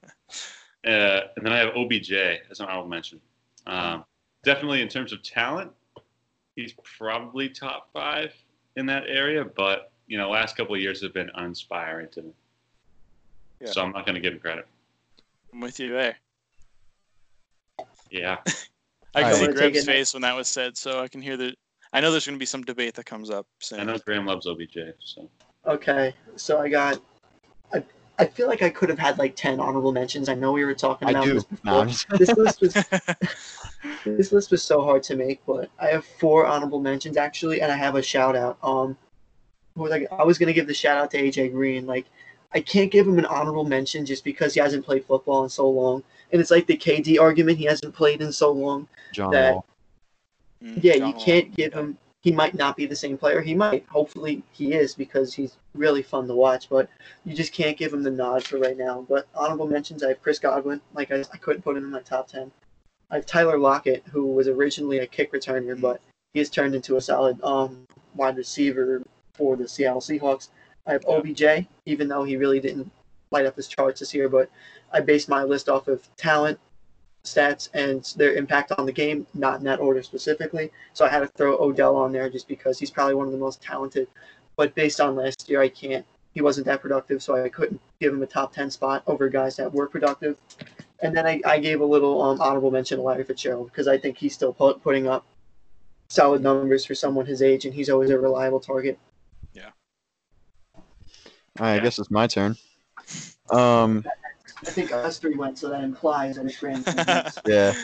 Uh, 0.83 1.21
and 1.37 1.45
then 1.45 1.53
I 1.53 1.59
have 1.59 1.77
OBJ 1.77 2.11
as 2.51 2.61
an 2.61 2.67
honorable 2.67 2.89
mention. 2.89 3.21
Um, 3.67 4.03
definitely 4.45 4.81
in 4.81 4.89
terms 4.89 5.13
of 5.13 5.23
talent, 5.23 5.71
he's 6.57 6.73
probably 6.97 7.51
top 7.51 7.91
five 7.93 8.33
in 8.77 8.87
that 8.87 9.05
area. 9.07 9.45
But 9.45 9.93
you 10.07 10.17
know, 10.17 10.31
last 10.31 10.57
couple 10.57 10.75
of 10.75 10.81
years 10.81 11.03
have 11.03 11.13
been 11.13 11.31
uninspiring 11.35 12.09
to 12.13 12.23
me. 12.23 12.33
Yeah. 13.61 13.71
So 13.71 13.83
I'm 13.83 13.93
not 13.93 14.07
going 14.07 14.15
to 14.15 14.21
give 14.21 14.33
him 14.33 14.41
credit. 14.41 14.67
I'm 15.53 15.61
with 15.61 15.79
you 15.79 15.91
there. 15.91 16.17
Yeah, 18.11 18.39
I 19.15 19.23
can 19.23 19.35
see 19.35 19.41
Wanna 19.43 19.53
Graham's 19.53 19.85
face 19.85 20.15
when 20.15 20.23
that 20.23 20.35
was 20.35 20.49
said, 20.49 20.77
so 20.77 21.01
I 21.01 21.09
can 21.09 21.23
hear 21.23 21.37
the. 21.37 21.55
I 21.93 22.01
know 22.01 22.11
there's 22.11 22.27
going 22.27 22.37
to 22.37 22.41
be 22.41 22.47
some 22.47 22.63
debate 22.63 22.95
that 22.95 23.07
comes 23.07 23.31
up 23.31 23.47
I 23.77 23.83
know 23.83 23.99
Graham 23.99 24.27
loves 24.27 24.47
OBJ. 24.47 24.79
So 25.01 25.29
Okay, 25.67 26.15
so 26.37 26.61
I 26.61 26.69
got. 26.69 27.01
I, 27.73 27.85
I 28.19 28.27
feel 28.27 28.49
like 28.49 28.63
I 28.63 28.71
could 28.71 28.89
have 28.89 28.99
had 28.99 29.19
like 29.19 29.37
ten 29.37 29.61
honorable 29.61 29.93
mentions. 29.93 30.29
I 30.29 30.35
know 30.35 30.53
we 30.53 30.65
were 30.65 30.75
talking 30.75 31.09
I 31.09 31.13
about 31.13 31.25
do. 31.25 31.35
this 31.35 31.47
No, 31.65 31.85
before. 31.85 32.09
I'm 32.13 32.19
this 32.19 32.31
list 32.31 32.61
was 32.61 32.75
this 34.05 34.33
list 34.33 34.51
was 34.51 34.63
so 34.63 34.83
hard 34.83 35.03
to 35.05 35.17
make, 35.17 35.45
but 35.47 35.71
I 35.79 35.89
have 35.89 36.05
four 36.05 36.47
honorable 36.47 36.81
mentions 36.81 37.17
actually, 37.17 37.61
and 37.63 37.71
I 37.71 37.77
have 37.77 37.95
a 37.95 38.03
shout 38.03 38.37
out. 38.37 38.59
Um, 38.63 38.97
who 39.75 39.83
was 39.83 39.93
I, 39.93 40.07
I 40.11 40.25
was 40.25 40.39
gonna 40.39 40.53
give 40.53 40.67
the 40.67 40.75
shout 40.75 40.99
out 40.99 41.11
to 41.13 41.23
AJ 41.23 41.53
Green. 41.53 41.87
Like, 41.87 42.07
I 42.53 42.61
can't 42.61 42.91
give 42.91 43.07
him 43.07 43.19
an 43.19 43.27
honorable 43.27 43.65
mention 43.65 44.05
just 44.05 44.25
because 44.25 44.55
he 44.55 44.61
hasn't 44.61 44.85
played 44.85 45.05
football 45.05 45.45
in 45.45 45.49
so 45.49 45.69
long, 45.69 46.03
and 46.33 46.41
it's 46.41 46.51
like 46.51 46.67
the 46.67 46.77
KD 46.77 47.21
argument. 47.21 47.59
He 47.59 47.65
hasn't 47.65 47.95
played 47.95 48.21
in 48.21 48.33
so 48.33 48.51
long. 48.51 48.89
John 49.13 49.31
that- 49.33 49.55
Wall. 49.55 49.65
Mm, 50.63 50.83
Yeah, 50.83 50.99
John 50.99 51.09
you 51.09 51.15
can't 51.15 51.55
give 51.55 51.73
him. 51.73 51.97
He 52.23 52.33
might 52.33 52.55
not 52.55 52.77
be 52.77 52.85
the 52.85 52.97
same 52.97 53.17
player. 53.17 53.41
He 53.41 53.55
might. 53.55 53.87
Hopefully, 53.87 54.43
he 54.53 54.75
is 54.75 54.95
because 54.95 55.33
he's 55.33 55.57
really 55.75 56.03
fun 56.03 56.27
to 56.29 56.35
watch. 56.35 56.69
But 56.69 56.91
you 57.25 57.35
just 57.35 57.53
can't 57.53 57.79
give 57.79 57.95
him 57.95 58.03
the 58.03 58.11
nod 58.11 58.45
for 58.45 58.59
right 58.59 58.77
now. 58.77 59.07
But 59.09 59.27
honorable 59.35 59.67
mentions: 59.67 60.03
I 60.03 60.09
have 60.09 60.23
Chris 60.23 60.39
Godwin. 60.39 60.81
Like 60.93 61.11
I, 61.13 61.21
I 61.33 61.37
couldn't 61.39 61.63
put 61.63 61.77
him 61.77 61.85
in 61.85 61.91
my 61.91 62.03
top 62.03 62.29
ten. 62.29 62.51
I 63.11 63.17
have 63.17 63.27
Tyler 63.27 63.59
Lockett, 63.59 64.05
who 64.11 64.27
was 64.27 64.49
originally 64.49 64.99
a 64.99 65.07
kick 65.07 65.33
returner, 65.33 65.81
but 65.81 66.01
he 66.35 66.41
has 66.41 66.51
turned 66.51 66.75
into 66.75 66.97
a 66.97 67.01
solid 67.01 67.43
um, 67.43 67.87
wide 68.15 68.37
receiver 68.37 69.03
for 69.33 69.57
the 69.57 69.67
Seattle 69.67 70.01
Seahawks. 70.01 70.49
I 70.91 70.95
have 70.95 71.07
OBJ, 71.07 71.67
even 71.87 72.09
though 72.09 72.25
he 72.25 72.37
really 72.37 72.59
didn't 72.59 72.91
light 73.31 73.47
up 73.47 73.55
his 73.55 73.69
charts 73.69 74.01
this 74.01 74.13
year, 74.13 74.29
but 74.29 74.51
I 74.93 75.01
based 75.01 75.29
my 75.29 75.45
list 75.45 75.69
off 75.69 75.87
of 75.87 76.05
talent, 76.17 76.59
stats, 77.23 77.69
and 77.75 78.13
their 78.17 78.35
impact 78.35 78.73
on 78.77 78.87
the 78.87 78.93
game, 78.93 79.25
not 79.33 79.61
in 79.61 79.65
that 79.65 79.79
order 79.79 80.03
specifically. 80.03 80.73
So 80.95 81.05
I 81.05 81.09
had 81.09 81.21
to 81.21 81.29
throw 81.29 81.57
Odell 81.59 81.95
on 81.95 82.11
there 82.11 82.29
just 82.29 82.49
because 82.49 82.77
he's 82.77 82.91
probably 82.91 83.15
one 83.15 83.27
of 83.27 83.33
the 83.33 83.39
most 83.39 83.63
talented. 83.63 84.09
But 84.57 84.75
based 84.75 85.01
on 85.01 85.15
last 85.15 85.49
year, 85.49 85.63
I 85.63 85.69
can't. 85.69 86.05
He 86.35 86.43
wasn't 86.43 86.67
that 86.67 86.81
productive, 86.81 87.23
so 87.23 87.41
I 87.41 87.49
couldn't 87.49 87.81
give 88.01 88.13
him 88.13 88.23
a 88.25 88.27
top 88.27 88.53
10 88.53 88.73
spot 88.73 89.05
over 89.07 89.29
guys 89.29 89.55
that 89.57 89.73
were 89.73 89.87
productive. 89.87 90.39
And 91.03 91.17
then 91.17 91.25
I, 91.25 91.41
I 91.47 91.61
gave 91.61 91.81
a 91.81 91.85
little 91.85 92.21
um, 92.21 92.41
honorable 92.41 92.73
mention 92.73 92.99
to 92.99 93.05
Larry 93.05 93.23
Fitzgerald 93.23 93.67
because 93.69 93.87
I 93.87 93.97
think 93.97 94.17
he's 94.17 94.35
still 94.35 94.53
put, 94.53 94.83
putting 94.83 95.07
up 95.07 95.25
solid 96.09 96.43
numbers 96.43 96.85
for 96.85 96.97
someone 96.97 97.27
his 97.27 97.43
age, 97.43 97.65
and 97.65 97.73
he's 97.73 97.91
always 97.91 98.11
a 98.11 98.19
reliable 98.19 98.59
target. 98.59 98.99
All 101.59 101.67
right, 101.67 101.75
I 101.75 101.79
guess 101.81 101.99
it's 101.99 102.11
my 102.11 102.27
turn. 102.27 102.57
Um, 103.51 104.05
I 104.67 104.71
think 104.71 104.93
us 104.93 105.19
three 105.19 105.35
went, 105.35 105.59
so 105.59 105.69
that 105.69 105.83
implies 105.83 106.37
that 106.37 106.47
it's 106.47 106.59
Graham. 106.59 106.85
yeah, 107.47 107.75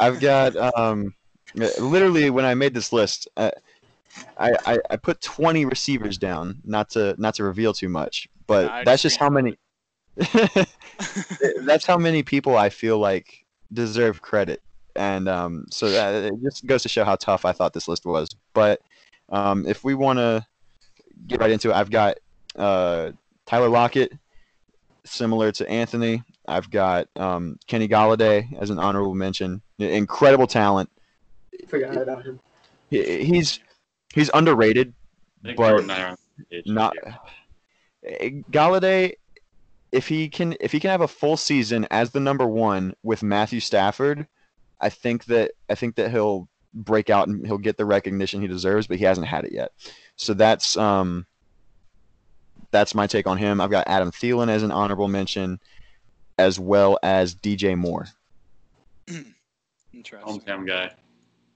I've 0.00 0.20
got 0.20 0.56
um, 0.78 1.14
literally 1.54 2.30
when 2.30 2.44
I 2.44 2.54
made 2.54 2.74
this 2.74 2.92
list, 2.92 3.28
uh, 3.36 3.50
I, 4.38 4.52
I 4.66 4.78
I 4.90 4.96
put 4.96 5.20
20 5.20 5.64
receivers 5.64 6.18
down, 6.18 6.60
not 6.64 6.90
to 6.90 7.14
not 7.18 7.34
to 7.36 7.44
reveal 7.44 7.72
too 7.72 7.88
much, 7.88 8.28
but 8.46 8.70
I 8.70 8.84
that's 8.84 9.02
just 9.02 9.14
just 9.14 9.20
how 9.20 9.30
many. 9.30 9.56
that's 11.66 11.84
how 11.86 11.98
many 11.98 12.22
people 12.22 12.56
I 12.56 12.68
feel 12.68 12.98
like 12.98 13.44
deserve 13.72 14.22
credit, 14.22 14.62
and 14.94 15.28
um, 15.28 15.66
so 15.70 15.90
that 15.90 16.24
it 16.24 16.34
just 16.42 16.66
goes 16.66 16.82
to 16.82 16.88
show 16.88 17.04
how 17.04 17.16
tough 17.16 17.44
I 17.44 17.52
thought 17.52 17.72
this 17.72 17.88
list 17.88 18.06
was. 18.06 18.28
But 18.54 18.80
um, 19.30 19.66
if 19.66 19.84
we 19.84 19.94
want 19.94 20.18
to 20.18 20.46
get 21.26 21.40
right 21.40 21.50
into 21.50 21.70
it, 21.70 21.74
I've 21.74 21.90
got 21.90 22.18
uh, 22.56 23.12
Tyler 23.46 23.68
Lockett, 23.68 24.12
similar 25.04 25.52
to 25.52 25.68
Anthony. 25.68 26.22
I've 26.48 26.70
got 26.70 27.08
um, 27.16 27.58
Kenny 27.66 27.88
Golladay 27.88 28.56
as 28.58 28.70
an 28.70 28.78
honorable 28.78 29.14
mention. 29.14 29.62
Incredible 29.78 30.46
talent. 30.46 30.90
Forgot 31.68 31.96
about 31.96 32.24
him. 32.24 32.40
He, 32.90 33.24
he's 33.24 33.60
he's 34.14 34.30
underrated. 34.34 34.94
I 35.44 35.54
But 35.54 35.56
Jordan 35.56 35.90
and 35.90 35.92
I 35.92 36.02
are 36.02 36.08
on 36.08 36.16
the 36.38 36.44
page 36.44 36.66
Not. 36.66 36.94
Golladay. 38.50 39.14
If 39.92 40.08
he 40.08 40.28
can 40.28 40.56
if 40.60 40.72
he 40.72 40.80
can 40.80 40.90
have 40.90 41.00
a 41.00 41.08
full 41.08 41.36
season 41.36 41.86
as 41.90 42.10
the 42.10 42.20
number 42.20 42.46
one 42.46 42.94
with 43.02 43.22
Matthew 43.22 43.60
Stafford, 43.60 44.26
I 44.80 44.88
think 44.90 45.24
that 45.26 45.52
I 45.70 45.74
think 45.74 45.94
that 45.96 46.10
he'll 46.10 46.48
break 46.74 47.08
out 47.08 47.28
and 47.28 47.46
he'll 47.46 47.56
get 47.56 47.76
the 47.76 47.86
recognition 47.86 48.42
he 48.42 48.48
deserves, 48.48 48.86
but 48.86 48.98
he 48.98 49.04
hasn't 49.04 49.26
had 49.26 49.44
it 49.44 49.52
yet. 49.52 49.72
So 50.16 50.34
that's 50.34 50.76
um 50.76 51.26
that's 52.76 52.94
my 52.94 53.06
take 53.06 53.26
on 53.26 53.38
him. 53.38 53.58
I've 53.58 53.70
got 53.70 53.88
Adam 53.88 54.10
Thielen 54.10 54.48
as 54.50 54.62
an 54.62 54.70
honorable 54.70 55.08
mention, 55.08 55.58
as 56.36 56.60
well 56.60 56.98
as 57.02 57.34
DJ 57.34 57.74
Moore. 57.76 58.06
Interesting. 59.94 60.40
hometown 60.40 60.66
guy. 60.66 60.90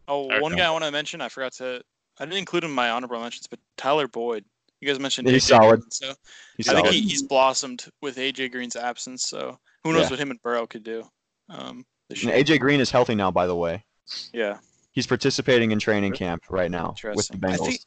Oh, 0.09 0.31
Our 0.31 0.41
one 0.41 0.53
town. 0.53 0.59
guy 0.59 0.67
I 0.67 0.71
want 0.71 0.85
to 0.85 0.91
mention. 0.91 1.21
I 1.21 1.29
forgot 1.29 1.53
to. 1.55 1.83
I 2.19 2.25
didn't 2.25 2.39
include 2.39 2.65
him 2.65 2.71
in 2.71 2.75
my 2.75 2.91
honorable 2.91 3.21
mentions, 3.21 3.47
but 3.47 3.59
Tyler 3.77 4.09
Boyd. 4.09 4.45
You 4.81 4.89
guys 4.89 4.99
mentioned 4.99 5.29
He's 5.29 5.45
AJ 5.45 5.49
solid. 5.49 5.81
Green, 5.81 5.91
so 5.91 6.13
He's 6.57 6.69
I 6.69 6.75
think 6.75 6.87
he, 6.89 7.01
he's 7.03 7.23
blossomed 7.23 7.85
with 8.01 8.17
AJ 8.17 8.51
Green's 8.51 8.77
absence. 8.77 9.25
So 9.25 9.59
who 9.85 9.93
knows 9.93 10.05
Yeah. 10.05 10.11
what 10.11 10.19
him 10.19 10.31
and 10.31 10.41
Burrow 10.43 10.67
could 10.67 10.83
do. 10.85 11.05
Um, 11.51 11.85
this 12.09 12.23
And. 12.25 12.33
AJ 12.33 12.61
Green 12.61 12.81
is 12.81 12.91
healthy 12.91 13.15
now, 13.15 13.31
by 13.31 13.47
the 13.47 13.55
way. 13.55 13.85
Yeah, 14.33 14.57
He's 14.93 15.07
participating 15.07 15.71
in 15.71 15.79
training 15.79 16.13
camp 16.15 16.45
right 16.49 16.71
now 16.71 16.95
with 17.05 17.29
the 17.29 17.35
Interesting. 17.35 17.45
I 17.45 17.49
Bengals. 17.57 17.67
think- 17.67 17.81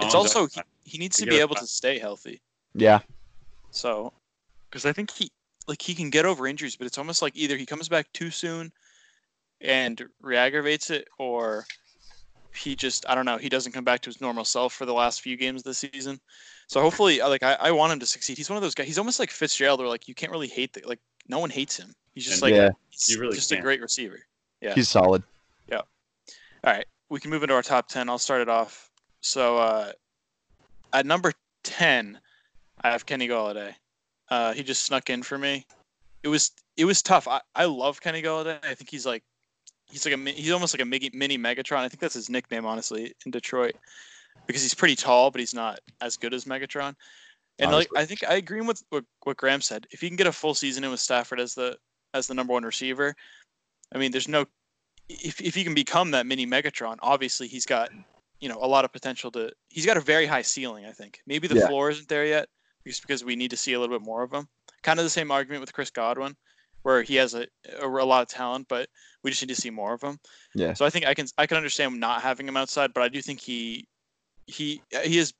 it's 0.00 0.14
also 0.14 0.46
he, 0.46 0.60
he 0.84 0.98
needs 0.98 1.16
to 1.18 1.26
be 1.26 1.38
able 1.40 1.54
to 1.56 1.66
stay 1.66 1.98
healthy. 1.98 2.40
Yeah, 2.74 3.00
So, 3.70 4.12
because 4.70 4.84
I 4.86 4.92
think 4.92 5.10
he 5.10 5.30
like 5.66 5.82
he 5.82 5.94
can 5.94 6.10
get 6.10 6.24
over 6.24 6.46
injuries, 6.46 6.76
but 6.76 6.86
it's 6.86 6.98
almost 6.98 7.22
like 7.22 7.36
either 7.36 7.56
he 7.56 7.66
comes 7.66 7.88
back 7.88 8.06
too 8.12 8.30
soon 8.30 8.72
and 9.60 10.02
re-aggravates 10.22 10.90
it, 10.90 11.08
or 11.18 11.64
he 12.54 12.74
just 12.74 13.04
I 13.08 13.14
don't 13.14 13.24
know 13.26 13.36
he 13.38 13.48
doesn't 13.48 13.72
come 13.72 13.84
back 13.84 14.00
to 14.00 14.08
his 14.10 14.20
normal 14.20 14.44
self 14.44 14.72
for 14.72 14.86
the 14.86 14.94
last 14.94 15.20
few 15.20 15.36
games 15.36 15.60
of 15.60 15.64
the 15.64 15.74
season. 15.74 16.18
So 16.68 16.80
hopefully, 16.80 17.20
uh, 17.20 17.28
like 17.28 17.42
I, 17.42 17.54
I 17.54 17.70
want 17.70 17.92
him 17.92 18.00
to 18.00 18.06
succeed. 18.06 18.36
He's 18.36 18.50
one 18.50 18.56
of 18.56 18.62
those 18.62 18.74
guys. 18.74 18.86
He's 18.86 18.98
almost 18.98 19.18
like 19.18 19.30
Fitzgerald, 19.30 19.80
where 19.80 19.88
like 19.88 20.08
you 20.08 20.14
can't 20.14 20.32
really 20.32 20.48
hate 20.48 20.72
the 20.72 20.82
like 20.86 21.00
no 21.28 21.38
one 21.38 21.50
hates 21.50 21.76
him. 21.76 21.92
He's 22.14 22.24
just 22.24 22.42
like 22.42 22.54
yeah, 22.54 22.70
he's 22.90 23.10
You 23.10 23.20
really 23.20 23.34
just 23.34 23.50
a 23.52 23.56
can't. 23.56 23.64
great 23.64 23.80
receiver. 23.80 24.18
Yeah. 24.60 24.74
he's 24.74 24.88
solid. 24.88 25.22
Yeah. 25.70 25.82
All 26.64 26.72
right, 26.72 26.86
we 27.10 27.20
can 27.20 27.30
move 27.30 27.42
into 27.42 27.54
our 27.54 27.62
top 27.62 27.88
ten. 27.88 28.08
I'll 28.08 28.18
start 28.18 28.40
it 28.42 28.48
off. 28.48 28.90
So 29.20 29.58
uh, 29.58 29.92
at 30.92 31.06
number 31.06 31.32
ten, 31.62 32.18
I 32.82 32.90
have 32.90 33.06
Kenny 33.06 33.28
Golladay. 33.28 33.74
Uh, 34.30 34.52
he 34.52 34.62
just 34.62 34.84
snuck 34.84 35.10
in 35.10 35.22
for 35.22 35.38
me. 35.38 35.64
It 36.22 36.28
was 36.28 36.52
it 36.76 36.84
was 36.84 37.02
tough. 37.02 37.26
I, 37.28 37.40
I 37.54 37.64
love 37.64 38.00
Kenny 38.00 38.22
Golladay. 38.22 38.58
I 38.64 38.74
think 38.74 38.90
he's 38.90 39.06
like 39.06 39.22
he's 39.90 40.04
like 40.04 40.14
a 40.14 40.30
he's 40.30 40.52
almost 40.52 40.74
like 40.74 40.82
a 40.82 40.84
mini, 40.84 41.10
mini 41.12 41.38
Megatron. 41.38 41.78
I 41.78 41.88
think 41.88 42.00
that's 42.00 42.14
his 42.14 42.28
nickname, 42.28 42.66
honestly, 42.66 43.14
in 43.24 43.30
Detroit, 43.30 43.74
because 44.46 44.62
he's 44.62 44.74
pretty 44.74 44.96
tall, 44.96 45.30
but 45.30 45.40
he's 45.40 45.54
not 45.54 45.80
as 46.00 46.16
good 46.16 46.34
as 46.34 46.44
Megatron. 46.44 46.94
And 47.58 47.72
like 47.72 47.88
I 47.96 48.04
think 48.04 48.22
I 48.28 48.34
agree 48.34 48.60
with 48.60 48.82
what, 48.90 49.04
what 49.24 49.36
Graham 49.36 49.60
said. 49.60 49.86
If 49.90 50.00
he 50.00 50.08
can 50.08 50.16
get 50.16 50.28
a 50.28 50.32
full 50.32 50.54
season 50.54 50.84
in 50.84 50.90
with 50.90 51.00
Stafford 51.00 51.40
as 51.40 51.54
the 51.54 51.76
as 52.14 52.26
the 52.26 52.34
number 52.34 52.52
one 52.52 52.64
receiver, 52.64 53.14
I 53.92 53.98
mean, 53.98 54.12
there's 54.12 54.28
no 54.28 54.46
if 55.08 55.40
if 55.40 55.54
he 55.54 55.64
can 55.64 55.74
become 55.74 56.12
that 56.12 56.26
mini 56.26 56.46
Megatron, 56.46 56.96
obviously 57.00 57.48
he's 57.48 57.66
got 57.66 57.90
you 58.40 58.48
know 58.48 58.58
a 58.62 58.66
lot 58.66 58.84
of 58.84 58.92
potential 58.92 59.30
to. 59.32 59.50
He's 59.68 59.86
got 59.86 59.96
a 59.96 60.00
very 60.00 60.26
high 60.26 60.42
ceiling. 60.42 60.86
I 60.86 60.92
think 60.92 61.20
maybe 61.26 61.48
the 61.48 61.56
Yeah. 61.56 61.66
floor 61.66 61.90
isn't 61.90 62.08
there 62.08 62.26
yet, 62.26 62.48
just 62.88 63.02
because 63.02 63.24
we 63.24 63.36
need 63.36 63.50
to 63.50 63.56
see 63.56 63.74
a 63.74 63.80
little 63.80 63.98
bit 63.98 64.04
more 64.04 64.22
of 64.22 64.32
him. 64.32 64.48
Kind 64.82 64.98
of 64.98 65.04
the 65.04 65.10
same 65.10 65.30
argument 65.30 65.60
with 65.60 65.72
Chris 65.72 65.90
Godwin, 65.90 66.36
where 66.82 67.02
he 67.02 67.16
has 67.16 67.34
a, 67.34 67.46
a, 67.80 67.86
a 67.86 68.04
lot 68.04 68.22
of 68.22 68.28
talent, 68.28 68.66
but 68.68 68.88
we 69.22 69.30
just 69.30 69.42
need 69.42 69.54
to 69.54 69.60
see 69.60 69.70
more 69.70 69.94
of 69.94 70.02
him. 70.02 70.18
Yeah. 70.54 70.74
So 70.74 70.84
I 70.84 70.90
think 70.90 71.06
I 71.06 71.14
can 71.14 71.26
I 71.36 71.46
can 71.46 71.56
understand 71.56 71.98
not 71.98 72.22
having 72.22 72.48
him 72.48 72.56
outside, 72.56 72.92
but 72.94 73.02
I 73.02 73.08
do 73.08 73.20
think 73.20 73.40
he 73.40 73.86
he 74.46 74.82
he 75.04 75.18
is 75.18 75.34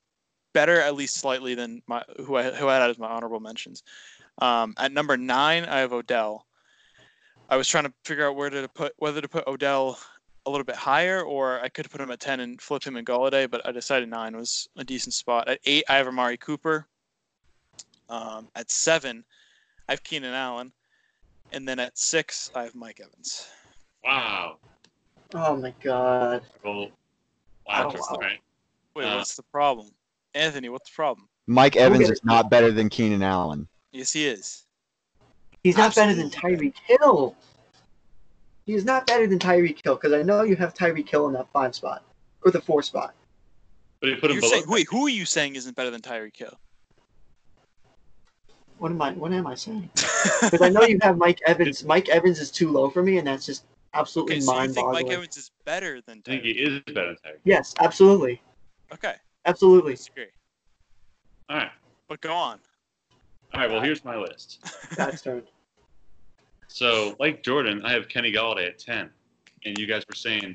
better 0.53 0.81
at 0.81 0.95
least 0.95 1.17
slightly 1.17 1.55
than 1.55 1.83
my 1.87 2.03
who 2.25 2.37
I 2.37 2.51
who 2.51 2.69
I 2.69 2.75
had 2.75 2.91
as 2.91 2.99
my 2.99 3.09
honorable 3.09 3.41
mentions. 3.41 3.83
Um, 4.41 4.75
at 4.79 4.93
number 4.93 5.17
nine, 5.17 5.65
I 5.65 5.79
have 5.79 5.93
Odell. 5.93 6.47
I 7.51 7.57
was 7.57 7.67
trying 7.67 7.85
to 7.85 7.93
figure 8.05 8.29
out 8.29 8.37
where 8.37 8.51
to 8.51 8.69
put 8.69 8.93
whether 8.99 9.21
to 9.21 9.29
put 9.29 9.47
Odell 9.47 9.99
a 10.47 10.51
little 10.51 10.65
bit 10.65 10.77
higher 10.77 11.23
or 11.23 11.61
I 11.61 11.69
could 11.69 11.91
put 11.91 12.01
him 12.01 12.11
at 12.11 12.21
ten 12.21 12.41
and 12.41 12.61
flip 12.61 12.83
him 12.85 12.97
in 12.97 13.05
Golladay, 13.05 13.51
but 13.51 13.67
I 13.67 13.73
decided 13.73 14.09
nine 14.09 14.37
was 14.37 14.69
a 14.77 14.85
decent 14.85 15.15
spot. 15.15 15.49
At 15.49 15.61
eight, 15.65 15.85
I 15.89 15.97
have 15.97 16.09
Amari 16.09 16.37
Cooper. 16.37 16.87
Um, 18.09 18.49
at 18.55 18.71
seven, 18.71 19.25
I 19.89 19.93
have 19.93 20.03
Keenan 20.03 20.35
Allen, 20.35 20.73
and 21.53 21.69
then 21.69 21.79
at 21.79 21.99
six, 21.99 22.51
I 22.55 22.65
have 22.65 22.75
Mike 22.75 23.01
Evans. 23.01 23.49
Wow. 24.05 24.57
Oh 25.35 25.57
my 25.57 25.75
god. 25.83 26.43
Well, 26.65 26.89
wow. 27.67 27.93
Oh, 27.95 27.99
wow. 27.99 28.07
All 28.11 28.19
right. 28.21 28.39
Wait, 28.95 29.05
Uh, 29.05 29.17
what's 29.17 29.37
the 29.37 29.43
problem, 29.45 29.91
Anthony? 30.35 30.69
What's 30.69 30.91
the 30.91 30.95
problem? 30.95 31.29
Mike 31.47 31.77
Evans 31.77 32.09
is 32.11 32.21
not 32.25 32.51
better 32.51 32.71
than 32.71 32.89
Keenan 32.89 33.23
Allen. 33.23 33.69
Yes, 33.93 34.13
he 34.13 34.27
is. 34.27 34.65
He's 35.65 35.77
not 35.77 35.95
better 35.95 36.15
than 36.15 36.27
Absolutely. 36.27 36.71
Tyreek 36.71 36.75
Hill. 36.87 37.37
He's 38.67 38.85
not 38.85 39.07
better 39.07 39.27
than 39.27 39.39
Tyreek 39.39 39.83
Hill 39.83 39.95
because 39.97 40.13
I 40.13 40.23
know 40.23 40.43
you 40.43 40.57
have 40.57 40.75
Tyreek 40.75 41.09
Hill 41.09 41.27
in 41.27 41.33
that 41.35 41.49
five 41.53 41.75
spot 41.75 42.05
or 42.45 42.51
the 42.51 42.61
four 42.61 42.83
spot. 42.83 43.15
But 44.01 44.11
he 44.11 44.17
put 44.17 44.31
him 44.31 44.35
You're 44.37 44.43
below. 44.43 44.53
saying, 44.53 44.65
wait, 44.69 44.87
who 44.89 45.07
are 45.07 45.11
you 45.11 45.25
saying 45.25 45.57
isn't 45.57 45.75
better 45.75 45.91
than 45.91 46.01
Tyreek 46.01 46.37
Hill? 46.37 46.59
What 48.79 48.91
am 48.93 49.03
I? 49.03 49.13
What 49.13 49.33
am 49.33 49.47
I 49.47 49.55
saying? 49.55 49.91
Because 50.43 50.63
I 50.63 50.69
know 50.69 50.83
you 50.83 50.99
have 51.03 51.17
Mike 51.17 51.41
Evans. 51.47 51.85
Mike 51.85 52.09
Evans 52.09 52.39
is 52.41 52.51
too 52.51 52.71
low 52.71 52.91
for 52.91 53.03
me, 53.03 53.19
and 53.19 53.27
that's 53.27 53.47
just 53.47 53.65
absolutely 53.95 54.35
okay, 54.37 54.41
so 54.41 54.53
you 54.53 54.59
think 54.69 54.77
mind-boggling. 54.77 55.07
Mike 55.07 55.13
Evans 55.17 55.37
is 55.37 55.51
better 55.65 56.01
than 56.03 56.23
I 56.27 56.31
think 56.31 56.43
he 56.45 56.55
Tyreek? 56.55 56.87
is 56.89 56.95
better 56.95 57.07
than 57.09 57.17
Tyreek. 57.17 57.39
Yes, 57.45 57.75
absolutely, 57.81 58.41
Okay, 58.93 59.15
absolutely. 59.47 59.93
disagree. 59.93 60.27
All 61.49 61.57
right. 61.59 61.71
But 62.09 62.21
go 62.21 62.33
on. 62.35 62.59
All 63.55 63.61
right. 63.61 63.71
Well, 63.71 63.81
here's 63.81 64.05
my 64.05 64.17
list. 64.17 64.61
Pat's 64.97 65.23
turn. 65.23 65.43
So, 66.69 67.17
like 67.19 67.43
Jordan, 67.43 67.81
I 67.85 67.93
have 67.93 68.09
Kenny 68.09 68.31
Golladay 68.33 68.69
at 68.69 68.79
10. 68.79 69.09
And 69.65 69.79
you 69.79 69.87
guys 69.87 70.03
were 70.09 70.15
saying 70.15 70.55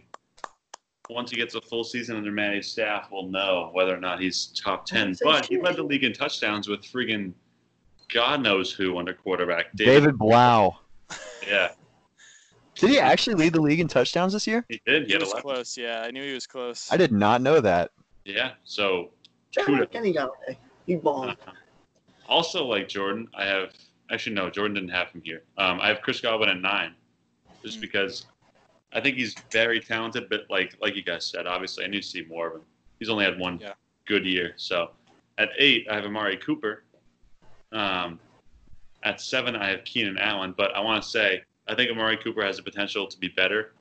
once 1.10 1.32
he 1.32 1.38
gets 1.38 1.56
a 1.56 1.62
full 1.62 1.84
season 1.84 2.16
under 2.16 2.32
Matty's 2.32 2.68
staff, 2.68 3.08
we'll 3.12 3.28
know 3.28 3.70
whether 3.74 3.94
or 3.96 4.00
not 4.00 4.22
he's 4.22 4.48
top 4.48 4.86
10. 4.86 5.16
Say 5.16 5.26
But 5.26 5.46
he 5.48 5.60
led 5.60 5.76
the 5.78 5.84
league 5.84 6.04
in 6.04 6.14
touchdowns 6.14 6.68
with 6.68 6.82
friggin' 6.82 7.34
God 8.14 8.42
knows 8.42 8.72
who 8.72 8.98
under 8.98 9.14
quarterback. 9.14 9.74
David 9.76 10.18
Blough. 10.18 10.78
Yeah, 11.48 11.72
Did 12.76 12.90
he 12.92 13.00
actually 13.00 13.36
lead 13.36 13.52
the 13.52 13.60
league 13.62 13.82
in 13.82 13.88
touchdowns 13.90 14.32
this 14.32 14.48
year? 14.48 14.66
he 14.70 14.80
did. 14.86 15.08
He 15.08 15.12
He 15.12 15.18
was 15.18 15.32
11. 15.34 15.42
close. 15.42 15.78
Yeah, 15.78 16.02
I 16.02 16.10
knew 16.12 16.24
he 16.24 16.34
was 16.34 16.48
close. 16.48 16.90
I 16.90 16.96
did 16.96 17.12
not 17.12 17.42
know 17.42 17.60
that. 17.60 17.92
Yeah. 18.24 18.52
So, 18.64 19.10
Shout 19.54 19.66
Kudos. 19.66 19.82
out 19.84 19.92
Kenny 19.92 20.16
He 20.88 20.96
balled. 20.96 21.36
also, 22.30 22.64
like 22.66 22.88
Jordan, 22.88 23.28
I 23.36 23.46
have 23.46 23.74
actually 24.10 24.36
no, 24.36 24.50
Jordan 24.50 24.74
didn't 24.76 24.90
have 24.92 25.10
him 25.10 25.22
here. 25.26 25.44
Um, 25.58 25.82
I 25.82 25.90
have 25.90 26.02
Chris 26.02 26.22
Godwin 26.22 26.48
at 26.50 26.62
nine, 26.62 26.94
just 27.62 27.80
Mm. 27.80 27.82
because 27.82 28.26
I 28.94 29.02
think 29.02 29.18
he's 29.18 29.36
very 29.52 29.82
talented. 29.82 30.30
But 30.30 30.46
like 30.50 30.76
like 30.82 30.96
you 30.96 31.04
guys 31.04 31.26
said, 31.26 31.46
obviously 31.46 31.84
I 31.84 31.88
need 31.90 32.04
to 32.04 32.08
see 32.08 32.24
more 32.24 32.48
of 32.48 32.54
him. 32.56 32.62
He's 33.00 33.10
only 33.10 33.26
had 33.26 33.38
one 33.38 33.60
Yeah. 33.60 33.74
good 34.06 34.26
year. 34.26 34.54
So 34.56 34.92
at 35.38 35.50
eight, 35.58 35.88
I 35.92 35.96
have 35.96 36.06
Amari 36.06 36.38
Cooper. 36.38 36.86
Um, 37.74 38.20
at 39.04 39.20
seven, 39.20 39.56
I 39.56 39.70
have 39.70 39.84
Keenan 39.84 40.18
Allen. 40.18 40.54
But 40.56 40.74
I 40.76 40.80
want 40.80 41.04
to 41.04 41.10
say 41.10 41.44
I 41.68 41.76
think 41.76 41.92
Amari 41.92 42.18
Cooper 42.18 42.44
has 42.44 42.58
the 42.58 42.64
potential 42.64 43.08
to 43.08 43.18
be 43.20 43.28
better 43.30 43.74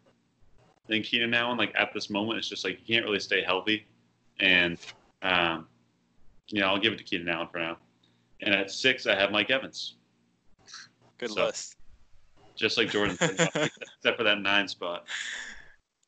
than 0.88 1.02
Keenan 1.02 1.32
Allen. 1.34 1.58
Like 1.58 1.72
at 1.76 1.92
this 1.94 2.10
moment, 2.10 2.38
it's 2.38 2.48
just 2.48 2.64
like 2.64 2.78
he 2.78 2.92
can't 2.92 3.04
really 3.04 3.20
stay 3.20 3.42
healthy, 3.42 3.86
and 4.40 4.78
um, 5.22 5.66
you 6.48 6.60
know 6.60 6.66
I'll 6.68 6.80
give 6.80 6.92
it 6.92 6.98
to 6.98 7.04
Keenan 7.04 7.28
Allen 7.28 7.48
for 7.52 7.58
now. 7.58 7.76
And 8.40 8.52
at 8.54 8.70
six, 8.72 9.06
I 9.06 9.14
have 9.14 9.30
Mike 9.30 9.50
Evans, 9.50 9.94
Good 11.18 11.30
So- 11.30 11.44
list. 11.46 11.76
just 12.56 12.76
like 12.76 12.90
Jordan, 12.90 13.16
except 13.20 14.16
for 14.16 14.24
that 14.24 14.40
nine 14.40 14.66
spot. 14.66 15.04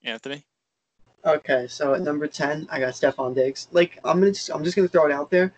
Anthony? 0.03 0.45
Okay, 1.25 1.67
so 1.69 1.95
at 1.95 2.03
number 2.03 2.27
ten, 2.27 2.67
I 2.71 2.81
got 2.81 2.93
Stefon 2.95 3.35
Diggs. 3.35 3.69
Like 3.73 3.99
I'm 4.05 4.19
gonna 4.21 4.33
just 4.33 4.51
I'm 4.51 4.63
just 4.65 4.77
gonna 4.77 4.89
throw 4.89 5.07
it 5.07 5.13
out 5.13 5.31
there. 5.31 5.55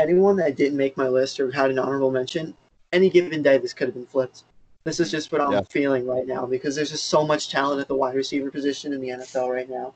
Anyone 0.00 0.36
that 0.36 0.56
didn't 0.56 0.78
make 0.78 0.96
my 0.96 1.08
list 1.08 1.38
or 1.40 1.50
had 1.50 1.70
an 1.70 1.78
honorable 1.78 2.10
mention, 2.10 2.54
any 2.92 3.10
given 3.10 3.42
day 3.42 3.58
this 3.58 3.74
could 3.74 3.86
have 3.88 3.94
been 3.94 4.06
flipped. 4.06 4.44
This 4.84 4.98
is 4.98 5.10
just 5.10 5.30
what 5.30 5.42
I'm 5.42 5.52
Yeah. 5.52 5.60
feeling 5.68 6.06
right 6.06 6.26
now 6.26 6.46
because 6.46 6.74
there's 6.74 6.90
just 6.90 7.06
so 7.08 7.26
much 7.26 7.50
talent 7.50 7.82
at 7.82 7.88
the 7.88 7.94
wide 7.94 8.14
receiver 8.14 8.50
position 8.50 8.94
in 8.94 9.00
the 9.02 9.10
NFL 9.10 9.50
right 9.50 9.68
now 9.68 9.92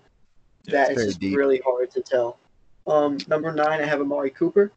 Yeah, 0.64 0.72
that 0.72 0.90
it's 0.92 1.00
it's 1.00 1.08
just 1.12 1.20
deep. 1.20 1.36
really 1.38 1.58
hard 1.64 1.90
to 1.92 2.02
tell. 2.02 2.38
Um, 2.86 3.16
number 3.28 3.50
nine, 3.50 3.80
I 3.80 3.86
have 3.86 4.02
Amari 4.02 4.28
Cooper. 4.28 4.70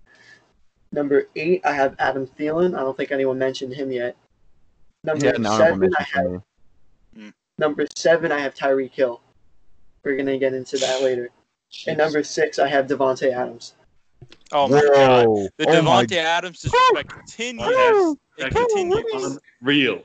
Number 0.93 1.27
eight, 1.35 1.59
I 1.65 1.73
have 1.73 1.95
Adam 1.99 2.25
Thielen. 2.25 2.73
I 2.73 2.79
don't 2.79 2.95
think 2.95 3.11
anyone 3.11 3.37
mentioned 3.37 3.73
him 3.73 3.91
yet. 3.91 4.15
Number 5.03 5.25
had 5.25 5.45
seven, 5.45 5.93
I 5.99 6.03
have 6.03 6.23
for 6.23 7.19
me. 7.19 7.33
number 7.57 7.85
seven, 7.97 8.31
I 8.31 8.39
have 8.39 8.55
Tyreek 8.55 8.91
Hill. 8.91 9.19
We're 10.05 10.15
gonna 10.15 10.37
get 10.37 10.53
into 10.53 10.77
that 10.77 11.01
later. 11.01 11.29
And 11.85 11.97
number 11.97 12.23
six, 12.23 12.59
I 12.59 12.67
have 12.69 12.87
Davante 12.87 13.33
Adams. 13.33 13.73
Oh 14.51 14.67
my 14.67 14.81
god. 14.81 15.25
The 15.57 15.69
Oh 15.69 15.81
my 15.81 16.05
Davante 16.05 16.17
Adams 16.17 16.59
disrespect 16.61 17.09
continues. 17.09 17.67
Woo! 17.67 18.17
It 18.37 18.51
continues. 18.51 19.39
Unreal. 19.61 20.03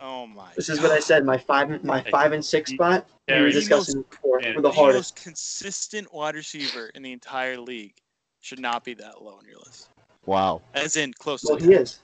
Oh 0.00 0.26
my 0.26 0.50
This 0.56 0.68
is 0.68 0.80
what 0.80 0.90
I 0.90 0.98
said. 0.98 1.24
My 1.24 1.38
five, 1.38 1.82
my 1.84 2.02
five 2.10 2.32
and 2.32 2.44
six 2.44 2.72
spot. 2.72 3.06
We 3.28 3.34
were 3.34 3.38
Harry, 3.40 3.52
discussing 3.52 4.02
before. 4.10 4.38
and 4.38 4.56
Were 4.56 4.62
the 4.62 4.68
The 4.68 4.74
hardest. 4.74 5.16
most 5.16 5.22
consistent 5.22 6.12
wide 6.12 6.34
receiver 6.34 6.86
in 6.94 7.02
the 7.02 7.12
entire 7.12 7.58
league 7.58 7.94
should 8.40 8.58
not 8.58 8.84
be 8.84 8.94
that 8.94 9.22
low 9.22 9.36
on 9.36 9.44
your 9.46 9.58
list. 9.64 9.88
Wow. 10.26 10.60
As 10.74 10.96
in 10.96 11.12
close 11.14 11.44
Well, 11.44 11.56
to 11.56 11.64
he 11.64 11.72
is. 11.74 12.00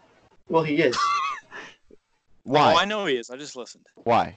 Well, 0.49 0.63
he 0.63 0.77
is. 0.77 0.97
Oh, 0.97 1.97
why? 2.45 2.73
Oh, 2.73 2.77
I 2.79 2.85
know 2.85 3.05
he 3.05 3.17
is. 3.17 3.31
I 3.31 3.37
just 3.37 3.57
listened. 3.57 3.87
Why? 4.05 4.37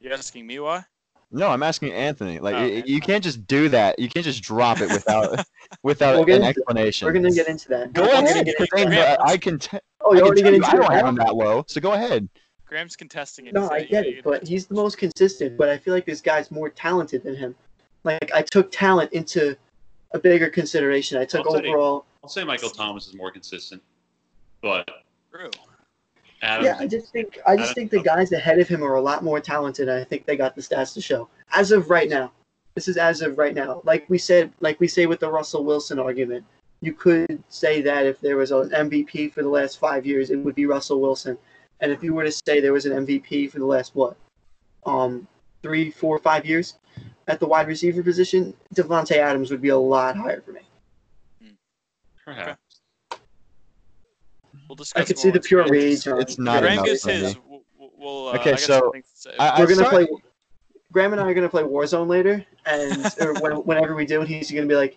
You're 0.00 0.14
asking 0.14 0.46
me 0.46 0.58
why? 0.60 0.84
No, 1.32 1.48
I'm 1.48 1.62
asking 1.62 1.92
Anthony. 1.92 2.38
Like 2.40 2.54
Oh, 2.56 2.58
y- 2.60 2.64
okay. 2.78 2.82
you 2.86 3.00
can't 3.00 3.22
just 3.22 3.46
do 3.46 3.68
that. 3.68 3.98
You 3.98 4.08
can't 4.08 4.24
just 4.24 4.42
drop 4.42 4.80
it 4.80 4.90
without 4.90 5.44
without 5.82 6.14
We'll 6.14 6.24
an 6.24 6.30
into 6.30 6.46
it. 6.46 6.48
explanation. 6.50 7.06
We're 7.06 7.12
gonna 7.12 7.30
get 7.32 7.46
into 7.48 7.68
that. 7.68 7.92
Go 7.92 8.02
We're 8.02 8.08
ahead. 8.08 8.44
get 8.44 8.58
into 8.60 8.76
I, 8.76 8.84
that. 8.90 9.20
I 9.24 9.36
can. 9.36 9.58
T- 9.58 9.78
Oh, 10.02 10.12
I 10.12 10.14
you 10.14 10.20
can 10.20 10.26
already 10.26 10.42
tell 10.42 10.50
get 10.52 10.56
you 10.56 10.62
into 10.64 10.68
I 10.68 10.72
it. 10.72 10.82
don't 10.88 10.92
have 10.96 11.06
him 11.06 11.14
that 11.16 11.34
low. 11.36 11.64
So 11.68 11.80
go 11.80 11.92
ahead. 11.92 12.28
Graham's 12.66 12.96
contesting 12.96 13.46
it. 13.46 13.52
No, 13.54 13.68
I 13.70 13.84
get 13.84 14.06
it, 14.06 14.24
but 14.24 14.46
he's 14.48 14.66
the 14.66 14.74
most 14.74 14.96
consistent. 14.96 15.58
But 15.58 15.68
I 15.68 15.76
feel 15.76 15.92
like 15.92 16.06
this 16.06 16.20
guy's 16.22 16.50
more 16.50 16.70
talented 16.70 17.22
than 17.22 17.36
him. 17.36 17.54
Like 18.02 18.30
I 18.34 18.40
took 18.42 18.72
talent 18.72 19.12
into 19.12 19.56
a 20.12 20.18
bigger 20.18 20.48
consideration. 20.48 21.18
I 21.18 21.24
took 21.26 21.46
I'll 21.46 21.52
say- 21.52 21.68
overall. 21.68 22.06
I'll 22.24 22.30
say 22.30 22.44
Michael 22.44 22.70
Thomas 22.70 23.06
is 23.08 23.14
more 23.14 23.30
consistent, 23.30 23.82
but 24.62 24.88
True. 25.30 25.50
Adams. 26.42 26.66
Yeah, 26.66 26.76
I 26.78 26.86
just 26.86 27.12
think 27.12 27.38
I 27.46 27.56
just 27.56 27.74
think 27.74 27.90
the 27.90 28.02
guys 28.02 28.32
ahead 28.32 28.58
of 28.58 28.68
him 28.68 28.82
are 28.82 28.94
a 28.94 29.00
lot 29.00 29.22
more 29.22 29.40
talented. 29.40 29.88
And 29.88 30.00
I 30.00 30.04
think 30.04 30.24
they 30.24 30.36
got 30.36 30.54
the 30.54 30.62
stats 30.62 30.94
to 30.94 31.00
show. 31.00 31.28
As 31.52 31.70
of 31.72 31.90
right 31.90 32.08
now, 32.08 32.32
this 32.74 32.88
is 32.88 32.96
as 32.96 33.20
of 33.20 33.36
right 33.38 33.54
now. 33.54 33.82
Like 33.84 34.08
we 34.08 34.18
said, 34.18 34.52
like 34.60 34.80
we 34.80 34.88
say 34.88 35.06
with 35.06 35.20
the 35.20 35.30
Russell 35.30 35.64
Wilson 35.64 35.98
argument, 35.98 36.44
you 36.80 36.92
could 36.92 37.42
say 37.48 37.82
that 37.82 38.06
if 38.06 38.20
there 38.20 38.36
was 38.36 38.50
an 38.52 38.70
MVP 38.70 39.32
for 39.32 39.42
the 39.42 39.48
last 39.48 39.78
five 39.78 40.06
years, 40.06 40.30
it 40.30 40.36
would 40.36 40.54
be 40.54 40.66
Russell 40.66 41.00
Wilson. 41.00 41.36
And 41.80 41.92
if 41.92 42.02
you 42.02 42.14
were 42.14 42.24
to 42.24 42.32
say 42.32 42.60
there 42.60 42.72
was 42.72 42.86
an 42.86 43.06
MVP 43.06 43.50
for 43.50 43.58
the 43.58 43.66
last 43.66 43.94
what, 43.94 44.16
um, 44.86 45.26
three, 45.62 45.90
four, 45.90 46.18
five 46.18 46.46
years 46.46 46.74
at 47.28 47.40
the 47.40 47.46
wide 47.46 47.68
receiver 47.68 48.02
position, 48.02 48.54
Davante 48.74 49.16
Adams 49.16 49.50
would 49.50 49.62
be 49.62 49.68
a 49.68 49.78
lot 49.78 50.16
higher 50.16 50.40
for 50.40 50.52
me. 50.52 50.60
perhaps. 52.24 52.59
We'll 54.70 54.76
discuss. 54.76 55.02
I 55.02 55.04
could 55.04 55.18
see 55.18 55.30
the 55.30 55.40
pure 55.40 55.64
Graham 55.64 55.72
rage. 55.72 56.04
gets- 56.04 56.06
It's 56.20 56.38
not 56.38 56.60
Graham 56.60 56.74
enough 56.74 56.86
gets 56.86 57.02
his. 57.04 57.36
We'll, 57.44 57.64
we'll, 57.98 58.28
uh, 58.28 58.34
Okay, 58.34 58.52
I 58.52 58.54
so 58.54 58.92
to 58.92 59.02
say. 59.14 59.34
I, 59.36 59.48
I 59.48 59.58
We're 59.58 59.64
gonna 59.66 59.74
start- 59.78 59.90
play. 59.90 60.06
Graham 60.92 61.10
and 61.10 61.20
I 61.20 61.28
are 61.28 61.34
gonna 61.34 61.48
play 61.48 61.64
Warzone 61.64 62.06
later, 62.06 62.46
and 62.66 63.04
or 63.20 63.34
when, 63.40 63.52
whenever 63.66 63.96
we 63.96 64.06
do, 64.06 64.20
he's 64.22 64.48
gonna 64.48 64.66
be 64.66 64.76
like, 64.76 64.96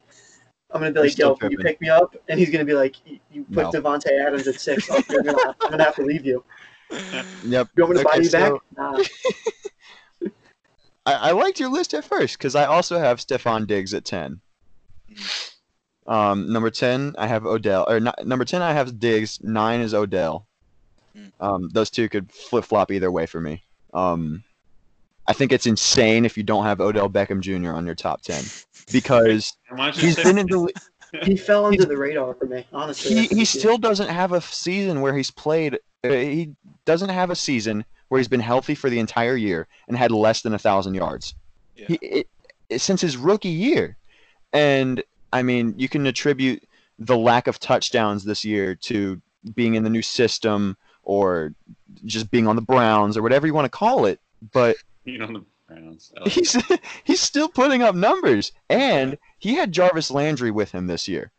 "I'm 0.70 0.80
gonna 0.82 0.92
be 0.92 1.00
We're 1.00 1.06
like, 1.08 1.18
yo, 1.18 1.36
can 1.36 1.50
you 1.50 1.58
pick 1.58 1.82
me 1.82 1.90
up?" 1.90 2.16
And 2.30 2.40
he's 2.40 2.52
gonna 2.52 2.66
be 2.66 2.76
like, 2.76 2.96
"You 3.08 3.20
you 3.32 3.46
put 3.46 3.74
No. 3.74 3.82
Davante 3.82 4.12
Adams 4.12 4.48
at 4.48 4.62
six. 4.62 4.92
I'm, 4.92 5.02
gonna, 5.24 5.56
I'm 5.62 5.72
gonna 5.72 5.84
have 5.84 5.96
to 5.96 6.04
leave 6.04 6.24
you. 6.24 6.44
Yep. 7.44 7.70
You 7.76 7.84
want 7.84 7.96
me 7.96 7.98
to 7.98 8.04
buy 8.06 8.12
Okay, 8.18 8.24
you 8.26 8.30
back? 8.30 8.54
Nah. 8.78 9.00
I, 11.08 11.14
I 11.14 11.32
liked 11.32 11.60
your 11.60 11.70
list 11.70 11.96
at 11.96 12.06
first 12.06 12.38
because 12.38 12.54
I 12.56 12.66
also 12.66 13.00
have 13.00 13.18
Stefon 13.18 13.66
Diggs 13.66 13.96
at 13.96 14.06
ten. 14.06 14.40
Um, 16.08 16.52
number 16.52 16.70
ten, 16.70 17.16
I 17.18 17.28
have 17.28 17.46
Odell. 17.46 17.86
Or 17.88 18.00
not, 18.00 18.26
number 18.26 18.46
ten, 18.46 18.62
I 18.62 18.74
have 18.74 19.00
Diggs. 19.00 19.42
Nine 19.44 19.80
is 19.80 19.94
Odell. 19.94 20.46
Mm. 21.18 21.32
Um, 21.40 21.70
those 21.70 21.90
two 21.90 22.10
could 22.10 22.32
flip 22.32 22.66
flop 22.66 22.92
either 22.92 23.12
way 23.12 23.26
for 23.26 23.40
me. 23.40 23.64
Um, 23.94 24.44
I 25.28 25.34
think 25.34 25.52
it's 25.52 25.66
insane 25.68 26.26
if 26.26 26.36
you 26.36 26.44
don't 26.44 26.66
have 26.66 26.82
Odell 26.82 27.10
Beckham 27.10 27.40
Jr. 27.40 27.72
on 27.74 27.86
your 27.86 27.96
top 27.96 28.22
ten 28.22 28.44
because 28.92 29.56
And 29.70 29.80
why 29.80 29.86
don't 29.92 29.98
you 29.98 30.08
he's 30.08 30.16
say 30.18 30.24
been 30.24 30.38
in 30.40 30.48
the. 30.48 30.72
He 31.22 31.38
fell 31.38 31.68
under 31.68 31.86
the 31.86 31.96
radar 31.96 32.34
for 32.34 32.46
me, 32.48 32.66
honestly. 32.74 33.14
He 33.16 33.28
he 33.28 33.46
still 33.46 33.78
doesn't 33.78 34.08
have 34.10 34.32
a 34.32 34.42
season 34.42 35.00
where 35.00 35.16
he's 35.16 35.30
played. 35.30 35.76
Uh, 36.04 36.10
he 36.10 36.56
doesn't 36.86 37.10
have 37.10 37.30
a 37.30 37.36
season 37.36 37.86
where 38.08 38.18
he's 38.18 38.28
been 38.28 38.40
healthy 38.40 38.74
for 38.74 38.90
the 38.90 38.98
entire 38.98 39.36
year 39.36 39.68
and 39.88 39.96
had 39.96 40.10
less 40.12 40.42
than 40.42 40.56
a 40.56 40.58
thousand 40.58 40.96
yards. 40.96 41.36
Yeah. 41.76 41.86
He, 41.88 41.94
it, 42.02 42.28
it- 42.70 42.82
since 42.82 43.00
his 43.00 43.16
rookie 43.16 43.50
year, 43.50 43.96
and 44.54 45.04
I 45.34 45.42
mean, 45.42 45.74
you 45.78 45.90
can 45.90 46.06
attribute 46.06 46.64
the 47.00 47.18
lack 47.18 47.48
of 47.48 47.60
touchdowns 47.60 48.24
this 48.24 48.46
year 48.46 48.76
to 48.76 49.20
being 49.56 49.74
in 49.74 49.84
the 49.84 49.90
new 49.90 50.04
system 50.04 50.78
or 51.02 51.54
just 52.06 52.30
being 52.30 52.48
on 52.48 52.56
the 52.56 52.62
Browns 52.62 53.18
or 53.18 53.24
whatever 53.24 53.48
you 53.48 53.54
want 53.54 53.66
to 53.66 53.70
call 53.70 54.06
it. 54.06 54.22
But 54.52 54.78
you 55.06 55.18
know 55.18 55.28
the 55.28 55.44
Browns. 55.68 56.14
Like 56.16 56.32
he's 56.32 56.56
he's 57.04 57.20
still 57.20 57.50
putting 57.50 57.82
up 57.82 57.96
numbers, 57.96 58.52
and 58.70 59.18
he 59.40 59.56
had 59.56 59.72
Jarvis 59.72 60.12
Landry 60.12 60.52
with 60.52 60.72
him 60.72 60.86
this 60.86 61.08
year, 61.08 61.32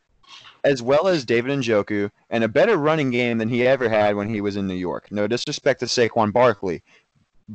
as 0.64 0.82
well 0.82 1.06
as 1.06 1.24
David 1.24 1.56
Njoku, 1.56 2.10
and 2.30 2.42
a 2.42 2.48
better 2.48 2.76
running 2.76 3.10
game 3.10 3.38
than 3.38 3.48
he 3.48 3.64
ever 3.64 3.88
had 3.88 4.16
when 4.16 4.28
he 4.28 4.40
was 4.40 4.56
in 4.56 4.66
New 4.66 4.74
York. 4.74 5.12
No 5.12 5.28
disrespect 5.28 5.80
to 5.80 5.86
Saquon 5.86 6.32
Barkley, 6.32 6.82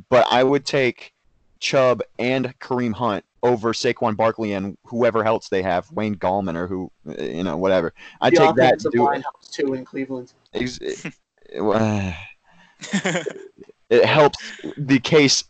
but 0.08 0.26
I 0.30 0.42
would 0.42 0.64
take 0.64 1.12
Chubb 1.58 2.02
and 2.18 2.58
Kareem 2.60 2.94
Hunt 2.94 3.26
over 3.42 3.72
Saquon 3.72 4.16
Barkley 4.16 4.52
and 4.52 4.76
whoever 4.84 5.24
else 5.24 5.48
they 5.48 5.62
have, 5.62 5.90
Wayne 5.92 6.14
Gallman 6.16 6.56
or 6.56 6.66
who, 6.66 6.90
you 7.18 7.42
know, 7.44 7.56
whatever. 7.56 7.94
I 8.20 8.30
take 8.30 8.54
that. 8.56 8.66
offensive 8.74 8.92
Do, 8.92 9.04
line 9.04 9.22
helps 9.22 9.48
too 9.48 9.74
in 9.74 9.84
Cleveland. 9.84 10.32
ex- 10.52 10.78
it, 10.82 11.14
it 13.88 14.04
helps 14.04 14.38
the 14.76 14.98
case 15.00 15.44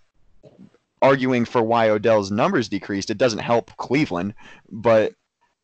arguing 1.02 1.44
for 1.44 1.62
why 1.62 1.88
Odell's 1.90 2.30
numbers 2.30 2.68
decreased. 2.68 3.10
It 3.10 3.18
doesn't 3.18 3.38
help 3.40 3.74
Cleveland, 3.76 4.34
but 4.70 5.14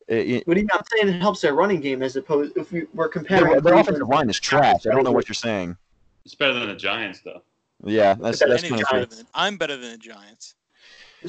it, 0.08 0.28
it, 0.30 0.44
But 0.46 0.56
he's 0.56 0.66
not 0.66 0.86
saying 0.90 1.08
it 1.14 1.20
helps 1.20 1.40
their 1.40 1.54
running 1.54 1.80
game 1.80 2.02
as 2.02 2.16
opposed 2.16 2.56
if 2.56 2.72
we, 2.72 2.84
we're 2.94 3.08
comparing. 3.08 3.44
their, 3.44 3.60
their 3.60 3.72
Cleveland- 3.74 3.88
offensive 3.88 4.08
line 4.08 4.30
is 4.30 4.40
trash. 4.40 4.86
I 4.86 4.90
don't 4.94 5.04
know 5.04 5.12
what 5.12 5.28
you're 5.28 5.34
saying. 5.34 5.76
It's 6.24 6.34
better 6.34 6.54
than 6.54 6.68
the 6.68 6.74
Giants, 6.74 7.20
though. 7.20 7.42
Yeah, 7.84 8.14
that's 8.14 8.38
that's 8.40 8.62
kind 8.68 8.80
of 8.82 8.88
better 8.90 9.06
than- 9.06 9.26
I'm 9.34 9.56
better 9.58 9.76
than 9.76 9.92
the 9.92 9.98
Giants. 9.98 10.54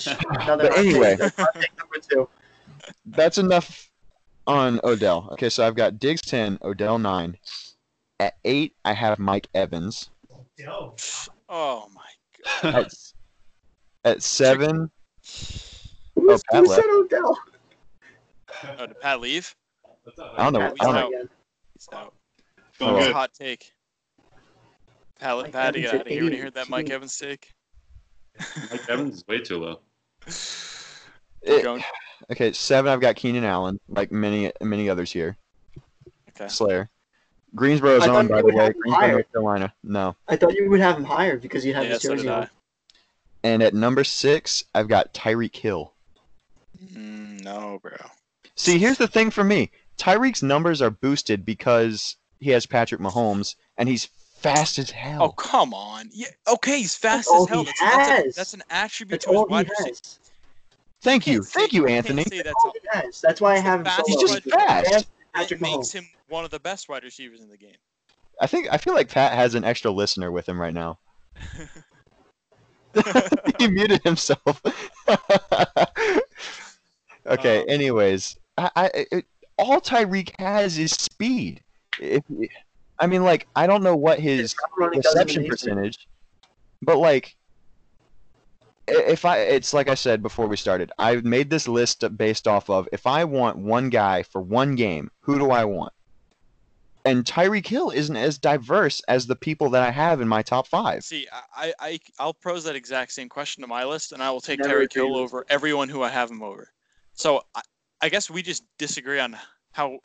Now 0.05 0.57
But 0.57 0.77
anyway. 0.77 1.15
that's 1.17 1.37
number 1.37 1.97
two. 2.09 2.29
That's 3.05 3.37
enough 3.37 3.89
on 4.45 4.79
Odell. 4.83 5.29
Okay, 5.33 5.49
so 5.49 5.65
I've 5.65 5.75
got 5.75 5.99
Diggs 5.99 6.21
ten, 6.21 6.57
Odell 6.63 6.97
nine. 6.99 7.37
At 8.19 8.35
eight, 8.45 8.75
I 8.85 8.93
have 8.93 9.19
Mike 9.19 9.47
Evans. 9.53 10.09
Yo. 10.57 10.95
Oh 11.49 11.87
my 11.93 12.61
god. 12.61 12.75
At, 12.75 12.93
at 14.05 14.23
seven, 14.23 14.89
Who's, 15.21 15.83
oh, 16.17 16.39
Pat 16.51 16.63
who 16.63 16.69
left. 16.69 16.81
said 16.81 16.89
Odell? 16.89 17.39
Oh, 18.79 18.87
did 18.87 18.99
Pat 18.99 19.19
leave? 19.19 19.55
I 20.35 20.43
don't 20.43 20.53
know. 20.53 20.59
Pat's 20.59 20.75
I 20.79 20.83
don't 20.85 20.95
out 20.95 21.01
know. 21.01 21.07
again. 21.17 21.29
He's 21.73 21.87
out. 21.93 22.13
Going 22.79 22.93
That's 22.93 23.05
a 23.05 23.07
good. 23.09 23.15
hot 23.15 23.33
take. 23.33 23.71
Pat, 25.19 25.35
Mike 25.37 25.51
Pat, 25.51 25.73
get 25.73 25.85
Evans 25.85 25.87
out 25.87 25.95
of 25.95 26.01
at 26.01 26.07
here 26.11 26.23
when 26.23 26.33
you 26.33 26.41
heard 26.41 26.53
that 26.55 26.69
Mike 26.69 26.89
Evans 26.89 27.17
take. 27.17 27.53
Mike 28.71 28.89
Evans 28.89 29.15
is 29.17 29.27
way 29.27 29.39
too 29.39 29.57
low. 29.57 29.79
It- 31.41 31.65
okay, 32.31 32.51
seven, 32.53 32.91
I've 32.91 33.01
got 33.01 33.15
Keenan 33.15 33.43
Allen, 33.43 33.79
like 33.89 34.11
many 34.11 34.51
many 34.61 34.89
others 34.89 35.11
here. 35.11 35.37
Okay. 36.29 36.47
Slayer. 36.47 36.89
Greensboro's 37.55 38.03
I 38.03 38.07
thought 38.07 38.15
on, 38.17 38.27
by 38.27 38.41
the 38.41 38.47
way. 38.53 38.71
Greensboro. 38.73 39.07
North 39.11 39.31
Carolina. 39.31 39.73
No. 39.83 40.15
I 40.27 40.35
thought 40.35 40.53
you 40.53 40.69
would 40.69 40.81
have 40.81 40.97
him 40.97 41.03
higher 41.05 41.37
because 41.37 41.65
you'd 41.65 41.75
have 41.75 41.85
Yeah, 41.85 41.91
his 41.93 42.01
so 42.01 42.15
jersey 42.15 42.29
I. 42.29 42.41
on. 42.41 42.49
And 43.43 43.63
at 43.63 43.73
number 43.73 44.03
six, 44.03 44.63
I've 44.75 44.87
got 44.89 45.13
Tyreek 45.13 45.55
Hill. 45.55 45.93
Mm, 46.83 47.43
no, 47.43 47.79
bro. 47.81 47.95
See, 48.55 48.77
here's 48.77 48.97
the 48.97 49.07
thing 49.07 49.31
for 49.31 49.43
me. 49.43 49.71
Tyreek's 49.97 50.43
numbers 50.43 50.81
are 50.81 50.89
boosted 50.91 51.45
because 51.45 52.17
he 52.39 52.49
has 52.51 52.65
Patrick 52.65 52.99
Mahomes 53.01 53.55
and 53.77 53.87
he's 53.87 54.09
fast 54.37 54.77
as 54.79 54.91
hell. 54.91 55.23
Oh 55.23 55.29
come 55.29 55.73
on. 55.73 56.09
Yeah. 56.11 56.27
Okay, 56.47 56.79
he's 56.79 56.95
fast 56.95 57.27
all 57.29 57.43
as 57.43 57.49
hell. 57.49 57.63
he 57.63 57.65
That's, 57.65 57.79
that's, 57.79 57.95
a, 57.95 58.11
has. 58.23 58.35
that's 58.35 58.53
an 58.53 58.63
attribute 58.69 59.21
That's 59.21 59.31
to 59.33 59.39
his 59.39 59.49
wide 59.49 59.69
receiver. 59.69 60.19
Thank 61.01 61.27
you. 61.27 61.43
say- 61.43 61.59
Thank 61.59 61.73
you, 61.73 61.85
Anthony. 61.87 62.23
That's 62.23 62.43
that's 62.43 62.55
all 62.65 62.73
he 62.73 62.79
has. 62.99 63.21
That's 63.21 63.41
why 63.41 63.55
I 63.55 63.59
have 63.59 63.81
him 63.81 63.85
so. 63.85 64.03
He's 64.07 64.17
just 64.17 64.43
fast. 64.43 64.87
has 64.87 65.01
it 65.03 65.07
Patrick 65.33 65.61
makes 65.61 65.91
him 65.91 66.07
one 66.29 66.43
of 66.43 66.51
the 66.51 66.59
best 66.59 66.89
wide 66.89 67.03
receivers 67.03 67.41
in 67.41 67.49
the 67.49 67.57
game. 67.57 67.75
I 68.41 68.47
think 68.47 68.67
I 68.71 68.77
feel 68.77 68.93
like 68.93 69.09
Pat 69.09 69.33
has 69.33 69.55
an 69.55 69.63
extra 69.63 69.91
listener 69.91 70.31
with 70.31 70.47
him 70.47 70.59
right 70.59 70.73
now. 70.73 70.97
he 73.59 73.67
muted 73.67 74.01
himself. 74.03 74.61
okay. 77.27 77.61
Um, 77.61 77.65
anyways, 77.67 78.37
I, 78.57 78.71
I 78.75 78.89
it, 79.11 79.25
all 79.57 79.79
Tyreek 79.81 80.31
has 80.39 80.77
is 80.77 80.91
speed. 80.91 81.61
If, 81.99 82.23
I 82.99 83.07
mean, 83.07 83.23
like 83.23 83.47
I 83.55 83.67
don't 83.67 83.83
know 83.83 83.95
what 83.95 84.19
his 84.19 84.39
His 84.39 84.55
route 84.77 84.87
running 84.87 85.01
doesn't 85.01 85.27
reception 85.27 85.49
percentage, 85.49 86.07
but 86.81 86.97
like, 86.97 87.35
if 88.87 89.25
I, 89.25 89.39
it's 89.39 89.73
like 89.73 89.89
I 89.89 89.95
said 89.95 90.23
before 90.23 90.47
we 90.47 90.57
started, 90.57 90.91
I 90.97 91.17
made 91.17 91.49
this 91.49 91.67
list 91.67 92.03
based 92.17 92.47
off 92.47 92.69
of 92.69 92.87
if 92.91 93.05
I 93.05 93.25
want 93.25 93.57
one 93.57 93.89
guy 93.89 94.23
for 94.23 94.41
one 94.41 94.75
game, 94.75 95.11
who 95.21 95.37
do 95.37 95.51
I 95.51 95.65
want? 95.65 95.93
And 97.05 97.23
Tyreek 97.23 97.67
Hill 97.67 97.89
isn't 97.91 98.17
as 98.17 98.37
diverse 98.37 99.01
as 99.07 99.27
the 99.27 99.35
people 99.35 99.69
that 99.69 99.81
I 99.81 99.91
have 99.91 100.19
in 100.19 100.27
my 100.27 100.41
top 100.41 100.67
five. 100.67 101.05
See, 101.05 101.25
I, 101.55 101.73
I, 101.79 101.99
I'll 102.19 102.33
pose 102.33 102.65
that 102.65 102.75
exact 102.75 103.13
same 103.13 103.29
question 103.29 103.61
to 103.61 103.67
my 103.67 103.85
list, 103.85 104.11
and 104.11 104.21
I 104.21 104.29
will 104.29 104.41
take 104.41 104.59
Never 104.59 104.85
Tyreek 104.85 104.93
Hill 104.93 105.15
over 105.15 105.45
everyone 105.47 105.87
who 105.87 106.03
I 106.03 106.09
have 106.09 106.29
him 106.29 106.43
over. 106.43 106.69
So 107.13 107.43
I, 107.55 107.61
I 108.01 108.09
guess 108.09 108.29
we 108.29 108.41
just 108.41 108.63
disagree 108.77 109.19
on 109.19 109.37
how 109.71 109.99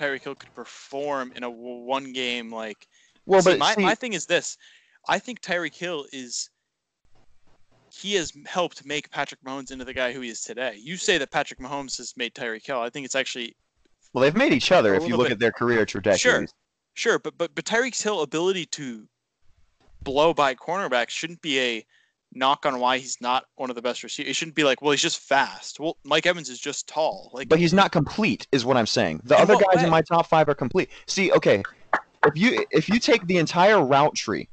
Tyreek 0.00 0.22
Hill 0.22 0.34
could 0.34 0.54
perform 0.54 1.32
in 1.36 1.42
a 1.42 1.50
one 1.50 2.12
game. 2.12 2.50
Like, 2.50 2.88
Well, 3.26 3.42
see, 3.42 3.50
but 3.50 3.58
my, 3.58 3.74
see, 3.74 3.82
my 3.82 3.94
thing 3.94 4.14
is 4.14 4.26
this: 4.26 4.56
I 5.08 5.18
think 5.18 5.40
Tyreek 5.40 5.74
Hill 5.74 6.06
is 6.12 6.50
he 7.92 8.14
has 8.14 8.32
helped 8.46 8.84
make 8.86 9.10
Patrick 9.10 9.42
Mahomes 9.42 9.70
into 9.72 9.84
the 9.84 9.94
guy 9.94 10.12
who 10.12 10.20
he 10.20 10.30
is 10.30 10.42
today. 10.42 10.78
You 10.80 10.96
say 10.96 11.18
that 11.18 11.30
Patrick 11.30 11.58
Mahomes 11.60 11.96
has 11.98 12.14
made 12.16 12.34
Tyreek 12.34 12.64
Hill. 12.66 12.80
I 12.80 12.88
think 12.88 13.04
it's 13.04 13.16
actually 13.16 13.56
well, 14.12 14.22
they've 14.22 14.36
made 14.36 14.52
each 14.52 14.72
other 14.72 14.94
if 14.94 15.06
you 15.06 15.16
look 15.16 15.26
bit- 15.26 15.32
at 15.32 15.38
their 15.38 15.52
career 15.52 15.84
trajectories. 15.84 16.20
Sure. 16.20 16.46
Sure, 16.94 17.18
but 17.18 17.38
but 17.38 17.54
but 17.54 17.64
Tyreek's 17.64 18.02
Hill 18.02 18.22
ability 18.22 18.66
to 18.66 19.06
blow 20.02 20.34
by 20.34 20.54
cornerbacks 20.54 21.10
shouldn't 21.10 21.40
be 21.40 21.58
a 21.60 21.86
knock 22.32 22.66
on 22.66 22.78
why 22.78 22.98
he's 22.98 23.20
not 23.20 23.44
one 23.56 23.70
of 23.70 23.76
the 23.76 23.82
best 23.82 24.02
receivers. 24.02 24.30
It 24.30 24.34
shouldn't 24.34 24.54
be 24.54 24.64
like, 24.64 24.82
well, 24.82 24.92
he's 24.92 25.02
just 25.02 25.18
fast. 25.18 25.80
Well, 25.80 25.96
Mike 26.04 26.26
Evans 26.26 26.48
is 26.48 26.60
just 26.60 26.88
tall. 26.88 27.30
Like, 27.32 27.48
But 27.48 27.58
he's 27.58 27.74
not 27.74 27.92
complete, 27.92 28.46
is 28.52 28.64
what 28.64 28.76
I'm 28.76 28.86
saying. 28.86 29.22
The 29.24 29.38
other 29.38 29.54
guys 29.54 29.76
way? 29.76 29.84
in 29.84 29.90
my 29.90 30.02
top 30.02 30.26
five 30.26 30.48
are 30.48 30.54
complete. 30.54 30.90
See, 31.06 31.32
okay, 31.32 31.62
if 32.26 32.36
you 32.36 32.64
if 32.70 32.88
you 32.88 32.98
take 32.98 33.26
the 33.26 33.38
entire 33.38 33.84
route 33.84 34.14
tree, 34.14 34.48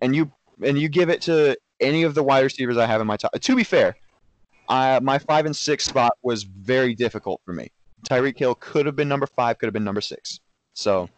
and 0.00 0.14
you 0.14 0.30
and 0.62 0.78
you 0.78 0.88
give 0.88 1.08
it 1.08 1.20
to 1.22 1.56
any 1.80 2.02
of 2.02 2.14
the 2.14 2.22
wide 2.22 2.44
receivers 2.44 2.76
I 2.76 2.86
have 2.86 3.00
in 3.00 3.06
my 3.06 3.16
top. 3.16 3.38
To 3.38 3.56
be 3.56 3.64
fair, 3.64 3.96
I, 4.68 4.98
my 5.00 5.18
five 5.18 5.46
and 5.46 5.54
six 5.54 5.84
spot 5.84 6.12
was 6.22 6.44
very 6.44 6.94
difficult 6.94 7.40
for 7.44 7.52
me. 7.52 7.70
Tyreek 8.08 8.38
Hill 8.38 8.54
could 8.56 8.86
have 8.86 8.96
been 8.96 9.08
number 9.08 9.26
five, 9.26 9.58
could 9.58 9.66
have 9.66 9.74
been 9.74 9.84
number 9.84 10.00
six. 10.00 10.40
So, 10.74 11.08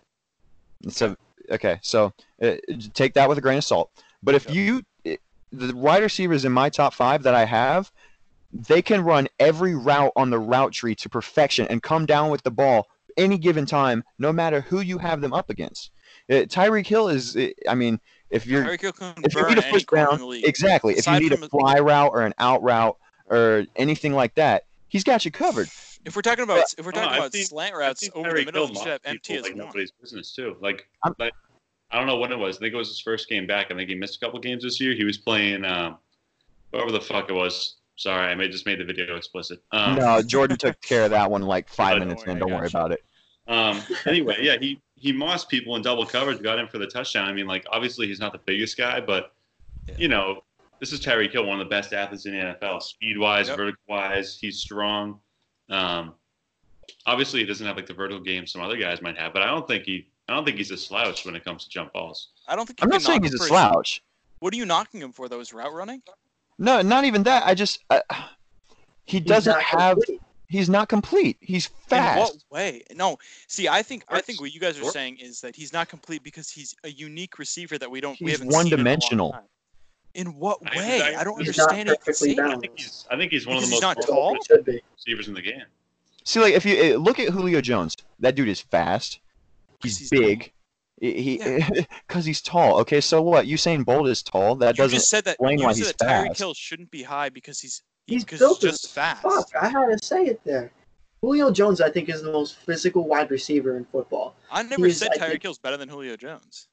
so 0.89 1.17
okay, 1.51 1.79
so 1.83 2.13
uh, 2.43 2.55
take 2.95 3.15
that 3.15 3.29
with 3.29 3.39
a 3.39 3.41
grain 3.41 3.59
of 3.59 3.65
salt. 3.65 3.91
But 4.23 4.35
if 4.35 4.51
you 4.51 4.83
the 5.53 5.75
wide 5.75 6.03
receivers 6.03 6.45
in 6.45 6.53
my 6.53 6.69
top 6.69 6.95
five 6.95 7.23
that 7.23 7.35
I 7.35 7.45
have, 7.45 7.91
they 8.53 8.83
can 8.83 9.03
run 9.03 9.29
every 9.39 9.75
route 9.75 10.13
on 10.17 10.31
the 10.31 10.39
route 10.39 10.73
tree 10.73 10.95
to 10.97 11.09
perfection 11.09 11.67
and 11.69 11.83
come 11.83 12.07
down 12.07 12.31
with 12.31 12.43
the 12.43 12.51
ball 12.51 12.87
any 13.17 13.37
given 13.39 13.67
time, 13.67 14.05
no 14.19 14.33
matter 14.33 14.61
who 14.61 14.81
you 14.81 14.99
have 14.99 15.21
them 15.21 15.33
up 15.33 15.51
against. 15.51 15.91
Uh, 16.31 16.35
Tyreek 16.45 16.87
Hill 16.87 17.09
is, 17.09 17.37
uh, 17.37 17.49
I 17.69 17.75
mean, 17.75 17.99
if 18.31 18.47
you're 18.47 18.65
Tyreek 18.65 18.81
Hill 18.81 18.93
can 18.93 19.15
if 19.25 19.35
you 19.35 19.47
need 19.49 19.59
a 19.59 19.63
any 19.67 19.73
first 19.73 19.87
down, 19.91 20.15
in 20.15 20.21
the 20.21 20.27
league. 20.27 20.47
exactly. 20.47 20.95
If 20.95 21.07
you 21.07 21.19
need 21.21 21.33
a 21.33 21.37
from- 21.37 21.49
fly 21.49 21.79
route 21.79 22.11
or 22.13 22.23
an 22.23 22.35
out 22.39 22.63
route 22.63 22.97
or 23.27 23.65
anything 23.77 24.13
like 24.13 24.35
that, 24.37 24.65
he's 24.89 25.05
got 25.05 25.25
you 25.25 25.31
covered. 25.31 25.69
If 26.05 26.15
we're 26.15 26.23
talking 26.23 26.45
about 26.45 26.65
if 26.79 26.87
we're 26.87 26.93
talking 26.93 27.11
know, 27.11 27.19
about 27.19 27.33
seen- 27.33 27.45
slant 27.47 27.75
routes 27.75 28.01
think 28.01 28.15
over 28.15 28.29
the 28.31 28.45
middle, 28.45 28.67
Hill 28.67 28.75
you 28.77 28.81
should 28.83 28.93
have 28.93 29.01
empty 29.05 29.35
as 29.35 29.43
like 29.43 29.53
one. 29.57 29.67
nobody's 29.67 29.91
business 29.91 30.33
too. 30.35 30.57
Like, 30.61 30.87
I'm- 31.05 31.15
like, 31.19 31.33
I 31.91 31.97
don't 31.99 32.07
know 32.07 32.19
when 32.19 32.33
it 32.33 32.39
was. 32.39 32.57
I 32.57 32.61
think 32.61 32.75
it 32.75 32.77
was 32.77 32.89
his 32.89 33.01
first 33.01 33.29
game 33.29 33.47
back. 33.47 33.71
I 33.71 33.75
think 33.75 33.89
he 33.89 33.95
missed 33.95 34.17
a 34.17 34.19
couple 34.25 34.39
games 34.41 34.63
this 34.63 34.81
year. 34.81 34.95
He 34.95 35.05
was 35.05 35.17
playing 35.19 35.65
um, 35.65 35.97
whoever 36.73 36.93
the 36.93 37.01
fuck 37.01 37.31
it 37.31 37.33
was. 37.33 37.77
Sorry, 37.97 38.29
I 38.29 38.35
may 38.35 38.49
just 38.49 38.67
made 38.67 38.79
the 38.79 38.85
video 38.85 39.17
explicit. 39.17 39.61
Um, 39.73 39.97
no, 39.97 40.23
Jordan 40.23 40.57
took 40.57 40.81
care 40.83 41.05
of 41.05 41.11
that 41.11 41.31
one 41.31 41.43
like 41.43 41.69
five 41.69 41.99
Don't 41.99 42.01
minutes 42.09 42.23
worry, 42.27 42.33
in. 42.33 42.39
Don't 42.39 42.51
worry 42.53 42.63
you. 42.63 42.69
about 42.79 42.93
it. 42.93 43.03
Um, 43.49 43.81
anyway, 44.07 44.37
yeah, 44.41 44.57
he 44.61 44.81
he 44.95 45.13
mossed 45.13 45.49
people 45.49 45.77
in 45.77 45.83
double 45.83 46.05
coverage, 46.05 46.43
got 46.43 46.59
in 46.59 46.69
for 46.69 46.79
the 46.79 46.87
touchdown. 46.87 47.29
I 47.29 47.33
mean, 47.33 47.47
like 47.47 47.65
obviously 47.71 48.07
he's 48.07 48.21
not 48.21 48.33
the 48.33 48.41
biggest 48.45 48.77
guy, 48.77 49.01
but 49.01 49.33
Yeah. 49.89 49.95
you 49.97 50.09
know, 50.09 50.45
this 50.81 50.93
is 50.93 51.01
Tyreek 51.01 51.33
Hill, 51.33 51.47
one 51.47 51.59
of 51.61 51.67
the 51.67 51.71
best 51.71 51.93
athletes 51.93 52.27
in 52.27 52.33
the 52.33 52.39
NFL. 52.39 52.83
Speed 52.83 53.17
wise, 53.19 53.49
Yep. 53.49 53.57
vertical 53.57 53.83
wise, 53.89 54.39
he's 54.41 54.59
strong. 54.59 55.21
Um, 55.71 56.15
obviously 57.07 57.41
he 57.41 57.47
doesn't 57.47 57.67
have 57.67 57.77
like 57.77 57.87
the 57.87 57.95
vertical 57.95 58.23
game 58.23 58.47
some 58.47 58.61
other 58.63 58.77
guys 58.77 59.01
might 59.03 59.19
have, 59.19 59.33
but 59.33 59.43
I 59.43 59.47
don't 59.47 59.67
think 59.67 59.85
he 59.85 60.09
I 60.29 60.35
don't 60.35 60.45
think 60.45 60.59
he's 60.59 60.71
a 60.71 60.77
slouch 60.77 61.25
when 61.25 61.35
it 61.35 61.45
comes 61.45 61.65
to 61.65 61.71
jump 61.71 61.93
balls. 61.93 62.29
I 62.47 62.55
don't 62.57 62.67
think 62.67 62.79
I'm 62.83 62.89
not 62.89 63.03
saying 63.03 63.23
he's 63.23 63.35
a 63.35 63.39
slouch. 63.39 64.03
What 64.41 64.53
are 64.53 64.57
you 64.57 64.67
knocking 64.67 65.01
him 65.01 65.13
for? 65.13 65.29
Though 65.29 65.41
is 65.41 65.53
route 65.53 65.73
running. 65.73 66.03
No, 66.59 66.83
not 66.83 67.05
even 67.05 67.23
that. 67.25 67.47
I 67.47 67.55
just 67.55 67.81
uh, 67.91 68.01
he 69.07 69.19
He's 69.19 69.27
doesn't 69.27 69.53
not 69.53 69.63
have. 69.63 69.97
complete. 69.97 70.21
He's 70.51 70.69
not 70.71 70.89
complete. 70.89 71.37
He's 71.41 71.67
fast. 71.67 72.13
In 72.17 72.21
what 72.21 72.33
fast. 72.33 72.45
way? 72.51 72.83
No. 72.95 73.19
See, 73.49 73.69
I 73.69 73.83
think 73.83 74.05
I 74.09 74.21
think 74.21 74.41
what 74.41 74.53
you 74.55 74.61
guys 74.61 74.79
are 74.79 74.83
Works. 74.85 74.95
saying 74.95 75.19
is 75.19 75.41
that 75.43 75.55
he's 75.57 75.73
not 75.73 75.89
complete 75.89 76.23
because 76.23 76.51
he's 76.51 76.75
a 76.85 76.89
unique 76.91 77.39
receiver 77.39 77.77
that 77.79 77.91
we 77.91 78.01
don't 78.01 78.19
we 78.21 78.31
He's 78.31 78.39
haven't 78.41 78.53
seen 78.53 78.61
in 78.61 78.67
a 78.67 78.71
long 78.71 78.71
one-dimensional. 78.71 79.33
time. 79.33 79.43
In 80.15 80.27
what 80.39 80.63
way? 80.75 81.03
I- 81.03 81.21
I 81.21 81.25
don't 81.25 81.39
understand 81.39 81.91
it. 81.91 81.99
I 82.09 82.13
think 82.13 82.79
he's 82.79 83.07
I 83.11 83.17
think 83.17 83.31
he's 83.33 83.47
one 83.47 83.57
of 83.59 83.63
the 83.63 83.67
he's 83.69 83.83
most 83.83 83.83
not 83.83 84.03
tall? 84.03 84.35
he 84.35 84.41
should 84.47 84.65
be. 84.65 84.81
receivers 84.97 85.29
in 85.29 85.35
the 85.35 85.43
game. 85.43 85.63
See, 86.25 86.41
like 86.41 86.55
if 86.55 86.65
you 86.65 86.95
uh, 86.95 86.99
look 86.99 87.19
at 87.19 87.29
Julio 87.29 87.61
Jones, 87.61 87.97
that 88.21 88.35
dude 88.35 88.49
is 88.49 88.61
fast. 88.61 89.21
He's, 89.83 89.99
He's 89.99 90.11
big. 90.11 90.53
He 91.01 91.39
because 92.09 92.25
he's 92.27 92.43
tall. 92.43 92.79
Okay, 92.81 93.01
so 93.01 93.23
what? 93.23 93.47
Usain 93.47 93.85
Bolt 93.85 94.09
is 94.09 94.23
tall. 94.23 94.57
That 94.57 94.77
You 94.77 94.83
doesn't. 94.85 94.97
just 94.99 95.09
said 95.11 95.25
that. 95.27 95.33
explain 95.35 95.59
You 95.61 95.67
why 95.67 95.73
said 95.73 95.79
he's 95.79 95.93
that 95.95 95.99
Tyreek 96.07 96.27
fast. 96.29 96.39
Hill 96.41 96.55
shouldn't 96.55 96.91
be 96.91 97.03
high 97.05 97.29
because 97.29 97.61
he's 97.61 97.83
He's 98.09 98.25
because 98.25 98.39
built 98.41 98.63
he's 98.63 98.73
as 98.73 98.81
just 98.81 98.95
fast. 98.95 99.23
Fuck, 99.23 99.49
I 99.61 99.69
had 99.69 99.87
to 99.97 100.05
say 100.05 100.25
it 100.27 100.41
there. 100.45 100.73
Julio 101.21 101.51
Jones, 101.51 101.81
I 101.81 101.91
think, 101.91 102.09
is 102.09 102.23
the 102.23 102.33
most 102.33 102.57
physical 102.57 103.07
wide 103.07 103.31
receiver 103.31 103.77
in 103.77 103.85
football. 103.85 104.35
I 104.51 104.63
never 104.63 104.87
He's- 104.87 104.99
said 104.99 105.11
I 105.15 105.19
Tyreek 105.19 105.31
think- 105.31 105.43
Hill's 105.43 105.59
better 105.59 105.77
than 105.77 105.89
Julio 105.89 106.17
Jones. 106.17 106.69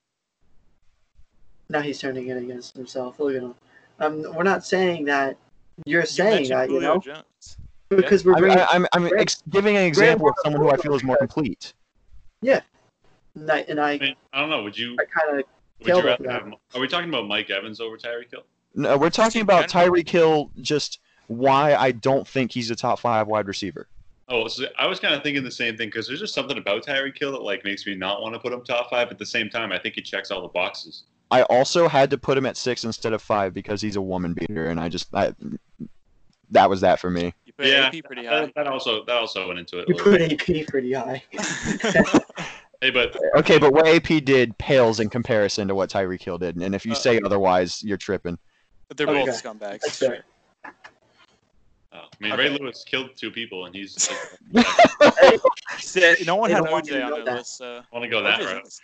Now 1.69 1.81
he's 1.81 1.99
turning 1.99 2.27
it 2.27 2.37
against 2.37 2.75
himself. 2.75 3.19
Look 3.19 3.35
at 3.35 3.41
him. 3.41 3.55
Um, 3.99 4.23
we're 4.35 4.43
not 4.43 4.65
saying 4.65 5.05
that. 5.05 5.37
You're 5.85 6.01
You 6.01 6.07
saying 6.07 6.29
mentioned 6.49 6.59
that, 6.59 6.69
you 6.69 6.79
know, 6.79 6.99
Jones. 6.99 7.57
because 7.89 8.23
we're 8.23 8.35
I'm. 8.37 8.51
I- 8.51 8.67
I'm, 8.71 8.87
I'm 8.93 9.09
ex- 9.17 9.43
giving 9.49 9.75
an 9.77 9.83
example 9.83 10.29
of 10.29 10.35
someone 10.43 10.61
who 10.61 10.69
I 10.71 10.77
feel 10.77 10.95
is 10.95 11.03
more 11.03 11.17
complete. 11.17 11.73
And 13.35 13.51
I, 13.51 13.59
and 13.61 13.79
I, 13.79 13.91
I 13.93 13.97
mean, 13.99 14.15
I 14.33 14.39
don't 14.41 14.49
know. 14.49 14.63
Would 14.63 14.77
you 14.77 14.95
I 14.99 15.05
kind 15.05 15.39
of 15.39 15.45
would 15.79 15.95
you 15.97 16.03
rather 16.03 16.29
have? 16.31 16.53
Are 16.73 16.81
we 16.81 16.87
talking 16.87 17.09
about 17.09 17.27
Mike 17.27 17.49
Evans 17.49 17.79
over 17.79 17.97
Tyreek 17.97 18.31
Hill? 18.31 18.43
No, 18.73 18.97
we're 18.97 19.09
talking 19.09 19.41
about 19.41 19.69
general. 19.69 19.91
Tyreek 19.93 20.09
Hill. 20.09 20.51
Just 20.61 20.99
why 21.27 21.75
I 21.75 21.91
don't 21.91 22.27
think 22.27 22.51
he's 22.51 22.71
a 22.71 22.75
top 22.75 22.99
five 22.99 23.27
wide 23.27 23.47
receiver. 23.47 23.87
Oh, 24.27 24.47
so 24.47 24.65
I 24.79 24.87
was 24.87 24.99
kind 24.99 25.13
of 25.13 25.21
thinking 25.21 25.43
the 25.43 25.51
same 25.51 25.77
thing 25.77 25.89
because 25.89 26.07
there's 26.07 26.19
just 26.19 26.33
something 26.33 26.57
about 26.57 26.85
Tyreek 26.85 27.17
Hill 27.17 27.31
that 27.33 27.43
like 27.43 27.63
makes 27.63 27.85
me 27.85 27.95
not 27.95 28.21
want 28.21 28.33
to 28.33 28.39
put 28.39 28.51
him 28.51 28.63
top 28.63 28.89
five. 28.89 29.09
At 29.11 29.19
the 29.19 29.25
same 29.25 29.49
time, 29.49 29.71
I 29.71 29.77
think 29.79 29.95
he 29.95 30.01
checks 30.01 30.31
all 30.31 30.41
the 30.41 30.47
boxes. 30.47 31.03
I 31.31 31.43
also 31.43 31.87
had 31.87 32.09
to 32.11 32.17
put 32.17 32.37
him 32.37 32.45
at 32.45 32.55
six 32.57 32.83
instead 32.83 33.13
of 33.13 33.21
five 33.21 33.53
because 33.53 33.81
he's 33.81 33.95
a 33.95 34.01
woman 34.01 34.33
beater, 34.33 34.67
and 34.67 34.79
I 34.79 34.89
just 34.89 35.13
I, 35.13 35.33
that 36.51 36.69
was 36.69 36.81
that 36.81 36.99
for 36.99 37.09
me. 37.09 37.33
You 37.45 37.53
put 37.53 37.67
Yeah, 37.67 37.87
AP 37.93 38.03
pretty 38.03 38.25
high. 38.25 38.41
That, 38.41 38.55
that 38.55 38.67
also 38.67 39.03
that 39.05 39.15
also 39.15 39.47
went 39.47 39.59
into 39.59 39.79
it. 39.79 39.89
A 39.89 39.91
You 39.91 39.95
put 39.95 40.19
bit. 40.19 40.49
AP 40.49 40.67
pretty 40.67 40.93
high. 40.93 41.23
Hey, 42.81 42.89
but 42.91 43.15
Okay, 43.37 43.57
but 43.57 43.73
what 43.73 43.87
AP 43.87 44.23
did 44.23 44.57
pales 44.57 44.99
in 44.99 45.09
comparison 45.09 45.67
to 45.67 45.75
what 45.75 45.89
Tyreek 45.89 46.21
Hill 46.21 46.37
did, 46.37 46.55
and 46.57 46.75
if 46.75 46.85
you 46.85 46.91
Uh, 46.91 46.95
say 46.95 47.19
otherwise, 47.25 47.81
you're 47.83 47.97
tripping. 47.97 48.37
but 48.87 48.97
they're 48.97 49.07
Okay. 49.07 49.25
both 49.25 49.43
scumbags. 49.43 49.81
That's 49.81 49.97
fair. 49.97 50.25
oh, 51.93 51.97
I 51.97 52.07
mean, 52.19 52.33
Okay. 52.33 52.49
Ray 52.49 52.57
Lewis 52.57 52.83
killed 52.85 53.11
two 53.15 53.31
people, 53.31 53.65
and 53.65 53.73
he's. 53.75 54.09
Like, 54.53 54.65
Hey, 55.93 56.15
No 56.25 56.35
one 56.35 56.49
They 56.49 56.55
had 56.55 56.63
don't 56.63 56.71
want 56.71 56.85
OJ 56.87 57.03
on 57.03 57.09
know 57.09 57.15
their 57.17 57.25
that. 57.25 57.35
list. 57.35 57.57
So. 57.57 57.81
want 57.91 58.03
to 58.03 58.09
go 58.09 58.21
that 58.23 58.39
OJ's 58.39 58.45
route. 58.45 58.63
this- 58.63 58.81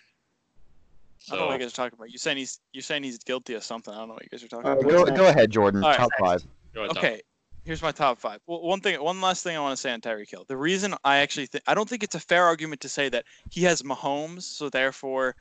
I 1.30 1.34
don't 1.36 1.42
know 1.42 1.46
what 1.48 1.52
So 1.52 1.54
you 1.54 1.60
guys 1.66 1.74
are 1.74 1.76
talking 1.76 1.98
about. 2.00 2.10
You're 2.10 2.18
saying 2.18 2.38
he's 2.38 2.60
you're 2.74 2.82
saying 2.82 3.04
he's 3.04 3.20
guilty 3.20 3.54
of 3.54 3.64
something. 3.64 3.94
I 3.94 3.98
don't 3.98 4.08
know 4.08 4.16
what 4.16 4.24
you 4.24 4.30
guys 4.30 4.44
are 4.44 4.48
talking 4.48 4.68
Uh, 4.68 4.74
about. 4.74 4.89
Go, 4.89 5.16
go 5.18 5.28
ahead, 5.28 5.52
Jordan. 5.52 5.84
All 5.84 5.92
right. 5.92 5.98
Top 5.98 6.10
five. 6.20 6.44
go 6.74 6.82
ahead, 6.86 6.96
Tom. 6.96 7.06
Okay, 7.06 7.22
here's 7.64 7.82
my 7.82 7.91
top 7.91 8.20
five. 8.20 8.39
Well, 8.47 8.62
one 8.62 8.82
thing, 8.82 9.01
one 9.01 9.22
last 9.22 9.43
thing 9.43 9.55
I 9.55 9.59
want 9.59 9.76
to 9.76 9.82
say 9.82 9.91
on 9.91 10.01
Tyreek 10.01 10.30
Hill. 10.30 10.45
The 10.47 10.57
reason 10.57 10.95
I 11.03 11.18
actually 11.18 11.45
think 11.47 11.64
I 11.68 11.74
don't 11.74 11.88
think 11.88 12.03
it's 12.03 12.16
a 12.16 12.20
fair 12.20 12.45
argument 12.45 12.82
to 12.82 12.89
say 12.89 13.09
that 13.09 13.26
he 13.49 13.62
has 13.64 13.82
Mahomes, 13.82 14.43
so 14.43 14.70
therefore 14.70 15.36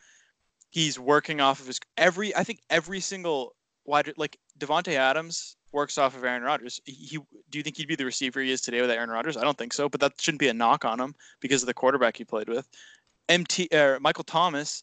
he's 0.70 0.98
working 0.98 1.40
off 1.40 1.60
of 1.60 1.66
his 1.66 1.80
every. 1.96 2.34
I 2.36 2.44
think 2.44 2.60
every 2.70 3.00
single 3.00 3.54
wide 3.84 4.12
like 4.16 4.38
Davante 4.58 4.94
Adams 4.94 5.56
works 5.72 5.98
off 5.98 6.16
of 6.16 6.24
Aaron 6.24 6.42
Rodgers. 6.42 6.80
He, 6.84 6.92
he 6.92 7.18
do 7.50 7.58
you 7.58 7.62
think 7.62 7.76
he'd 7.76 7.88
be 7.88 7.96
the 7.96 8.04
receiver 8.04 8.40
he 8.40 8.50
is 8.50 8.60
today 8.60 8.80
without 8.80 8.96
Aaron 8.96 9.10
Rodgers? 9.10 9.36
I 9.36 9.42
don't 9.42 9.58
think 9.58 9.72
so, 9.72 9.88
but 9.88 10.00
that 10.00 10.20
shouldn't 10.20 10.40
be 10.40 10.48
a 10.48 10.54
knock 10.54 10.84
on 10.84 11.00
him 11.00 11.14
because 11.40 11.62
of 11.62 11.66
the 11.66 11.74
quarterback 11.74 12.16
he 12.16 12.24
played 12.24 12.48
with. 12.48 12.68
MT 13.28 13.68
uh, 13.72 13.98
Michael 14.00 14.24
Thomas 14.24 14.82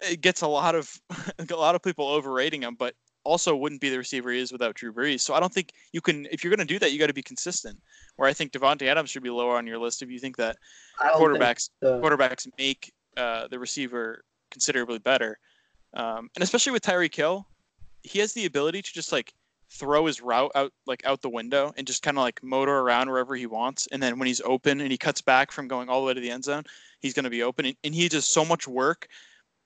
it 0.00 0.20
gets 0.20 0.42
a 0.42 0.46
lot 0.46 0.74
of 0.74 1.00
a 1.50 1.56
lot 1.56 1.74
of 1.74 1.82
people 1.82 2.08
overrating 2.08 2.62
him, 2.62 2.74
but 2.74 2.94
also 3.26 3.56
wouldn't 3.56 3.80
be 3.80 3.90
the 3.90 3.98
receiver 3.98 4.30
he 4.30 4.40
is 4.40 4.52
without 4.52 4.74
Drew 4.74 4.92
Brees. 4.92 5.20
So 5.20 5.34
I 5.34 5.40
don't 5.40 5.52
think 5.52 5.72
you 5.92 6.00
can 6.00 6.26
if 6.30 6.42
you're 6.42 6.54
going 6.54 6.66
to 6.66 6.72
do 6.72 6.78
that, 6.78 6.92
you 6.92 6.98
got 6.98 7.08
to 7.08 7.14
be 7.14 7.22
consistent. 7.22 7.78
Where 8.16 8.28
I 8.28 8.32
think 8.32 8.52
Davante 8.52 8.86
Adams 8.86 9.10
should 9.10 9.22
be 9.22 9.30
lower 9.30 9.56
on 9.56 9.66
your 9.66 9.78
list 9.78 10.02
if 10.02 10.10
you 10.10 10.18
think 10.18 10.36
that 10.36 10.56
don't 11.08 11.18
think 11.18 11.40
quarterbacks 11.40 11.70
quarterbacks 11.82 12.48
make 12.56 12.92
uh, 13.16 13.48
the 13.48 13.58
receiver 13.58 14.24
considerably 14.50 14.98
better, 14.98 15.38
um, 15.94 16.30
and 16.34 16.42
especially 16.42 16.72
with 16.72 16.82
Tyreek 16.82 17.14
Hill, 17.14 17.46
he 18.02 18.20
has 18.20 18.32
the 18.32 18.46
ability 18.46 18.82
to 18.82 18.92
just 18.92 19.12
like 19.12 19.34
throw 19.68 20.06
his 20.06 20.20
route 20.20 20.52
out 20.54 20.72
like 20.86 21.04
out 21.04 21.20
the 21.22 21.28
window 21.28 21.72
and 21.76 21.86
just 21.86 22.02
kind 22.02 22.16
of 22.16 22.22
like 22.22 22.42
motor 22.42 22.78
around 22.78 23.10
wherever 23.10 23.34
he 23.34 23.46
wants. 23.46 23.88
And 23.90 24.02
then 24.02 24.18
when 24.18 24.26
he's 24.26 24.40
open 24.42 24.80
and 24.80 24.90
he 24.90 24.98
cuts 24.98 25.20
back 25.20 25.50
from 25.50 25.68
going 25.68 25.88
all 25.88 26.00
the 26.00 26.06
way 26.06 26.14
to 26.14 26.20
the 26.20 26.30
end 26.30 26.44
zone, 26.44 26.62
he's 27.00 27.14
going 27.14 27.24
to 27.24 27.30
be 27.30 27.42
open. 27.42 27.66
And, 27.66 27.76
and 27.84 27.94
he 27.94 28.08
does 28.08 28.26
so 28.26 28.44
much 28.44 28.68
work 28.68 29.08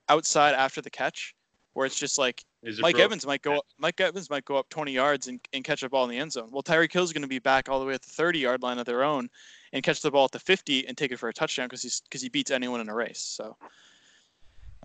outside 0.08 0.54
after 0.54 0.80
the 0.80 0.90
catch, 0.90 1.34
where 1.74 1.86
it's 1.86 1.98
just 1.98 2.18
like 2.18 2.44
Mike 2.80 2.94
bro- 2.96 3.04
Evans 3.04 3.26
might 3.26 3.40
go 3.42 3.56
up, 3.58 3.64
Mike 3.78 4.00
Evans 4.00 4.28
might 4.28 4.44
go 4.44 4.56
up 4.56 4.68
20 4.68 4.92
yards 4.92 5.28
and, 5.28 5.40
and 5.54 5.64
catch 5.64 5.82
a 5.82 5.88
ball 5.88 6.04
in 6.04 6.10
the 6.10 6.18
end 6.18 6.30
zone. 6.32 6.48
Well, 6.50 6.62
Tyreek 6.62 6.92
Hill's 6.92 7.12
going 7.12 7.22
to 7.22 7.28
be 7.28 7.38
back 7.38 7.68
all 7.68 7.80
the 7.80 7.86
way 7.86 7.94
at 7.94 8.02
the 8.02 8.10
30 8.10 8.38
yard 8.38 8.62
line 8.62 8.78
of 8.78 8.84
their 8.86 9.02
own 9.02 9.30
and 9.72 9.82
catch 9.82 10.02
the 10.02 10.10
ball 10.10 10.26
at 10.26 10.30
the 10.32 10.38
50 10.38 10.86
and 10.86 10.96
take 10.96 11.10
it 11.10 11.18
for 11.18 11.28
a 11.28 11.32
touchdown 11.32 11.66
because 11.66 11.82
he's 11.82 12.00
because 12.02 12.20
he 12.20 12.28
beats 12.28 12.50
anyone 12.50 12.80
in 12.80 12.88
a 12.88 12.94
race. 12.94 13.20
So, 13.20 13.56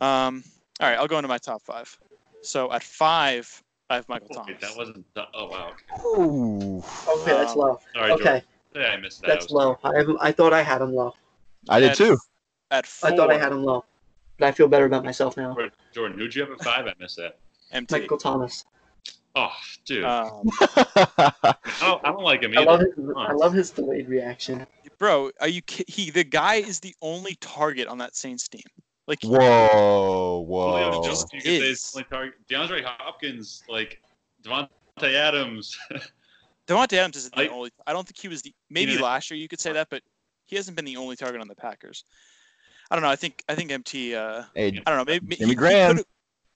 um, 0.01 0.43
all 0.80 0.89
right, 0.89 0.97
I'll 0.97 1.07
go 1.07 1.17
into 1.17 1.28
my 1.28 1.38
top 1.38 1.61
five. 1.61 1.97
So 2.41 2.71
at 2.71 2.84
five, 2.84 3.61
I 3.89 3.95
have 3.95 4.07
Michael 4.09 4.28
Oh, 4.32 4.36
Thomas. 4.36 4.47
wait, 4.49 4.61
that 4.61 4.78
wasn't. 4.78 5.05
Oh 5.34 5.47
wow. 5.47 5.73
Ooh. 6.05 6.78
Okay, 7.19 7.32
that's 7.32 7.51
Um, 7.53 7.57
low. 7.57 7.80
Sorry, 7.93 8.11
Okay, 8.11 8.23
Jordan. 8.23 8.43
Yeah, 8.76 8.82
I 8.88 8.97
missed 8.97 9.21
that. 9.21 9.28
that's 9.28 9.51
I 9.51 9.55
low. 9.55 9.80
I 9.84 9.97
have, 9.97 10.07
I 10.21 10.32
thought 10.32 10.53
I 10.53 10.61
had 10.61 10.82
him 10.82 10.93
low. 10.93 11.13
I 11.69 11.80
did 11.80 11.91
At- 11.91 11.97
too. 11.97 12.17
At 12.71 12.86
four, 12.88 13.09
I 13.11 13.15
thought 13.15 13.32
I 13.32 13.38
had 13.38 13.51
him 13.51 13.63
low, 13.63 13.86
but 14.39 14.47
I 14.47 14.51
feel 14.51 14.67
better 14.67 14.86
about 14.86 15.03
myself 15.05 15.38
now. 15.38 15.53
Jordan- 15.53 15.71
Jordan, 15.93 16.17
who'd 16.17 16.36
you 16.36 16.41
have 16.41 16.51
at 16.51 16.61
five? 16.63 16.88
I 16.88 16.93
missed 16.99 17.17
that. 17.17 17.38
MT. 17.72 17.99
Michael 17.99 18.18
Thomas. 18.18 18.66
Oh, 19.36 19.51
dude. 19.86 20.05
Um, 20.05 20.43
I, 20.61 21.55
don't, 21.82 22.05
I 22.05 22.11
don't 22.11 22.24
like 22.24 22.41
him 22.41 22.57
I 22.57 22.61
love 22.63 22.80
his. 22.80 22.89
I 23.18 23.34
love 23.34 23.53
his 23.53 23.70
delayed 23.72 24.07
reaction. 24.07 24.66
bro, 24.97 25.30
are 25.41 25.47
you? 25.49 25.61
ki- 25.63 25.84
He 25.88 26.09
the 26.09 26.24
guy 26.24 26.55
is 26.55 26.80
the 26.80 26.95
only 27.01 27.36
target 27.41 27.88
on 27.88 27.97
that 27.97 28.16
Saints 28.16 28.47
team. 28.47 28.61
Like 29.07 29.20
whoa, 29.24 29.38
Julio 29.38 30.43
whoa. 30.47 31.03
Jones, 31.03 31.26
you 31.34 31.41
could 31.41 31.45
say 31.47 31.57
Is. 31.57 31.80
is 31.80 31.91
only 31.95 32.05
target. 32.09 32.34
DeAndre 32.49 32.84
Hopkins, 32.86 33.61
like 33.70 34.01
Davante 34.43 34.70
Adams. 35.03 35.78
Davante 36.68 36.93
Adams 36.93 37.18
isn't 37.18 37.36
the 37.36 37.43
I- 37.43 37.47
only. 37.53 37.72
I 37.86 37.93
don't 37.93 38.07
think 38.07 38.18
he 38.18 38.28
was 38.30 38.41
the. 38.41 38.53
Maybe 38.70 38.93
You 38.93 38.99
know- 38.99 39.03
last 39.05 39.30
year 39.30 39.38
you 39.39 39.47
could 39.49 39.59
say 39.59 39.74
that, 39.74 39.89
but 39.89 40.01
he 40.45 40.55
hasn't 40.55 40.76
been 40.78 40.86
the 40.86 40.95
only 40.97 41.16
target 41.18 41.41
on 41.41 41.47
the 41.49 41.55
Packers. 41.55 42.05
I 42.89 42.95
don't 42.95 43.03
know. 43.03 43.09
I 43.09 43.16
think 43.18 43.43
I 43.49 43.55
think 43.55 43.70
MT. 43.72 44.16
Uh, 44.16 44.43
Hey, 44.55 44.82
I 44.86 44.91
don't 44.91 44.97
know. 44.97 45.05
Maybe 45.11 45.36
Jimmy 45.36 45.45
he- 45.47 45.51
he 45.51 45.55
Graham. 45.55 45.91
could've- 45.97 46.05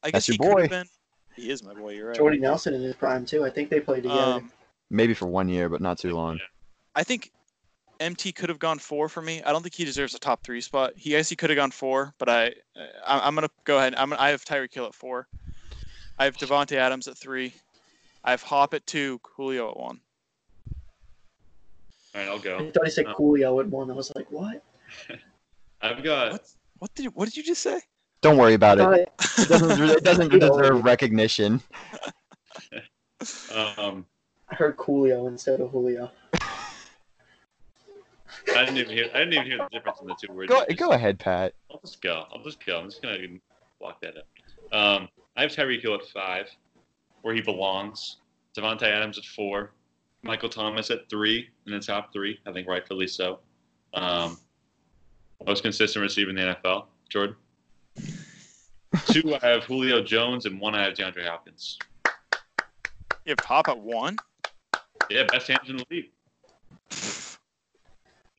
I 0.01 0.11
guess 0.11 0.27
That's 0.27 0.29
your 0.29 0.33
he 0.35 0.37
could 0.37 0.55
boy. 0.55 0.61
have 0.61 0.69
been. 0.69 0.87
He 1.35 1.49
is 1.49 1.63
my 1.63 1.73
boy. 1.73 1.93
You're 1.93 2.09
right. 2.09 2.17
Jordy 2.17 2.37
Nelson 2.37 2.73
in 2.73 2.81
his 2.81 2.95
prime 2.95 3.25
too. 3.25 3.43
I 3.43 3.49
think 3.49 3.69
they 3.69 3.79
played 3.79 4.03
together. 4.03 4.21
Um, 4.21 4.51
maybe 4.89 5.13
for 5.13 5.27
one 5.27 5.47
year, 5.49 5.69
but 5.69 5.81
not 5.81 5.97
too 5.97 6.13
long. 6.13 6.39
I 6.95 7.03
think 7.03 7.31
MT 7.99 8.31
could 8.31 8.49
have 8.49 8.59
gone 8.59 8.79
four 8.79 9.09
for 9.09 9.21
me. 9.21 9.41
I 9.43 9.51
don't 9.51 9.61
think 9.61 9.75
he 9.75 9.85
deserves 9.85 10.15
a 10.15 10.19
top 10.19 10.43
three 10.43 10.61
spot. 10.61 10.93
He 10.95 11.11
guess 11.11 11.29
he 11.29 11.35
could 11.35 11.49
have 11.49 11.57
gone 11.57 11.71
four, 11.71 12.13
but 12.17 12.29
I, 12.29 12.53
I 13.05 13.19
I'm 13.27 13.35
gonna 13.35 13.49
go 13.63 13.77
ahead. 13.77 13.95
I'm 13.95 14.13
I 14.13 14.29
have 14.29 14.43
Tyreek 14.43 14.73
Hill 14.73 14.85
at 14.85 14.95
four. 14.95 15.27
I 16.17 16.25
have 16.25 16.37
Davante 16.37 16.75
Adams 16.75 17.07
at 17.07 17.17
three. 17.17 17.53
I 18.23 18.31
have 18.31 18.43
Hop 18.43 18.73
at 18.73 18.85
two. 18.85 19.19
Julio 19.35 19.69
at 19.71 19.77
one. 19.77 19.99
All 22.13 22.21
right, 22.21 22.27
I'll 22.27 22.39
go. 22.39 22.57
I 22.57 22.63
go. 22.63 22.71
thought 22.71 22.85
he 22.85 22.91
said 22.91 23.05
um, 23.05 23.15
Coolio 23.15 23.59
at 23.61 23.67
one. 23.69 23.89
I 23.91 23.93
was 23.93 24.11
like, 24.15 24.31
what? 24.31 24.63
I've 25.81 26.03
got. 26.03 26.31
What? 26.31 26.49
What 26.79 26.95
did 26.95 27.15
What 27.15 27.25
did 27.25 27.37
you 27.37 27.43
just 27.43 27.61
say? 27.61 27.81
Don't 28.21 28.37
worry 28.37 28.53
about 28.53 28.79
I 28.81 28.95
it. 28.95 29.11
It 29.37 29.47
doesn't, 29.49 29.81
it 29.89 30.03
doesn't 30.03 30.29
deserve 30.39 30.83
recognition. 30.83 31.61
Um, 33.53 34.05
I 34.49 34.55
heard 34.55 34.77
Coolio 34.77 35.27
instead 35.27 35.61
of 35.61 35.71
Julio. 35.71 36.11
I 38.55 38.65
didn't 38.65 38.77
even 38.77 38.93
hear. 38.93 39.05
I 39.13 39.19
didn't 39.19 39.33
even 39.33 39.45
hear 39.45 39.57
the 39.57 39.67
difference 39.71 40.01
in 40.01 40.07
the 40.07 40.15
two 40.21 40.33
words. 40.33 40.49
Go, 40.49 40.65
just- 40.65 40.79
go 40.79 40.91
ahead, 40.91 41.19
Pat. 41.19 41.53
I'll 41.71 41.79
just 41.79 42.01
go. 42.01 42.25
I'll 42.33 42.43
just 42.43 42.65
go. 42.65 42.79
I'm 42.79 42.85
just 42.85 43.01
gonna 43.01 43.17
block 43.79 44.01
that 44.01 44.15
up. 44.17 44.27
Um, 44.71 45.09
I 45.35 45.41
have 45.43 45.51
Tyreek 45.51 45.81
Hill 45.81 45.95
at 45.95 46.05
five, 46.07 46.49
where 47.21 47.33
he 47.33 47.41
belongs. 47.41 48.17
Davante 48.57 48.83
Adams 48.83 49.17
at 49.17 49.25
four. 49.25 49.71
Michael 50.23 50.49
Thomas 50.49 50.89
at 50.91 51.09
three 51.09 51.47
in 51.65 51.71
the 51.71 51.79
top 51.79 52.11
three. 52.11 52.39
I 52.45 52.51
think 52.51 52.67
rightfully 52.67 53.07
so. 53.07 53.39
Um, 53.93 54.37
most 55.45 55.63
consistent 55.63 56.03
receiver 56.03 56.29
in 56.31 56.35
the 56.35 56.41
NFL, 56.63 56.85
Jordan. 57.09 57.35
Two, 59.05 59.35
I 59.41 59.45
have 59.47 59.63
Julio 59.65 60.01
Jones, 60.03 60.45
and 60.45 60.59
one 60.59 60.73
I 60.75 60.83
have 60.83 60.93
DeAndre 60.93 61.25
Hopkins. 61.27 61.77
You 63.25 63.31
have 63.37 63.39
Hop 63.45 63.67
at 63.67 63.77
one. 63.77 64.17
Yeah, 65.09 65.23
best 65.31 65.47
hands 65.47 65.69
in 65.69 65.77
the 65.77 65.85
league. 65.91 66.09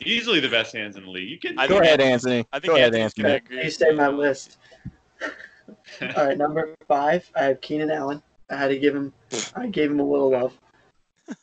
Easily 0.04 0.40
the 0.40 0.48
best 0.48 0.74
hands 0.74 0.96
in 0.96 1.04
the 1.04 1.10
league. 1.10 1.28
You 1.28 1.38
can. 1.38 1.58
I 1.58 1.66
Go 1.66 1.74
think 1.74 1.84
ahead, 1.84 2.00
Anthony's- 2.00 2.24
Anthony. 2.24 2.48
I 2.52 2.58
think 2.60 2.70
Go 2.70 2.76
ahead, 2.76 2.86
Anthony's 2.94 3.04
Anthony. 3.04 3.22
gonna 3.22 3.34
agree. 3.36 3.62
he 3.64 3.70
stayed 3.70 3.96
my 3.96 4.08
list. 4.08 4.56
All 6.16 6.26
right, 6.26 6.38
number 6.38 6.74
five, 6.88 7.30
I 7.36 7.44
have 7.44 7.60
Keenan 7.60 7.90
Allen. 7.90 8.22
I 8.50 8.56
had 8.56 8.68
to 8.68 8.78
give 8.78 8.94
him. 8.96 9.12
I 9.54 9.66
gave 9.66 9.90
him 9.90 10.00
a 10.00 10.04
little 10.04 10.30
love. 10.30 10.58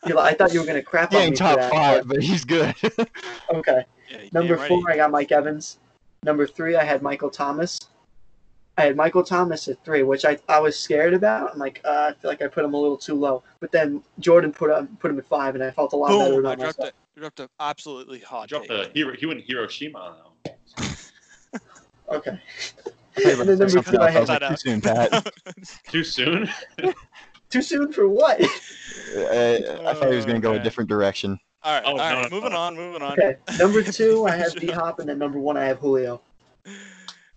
I 0.03 0.33
thought 0.33 0.53
you 0.53 0.59
were 0.59 0.65
gonna 0.65 0.81
crap 0.81 1.11
He 1.11 1.17
on 1.17 1.21
me 1.21 1.27
ain't 1.27 1.37
for 1.37 1.43
top 1.43 1.57
that, 1.59 1.71
five, 1.71 2.07
but 2.07 2.21
he's 2.21 2.43
good. 2.43 2.73
Okay. 3.53 3.85
Yeah, 4.09 4.17
Number 4.33 4.55
damn 4.55 4.59
right 4.61 4.67
four, 4.67 4.91
I 4.91 4.95
got 4.97 5.11
Mike 5.11 5.31
Evans. 5.31 5.77
Number 6.23 6.45
three, 6.47 6.75
I 6.75 6.83
had 6.83 7.01
Michael 7.01 7.29
Thomas. 7.29 7.79
I 8.77 8.83
had 8.83 8.95
Michael 8.95 9.23
Thomas 9.23 9.67
at 9.67 9.83
three, 9.83 10.03
which 10.03 10.23
I, 10.23 10.37
I 10.47 10.59
was 10.59 10.77
scared 10.77 11.13
about. 11.15 11.51
I'm 11.53 11.59
like, 11.59 11.81
uh, 11.83 12.11
I 12.11 12.21
feel 12.21 12.29
like 12.29 12.41
I 12.43 12.47
put 12.47 12.63
him 12.63 12.73
a 12.75 12.77
little 12.77 12.97
too 12.97 13.15
low. 13.15 13.43
But 13.59 13.71
then 13.71 14.03
Jordan 14.19 14.51
put 14.53 14.69
him 14.69 14.95
put 14.99 15.09
him 15.09 15.17
at 15.17 15.25
five, 15.27 15.55
and 15.55 15.63
I 15.63 15.71
felt 15.71 15.93
a 15.93 15.95
lot 15.95 16.09
better 16.09 16.35
Boom! 16.35 16.45
I 16.45 16.53
about 16.53 16.59
dropped 16.59 16.79
myself. 16.79 16.93
it. 17.15 17.19
Dropped 17.19 17.39
a 17.39 17.49
absolutely 17.59 18.19
hot. 18.19 18.49
Dropped 18.49 18.67
take. 18.69 18.93
the 18.93 18.99
hero. 18.99 19.15
He 19.17 19.25
went 19.25 19.41
Hiroshima 19.41 19.97
on 19.97 20.15
that 20.45 20.57
one. 20.83 20.89
Okay. 22.09 22.31
I 22.31 23.21
thought 23.21 23.25
you 23.25 23.35
were 23.35 23.41
And 23.41 23.49
then 23.49 23.57
gonna 23.57 23.57
say 23.57 23.57
number 23.57 23.69
something 23.69 23.93
two, 23.95 24.01
I 24.01 24.09
had 24.11 24.29
like, 24.29 24.41
too 24.49 24.55
soon, 24.55 24.81
Pat. 24.81 25.33
Too 25.89 26.03
soon. 26.05 26.49
too 27.49 27.61
soon 27.61 27.91
for 27.91 28.07
what? 28.07 28.39
Uh, 28.41 28.45
I 29.89 29.93
thought 29.93 30.09
he 30.09 30.15
was 30.15 30.25
going 30.25 30.39
to 30.39 30.47
go 30.47 30.53
a 30.53 30.59
different 30.59 30.89
direction. 30.89 31.37
all 31.63 31.73
right, 31.73 31.83
Oh, 31.85 31.89
all 31.91 31.97
no, 31.97 32.03
right. 32.03 32.31
no, 32.31 32.35
moving 32.35 32.51
no. 32.53 32.57
on, 32.59 32.75
moving 32.75 33.01
on. 33.01 33.13
Okay. 33.13 33.35
Number 33.57 33.81
two, 33.91 34.25
I 34.25 34.35
have 34.37 34.55
D 34.55 34.67
Hop, 34.67 34.99
and 34.99 35.09
then 35.09 35.17
number 35.19 35.39
one, 35.39 35.57
I 35.57 35.65
have 35.65 35.79
Julio. 35.79 36.21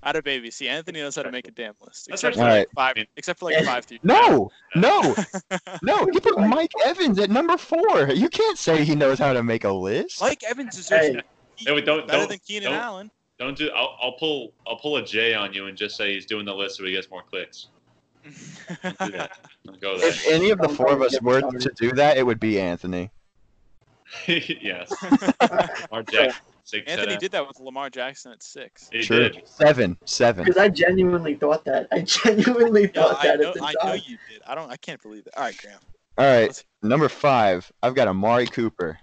Out 0.03 0.17
of 0.17 0.25
baby. 0.25 0.51
See, 0.51 0.67
Anthony 0.69 1.01
knows 1.01 1.15
how 1.17 1.23
to 1.23 1.31
make 1.31 1.47
a 1.47 1.51
damn 1.51 1.75
list. 1.85 2.09
Except 2.09 2.35
for 2.37 2.43
actually- 2.43 2.59
like 2.61 2.69
five, 2.75 3.07
except 3.17 3.39
for 3.39 3.51
like 3.51 3.65
five. 3.65 3.85
through. 3.85 3.99
No, 4.03 4.51
no, 4.75 5.15
no. 5.83 6.07
He 6.13 6.21
put 6.21 6.39
Mike 6.41 6.73
Evans 6.87 7.19
at 7.19 7.29
number 7.31 7.57
four. 7.59 8.09
You 8.09 8.29
can't 8.31 8.57
say 8.57 8.83
he 8.85 8.95
knows 8.95 9.19
how 9.19 9.33
to 9.35 9.43
make 9.43 9.65
a 9.65 9.73
list. 9.73 10.21
Mike 10.21 10.43
Evans 10.49 10.77
deserves 10.77 11.07
Hey. 11.07 11.13
to 11.13 11.19
be 11.19 11.65
Hey, 11.67 11.73
wait, 11.75 11.85
don't- 11.85 12.07
better 12.07 12.21
don't- 12.21 12.29
than 12.31 12.39
Keenan 12.39 12.71
don't- 12.73 12.81
Allen. 12.81 13.11
Don't 13.39 13.57
do. 13.57 13.71
I'll, 13.75 13.97
I'll 14.03 14.13
pull. 14.13 14.53
I'll 14.67 14.77
pull 14.77 14.97
a 14.99 15.05
J 15.05 15.33
on 15.35 15.53
you 15.55 15.67
and 15.67 15.77
just 15.77 15.97
say 15.97 16.13
he's 16.15 16.27
doing 16.27 16.45
the 16.45 16.55
list 16.55 16.77
so 16.77 16.85
he 16.85 16.93
gets 16.93 17.11
more 17.11 17.23
clicks. 17.23 17.69
do 18.25 18.33
go 19.81 19.95
If 19.97 20.27
any 20.29 20.51
of 20.51 20.59
the 20.59 20.69
four 20.69 20.89
of 20.93 21.01
us 21.01 21.21
were 21.23 21.41
to 21.41 21.71
do 21.77 21.93
that, 21.93 22.19
it 22.19 22.25
would 22.27 22.39
be 22.41 22.61
Anthony. 22.61 23.11
yes. 24.27 24.93
Lamar 25.41 25.71
Okay. 25.93 26.31
Jackson. 26.61 26.79
Six, 26.81 26.91
Anthony 26.91 27.07
seven. 27.13 27.21
did 27.21 27.33
that 27.33 27.49
with 27.49 27.61
Lamar 27.61 27.91
Jackson 27.91 28.33
at 28.33 28.43
six. 28.43 28.89
He 28.93 29.03
True. 29.03 29.29
did. 29.29 29.43
Seven, 29.47 29.97
seven. 30.05 30.45
Because 30.45 30.59
I 30.61 30.69
genuinely 30.69 31.35
thought 31.35 31.65
that. 31.65 31.89
I 31.93 32.01
genuinely 32.03 32.87
thought 32.87 33.19
I 33.21 33.27
that 33.29 33.41
know, 33.41 33.49
at 33.49 33.55
the 33.55 33.65
I 33.65 33.73
time. 33.75 33.89
know 33.89 33.95
you 33.95 34.19
did. 34.31 34.43
I 34.47 34.55
don't. 34.55 34.71
I 34.71 34.77
can't 34.77 35.01
believe 35.03 35.27
it. 35.27 35.33
All 35.37 35.45
right, 35.45 35.57
Graham. 35.59 35.79
All 36.19 36.27
right, 36.27 36.65
number 36.83 37.09
five. 37.09 37.71
I've 37.83 37.95
got 37.95 38.09
Amari 38.09 38.47
Cooper. 38.47 38.99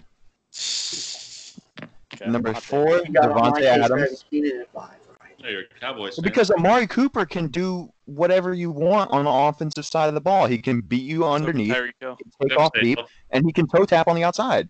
Okay, 2.14 2.30
Number 2.32 2.54
four, 2.54 3.00
Davante 3.02 3.64
Adams. 3.64 3.90
Bears, 3.90 4.26
Keenan 4.30 4.62
at 4.62 4.72
five. 4.74 4.90
Right. 5.22 5.32
No, 5.44 5.50
you're 5.50 5.62
a 5.62 5.80
Cowboys 5.80 6.16
fan. 6.16 6.24
Because 6.24 6.50
Amari 6.52 6.88
Cooper 6.88 7.26
can 7.26 7.48
do 7.48 7.90
whatever 8.06 8.54
you 8.54 8.72
want 8.72 9.12
on 9.12 9.26
the 9.26 9.32
offensive 9.32 9.86
side 9.86 10.08
of 10.08 10.14
the 10.14 10.22
ball. 10.22 10.46
He 10.48 10.58
can 10.58 10.82
beat 10.82 11.04
you 11.04 11.26
underneath, 11.26 11.74
Tyreek 11.74 11.92
Hill. 12.00 12.18
take 12.42 12.50
Never 12.50 12.62
off 12.62 12.72
deep, 12.82 13.00
and 13.32 13.46
he 13.46 13.52
can 13.52 13.68
toe 13.68 13.86
tap 13.86 14.08
on 14.08 14.16
the 14.16 14.24
outside. 14.24 14.70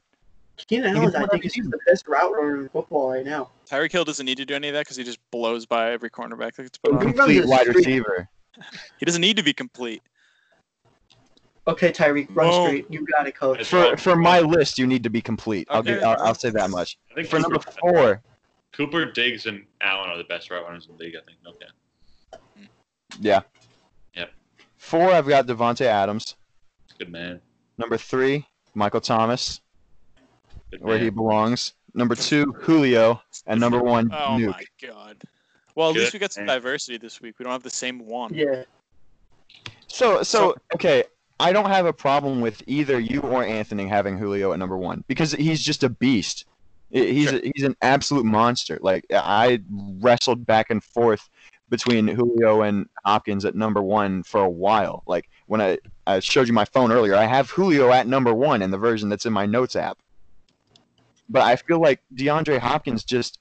Keenan 0.65 0.95
Allen, 0.97 1.15
I 1.15 1.19
think, 1.19 1.33
up 1.33 1.45
is 1.45 1.53
the 1.53 1.79
best 1.85 2.07
route 2.07 2.31
runner 2.33 2.61
in 2.61 2.69
football 2.69 3.11
right 3.11 3.25
now. 3.25 3.51
Tyreek 3.69 3.91
Hill 3.91 4.03
doesn't 4.05 4.25
need 4.25 4.37
to 4.37 4.45
do 4.45 4.55
any 4.55 4.69
of 4.69 4.73
that 4.73 4.81
because 4.81 4.97
he 4.97 5.03
just 5.03 5.19
blows 5.31 5.65
by 5.65 5.91
every 5.91 6.09
cornerback 6.09 6.55
that 6.55 6.63
gets 6.63 6.77
put 6.77 6.93
on. 6.93 7.01
Complete 7.13 7.45
wide 7.45 7.67
receiver. 7.67 8.27
He 8.97 9.05
doesn't 9.05 9.21
need 9.21 9.37
to 9.37 9.43
be 9.43 9.53
complete. 9.53 10.01
Okay, 11.67 11.91
Tyreek, 11.91 12.27
run 12.33 12.47
Whoa. 12.47 12.65
straight. 12.65 12.85
You 12.89 13.05
got 13.05 13.27
it, 13.27 13.35
coach. 13.35 13.63
For 13.65 13.95
for 13.97 14.15
my 14.15 14.39
list, 14.39 14.79
you 14.79 14.87
need 14.87 15.03
to 15.03 15.09
be 15.09 15.21
complete. 15.21 15.67
I'll 15.69 15.79
Okay. 15.79 15.95
give, 15.95 16.03
I'll, 16.03 16.17
I'll 16.21 16.35
say 16.35 16.49
that 16.51 16.69
much. 16.69 16.97
I 17.11 17.15
think 17.15 17.27
For 17.27 17.39
number 17.39 17.59
four, 17.59 18.23
Cooper, 18.71 19.05
Diggs, 19.11 19.45
and 19.45 19.65
Allen 19.81 20.09
are 20.09 20.17
the 20.17 20.23
best 20.23 20.49
route 20.49 20.63
runners 20.63 20.87
in 20.89 20.95
the 20.97 21.03
league. 21.03 21.15
I 21.15 21.25
think. 21.25 21.37
Okay, 21.45 22.67
yeah. 23.19 23.41
Yep. 24.15 24.31
Four, 24.77 25.11
I've 25.11 25.27
got 25.27 25.45
Davante 25.45 25.81
Adams. 25.85 26.35
good 26.97 27.11
man. 27.11 27.41
Number 27.77 27.97
three, 27.97 28.45
Michael 28.73 29.01
Thomas, 29.01 29.61
Good 30.71 30.81
where 30.81 30.95
man. 30.95 31.03
he 31.03 31.09
belongs. 31.09 31.73
Number 31.93 32.15
two, 32.15 32.53
Julio, 32.59 33.21
and 33.47 33.59
number 33.59 33.79
one, 33.79 34.09
Oh 34.11 34.37
Nuke. 34.37 34.47
my 34.51 34.63
god. 34.87 35.21
Well, 35.75 35.89
at 35.89 35.93
Good 35.93 35.99
least 36.01 36.13
we 36.13 36.19
got 36.19 36.33
some 36.33 36.45
man. 36.45 36.55
diversity 36.55 36.97
this 36.97 37.21
week. 37.21 37.35
We 37.39 37.43
don't 37.43 37.51
have 37.53 37.63
the 37.63 37.69
same 37.69 38.05
one. 38.05 38.33
Yeah. 38.33 38.63
So, 39.87 40.21
so 40.23 40.55
okay, 40.75 41.03
I 41.39 41.53
don't 41.53 41.69
have 41.69 41.85
a 41.85 41.93
problem 41.93 42.41
with 42.41 42.61
either 42.67 42.99
you 42.99 43.21
or 43.21 43.43
Anthony 43.43 43.87
having 43.87 44.17
Julio 44.17 44.53
at 44.53 44.59
number 44.59 44.77
one 44.77 45.03
because 45.07 45.31
he's 45.31 45.61
just 45.63 45.83
a 45.83 45.89
beast. 45.89 46.45
He's 46.89 47.29
Sure. 47.29 47.39
he's 47.55 47.63
an 47.63 47.75
absolute 47.81 48.25
monster. 48.25 48.79
Like 48.81 49.05
I 49.11 49.59
wrestled 49.99 50.45
back 50.45 50.69
and 50.69 50.83
forth 50.83 51.29
between 51.69 52.07
Julio 52.07 52.61
and 52.61 52.87
Hopkins 53.05 53.43
at 53.43 53.55
number 53.55 53.81
one 53.81 54.23
for 54.23 54.41
a 54.41 54.49
while. 54.49 55.03
Like 55.05 55.29
when 55.47 55.59
I, 55.61 55.77
I 56.05 56.19
showed 56.21 56.47
you 56.47 56.53
my 56.53 56.63
phone 56.65 56.91
earlier, 56.91 57.15
I 57.15 57.25
have 57.25 57.49
Julio 57.49 57.91
at 57.91 58.07
number 58.07 58.33
one 58.33 58.61
in 58.61 58.71
the 58.71 58.77
version 58.77 59.09
that's 59.09 59.25
in 59.25 59.33
my 59.33 59.45
notes 59.45 59.75
app. 59.75 59.97
But 61.29 61.43
I 61.43 61.55
feel 61.55 61.79
like 61.81 62.01
DeAndre 62.15 62.59
Hopkins 62.59 63.03
just 63.03 63.39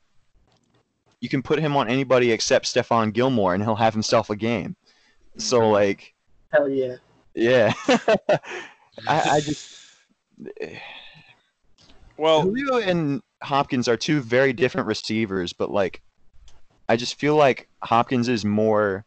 you 1.20 1.28
can 1.28 1.42
put 1.42 1.58
him 1.58 1.76
on 1.76 1.88
anybody 1.88 2.32
except 2.32 2.66
Stephon 2.66 3.12
Gilmore 3.12 3.54
and 3.54 3.62
he'll 3.62 3.76
have 3.76 3.94
himself 3.94 4.30
a 4.30 4.36
game. 4.36 4.76
So 5.38 5.60
mm-hmm. 5.60 5.72
like 5.72 6.14
Hell 6.52 6.68
yeah. 6.68 6.96
yeah. 7.34 7.72
I, 9.08 9.30
I 9.30 9.40
just 9.40 9.80
Well, 12.18 12.42
Julio 12.42 12.78
and 12.78 13.22
Hopkins 13.42 13.88
are 13.88 13.96
two 13.96 14.20
very 14.20 14.52
different 14.52 14.86
receivers, 14.86 15.52
but 15.52 15.70
like 15.70 16.02
I 16.88 16.96
just 16.96 17.18
feel 17.18 17.36
like 17.36 17.68
Hopkins 17.82 18.28
is 18.28 18.44
more 18.44 19.05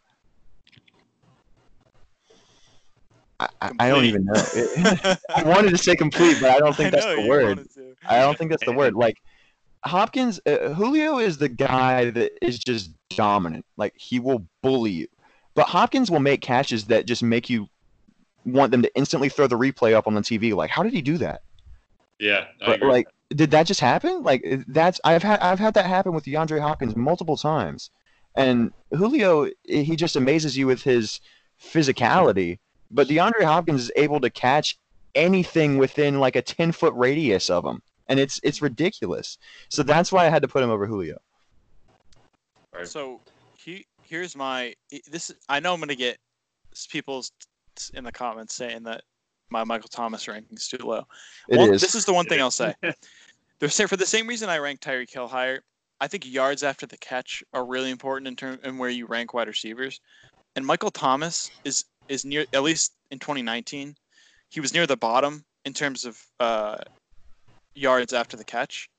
I, 3.39 3.71
I, 3.79 3.89
don't 3.89 4.05
even 4.05 4.25
know. 4.25 4.33
I 5.35 5.43
wanted 5.43 5.71
to 5.71 5.77
say 5.77 5.95
complete, 5.95 6.37
but 6.41 6.49
I 6.49 6.59
don't 6.59 6.75
think 6.75 6.87
I 6.87 6.89
that's 6.91 7.05
know 7.05 7.21
the 7.21 7.29
word. 7.29 7.67
I 8.07 8.19
don't 8.19 8.37
think 8.37 8.51
that's 8.51 8.65
the 8.65 8.73
word. 8.73 8.95
Like 8.95 9.17
Hopkins, 9.83 10.41
uh, 10.45 10.73
Julio 10.73 11.19
is 11.19 11.37
the 11.37 11.47
guy 11.47 12.09
that 12.11 12.45
is 12.45 12.59
just 12.59 12.91
dominant. 13.09 13.65
Like 13.77 13.93
he 13.95 14.19
will 14.19 14.45
bully 14.61 14.91
you, 14.91 15.07
but 15.55 15.67
Hopkins 15.67 16.11
will 16.11 16.19
make 16.19 16.41
catches 16.41 16.85
that 16.85 17.05
just 17.05 17.23
make 17.23 17.49
you 17.49 17.67
want 18.45 18.71
them 18.71 18.81
to 18.81 18.93
instantly 18.95 19.29
throw 19.29 19.47
the 19.47 19.57
replay 19.57 19.93
up 19.93 20.07
on 20.07 20.15
the 20.15 20.21
TV. 20.21 20.53
Like, 20.53 20.69
how 20.69 20.83
did 20.83 20.93
he 20.93 21.01
do 21.01 21.17
that? 21.17 21.41
Yeah, 22.19 22.47
But 22.65 22.81
like, 22.81 23.07
did 23.29 23.51
that 23.51 23.65
just 23.65 23.79
happen? 23.79 24.23
Like, 24.23 24.43
that's 24.67 24.99
I've 25.05 25.23
had 25.23 25.39
I've 25.39 25.59
had 25.59 25.73
that 25.75 25.85
happen 25.85 26.13
with 26.13 26.25
DeAndre 26.25 26.59
Hopkins 26.59 26.95
multiple 26.95 27.37
times, 27.37 27.89
and 28.35 28.73
Julio 28.91 29.49
he 29.63 29.95
just 29.95 30.17
amazes 30.17 30.57
you 30.57 30.67
with 30.67 30.83
his 30.83 31.21
physicality. 31.61 32.59
But 32.91 33.07
DeAndre 33.07 33.43
Hopkins 33.43 33.81
is 33.83 33.91
able 33.95 34.19
to 34.21 34.29
catch 34.29 34.77
anything 35.15 35.77
within 35.77 36.19
like 36.19 36.35
a 36.35 36.41
ten 36.41 36.71
foot 36.71 36.93
radius 36.95 37.49
of 37.49 37.65
him, 37.65 37.81
and 38.07 38.19
it's 38.19 38.39
it's 38.43 38.61
ridiculous. 38.61 39.37
So 39.69 39.83
that's 39.83 40.11
why 40.11 40.25
I 40.25 40.29
had 40.29 40.41
to 40.41 40.47
put 40.47 40.63
him 40.63 40.69
over 40.69 40.85
Julio. 40.87 41.17
Right. 42.73 42.87
So 42.87 43.21
he 43.57 43.85
here's 44.03 44.35
my 44.35 44.73
i- 44.93 45.01
this. 45.09 45.31
I 45.47 45.59
know 45.59 45.73
I'm 45.73 45.79
gonna 45.79 45.95
get 45.95 46.17
s- 46.73 46.87
people 46.87 47.23
in 47.93 48.03
the 48.03 48.11
comments 48.11 48.53
saying 48.55 48.83
that 48.83 49.01
my 49.49 49.63
Michael 49.63 49.89
Thomas 49.89 50.27
ranking 50.27 50.57
is 50.57 50.67
too 50.67 50.77
low. 50.85 51.05
It 51.47 51.55
is. 51.55 51.57
One- 51.59 51.71
This 51.71 51.95
is 51.95 52.05
the 52.05 52.13
one 52.13 52.25
thing 52.25 52.41
I'll 52.41 52.51
say. 52.51 52.75
They're 53.59 53.69
say 53.69 53.87
for 53.87 53.97
the 53.97 54.05
same 54.05 54.25
reason 54.27 54.49
I 54.49 54.57
rank 54.57 54.79
Tyreek 54.79 55.11
Hill 55.11 55.27
higher. 55.27 55.61
I 56.01 56.07
think 56.07 56.25
yards 56.25 56.63
after 56.63 56.85
the 56.85 56.97
catch 56.97 57.43
are 57.53 57.65
really 57.65 57.89
important 57.91 58.27
in 58.29 58.35
term 58.35 58.57
in 58.63 58.77
where 58.77 58.89
you 58.89 59.05
rank 59.05 59.33
wide 59.33 59.47
receivers. 59.49 59.99
And 60.55 60.65
Michael 60.65 60.91
Thomas 60.91 61.51
is 61.65 61.85
is 62.09 62.25
near 62.25 62.45
at 62.53 62.63
least 62.63 62.93
in 63.11 63.19
2019, 63.19 63.95
he 64.49 64.59
was 64.59 64.73
near 64.73 64.85
the 64.85 64.97
bottom 64.97 65.45
in 65.65 65.73
terms 65.73 66.03
of 66.03 66.21
uh, 66.39 66.77
yards 67.75 68.13
after 68.13 68.35
the 68.35 68.43
catch, 68.43 68.89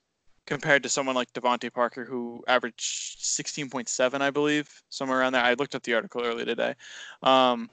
compared 0.46 0.82
to 0.82 0.88
someone 0.88 1.14
like 1.14 1.32
DeVante 1.32 1.72
Parker 1.72 2.04
who 2.04 2.42
averaged 2.48 3.18
16.7, 3.20 4.20
I 4.20 4.30
believe, 4.30 4.82
somewhere 4.88 5.20
around 5.20 5.32
there. 5.32 5.42
I 5.42 5.54
looked 5.54 5.74
up 5.74 5.82
the 5.82 5.94
article 5.94 6.22
earlier 6.22 6.46
today, 6.46 6.74
um, 7.22 7.68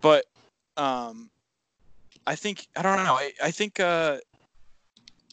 but 0.00 0.24
um, 0.76 1.28
I 2.26 2.34
think 2.34 2.66
I 2.76 2.82
don't 2.82 3.04
know. 3.04 3.14
I, 3.14 3.32
I 3.42 3.50
think 3.50 3.80
uh, 3.80 4.18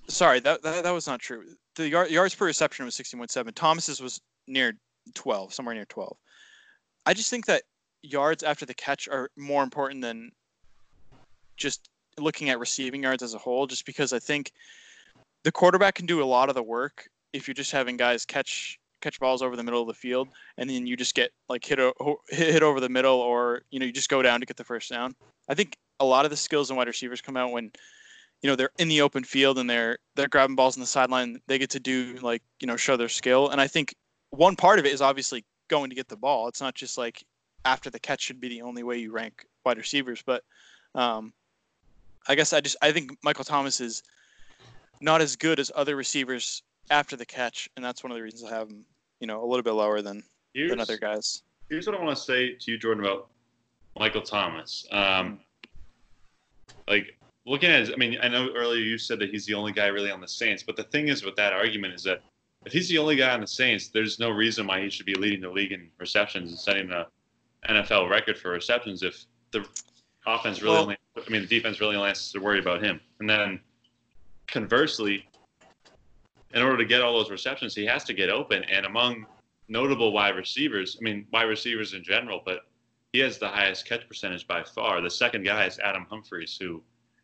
sorry 0.08 0.40
that, 0.42 0.64
that 0.64 0.84
that 0.84 0.92
was 0.92 1.08
not 1.08 1.20
true. 1.20 1.44
The 1.76 1.90
yard, 1.90 2.10
yards 2.10 2.34
per 2.34 2.46
reception 2.46 2.86
was 2.86 2.96
16.7. 2.96 3.54
Thomas's 3.54 4.02
was 4.02 4.22
near 4.48 4.74
12, 5.14 5.54
somewhere 5.54 5.76
near 5.76 5.86
12. 5.86 6.16
I 7.06 7.14
just 7.14 7.30
think 7.30 7.46
that 7.46 7.64
yards 8.12 8.44
after 8.44 8.66
the 8.66 8.74
catch 8.74 9.08
are 9.08 9.30
more 9.38 9.64
important 9.64 10.02
than 10.02 10.32
just 11.58 11.90
looking 12.18 12.50
at 12.50 12.60
receiving 12.60 13.04
yards 13.04 13.24
as 13.24 13.34
a 13.34 13.38
whole. 13.38 13.68
Just 13.68 13.86
because 13.86 14.14
I 14.14 14.20
think 14.20 14.52
the 15.44 15.52
quarterback 15.52 15.96
can 15.96 16.06
do 16.06 16.24
a 16.24 16.26
lot 16.26 16.50
of 16.50 16.56
the 16.56 16.64
work 16.64 17.10
if 17.34 17.48
you're 17.48 17.56
just 17.56 17.72
having 17.72 17.98
guys 17.98 18.26
catch 18.26 18.80
catch 19.02 19.20
balls 19.20 19.42
over 19.42 19.56
the 19.56 19.64
middle 19.64 19.82
of 19.82 19.88
the 19.88 19.94
field 19.94 20.30
and 20.58 20.68
then 20.68 20.88
you 20.88 20.98
just 20.98 21.14
get 21.14 21.32
like 21.48 21.64
hit 21.64 21.80
o- 21.80 22.22
hit 22.30 22.64
over 22.64 22.80
the 22.80 22.90
middle 22.90 23.20
or 23.20 23.62
you 23.70 23.80
know 23.80 23.86
you 23.86 23.92
just 23.92 24.10
go 24.10 24.22
down 24.22 24.40
to 24.40 24.46
get 24.46 24.58
the 24.58 24.64
first 24.64 24.90
down. 24.90 25.14
I 25.48 25.54
think 25.54 25.78
a 26.00 26.06
lot 26.06 26.26
of 26.26 26.32
the 26.32 26.38
skills 26.38 26.70
in 26.70 26.76
wide 26.76 26.88
receivers 26.88 27.22
come 27.22 27.38
out 27.38 27.52
when 27.52 27.72
you 28.42 28.50
know 28.50 28.56
they're 28.56 28.72
in 28.80 28.88
the 28.88 29.02
open 29.02 29.24
field 29.24 29.60
and 29.60 29.70
they're 29.70 29.98
they're 30.16 30.28
grabbing 30.28 30.56
balls 30.56 30.78
on 30.78 30.82
the 30.82 30.88
sideline. 30.88 31.40
They 31.48 31.60
get 31.60 31.70
to 31.72 31.80
do 31.80 32.18
like 32.22 32.42
you 32.60 32.68
know 32.68 32.78
show 32.78 32.98
their 32.98 33.10
skill, 33.10 33.50
and 33.50 33.62
I 33.62 33.68
think 33.68 33.96
one 34.32 34.56
part 34.56 34.80
of 34.80 34.86
it 34.86 34.94
is 34.94 35.02
obviously 35.02 35.46
going 35.68 35.90
to 35.90 35.96
get 35.96 36.08
the 36.08 36.18
ball. 36.18 36.48
It's 36.48 36.62
not 36.62 36.76
just 36.76 36.98
like 36.98 37.24
after 37.66 37.90
the 37.90 38.00
catch 38.00 38.22
should 38.22 38.40
be 38.40 38.48
the 38.48 38.62
only 38.62 38.84
way 38.84 38.98
you 38.98 39.12
rank 39.12 39.46
wide 39.66 39.78
receivers, 39.78 40.24
but 40.26 40.44
um, 40.94 41.34
I 42.28 42.36
guess 42.36 42.54
I 42.54 42.62
just 42.62 42.78
I 42.82 42.92
think 42.92 43.18
Michael 43.24 43.44
Thomas 43.44 43.82
is 43.82 44.04
not 45.02 45.22
as 45.22 45.36
good 45.36 45.60
as 45.60 45.72
other 45.76 45.96
receivers 45.96 46.64
after 46.90 47.16
the 47.16 47.26
catch, 47.26 47.70
and 47.76 47.84
that's 47.84 48.04
one 48.04 48.12
of 48.12 48.18
the 48.18 48.22
reasons 48.22 48.50
I 48.50 48.56
have 48.56 48.70
him 48.70 48.86
you 49.20 49.28
know 49.28 49.44
a 49.44 49.48
little 49.48 49.64
bit 49.64 49.74
lower 49.74 50.02
than 50.02 50.24
here's, 50.54 50.70
than 50.70 50.80
other 50.80 50.98
guys. 50.98 51.44
here's 51.70 51.88
what 51.88 52.00
I 52.00 52.04
want 52.04 52.16
to 52.16 52.24
say 52.24 52.54
to 52.54 52.72
you, 52.72 52.78
Jordan, 52.78 53.04
about 53.04 53.30
Michael 53.98 54.22
Thomas. 54.22 54.86
Um, 54.92 55.40
like 56.88 57.18
looking 57.46 57.70
at, 57.70 57.80
his, 57.80 57.92
I 57.92 57.96
mean, 57.96 58.18
I 58.22 58.28
know 58.28 58.50
earlier 58.56 58.82
you 58.82 58.98
said 58.98 59.20
that 59.20 59.30
he's 59.30 59.46
the 59.46 59.54
only 59.54 59.72
guy 59.72 59.88
really 59.88 60.12
on 60.12 60.22
the 60.22 60.28
Saints, 60.28 60.64
but 60.64 60.76
the 60.76 60.84
thing 60.84 61.08
is 61.08 61.24
with 61.24 61.36
that 61.36 61.54
argument 61.54 61.94
is 61.94 62.04
that 62.04 62.22
if 62.66 62.74
he's 62.74 62.90
the 62.90 62.98
only 62.98 63.16
guy 63.16 63.32
on 63.32 63.42
the 63.42 63.48
Saints, 63.48 63.90
there's 63.90 64.20
no 64.20 64.30
reason 64.30 64.68
why 64.68 64.82
he 64.82 64.90
should 64.90 65.06
be 65.06 65.16
leading 65.16 65.42
the 65.42 65.50
league 65.50 65.72
in 65.72 65.90
receptions 66.00 66.50
and 66.50 66.60
setting 66.60 66.88
the 66.88 67.08
NFL 67.70 68.10
record 68.10 68.38
for 68.38 68.52
receptions 68.52 69.04
if 69.04 69.26
the 69.52 69.68
offense 70.26 70.62
really 70.62 70.74
Well- 70.74 70.84
only, 70.84 70.98
I 71.18 71.30
mean, 71.30 71.42
the 71.42 71.48
defense 71.48 71.80
really 71.80 71.96
only 71.96 72.10
has 72.10 72.32
to 72.32 72.40
worry 72.40 72.60
about 72.60 72.84
him. 72.84 73.00
And 73.20 73.30
then 73.30 73.62
conversely, 74.48 75.28
in 76.54 76.62
order 76.62 76.78
to 76.78 76.86
get 76.86 77.02
all 77.02 77.14
those 77.14 77.30
receptions, 77.30 77.76
he 77.76 77.86
has 77.86 78.04
to 78.06 78.14
get 78.14 78.30
open. 78.30 78.64
And 78.66 78.86
among 78.86 79.26
notable 79.68 80.12
wide 80.12 80.36
receivers, 80.36 80.98
I 81.00 81.04
mean, 81.04 81.28
wide 81.32 81.44
receivers 81.44 81.94
in 81.94 82.04
general, 82.04 82.42
but 82.46 82.68
he 83.14 83.20
has 83.20 83.38
the 83.38 83.48
highest 83.48 83.88
catch 83.88 84.08
percentage 84.08 84.48
by 84.48 84.64
far. 84.64 85.02
The 85.02 85.10
second 85.10 85.44
guy 85.44 85.66
is 85.66 85.80
Adam 85.80 86.06
Humphries, 86.10 86.58
who 86.60 86.84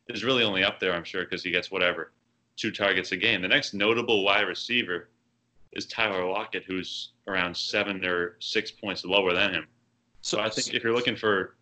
is 0.10 0.24
really 0.24 0.44
only 0.44 0.64
up 0.64 0.80
there, 0.80 0.94
I'm 0.94 1.04
sure, 1.04 1.24
because 1.24 1.44
he 1.44 1.52
gets 1.52 1.72
whatever, 1.72 2.12
two 2.56 2.72
targets 2.72 3.12
a 3.12 3.18
game. 3.18 3.42
The 3.42 3.48
next 3.48 3.74
notable 3.74 4.24
wide 4.24 4.48
receiver 4.48 5.10
is 5.74 5.86
Tyler 5.86 6.26
Lockett, 6.26 6.64
who's 6.66 7.14
around 7.28 7.56
seven 7.56 8.04
or 8.04 8.36
six 8.40 8.72
points 8.72 9.06
lower 9.06 9.34
than 9.34 9.54
him. 9.54 9.68
So 10.22 10.40
I 10.40 10.50
think 10.50 10.74
if 10.74 10.84
you're 10.84 10.94
looking 10.94 11.16
for 11.16 11.56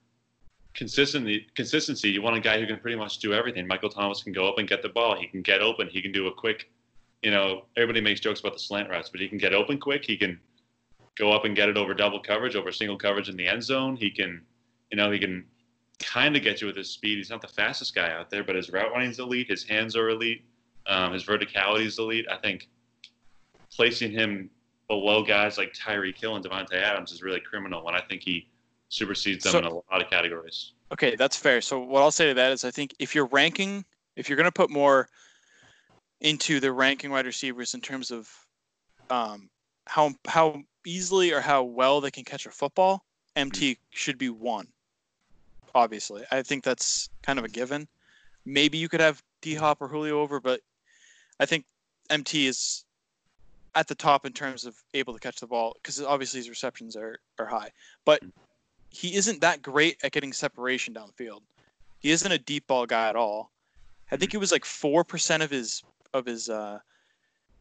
consistency, 0.73 1.47
consistency, 1.55 2.09
you 2.09 2.21
want 2.21 2.35
a 2.35 2.41
guy 2.41 2.59
who 2.59 2.67
can 2.67 2.77
pretty 2.77 2.97
much 2.97 3.19
do 3.19 3.33
everything. 3.33 3.67
Michael 3.67 3.89
Thomas 3.89 4.21
can 4.21 4.33
go 4.33 4.47
up 4.47 4.57
and 4.57 4.67
get 4.67 4.81
the 4.81 4.89
ball. 4.89 5.15
He 5.15 5.27
can 5.27 5.41
get 5.41 5.61
open. 5.61 5.87
He 5.87 6.01
can 6.01 6.11
do 6.11 6.27
a 6.27 6.33
quick, 6.33 6.69
you 7.21 7.31
know, 7.31 7.65
everybody 7.75 8.01
makes 8.01 8.19
jokes 8.19 8.41
about 8.41 8.53
the 8.53 8.59
slant 8.59 8.89
routes, 8.89 9.09
but 9.09 9.21
he 9.21 9.27
can 9.27 9.37
get 9.37 9.53
open 9.53 9.79
quick. 9.79 10.03
He 10.05 10.17
can 10.17 10.39
go 11.17 11.31
up 11.31 11.45
and 11.45 11.55
get 11.55 11.69
it 11.69 11.77
over 11.77 11.93
double 11.93 12.19
coverage, 12.19 12.55
over 12.55 12.71
single 12.71 12.97
coverage 12.97 13.29
in 13.29 13.37
the 13.37 13.47
end 13.47 13.63
zone. 13.63 13.95
He 13.95 14.09
can, 14.09 14.41
you 14.91 14.97
know, 14.97 15.11
he 15.11 15.19
can 15.19 15.45
kind 15.99 16.35
of 16.35 16.43
get 16.43 16.61
you 16.61 16.67
with 16.67 16.77
his 16.77 16.89
speed. 16.89 17.17
He's 17.17 17.29
not 17.29 17.41
the 17.41 17.47
fastest 17.47 17.95
guy 17.95 18.11
out 18.11 18.29
there, 18.29 18.43
but 18.43 18.55
his 18.55 18.69
route 18.69 18.91
running's 18.91 19.19
elite. 19.19 19.49
His 19.49 19.63
hands 19.63 19.95
are 19.95 20.09
elite. 20.09 20.43
Um, 20.87 21.13
his 21.13 21.25
verticality 21.25 21.85
is 21.85 21.99
elite. 21.99 22.25
I 22.31 22.37
think 22.37 22.69
placing 23.73 24.11
him 24.11 24.49
below 24.87 25.23
guys 25.23 25.57
like 25.57 25.73
Tyreek 25.73 26.17
Hill 26.17 26.35
and 26.35 26.43
Davante 26.43 26.73
Adams 26.73 27.11
is 27.11 27.21
really 27.21 27.39
criminal, 27.39 27.87
and 27.87 27.95
I 27.95 28.01
think 28.01 28.23
he 28.23 28.48
supersedes 28.89 29.43
them 29.43 29.51
So- 29.51 29.57
in 29.59 29.65
a 29.65 29.73
lot 29.73 30.01
of 30.01 30.09
categories. 30.09 30.73
Okay, 30.91 31.15
that's 31.15 31.37
fair. 31.37 31.61
So 31.61 31.79
what 31.79 32.01
I'll 32.01 32.11
say 32.11 32.27
to 32.27 32.33
that 32.33 32.51
is 32.51 32.65
I 32.65 32.71
think 32.71 32.95
if 32.99 33.13
you're 33.13 33.27
ranking, 33.27 33.85
if 34.15 34.27
you're 34.27 34.35
going 34.35 34.45
to 34.45 34.51
put 34.51 34.69
more 34.69 35.07
into 36.21 36.59
the 36.59 36.71
ranking 36.71 37.11
wide 37.11 37.25
receivers 37.25 37.73
in 37.75 37.81
terms 37.81 38.11
of 38.11 38.29
um, 39.09 39.49
how 39.85 40.13
how 40.27 40.61
easily 40.85 41.31
or 41.31 41.41
how 41.41 41.63
well 41.63 42.01
they 42.01 42.11
can 42.11 42.23
catch 42.23 42.45
a 42.45 42.51
football, 42.51 43.05
MT 43.35 43.77
should 43.91 44.17
be 44.17 44.29
one. 44.29 44.67
Obviously, 45.75 46.23
I 46.31 46.41
think 46.41 46.63
that's 46.63 47.09
kind 47.21 47.37
of 47.37 47.45
a 47.45 47.49
given. 47.49 47.87
Maybe 48.45 48.79
you 48.79 48.89
could 48.89 48.99
have 48.99 49.21
D 49.41 49.53
Hop 49.53 49.81
or 49.81 49.87
Julio 49.87 50.19
over, 50.19 50.39
but 50.39 50.61
I 51.39 51.45
think 51.45 51.65
MT 52.09 52.47
is 52.47 52.83
at 53.75 53.87
the 53.87 53.95
top 53.95 54.25
in 54.25 54.33
terms 54.33 54.65
of 54.65 54.75
able 54.95 55.13
to 55.13 55.19
catch 55.19 55.39
the 55.39 55.47
ball 55.47 55.73
because 55.75 56.01
obviously 56.01 56.39
his 56.39 56.49
receptions 56.49 56.95
are 56.95 57.19
are 57.37 57.45
high, 57.45 57.69
but 58.05 58.21
he 58.89 59.15
isn't 59.15 59.41
that 59.41 59.61
great 59.61 59.97
at 60.03 60.11
getting 60.11 60.33
separation 60.33 60.93
downfield. 60.93 61.41
He 61.99 62.11
isn't 62.11 62.31
a 62.31 62.37
deep 62.37 62.67
ball 62.67 62.85
guy 62.85 63.09
at 63.09 63.15
all. 63.15 63.51
I 64.11 64.17
think 64.17 64.33
it 64.33 64.37
was 64.39 64.51
like 64.51 64.65
four 64.65 65.03
percent 65.03 65.43
of 65.43 65.51
his 65.51 65.83
of 66.13 66.25
his 66.25 66.49
uh, 66.49 66.79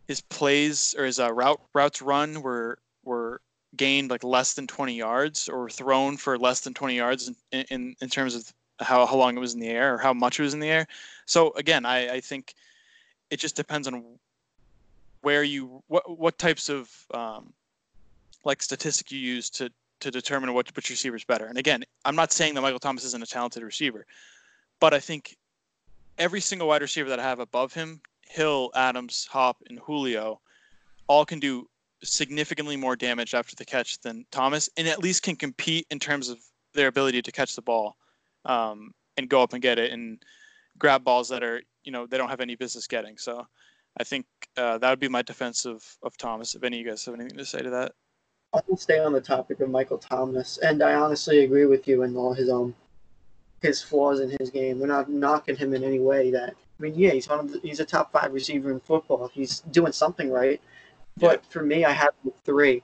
his 0.07 0.21
plays 0.23 0.95
or 0.99 1.05
his 1.05 1.21
uh, 1.21 1.33
route 1.33 1.61
routes 1.75 2.01
run 2.01 2.41
were 2.43 2.79
were 3.05 3.41
gained 3.77 4.11
like 4.11 4.25
less 4.25 4.55
than 4.55 4.67
20 4.67 4.95
yards 4.95 5.49
or 5.49 5.69
thrown 5.69 6.17
for 6.17 6.39
less 6.39 6.61
than 6.61 6.73
20 6.73 6.97
yards 6.97 7.31
in, 7.53 7.65
in, 7.71 7.97
in 8.01 8.09
terms 8.09 8.35
of 8.35 8.51
how, 8.81 9.05
how 9.05 9.15
long 9.15 9.37
it 9.37 9.41
was 9.41 9.53
in 9.53 9.61
the 9.61 9.69
air 9.69 9.95
or 9.95 9.99
how 9.99 10.15
much 10.15 10.41
it 10.41 10.43
was 10.43 10.55
in 10.55 10.61
the 10.61 10.69
air. 10.69 10.87
So 11.27 11.53
again, 11.53 11.85
I, 11.85 12.15
I 12.15 12.21
think 12.21 12.55
it 13.31 13.39
just 13.39 13.57
depends 13.57 13.87
on 13.87 14.03
where 15.21 15.43
you 15.43 15.83
what 15.89 16.19
what 16.19 16.39
types 16.39 16.69
of 16.69 16.91
um, 17.13 17.53
like 18.45 18.63
statistic 18.63 19.13
you 19.13 19.19
use 19.19 19.51
to 19.51 19.71
to 20.01 20.11
determine 20.11 20.55
what 20.55 20.75
which 20.77 20.91
receiver 20.91 21.17
is 21.17 21.25
better. 21.25 21.47
And 21.47 21.59
again, 21.59 21.85
I'm 22.05 22.17
not 22.17 22.33
saying 22.33 22.55
that 22.55 22.63
Michael 22.63 22.79
Thomas 22.79 23.05
isn't 23.05 23.23
a 23.23 23.27
talented 23.27 23.63
receiver, 23.63 24.07
but 24.81 24.95
I 24.95 25.01
think 25.01 25.37
every 26.19 26.41
single 26.41 26.69
wide 26.69 26.83
receiver 26.83 27.09
that 27.09 27.21
I 27.21 27.23
have 27.23 27.41
above 27.41 27.73
him, 27.73 28.01
Hill, 28.23 28.71
Adams, 28.75 29.27
Hop, 29.31 29.59
and 29.69 29.79
Julio, 29.79 30.41
all 31.07 31.25
can 31.25 31.41
do 31.41 31.69
significantly 32.03 32.77
more 32.77 32.97
damage 32.97 33.35
after 33.35 33.57
the 33.57 33.65
catch 33.65 34.01
than 34.01 34.25
Thomas, 34.31 34.69
and 34.77 34.87
at 34.87 35.01
least 35.01 35.23
can 35.23 35.37
compete 35.37 35.87
in 35.91 35.99
terms 35.99 36.29
of 36.29 36.39
their 36.75 36.89
ability 36.89 37.23
to 37.23 37.33
catch 37.33 37.57
the 37.57 37.63
ball 37.63 37.97
um, 38.45 38.93
and 39.17 39.29
go 39.29 39.43
up 39.43 39.53
and 39.53 39.63
get 39.63 39.79
it 39.79 39.93
and 39.93 40.23
grab 40.79 41.03
balls 41.03 41.29
that 41.29 41.43
are 41.43 41.61
you 41.83 41.91
know 41.91 42.07
they 42.07 42.19
don't 42.19 42.29
have 42.29 42.41
any 42.41 42.55
business 42.55 42.87
getting. 42.87 43.17
So 43.17 43.47
I 43.99 44.05
think 44.05 44.27
uh, 44.57 44.79
that 44.79 44.91
would 44.91 45.01
be 45.01 45.09
my 45.09 45.23
defense 45.23 45.65
of, 45.65 45.83
of 46.03 46.17
Thomas. 46.17 46.55
If 46.55 46.63
any 46.63 46.79
of 46.79 46.85
you 46.85 46.91
guys 46.91 47.05
have 47.05 47.15
anything 47.15 47.39
to 47.39 47.45
say 47.45 47.63
to 47.63 47.71
that. 47.71 47.93
I 48.55 48.61
will 48.67 48.79
stay 48.79 48.99
on 48.99 49.13
the 49.13 49.21
topic 49.21 49.61
of 49.61 49.69
Michael 49.69 49.99
Thomas, 49.99 50.59
and 50.59 50.83
I 50.83 50.95
honestly 50.95 51.45
agree 51.45 51.67
with 51.67 51.87
you 51.87 52.03
in 52.03 52.17
all 52.17 52.33
his 52.33 52.49
um 52.49 52.75
his 53.61 53.83
flaws 53.83 54.21
in 54.21 54.35
his 54.41 54.51
game. 54.51 54.81
We're 54.81 54.87
not 54.87 55.11
knocking 55.11 55.57
him 55.57 55.75
in 55.75 55.85
any 55.85 55.99
way. 55.99 56.31
That 56.31 56.51
I 56.51 56.83
mean, 56.83 56.95
yeah, 56.97 57.11
he's 57.11 57.29
one 57.29 57.41
of 57.41 57.53
the, 57.53 57.61
he's 57.61 57.81
a 57.81 57.85
top 57.85 58.11
five 58.11 58.33
receiver 58.33 58.71
in 58.71 58.81
football. 58.81 59.29
He's 59.29 59.61
doing 59.61 59.93
something 59.93 60.31
right, 60.31 60.61
but 61.19 61.45
for 61.47 61.63
me, 61.63 61.85
I 61.85 61.93
have 61.93 62.15
three. 62.45 62.83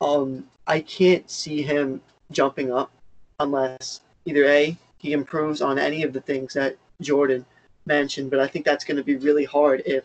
Um, 0.00 0.46
I 0.66 0.80
can't 0.80 1.28
see 1.28 1.62
him 1.62 2.00
jumping 2.30 2.72
up 2.72 2.92
unless 3.40 4.02
either 4.24 4.44
a 4.44 4.76
he 4.98 5.12
improves 5.12 5.62
on 5.62 5.78
any 5.78 6.04
of 6.04 6.12
the 6.12 6.20
things 6.20 6.54
that 6.54 6.76
Jordan 7.00 7.44
mentioned, 7.86 8.30
but 8.30 8.40
I 8.40 8.46
think 8.46 8.64
that's 8.64 8.84
going 8.84 8.96
to 8.96 9.04
be 9.04 9.16
really 9.16 9.44
hard 9.44 9.82
if 9.84 10.04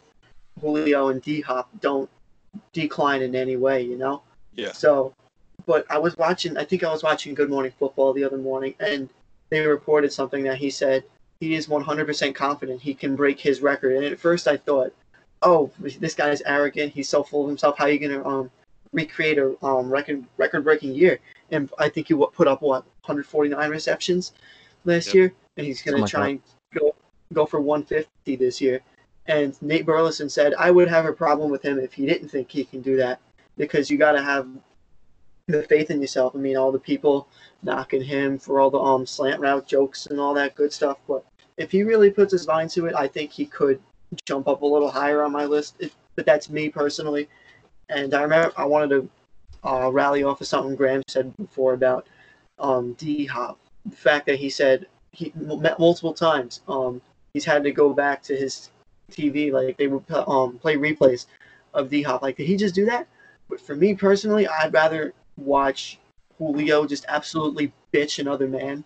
Julio 0.60 1.10
and 1.10 1.22
D 1.22 1.42
Hop 1.42 1.70
don't 1.82 2.10
decline 2.74 3.22
in 3.22 3.36
any 3.36 3.58
way. 3.58 3.84
You 3.84 3.98
know. 3.98 4.24
Yeah. 4.56 4.72
So, 4.72 5.14
but 5.66 5.86
I 5.90 5.98
was 5.98 6.18
watching. 6.18 6.58
I 6.58 6.66
think 6.66 6.84
I 6.84 6.92
was 6.92 7.04
watching 7.04 7.34
Good 7.34 7.50
Morning 7.50 7.72
Football 7.78 8.14
the 8.14 8.24
other 8.24 8.38
morning, 8.38 8.76
and 8.80 9.10
they 9.50 9.66
reported 9.66 10.12
something 10.12 10.44
that 10.44 10.58
he 10.58 10.70
said 10.70 11.04
he 11.40 11.56
is 11.56 11.68
100% 11.68 12.36
confident 12.36 12.82
he 12.82 12.94
can 12.94 13.16
break 13.16 13.40
his 13.40 13.62
record. 13.62 13.96
And 13.96 14.06
at 14.06 14.20
first, 14.20 14.48
I 14.48 14.58
thought, 14.58 14.94
oh, 15.42 15.72
this 15.80 16.14
guy 16.14 16.30
is 16.30 16.44
arrogant. 16.46 16.94
He's 16.94 17.10
so 17.10 17.24
full 17.24 17.44
of 17.44 17.48
himself. 17.48 17.78
How 17.78 17.86
are 17.86 17.90
you 17.90 18.00
gonna 18.00 18.28
um 18.28 18.52
recreate 18.94 19.38
a 19.38 19.56
um 19.66 19.92
record 19.92 20.24
record 20.38 20.64
breaking 20.64 20.94
year? 20.96 21.20
And 21.52 21.70
I 21.80 21.90
think 21.90 22.08
he 22.08 22.14
put 22.14 22.48
up 22.48 22.62
what 22.62 22.86
149 23.06 23.70
receptions 23.70 24.34
last 24.86 25.08
Yep. 25.08 25.16
year, 25.16 25.34
and 25.58 25.66
he's 25.66 25.82
gonna 25.82 25.98
Something 25.98 26.02
like 26.02 26.12
try 26.12 26.28
and 26.30 26.42
go 26.74 26.96
go 27.34 27.46
for 27.46 27.60
150 27.60 28.36
this 28.36 28.62
year. 28.62 28.82
And 29.28 29.60
Nate 29.62 29.86
Burleson 29.86 30.30
said, 30.30 30.54
I 30.56 30.72
would 30.72 30.88
have 30.88 31.06
a 31.06 31.14
problem 31.14 31.52
with 31.52 31.62
him 31.62 31.80
if 31.80 31.94
he 31.94 32.06
didn't 32.06 32.30
think 32.30 32.50
he 32.50 32.66
can 32.66 32.82
do 32.82 32.98
that 32.98 33.20
because 33.58 33.90
you 33.90 33.98
got 33.98 34.14
to 34.14 34.22
have 34.22 34.48
the 35.48 35.64
faith 35.64 35.92
in 35.92 36.02
yourself. 36.02 36.36
I 36.36 36.40
mean, 36.40 36.58
all 36.58 36.72
the 36.72 36.80
people 36.80 37.28
knocking 37.64 38.04
him 38.04 38.38
for 38.38 38.60
all 38.60 38.70
the 38.70 38.80
um 38.80 39.06
slant 39.06 39.40
route 39.40 39.68
jokes 39.68 40.08
and 40.08 40.20
all 40.20 40.34
that 40.36 40.56
good 40.56 40.72
stuff, 40.72 40.98
but 41.08 41.26
if 41.58 41.72
he 41.72 41.84
really 41.84 42.10
puts 42.10 42.32
his 42.32 42.48
mind 42.48 42.70
to 42.72 42.88
it, 42.88 42.96
I 42.96 43.08
think 43.08 43.32
he 43.32 43.46
could 43.46 43.80
jump 44.26 44.48
up 44.48 44.62
a 44.62 44.66
little 44.66 44.90
higher 44.90 45.24
on 45.24 45.32
my 45.32 45.46
list. 45.46 45.76
It, 45.80 45.94
but 46.16 46.26
that's 46.26 46.50
me 46.50 46.70
personally. 46.70 47.30
And 47.90 48.14
I 48.14 48.24
remember 48.24 48.52
I 48.58 48.66
wanted 48.66 48.90
to 48.90 49.10
uh, 49.64 49.92
rally 49.92 50.24
off 50.24 50.42
of 50.42 50.48
something 50.48 50.76
Graham 50.76 51.04
said 51.08 51.36
before 51.38 51.74
about 51.74 52.08
um, 52.60 52.94
D 52.94 53.26
Hop. 53.26 53.60
The 53.86 53.96
fact 53.96 54.26
that 54.28 54.38
he 54.38 54.50
said 54.50 54.88
he 55.12 55.32
met 55.36 55.80
multiple 55.80 56.14
times. 56.14 56.62
Um, 56.68 57.02
he's 57.34 57.46
had 57.46 57.64
to 57.64 57.72
go 57.72 57.94
back 57.94 58.24
to 58.24 58.36
his 58.36 58.70
TV, 59.12 59.52
like 59.52 59.78
they 59.78 59.88
would 59.88 60.10
um, 60.12 60.58
play 60.58 60.76
replays 60.76 61.26
of 61.74 61.90
D 61.90 62.02
Hop. 62.02 62.22
Like, 62.22 62.38
did 62.38 62.48
he 62.48 62.56
just 62.56 62.76
do 62.76 62.86
that? 62.86 63.08
But 63.52 63.60
for 63.60 63.76
me 63.76 63.94
personally, 63.94 64.48
I'd 64.48 64.74
rather 64.74 65.14
watch 65.36 66.00
Julio 66.38 66.88
just 66.88 67.06
absolutely 67.10 67.74
bitch 67.94 68.20
another 68.20 68.48
man 68.48 68.86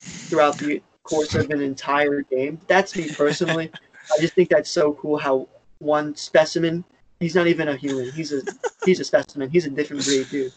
throughout 0.00 0.56
the 0.56 0.80
course 1.02 1.34
of 1.34 1.50
an 1.50 1.60
entire 1.60 2.22
game. 2.22 2.60
That's 2.68 2.94
me 2.94 3.10
personally. 3.10 3.72
I 4.16 4.20
just 4.20 4.34
think 4.34 4.50
that's 4.50 4.70
so 4.70 4.92
cool 4.94 5.18
how 5.18 5.48
one 5.80 6.14
specimen. 6.14 6.84
He's 7.18 7.34
not 7.34 7.48
even 7.48 7.66
a 7.66 7.76
human. 7.76 8.12
He's 8.12 8.32
a 8.32 8.42
he's 8.86 9.00
a 9.00 9.04
specimen. 9.04 9.50
He's 9.50 9.66
a 9.66 9.70
different 9.70 10.04
breed, 10.04 10.28
dude. 10.30 10.52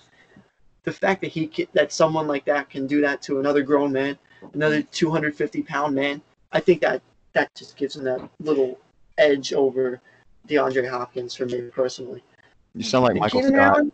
The 0.83 0.91
fact 0.93 1.21
that 1.21 1.31
he 1.31 1.47
can, 1.47 1.65
that 1.73 1.91
someone 1.91 2.27
like 2.27 2.45
that 2.45 2.69
can 2.69 2.85
do 2.85 3.01
that 3.01 3.23
to 3.23 3.39
another 3.39 3.63
grown 3.63 3.91
man, 3.91 4.19
another 4.53 4.83
250 4.83 5.63
pound 5.63 5.95
man, 5.95 6.21
I 6.51 6.59
think 6.59 6.81
that 6.81 7.01
that 7.33 7.55
just 7.55 7.75
gives 7.75 7.95
him 7.95 8.03
that 8.03 8.29
little 8.39 8.79
edge 9.17 9.51
over 9.51 9.99
DeAndre 10.47 10.87
Hopkins 10.87 11.33
for 11.33 11.47
me 11.47 11.61
personally. 11.73 12.21
You 12.77 12.83
sound 12.83 13.05
like 13.05 13.15
Michael 13.15 13.41
Keenan 13.41 13.55
Scott. 13.55 13.75
Allen, 13.75 13.91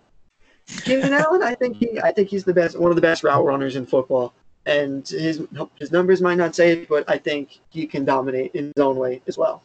Keenan 0.84 1.14
Allen, 1.14 1.42
I 1.42 1.56
think 1.56 1.78
he, 1.78 2.00
I 2.02 2.12
think 2.12 2.30
he's 2.30 2.44
the 2.44 2.54
best, 2.54 2.78
one 2.78 2.92
of 2.92 2.96
the 2.96 3.02
best 3.02 3.24
route 3.24 3.46
runners 3.46 3.76
in 3.76 3.86
football. 3.86 4.34
And 4.66 5.08
his 5.08 5.42
his 5.78 5.92
numbers 5.92 6.22
might 6.22 6.36
not 6.36 6.56
say 6.56 6.72
it, 6.72 6.90
but 6.90 7.10
I 7.10 7.18
think 7.18 7.60
he 7.70 7.86
can 7.86 8.06
dominate 8.06 8.56
in 8.56 8.72
his 8.76 8.82
own 8.82 8.96
way 8.96 9.22
as 9.28 9.38
well. 9.38 9.62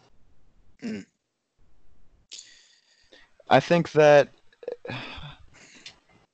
Hmm. 0.80 1.00
I 3.48 3.60
think 3.60 3.92
that 3.92 4.28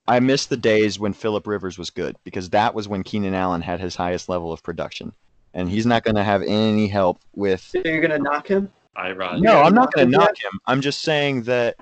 I 0.07 0.19
miss 0.19 0.47
the 0.47 0.57
days 0.57 0.99
when 0.99 1.13
Philip 1.13 1.45
Rivers 1.45 1.77
was 1.77 1.89
good 1.89 2.15
because 2.23 2.49
that 2.51 2.73
was 2.73 2.87
when 2.87 3.03
Keenan 3.03 3.35
Allen 3.35 3.61
had 3.61 3.79
his 3.79 3.95
highest 3.95 4.29
level 4.29 4.51
of 4.51 4.63
production, 4.63 5.13
and 5.53 5.69
he's 5.69 5.85
not 5.85 6.03
going 6.03 6.15
to 6.15 6.23
have 6.23 6.41
any 6.41 6.87
help 6.87 7.21
with. 7.35 7.61
So 7.61 7.81
you're 7.85 8.01
gonna 8.01 8.19
knock 8.19 8.47
him? 8.47 8.71
I 8.95 9.11
Rod. 9.11 9.41
No, 9.41 9.61
I'm 9.61 9.75
not 9.75 9.93
going 9.93 10.09
to 10.09 10.17
knock 10.17 10.37
him. 10.37 10.59
I'm 10.67 10.81
just 10.81 11.01
saying 11.01 11.43
that 11.43 11.75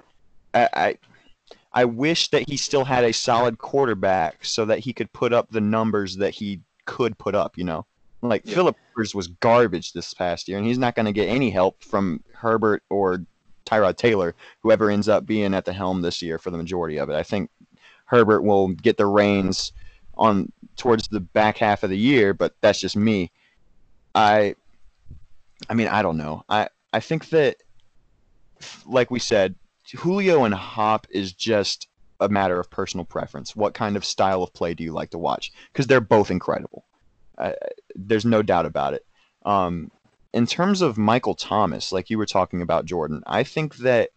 I, 0.54 0.70
I 0.74 0.98
I 1.74 1.86
wish 1.86 2.30
that 2.30 2.48
he 2.48 2.58
still 2.58 2.86
had 2.86 3.04
a 3.04 3.14
solid 3.14 3.58
quarterback 3.58 4.46
so 4.46 4.66
that 4.66 4.80
he 4.80 4.94
could 4.94 5.12
put 5.14 5.34
up 5.34 5.50
the 5.50 5.62
numbers 5.62 6.18
that 6.18 6.32
he 6.32 6.62
could 6.86 7.18
put 7.18 7.36
up. 7.36 7.58
You 7.58 7.64
know, 7.64 7.86
like 8.22 8.44
Yeah. 8.46 8.56
Philip 8.56 8.78
Rivers 8.96 9.16
was 9.16 9.28
garbage 9.28 9.94
this 9.94 10.14
past 10.14 10.48
year, 10.48 10.58
and 10.58 10.68
he's 10.68 10.78
not 10.78 10.96
going 10.96 11.06
to 11.08 11.12
get 11.12 11.30
any 11.30 11.50
help 11.50 11.84
from 11.84 12.24
Herbert 12.34 12.84
or 12.90 13.26
Tyrod 13.66 13.98
Taylor, 13.98 14.36
whoever 14.62 14.90
ends 14.90 15.08
up 15.08 15.26
being 15.26 15.54
at 15.54 15.66
the 15.66 15.74
helm 15.74 16.02
this 16.02 16.22
year 16.22 16.38
for 16.38 16.52
the 16.52 16.58
majority 16.58 16.98
of 16.98 17.10
it. 17.10 17.16
I 17.16 17.24
think 17.24 17.50
Herbert 18.06 18.42
will 18.42 18.70
get 18.70 18.98
the 18.98 19.06
reins 19.06 19.72
on 20.16 20.52
towards 20.76 21.08
the 21.08 21.20
back 21.20 21.58
half 21.58 21.84
of 21.84 21.90
the 21.90 21.98
year, 21.98 22.34
but 22.34 22.56
that's 22.62 22.80
just 22.80 22.96
me. 22.96 23.32
I 24.14 24.56
I 25.70 25.74
mean, 25.74 25.88
I 25.88 26.02
don't 26.02 26.18
know. 26.18 26.44
I 26.50 26.68
I 26.92 27.00
think 27.00 27.30
that 27.30 27.58
like 28.86 29.10
we 29.10 29.20
said, 29.20 29.56
Julio 29.96 30.44
and 30.44 30.54
Hop 30.54 31.08
is 31.10 31.34
just 31.34 31.88
a 32.20 32.30
matter 32.30 32.60
of 32.60 32.70
personal 32.70 33.06
preference. 33.06 33.56
What 33.56 33.74
kind 33.74 33.96
of 33.96 34.06
style 34.06 34.44
of 34.44 34.54
play 34.54 34.74
do 34.74 34.84
you 34.84 34.92
like 34.92 35.12
to 35.12 35.18
watch? 35.18 35.52
Because 35.72 35.88
they're 35.88 36.02
both 36.02 36.32
incredible. 36.32 36.86
Uh, 37.38 37.52
there's 37.96 38.26
no 38.26 38.42
doubt 38.42 38.66
about 38.66 38.94
it. 38.94 39.06
Um, 39.46 39.92
in 40.34 40.48
terms 40.48 40.82
of 40.82 40.98
Michael 40.98 41.36
Thomas, 41.36 41.92
like 41.92 42.10
you 42.10 42.18
were 42.18 42.26
talking 42.26 42.62
about 42.62 42.86
Jordan, 42.86 43.24
I 43.28 43.44
think 43.44 43.78
that 43.78 44.10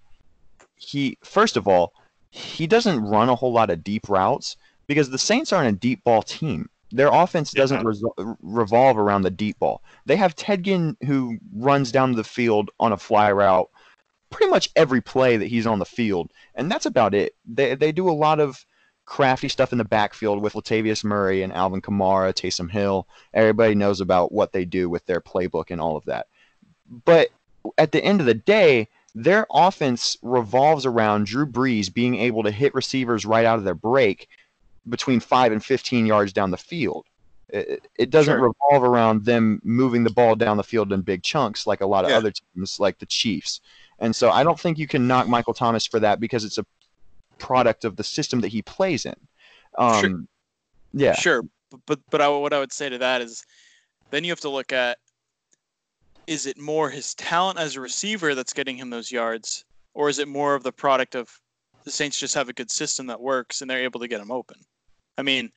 he, 0.76 1.18
first 1.22 1.56
of 1.56 1.66
all, 1.68 1.92
he 2.30 2.66
doesn't 2.66 3.04
run 3.04 3.28
a 3.28 3.34
whole 3.34 3.52
lot 3.52 3.70
of 3.70 3.84
deep 3.84 4.08
routes 4.08 4.56
because 4.86 5.10
the 5.10 5.18
Saints 5.18 5.52
aren't 5.52 5.74
a 5.74 5.78
deep 5.78 6.04
ball 6.04 6.22
team. 6.22 6.68
Their 6.92 7.08
offense 7.08 7.50
doesn't 7.50 7.82
resol- 7.82 8.36
revolve 8.40 8.96
around 8.96 9.22
the 9.22 9.30
deep 9.30 9.58
ball. 9.58 9.82
They 10.04 10.16
have 10.16 10.36
Ted 10.36 10.62
Ginn 10.62 10.96
who 11.04 11.38
runs 11.54 11.90
down 11.90 12.12
the 12.12 12.24
field 12.24 12.70
on 12.78 12.92
a 12.92 12.96
fly 12.96 13.32
route 13.32 13.68
pretty 14.30 14.50
much 14.50 14.70
every 14.76 15.00
play 15.00 15.36
that 15.36 15.46
he's 15.48 15.66
on 15.66 15.78
the 15.78 15.84
field, 15.84 16.32
and 16.54 16.70
that's 16.70 16.86
about 16.86 17.14
it. 17.14 17.34
They 17.46 17.74
they 17.74 17.92
do 17.92 18.08
a 18.08 18.12
lot 18.12 18.40
of 18.40 18.64
crafty 19.04 19.48
stuff 19.48 19.70
in 19.72 19.78
the 19.78 19.84
backfield 19.84 20.42
with 20.42 20.54
Latavius 20.54 21.04
Murray 21.04 21.42
and 21.42 21.52
Alvin 21.52 21.80
Kamara, 21.80 22.32
Taysom 22.34 22.70
Hill. 22.70 23.06
Everybody 23.34 23.74
knows 23.76 24.00
about 24.00 24.32
what 24.32 24.52
they 24.52 24.64
do 24.64 24.90
with 24.90 25.06
their 25.06 25.20
playbook 25.20 25.66
and 25.70 25.80
all 25.80 25.96
of 25.96 26.04
that. 26.06 26.26
But 27.04 27.28
at 27.78 27.92
the 27.92 28.02
end 28.04 28.20
of 28.20 28.26
the 28.26 28.34
day, 28.34 28.88
their 29.14 29.46
offense 29.50 30.16
revolves 30.22 30.84
around 30.86 31.26
Drew 31.26 31.46
Brees 31.46 31.92
being 31.92 32.16
able 32.16 32.42
to 32.42 32.50
hit 32.50 32.74
receivers 32.74 33.24
right 33.24 33.44
out 33.46 33.58
of 33.58 33.64
their 33.64 33.74
break 33.74 34.28
between 34.88 35.20
5 35.20 35.52
and 35.52 35.64
15 35.64 36.04
yards 36.06 36.32
down 36.32 36.50
the 36.50 36.56
field. 36.56 37.06
It, 37.48 37.86
it 37.96 38.10
doesn't 38.10 38.38
Sure. 38.38 38.52
revolve 38.70 38.82
around 38.82 39.24
them 39.24 39.60
moving 39.62 40.02
the 40.02 40.10
ball 40.10 40.34
down 40.34 40.56
the 40.56 40.64
field 40.64 40.92
in 40.92 41.02
big 41.02 41.22
chunks 41.22 41.64
like 41.66 41.80
a 41.80 41.86
lot 41.86 42.04
of 42.04 42.10
Yeah. 42.10 42.16
other 42.18 42.32
teams, 42.32 42.80
like 42.80 42.98
the 42.98 43.06
Chiefs. 43.06 43.60
And 43.98 44.14
so 44.14 44.30
I 44.30 44.44
don't 44.44 44.58
think 44.58 44.78
you 44.78 44.86
can 44.86 45.06
knock 45.06 45.28
Michael 45.28 45.54
Thomas 45.54 45.86
for 45.86 46.00
that 46.00 46.20
because 46.20 46.44
it's 46.44 46.58
a 46.58 46.66
product 47.38 47.84
of 47.84 47.96
the 47.96 48.04
system 48.04 48.40
that 48.40 48.48
he 48.48 48.62
plays 48.62 49.06
in. 49.06 49.16
Um, 49.78 50.00
Sure. 50.00 50.20
Yeah. 50.92 51.14
Sure, 51.14 51.42
but 51.70 51.80
but, 51.86 52.00
but 52.10 52.20
I, 52.20 52.28
what 52.28 52.52
I 52.52 52.58
would 52.58 52.72
say 52.72 52.88
to 52.88 52.98
that 52.98 53.20
is, 53.20 53.44
then 54.10 54.24
you 54.24 54.30
have 54.30 54.40
to 54.40 54.48
look 54.48 54.72
at, 54.72 54.98
is 56.26 56.46
it 56.46 56.58
more 56.58 56.88
his 56.88 57.14
talent 57.14 57.58
as 57.58 57.76
a 57.76 57.80
receiver 57.80 58.34
that's 58.34 58.52
getting 58.52 58.76
him 58.76 58.88
those 58.88 59.12
yards, 59.12 59.64
or 59.94 60.08
is 60.08 60.18
it 60.18 60.28
more 60.28 60.54
of 60.54 60.62
the 60.62 60.72
product 60.72 61.14
of 61.14 61.28
the 61.84 61.90
Saints 61.90 62.18
just 62.18 62.34
have 62.34 62.48
a 62.48 62.52
good 62.52 62.70
system 62.70 63.06
that 63.08 63.20
works 63.20 63.60
and 63.60 63.70
they're 63.70 63.84
able 63.84 64.00
to 64.00 64.08
get 64.08 64.20
him 64.20 64.30
open? 64.30 64.56
I 65.18 65.22
mean, 65.22 65.50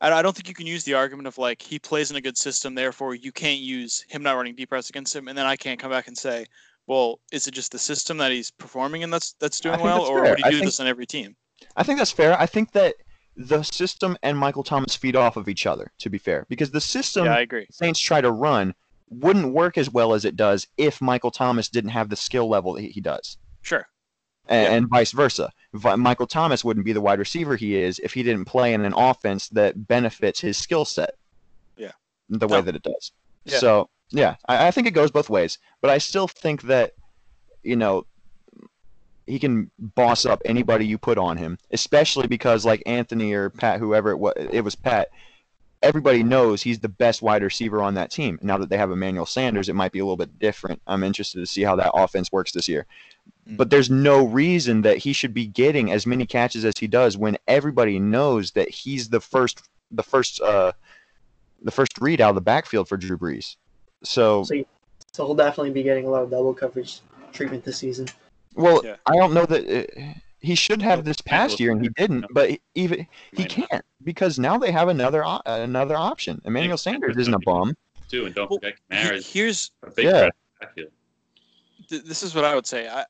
I, 0.00 0.12
I 0.12 0.22
don't 0.22 0.36
think 0.36 0.48
you 0.48 0.54
can 0.54 0.66
use 0.66 0.84
the 0.84 0.94
argument 0.94 1.26
of 1.26 1.36
like 1.36 1.60
he 1.60 1.78
plays 1.78 2.10
in 2.10 2.16
a 2.16 2.20
good 2.20 2.38
system, 2.38 2.74
therefore 2.74 3.14
you 3.14 3.32
can't 3.32 3.60
use 3.60 4.04
him 4.08 4.22
not 4.22 4.36
running 4.36 4.54
deep 4.54 4.70
routes 4.70 4.90
against 4.90 5.16
him, 5.16 5.26
and 5.26 5.36
then 5.36 5.46
I 5.46 5.56
can't 5.56 5.80
come 5.80 5.90
back 5.90 6.06
and 6.06 6.16
say, 6.16 6.46
well, 6.86 7.20
is 7.32 7.46
it 7.48 7.52
just 7.52 7.72
the 7.72 7.78
system 7.78 8.16
that 8.18 8.30
he's 8.32 8.50
performing 8.50 9.02
in 9.02 9.10
that's 9.10 9.32
that's 9.40 9.60
doing 9.60 9.80
well, 9.80 9.98
that's 9.98 10.10
or 10.10 10.22
fair. 10.22 10.30
would 10.30 10.38
he 10.38 10.50
do 10.50 10.56
think- 10.58 10.64
this 10.66 10.80
on 10.80 10.86
every 10.86 11.06
team? 11.06 11.36
I 11.76 11.82
think 11.82 11.98
that's 11.98 12.12
fair. 12.12 12.38
I 12.40 12.46
think 12.46 12.72
that 12.72 12.94
the 13.36 13.62
system 13.62 14.16
and 14.22 14.36
Michael 14.38 14.62
Thomas 14.62 14.94
feed 14.96 15.16
off 15.16 15.36
of 15.36 15.48
each 15.48 15.66
other, 15.66 15.90
to 15.98 16.08
be 16.10 16.18
fair, 16.18 16.46
because 16.48 16.70
the 16.70 16.80
system 16.80 17.26
yeah, 17.26 17.36
I 17.36 17.40
agree. 17.40 17.66
Saints 17.70 17.98
try 18.00 18.20
to 18.20 18.30
run 18.30 18.74
wouldn't 19.08 19.52
work 19.52 19.78
as 19.78 19.90
well 19.90 20.14
as 20.14 20.24
it 20.24 20.36
does 20.36 20.66
if 20.76 21.00
Michael 21.00 21.30
Thomas 21.30 21.68
didn't 21.68 21.90
have 21.90 22.08
the 22.08 22.16
skill 22.16 22.48
level 22.48 22.74
that 22.74 22.82
he- 22.82 23.00
does, 23.00 23.36
Sure. 23.62 23.86
and, 24.48 24.62
Yeah. 24.64 24.72
and 24.76 24.88
vice 24.88 25.12
versa. 25.12 25.52
Michael 25.72 26.26
Thomas 26.26 26.64
wouldn't 26.64 26.84
be 26.86 26.92
the 26.92 27.00
wide 27.00 27.18
receiver 27.18 27.56
he 27.56 27.76
is 27.76 27.98
if 28.00 28.12
he 28.14 28.22
didn't 28.22 28.46
play 28.46 28.72
in 28.74 28.84
an 28.84 28.94
offense 28.96 29.48
that 29.50 29.86
benefits 29.86 30.40
his 30.40 30.56
skill 30.58 30.84
set. 30.84 31.14
Yeah. 31.76 31.92
The 32.30 32.48
way 32.48 32.58
No. 32.58 32.62
that 32.62 32.74
it 32.76 32.82
does. 32.82 33.12
Yeah. 33.44 33.58
So 33.58 33.90
yeah, 34.10 34.36
I, 34.48 34.68
I 34.68 34.70
think 34.70 34.86
it 34.86 34.92
goes 34.92 35.10
both 35.10 35.30
ways, 35.30 35.58
but 35.80 35.90
I 35.90 35.98
still 35.98 36.28
think 36.28 36.62
that 36.62 36.92
you 37.62 37.76
know 37.76 38.06
he 39.26 39.38
can 39.38 39.70
boss 39.78 40.24
up 40.24 40.40
anybody 40.44 40.86
you 40.86 40.98
put 40.98 41.18
on 41.18 41.36
him, 41.36 41.58
especially 41.72 42.26
because 42.26 42.64
like 42.64 42.82
Anthony 42.86 43.32
or 43.32 43.50
Pat, 43.50 43.80
whoever 43.80 44.10
it 44.10 44.18
was, 44.18 44.34
it 44.36 44.62
was 44.62 44.74
Pat. 44.74 45.08
Everybody 45.82 46.22
knows 46.22 46.62
he's 46.62 46.78
the 46.78 46.88
best 46.88 47.22
wide 47.22 47.42
receiver 47.42 47.82
on 47.82 47.94
that 47.94 48.10
team. 48.10 48.38
Now 48.42 48.56
that 48.58 48.70
they 48.70 48.78
have 48.78 48.90
Emmanuel 48.90 49.26
Sanders, 49.26 49.68
it 49.68 49.74
might 49.74 49.92
be 49.92 49.98
a 49.98 50.04
little 50.04 50.16
bit 50.16 50.38
different. 50.38 50.80
I'm 50.86 51.04
interested 51.04 51.38
to 51.40 51.46
see 51.46 51.62
how 51.62 51.76
that 51.76 51.92
offense 51.92 52.32
works 52.32 52.52
this 52.52 52.68
year. 52.68 52.86
Mm. 53.48 53.56
But 53.56 53.70
there's 53.70 53.90
no 53.90 54.24
reason 54.24 54.82
that 54.82 54.98
he 54.98 55.12
should 55.12 55.34
be 55.34 55.46
getting 55.46 55.92
as 55.92 56.06
many 56.06 56.24
catches 56.24 56.64
as 56.64 56.74
he 56.78 56.86
does 56.86 57.18
when 57.18 57.36
everybody 57.46 57.98
knows 57.98 58.52
that 58.52 58.70
he's 58.70 59.08
the 59.08 59.20
first, 59.20 59.68
the 59.90 60.02
first, 60.02 60.40
uh, 60.40 60.72
the 61.62 61.70
first 61.70 61.98
read 62.00 62.20
out 62.20 62.30
of 62.30 62.36
the 62.36 62.40
backfield 62.40 62.88
for 62.88 62.96
Drew 62.96 63.18
Brees. 63.18 63.56
So 64.06 64.44
So, 64.44 64.54
so 65.12 65.26
he'll 65.26 65.34
definitely 65.34 65.70
be 65.70 65.82
getting 65.82 66.06
a 66.06 66.10
lot 66.10 66.22
of 66.22 66.30
double 66.30 66.54
coverage 66.54 67.00
treatment 67.32 67.64
this 67.64 67.78
season. 67.78 68.06
Well, 68.54 68.82
Yeah. 68.84 68.96
I 69.06 69.16
don't 69.16 69.34
know 69.34 69.44
that 69.46 69.66
uh, 69.68 70.02
he 70.40 70.54
should 70.54 70.80
have 70.82 71.04
this 71.04 71.20
past 71.20 71.58
year, 71.60 71.72
and 71.72 71.82
he 71.82 71.88
didn't. 71.90 72.26
But 72.30 72.58
even 72.74 73.06
he 73.32 73.44
can't 73.44 73.84
because 74.04 74.38
now 74.38 74.56
they 74.58 74.70
have 74.70 74.88
another 74.88 75.24
o- 75.24 75.42
another 75.44 75.96
option. 75.96 76.40
Emmanuel 76.44 76.78
Sanders 76.78 77.16
isn't 77.16 77.34
a 77.34 77.38
bum. 77.40 77.76
too, 78.08 78.24
and 78.26 78.34
don't 78.34 78.48
Well, 78.48 78.58
forget 78.60 78.76
He- 78.90 78.96
Kamara's 78.96 79.32
here's 79.32 79.70
a 79.82 79.90
big 79.90 80.04
Yeah. 80.04 80.10
threat 80.12 80.24
in 80.24 80.30
the 80.30 80.66
backfield. 80.66 80.90
th- 81.88 82.02
this 82.04 82.22
is 82.22 82.34
what 82.34 82.44
I 82.44 82.54
would 82.54 82.66
say. 82.66 82.88
I 82.88 83.04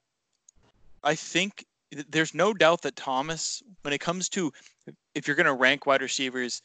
I 1.04 1.14
think 1.14 1.66
there's 2.08 2.34
no 2.34 2.52
doubt 2.52 2.82
that 2.82 2.96
Thomas, 2.96 3.62
when 3.82 3.92
it 3.92 4.00
comes 4.00 4.28
to 4.30 4.52
if 5.14 5.26
you're 5.26 5.36
going 5.36 5.46
to 5.46 5.52
rank 5.54 5.86
wide 5.86 6.02
receivers 6.02 6.62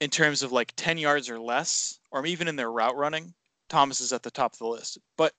in 0.00 0.10
terms 0.10 0.42
of 0.42 0.52
like 0.52 0.72
10 0.76 0.98
yards 0.98 1.30
or 1.30 1.38
less, 1.38 1.98
or 2.10 2.26
even 2.26 2.48
in 2.48 2.56
their 2.56 2.70
route 2.70 2.96
running, 2.96 3.32
Thomas 3.68 4.00
is 4.00 4.12
at 4.12 4.22
the 4.22 4.30
top 4.30 4.52
of 4.52 4.58
the 4.58 4.66
list. 4.66 4.98
But 5.16 5.32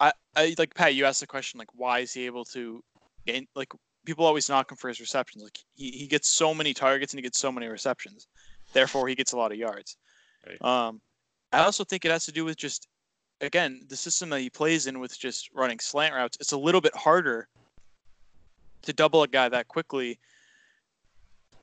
I, 0.00 0.12
I 0.36 0.54
like 0.58 0.74
Pat, 0.74 0.94
you 0.94 1.04
asked 1.04 1.20
the 1.20 1.26
question 1.26 1.58
like, 1.58 1.68
why 1.74 2.00
is 2.00 2.12
he 2.12 2.26
able 2.26 2.44
to 2.46 2.82
gain? 3.26 3.46
Like 3.54 3.72
people 4.04 4.24
always 4.24 4.48
knock 4.48 4.70
him 4.70 4.76
for 4.76 4.88
his 4.88 5.00
receptions. 5.00 5.42
Like 5.42 5.58
he, 5.74 5.90
he 5.90 6.06
gets 6.06 6.28
so 6.28 6.54
many 6.54 6.74
targets 6.74 7.12
and 7.12 7.18
he 7.18 7.22
gets 7.22 7.38
so 7.38 7.52
many 7.52 7.66
receptions, 7.68 8.26
therefore 8.72 9.08
he 9.08 9.14
gets 9.14 9.32
a 9.32 9.36
lot 9.36 9.52
of 9.52 9.58
yards. 9.58 9.96
Right. 10.46 10.62
Um, 10.62 11.00
I 11.52 11.64
also 11.64 11.84
think 11.84 12.04
it 12.04 12.10
has 12.10 12.24
to 12.26 12.32
do 12.32 12.44
with 12.44 12.56
just 12.56 12.88
again 13.40 13.82
the 13.88 13.96
system 13.96 14.30
that 14.30 14.40
he 14.40 14.50
plays 14.50 14.86
in 14.86 14.98
with 14.98 15.18
just 15.18 15.50
running 15.52 15.78
slant 15.78 16.14
routes. 16.14 16.38
It's 16.40 16.52
a 16.52 16.58
little 16.58 16.80
bit 16.80 16.94
harder 16.96 17.48
to 18.82 18.92
double 18.92 19.22
a 19.22 19.28
guy 19.28 19.48
that 19.48 19.68
quickly 19.68 20.18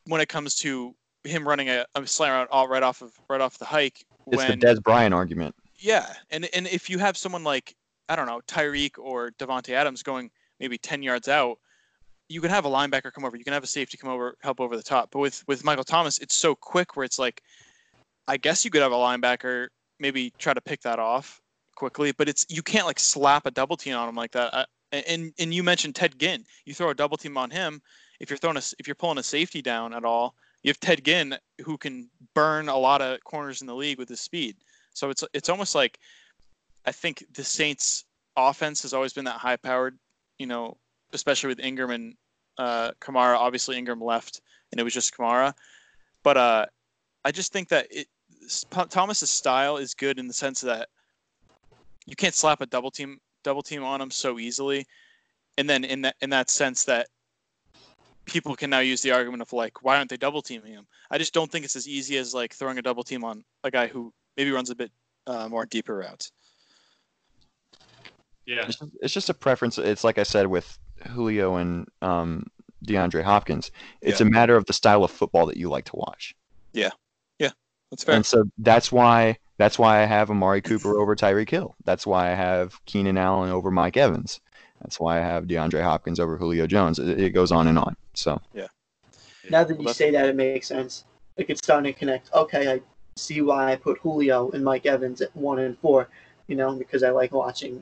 when 0.05 0.21
it 0.21 0.29
comes 0.29 0.55
to 0.55 0.95
him 1.29 1.47
running 1.47 1.69
a, 1.69 1.85
a 1.95 2.05
slant 2.05 2.33
route 2.33 2.47
all 2.51 2.67
right 2.67 2.83
off 2.83 3.01
of 3.01 3.13
right 3.29 3.41
off 3.41 3.57
the 3.57 3.65
hike. 3.65 4.05
It's 4.27 4.37
when 4.37 4.59
the 4.59 4.65
Dez 4.65 4.81
Bryant 4.81 5.13
argument. 5.13 5.55
yeah, 5.79 6.13
and 6.31 6.47
and 6.53 6.67
if 6.67 6.89
you 6.89 6.99
have 6.99 7.17
someone 7.17 7.43
like 7.43 7.75
I 8.07 8.15
don't 8.15 8.27
know 8.27 8.41
Tyreek 8.47 8.97
or 8.97 9.31
Davante 9.39 9.69
Adams 9.69 10.03
going 10.03 10.29
maybe 10.59 10.77
ten 10.77 11.01
yards 11.01 11.27
out, 11.27 11.57
you 12.27 12.41
can 12.41 12.49
have 12.49 12.65
a 12.65 12.69
linebacker 12.69 13.11
come 13.11 13.25
over, 13.25 13.37
you 13.37 13.43
can 13.43 13.53
have 13.53 13.63
a 13.63 13.67
safety 13.67 13.97
come 13.97 14.09
over, 14.09 14.35
help 14.41 14.59
over 14.59 14.77
the 14.77 14.83
top. 14.83 15.09
But 15.11 15.19
with 15.19 15.43
with 15.47 15.63
Michael 15.63 15.83
Thomas, 15.83 16.19
it's 16.19 16.35
so 16.35 16.55
quick 16.55 16.95
where 16.95 17.03
it's 17.03 17.19
like, 17.19 17.41
I 18.27 18.37
guess 18.37 18.63
you 18.63 18.71
could 18.71 18.81
have 18.81 18.91
a 18.91 18.95
linebacker 18.95 19.67
maybe 19.99 20.31
try 20.37 20.53
to 20.53 20.61
pick 20.61 20.81
that 20.81 20.99
off 20.99 21.41
quickly, 21.75 22.11
but 22.11 22.29
it's 22.29 22.45
you 22.49 22.61
can't 22.61 22.85
like 22.85 22.99
slap 22.99 23.45
a 23.45 23.51
double 23.51 23.77
team 23.77 23.95
on 23.95 24.07
him 24.07 24.15
like 24.15 24.31
that. 24.31 24.53
Uh, 24.53 24.65
I, 24.93 24.97
and 24.97 25.33
and 25.39 25.53
you 25.53 25.63
mentioned 25.63 25.95
Ted 25.95 26.17
Ginn, 26.19 26.45
you 26.65 26.73
throw 26.73 26.89
a 26.89 26.95
double 26.95 27.17
team 27.17 27.37
on 27.37 27.49
him. 27.49 27.81
If 28.19 28.29
you're 28.29 28.37
throwing 28.37 28.57
a 28.57 28.63
if 28.79 28.87
you're 28.87 28.95
pulling 28.95 29.17
a 29.17 29.23
safety 29.23 29.61
down 29.61 29.93
at 29.93 30.05
all, 30.05 30.35
you 30.63 30.69
have 30.69 30.79
Ted 30.79 31.03
Ginn 31.03 31.37
who 31.63 31.77
can 31.77 32.09
burn 32.33 32.69
a 32.69 32.77
lot 32.77 33.01
of 33.01 33.23
corners 33.23 33.61
in 33.61 33.67
the 33.67 33.75
league 33.75 33.97
with 33.97 34.09
his 34.09 34.21
speed. 34.21 34.55
So 34.93 35.09
it's 35.09 35.23
it's 35.33 35.49
almost 35.49 35.75
like 35.75 35.99
I 36.85 36.91
think 36.91 37.23
the 37.33 37.43
Saints 37.43 38.05
offense 38.35 38.81
has 38.81 38.93
always 38.93 39.13
been 39.13 39.25
that 39.25 39.39
high 39.39 39.57
powered, 39.57 39.97
you 40.37 40.47
know, 40.47 40.77
especially 41.13 41.47
with 41.47 41.59
Ingram 41.59 41.91
and 41.91 42.15
uh, 42.57 42.91
Kamara. 42.99 43.37
Obviously 43.37 43.77
Ingram 43.77 44.01
left 44.01 44.41
and 44.71 44.79
it 44.79 44.83
was 44.83 44.93
just 44.93 45.15
Kamara. 45.15 45.53
But 46.23 46.37
uh, 46.37 46.65
I 47.23 47.31
just 47.31 47.53
think 47.53 47.69
that 47.69 47.87
it 47.89 48.07
Thomas's 48.89 49.29
style 49.29 49.77
is 49.77 49.93
good 49.93 50.19
in 50.19 50.27
the 50.27 50.33
sense 50.33 50.61
that 50.61 50.89
you 52.05 52.15
can't 52.15 52.33
slap 52.33 52.61
a 52.61 52.65
double 52.65 52.91
team 52.91 53.19
double 53.43 53.61
team 53.61 53.83
on 53.83 54.01
him 54.01 54.11
so 54.11 54.39
easily. 54.39 54.85
And 55.57 55.69
then 55.69 55.83
in 55.83 56.01
that 56.01 56.15
in 56.21 56.29
that 56.31 56.49
sense 56.49 56.83
that 56.85 57.07
people 58.29 58.55
can 58.55 58.69
now 58.69 58.79
use 58.79 59.01
the 59.01 59.11
argument 59.11 59.41
of 59.41 59.51
like, 59.53 59.83
why 59.83 59.97
aren't 59.97 60.09
they 60.09 60.17
double 60.17 60.41
teaming 60.41 60.73
him? 60.73 60.87
I 61.11 61.17
just 61.17 61.33
don't 61.33 61.51
think 61.51 61.65
it's 61.65 61.75
as 61.75 61.87
easy 61.87 62.17
as 62.17 62.33
like 62.33 62.53
throwing 62.53 62.77
a 62.77 62.81
double 62.81 63.03
team 63.03 63.23
on 63.23 63.43
a 63.63 63.71
guy 63.71 63.87
who 63.87 64.13
maybe 64.37 64.51
runs 64.51 64.69
a 64.69 64.75
bit 64.75 64.91
uh, 65.27 65.47
more 65.49 65.65
deeper 65.65 65.95
routes. 65.97 66.31
Yeah, 68.45 68.65
It's 68.65 68.77
just, 68.77 68.91
it's 69.01 69.13
just 69.13 69.29
a 69.29 69.33
preference. 69.33 69.77
It's 69.77 70.03
like 70.03 70.17
I 70.17 70.23
said 70.23 70.47
with 70.47 70.77
Julio 71.07 71.57
and 71.57 71.87
um, 72.01 72.47
DeAndre 72.85 73.23
Hopkins. 73.23 73.71
It's 74.01 74.21
a 74.21 74.25
matter 74.25 74.55
of 74.55 74.65
the 74.65 74.73
style 74.73 75.03
of 75.03 75.11
football 75.11 75.45
that 75.47 75.57
you 75.57 75.69
like 75.69 75.85
to 75.85 75.95
watch. 75.95 76.33
Yeah, 76.73 76.89
yeah, 77.37 77.51
that's 77.91 78.03
fair. 78.03 78.15
And 78.15 78.25
so 78.25 78.45
that's 78.57 78.91
why 78.91 79.37
that's 79.57 79.77
why 79.77 80.01
I 80.01 80.05
have 80.05 80.31
Amari 80.31 80.61
Cooper 80.61 80.97
over 80.97 81.15
Tyreek 81.15 81.49
Hill. 81.49 81.75
That's 81.83 82.07
why 82.07 82.31
I 82.31 82.35
have 82.35 82.83
Keenan 82.85 83.17
Allen 83.17 83.51
over 83.51 83.69
Mike 83.69 83.97
Evans. 83.97 84.39
That's 84.81 84.99
why 84.99 85.17
I 85.17 85.21
have 85.21 85.45
DeAndre 85.45 85.83
Hopkins 85.83 86.19
over 86.19 86.37
Julio 86.37 86.65
Jones. 86.65 86.99
It, 86.99 87.19
it 87.19 87.29
goes 87.31 87.51
on 87.51 87.67
and 87.67 87.77
on. 87.77 87.95
So 88.19 88.41
yeah. 88.53 88.67
Now 89.49 89.63
that 89.63 89.77
Well, 89.77 89.87
you 89.87 89.93
say 89.93 90.11
that, 90.11 90.25
it 90.27 90.35
makes 90.35 90.67
sense. 90.67 91.05
Like 91.37 91.49
it's 91.49 91.59
starting 91.63 91.91
to 91.93 91.97
connect. 91.97 92.31
Okay, 92.33 92.71
I 92.73 92.81
see 93.15 93.41
why 93.41 93.71
I 93.71 93.75
put 93.77 93.97
Julio 93.99 94.51
and 94.51 94.63
Mike 94.63 94.85
Evans 94.85 95.21
at 95.21 95.33
one 95.35 95.59
and 95.59 95.77
four. 95.79 96.09
You 96.47 96.55
know, 96.55 96.73
because 96.73 97.03
I 97.03 97.11
like 97.11 97.31
watching 97.31 97.81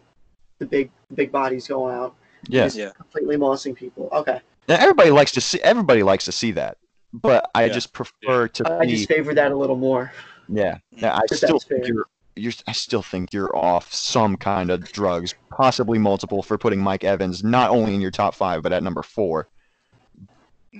the 0.59 0.65
big 0.65 0.91
big 1.15 1.31
bodies 1.31 1.68
going 1.68 1.95
out, 1.95 2.15
yeah, 2.49 2.69
Yeah. 2.73 2.91
completely 2.91 3.38
mossing 3.38 3.76
people. 3.76 4.09
Okay, 4.11 4.39
now, 4.68 4.76
everybody 4.76 5.09
likes 5.09 5.31
to 5.31 5.41
see 5.41 5.59
everybody 5.61 6.03
likes 6.03 6.26
to 6.26 6.31
see 6.31 6.51
that, 6.51 6.77
but 7.14 7.49
I 7.55 7.65
Yeah. 7.65 7.73
just 7.73 7.93
prefer 7.93 8.47
to 8.49 8.72
I 8.80 8.85
see. 8.85 8.91
just 8.95 9.07
favor 9.07 9.34
that 9.34 9.51
a 9.51 9.55
little 9.55 9.77
more. 9.77 10.11
Yeah, 10.49 10.77
yeah 10.91 11.15
I 11.15 11.22
If 11.31 11.38
still 11.38 11.59
think 11.59 11.85
fair. 11.85 11.93
you're. 11.93 12.05
You're, 12.39 12.53
I 12.68 12.72
still 12.72 13.01
think 13.01 13.34
you're 13.34 13.49
off 13.57 13.91
some 13.91 14.38
kind 14.38 14.69
of 14.69 14.91
drugs, 14.91 15.34
possibly 15.49 15.97
multiple, 15.97 16.43
for 16.43 16.55
putting 16.55 16.80
Mike 16.80 17.03
Evans 17.03 17.43
not 17.43 17.72
only 17.72 17.95
in 17.95 17.99
your 18.01 18.11
top 18.11 18.35
five 18.35 18.61
but 18.61 18.72
at 18.72 18.84
number 18.84 19.01
four. 19.01 19.49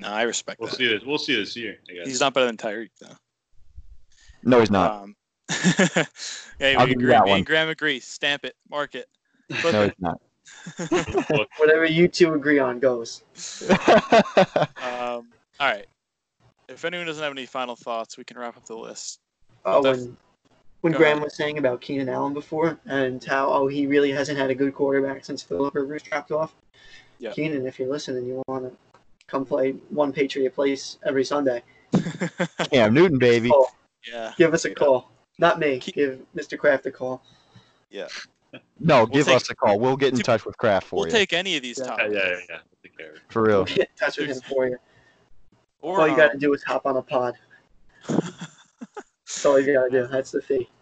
No, 0.02 0.10
I 0.10 0.24
respect 0.24 0.60
we'll 0.60 0.70
that. 0.70 0.76
see 0.78 0.88
this. 0.88 1.04
We'll 1.04 1.18
see 1.18 1.36
this 1.36 1.56
year. 1.56 1.78
I 1.90 1.94
guess. 1.94 2.08
He's 2.08 2.20
not 2.20 2.34
better 2.34 2.46
than 2.46 2.58
Tyreek 2.58 2.90
though. 3.00 3.16
No, 4.44 4.60
he's 4.60 4.72
not. 4.72 4.92
Um, 5.04 5.16
yeah, 6.60 6.76
I'll 6.78 6.86
we 6.86 6.94
give 6.94 7.02
you 7.02 7.08
agree. 7.08 7.12
that 7.12 7.24
Me 7.26 7.30
one. 7.32 7.38
and 7.40 7.46
Graham 7.46 7.70
agree. 7.70 8.00
Stamp 8.00 8.46
it. 8.46 8.56
Mark 8.70 8.96
it. 8.96 9.08
Flip 9.52 9.74
no, 9.74 9.82
it. 9.84 9.96
he's 9.98 10.02
not. 10.02 10.22
Whatever 11.58 11.86
you 11.86 12.08
two 12.08 12.34
agree 12.34 12.60
on 12.60 12.80
goes. 12.80 13.24
Um, 14.84 15.30
all 15.60 15.72
right. 15.72 15.88
If 16.70 16.86
anyone 16.86 17.08
doesn't 17.08 17.24
have 17.24 17.32
any 17.32 17.46
final 17.46 17.76
thoughts, 17.76 18.18
we 18.18 18.24
can 18.24 18.38
wrap 18.38 18.58
up 18.58 18.66
the 18.66 18.76
list. 18.76 19.20
Oh, 19.66 19.82
Def- 19.82 19.98
when 19.98 20.18
when 20.82 20.94
Graham 20.94 21.14
ahead. 21.18 21.24
was 21.24 21.36
saying 21.36 21.58
about 21.58 21.82
Keenan 21.82 22.10
Allen 22.10 22.34
before 22.34 22.78
and 22.86 23.24
how 23.24 23.50
oh 23.50 23.68
he 23.68 23.88
really 23.88 24.12
hasn't 24.12 24.38
had 24.38 24.50
a 24.50 24.56
good 24.56 24.74
quarterback 24.76 25.26
since 25.26 25.42
Philip 25.42 25.74
Rivers 25.76 26.04
dropped 26.04 26.32
off. 26.32 26.54
Yeah. 27.20 27.32
Keenan, 27.32 27.66
if 27.66 27.80
you're 27.80 27.90
listening, 27.90 28.26
you 28.28 28.44
want 28.48 28.66
to 28.66 28.72
come 29.28 29.46
play 29.46 29.72
one 29.90 30.12
Patriot 30.12 30.54
place 30.56 30.98
every 31.06 31.24
Sunday. 31.24 31.64
Cam 32.72 32.94
Newton, 32.94 33.18
baby. 33.20 33.50
Call. 33.50 33.72
yeah. 34.10 34.34
Give 34.38 34.54
us 34.54 34.66
a 34.66 34.70
Yeah. 34.70 34.76
call. 34.76 35.12
Not 35.40 35.60
me. 35.60 35.80
Ke- 35.80 35.94
Give 35.94 36.20
Mr. 36.36 36.58
Kraft 36.58 36.86
a 36.86 36.92
call. 36.92 37.22
Yeah. 37.90 38.08
No, 38.80 39.06
give 39.06 39.26
take- 39.28 39.36
us 39.36 39.50
a 39.50 39.56
call. 39.56 39.80
We'll 39.80 39.98
get 39.98 40.14
in 40.14 40.20
touch 40.20 40.46
with 40.46 40.58
Kraft 40.58 40.88
for 40.88 40.96
We'll 40.98 41.06
you. 41.08 41.12
take 41.12 41.34
any 41.34 41.56
of 41.58 41.62
these 41.64 41.78
Yeah. 41.78 41.86
Yeah, 41.86 41.90
topics. 41.92 42.14
yeah, 42.14 42.20
yeah. 42.20 42.30
yeah. 42.50 42.56
We'll 42.56 42.82
take 42.84 42.98
care 42.98 43.14
for 43.30 43.42
We'll 43.44 43.52
real. 43.52 43.66
get 43.66 43.78
in 43.80 43.86
touch 44.00 44.18
with 44.18 44.30
him 44.30 44.42
for 44.42 44.68
you. 44.68 44.78
Or 45.82 46.00
All 46.02 46.08
you 46.08 46.14
um, 46.14 46.20
got 46.20 46.32
to 46.32 46.38
do 46.38 46.54
is 46.54 46.64
hop 46.64 46.86
on 46.86 46.98
a 46.98 47.02
pod. 47.02 47.36
That's 48.08 49.46
all 49.46 49.60
you 49.60 49.74
got 49.74 49.86
to 49.86 49.90
do. 49.92 50.08
That's 50.08 50.32
the 50.32 50.42
fee. 50.42 50.68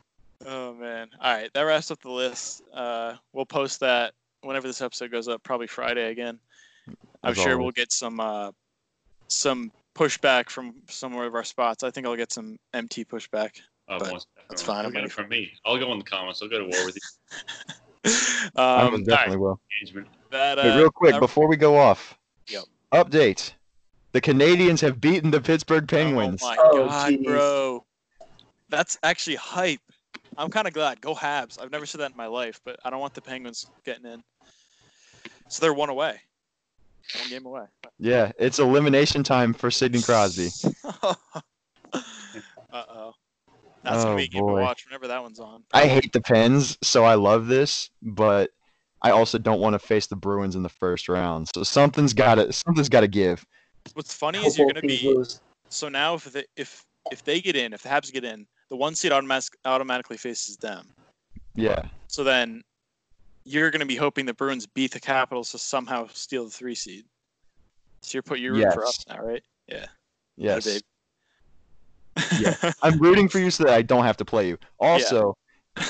Oh 0.48 0.74
man! 0.76 1.08
All 1.22 1.34
right, 1.34 1.50
that 1.54 1.62
wraps 1.64 1.90
up 1.90 2.00
the 2.02 2.12
list. 2.12 2.62
Uh, 2.72 3.16
we'll 3.34 3.48
post 3.48 3.80
that 3.80 4.14
whenever 4.42 4.68
this 4.68 4.80
episode 4.80 5.10
goes 5.10 5.28
up, 5.28 5.42
probably 5.42 5.66
Friday 5.66 6.12
again. 6.12 6.38
I'm 7.24 7.32
As 7.32 7.38
sure 7.38 7.53
always. 7.53 7.64
we'll 7.64 7.72
get 7.72 7.91
some 7.91 8.20
uh, 8.20 8.52
some 9.28 9.72
pushback 9.95 10.49
from 10.49 10.76
some 10.90 11.16
of 11.16 11.34
our 11.36 11.44
spots. 11.44 11.84
I 11.84 11.91
think 11.91 12.06
I'll 12.06 12.16
get 12.16 12.32
some 12.32 12.57
MT 12.74 13.06
pushback. 13.06 13.52
Oh, 13.88 13.99
But 13.99 14.26
that's 14.49 14.62
fine, 14.62 14.78
You'll 14.84 14.88
I'm 14.88 14.94
get 14.94 15.03
it 15.06 15.12
from 15.12 15.30
me. 15.30 15.52
I'll 15.66 15.78
go 15.78 15.91
in 15.94 15.99
the 15.99 16.06
comments. 16.06 16.41
I'll 16.41 16.49
go 16.49 16.60
to 16.60 16.66
war 16.66 16.86
with 16.86 16.95
you. 16.95 18.12
I 18.56 18.82
um, 18.84 18.91
most 18.91 18.94
all 18.94 18.98
right, 18.98 19.06
definitely 19.06 19.38
will. 19.38 19.60
Engagement. 19.82 20.07
that, 20.32 20.57
Wait, 20.57 20.72
uh, 20.72 20.78
real 20.78 20.90
quick, 20.91 21.14
that- 21.14 21.20
before 21.20 21.48
we 21.48 21.56
go 21.56 21.78
off. 21.78 22.18
Yep. 22.49 22.64
Update. 22.94 23.53
The 24.12 24.22
Canadiens 24.22 24.80
have 24.82 25.02
beaten 25.02 25.30
the 25.32 25.41
Pittsburgh 25.41 25.88
Penguins. 25.88 26.41
Oh 26.44 26.48
my 26.48 26.57
Oh, 26.60 26.86
god, 26.88 27.14
jeez. 27.14 27.26
bro! 27.26 27.86
That's 28.70 28.98
actually 29.03 29.36
hype. 29.36 29.82
I'm 30.38 30.49
kind 30.49 30.68
of 30.68 30.74
glad. 30.74 31.02
Go 31.02 31.14
Habs! 31.14 31.62
I've 31.62 31.72
never 31.72 31.86
said 31.86 31.99
that 32.02 32.12
in 32.12 32.18
my 32.18 32.28
life, 32.28 32.62
but 32.64 32.80
I 32.86 32.90
don't 32.90 32.99
want 33.02 33.14
the 33.14 33.22
Penguins 33.22 33.66
getting 33.86 34.06
in. 34.06 34.24
So 35.49 35.62
they're 35.62 35.74
one 35.74 35.90
away, 35.90 36.22
one 37.14 37.30
game 37.30 37.45
away. 37.45 37.65
yeah, 37.99 38.32
it's 38.38 38.60
elimination 38.60 39.23
time 39.23 39.53
for 39.53 39.72
Sidney 39.72 40.02
Crosby. 40.02 40.49
uh 41.03 41.14
oh. 42.73 43.14
That's 43.84 44.03
gonna 44.03 44.15
Oh, 44.15 44.18
be 44.18 44.23
a 44.23 44.27
game 44.27 44.41
boy. 44.41 44.57
to 44.57 44.64
watch 44.64 44.86
whenever 44.86 45.07
that 45.07 45.22
one's 45.22 45.40
on. 45.40 45.64
I 45.73 45.88
hate 45.88 46.11
the 46.11 46.22
Pens, 46.22 46.77
so 46.82 47.03
I 47.03 47.15
love 47.15 47.48
this, 47.48 47.90
but 48.02 48.49
I 49.02 49.11
also 49.11 49.38
don't 49.38 49.60
want 49.60 49.73
to 49.73 49.80
face 49.80 50.07
the 50.07 50.15
Bruins 50.15 50.56
in 50.56 50.64
the 50.64 50.69
first 50.69 51.07
round. 51.07 51.49
So 51.53 51.64
something's 51.64 52.14
got 52.14 52.36
to 52.36 52.52
something's 52.52 52.90
got 52.90 53.02
to 53.02 53.07
give. 53.07 53.45
What's 53.94 54.14
funny 54.14 54.40
is 54.40 54.57
you're 54.57 54.68
gonna 54.68 54.82
be 54.82 54.99
lose. 55.03 55.40
so 55.69 55.90
now 55.90 56.15
if 56.15 56.23
they 56.26 56.45
if 56.56 56.84
if 57.11 57.23
they 57.23 57.40
get 57.40 57.56
in, 57.56 57.73
if 57.73 57.84
the 57.84 57.90
Habs 57.90 58.11
get 58.11 58.23
in, 58.23 58.48
the 58.69 58.76
one 58.76 58.95
seed 58.95 59.11
automatic, 59.11 59.49
automatically 59.65 60.18
faces 60.18 60.57
them. 60.57 60.88
Yeah, 61.56 61.84
So 62.07 62.23
then 62.23 62.64
you're 63.46 63.72
gonna 63.72 63.86
be 63.86 63.96
hoping 63.96 64.26
the 64.26 64.34
Bruins 64.34 64.66
beat 64.66 64.92
the 64.92 65.00
Capitals 65.00 65.52
to 65.52 65.58
somehow 65.58 66.08
steal 66.12 66.46
the 66.46 66.50
three 66.52 66.76
seed. 66.76 67.06
So 68.02 68.16
you're 68.18 68.24
put 68.24 68.40
you're 68.40 68.54
rooting 68.54 68.72
for 68.72 68.86
us 68.86 69.06
now, 69.08 69.24
right? 69.24 69.44
Yeah. 69.68 69.86
Yes. 70.36 70.66
babe. 70.66 70.82
Yeah. 72.40 72.72
I'm 72.82 72.98
rooting 73.00 73.30
for 73.30 73.40
you 73.40 73.50
so 73.52 73.64
that 73.64 73.74
I 73.74 73.82
don't 73.82 74.04
have 74.04 74.18
to 74.18 74.26
play 74.26 74.48
you. 74.48 74.58
Also, 74.80 75.38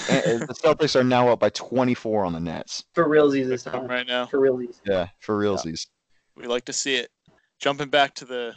and- 0.10 0.42
the 0.42 0.56
Celtics 0.64 0.96
are 0.96 1.04
now 1.04 1.30
up 1.30 1.40
by 1.40 1.50
24 1.50 2.26
on 2.26 2.34
the 2.34 2.40
Nets. 2.40 2.84
For 2.94 3.08
realsies 3.08 3.48
this 3.48 3.64
time. 3.64 3.88
right 3.88 4.08
now. 4.08 4.26
For 4.26 4.40
realsies. 4.40 4.80
Yeah, 4.86 5.08
for 5.20 5.38
realsies. 5.40 5.88
We 6.36 6.48
like 6.48 6.66
to 6.66 6.74
see 6.74 6.96
it. 6.96 7.10
Jumping 7.60 7.90
back 7.90 8.14
to 8.16 8.26
the 8.26 8.54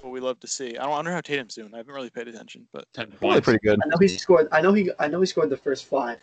what 0.00 0.10
we 0.12 0.18
love 0.18 0.40
to 0.40 0.48
see. 0.48 0.76
I 0.76 0.82
don't 0.82 0.90
wonder 0.90 1.12
how 1.12 1.20
Tatum's 1.20 1.54
doing. 1.54 1.72
I 1.72 1.76
haven't 1.76 1.94
really 1.94 2.10
paid 2.10 2.26
attention, 2.26 2.66
but 2.72 2.86
Ten 2.92 3.12
Probably 3.12 3.40
pretty 3.40 3.60
good. 3.62 3.78
I 3.84 3.88
know 3.88 3.96
he 4.00 4.08
scored. 4.08 4.48
I 4.50 4.60
know 4.60 4.72
he. 4.72 4.90
I 4.98 5.06
know 5.06 5.20
he 5.20 5.26
scored 5.26 5.48
the 5.48 5.56
first 5.56 5.84
five. 5.84 6.18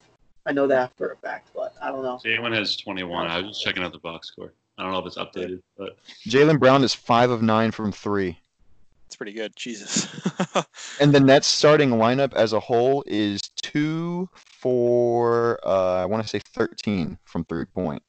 I 0.49 0.51
know 0.51 0.65
that 0.65 0.91
for 0.97 1.11
a 1.11 1.15
fact, 1.17 1.51
but 1.55 1.76
I 1.80 1.89
don't 1.89 2.01
know. 2.01 2.19
Jaylen 2.26 2.55
has 2.55 2.76
21. 2.76 3.27
I 3.27 3.38
was 3.38 3.49
just 3.49 3.63
checking 3.63 3.84
out 3.84 3.91
the 3.91 3.99
box 3.99 4.30
score. 4.30 4.51
I 4.80 4.84
don't 4.84 4.91
know 4.91 4.97
if 4.97 5.05
it's 5.05 5.17
updated, 5.17 5.61
but 5.77 5.97
Jaylen 6.27 6.59
Brown 6.59 6.84
is 6.84 6.93
five 6.93 7.30
of 7.30 7.43
nine 7.43 7.69
from 7.69 7.91
three, 7.91 8.39
it's 9.09 9.15
pretty 9.15 9.34
good. 9.34 9.55
Jesus. 9.55 10.07
and 10.99 11.11
the 11.11 11.19
Nets 11.19 11.47
starting 11.47 11.89
lineup 11.89 12.34
as 12.35 12.53
a 12.53 12.59
whole 12.59 13.03
is 13.07 13.41
two 13.41 14.30
for 14.35 15.59
uh, 15.63 16.01
I 16.01 16.05
want 16.05 16.21
to 16.21 16.30
say 16.30 16.38
13 16.38 17.17
from 17.26 17.43
three 17.45 17.65
point. 17.65 18.03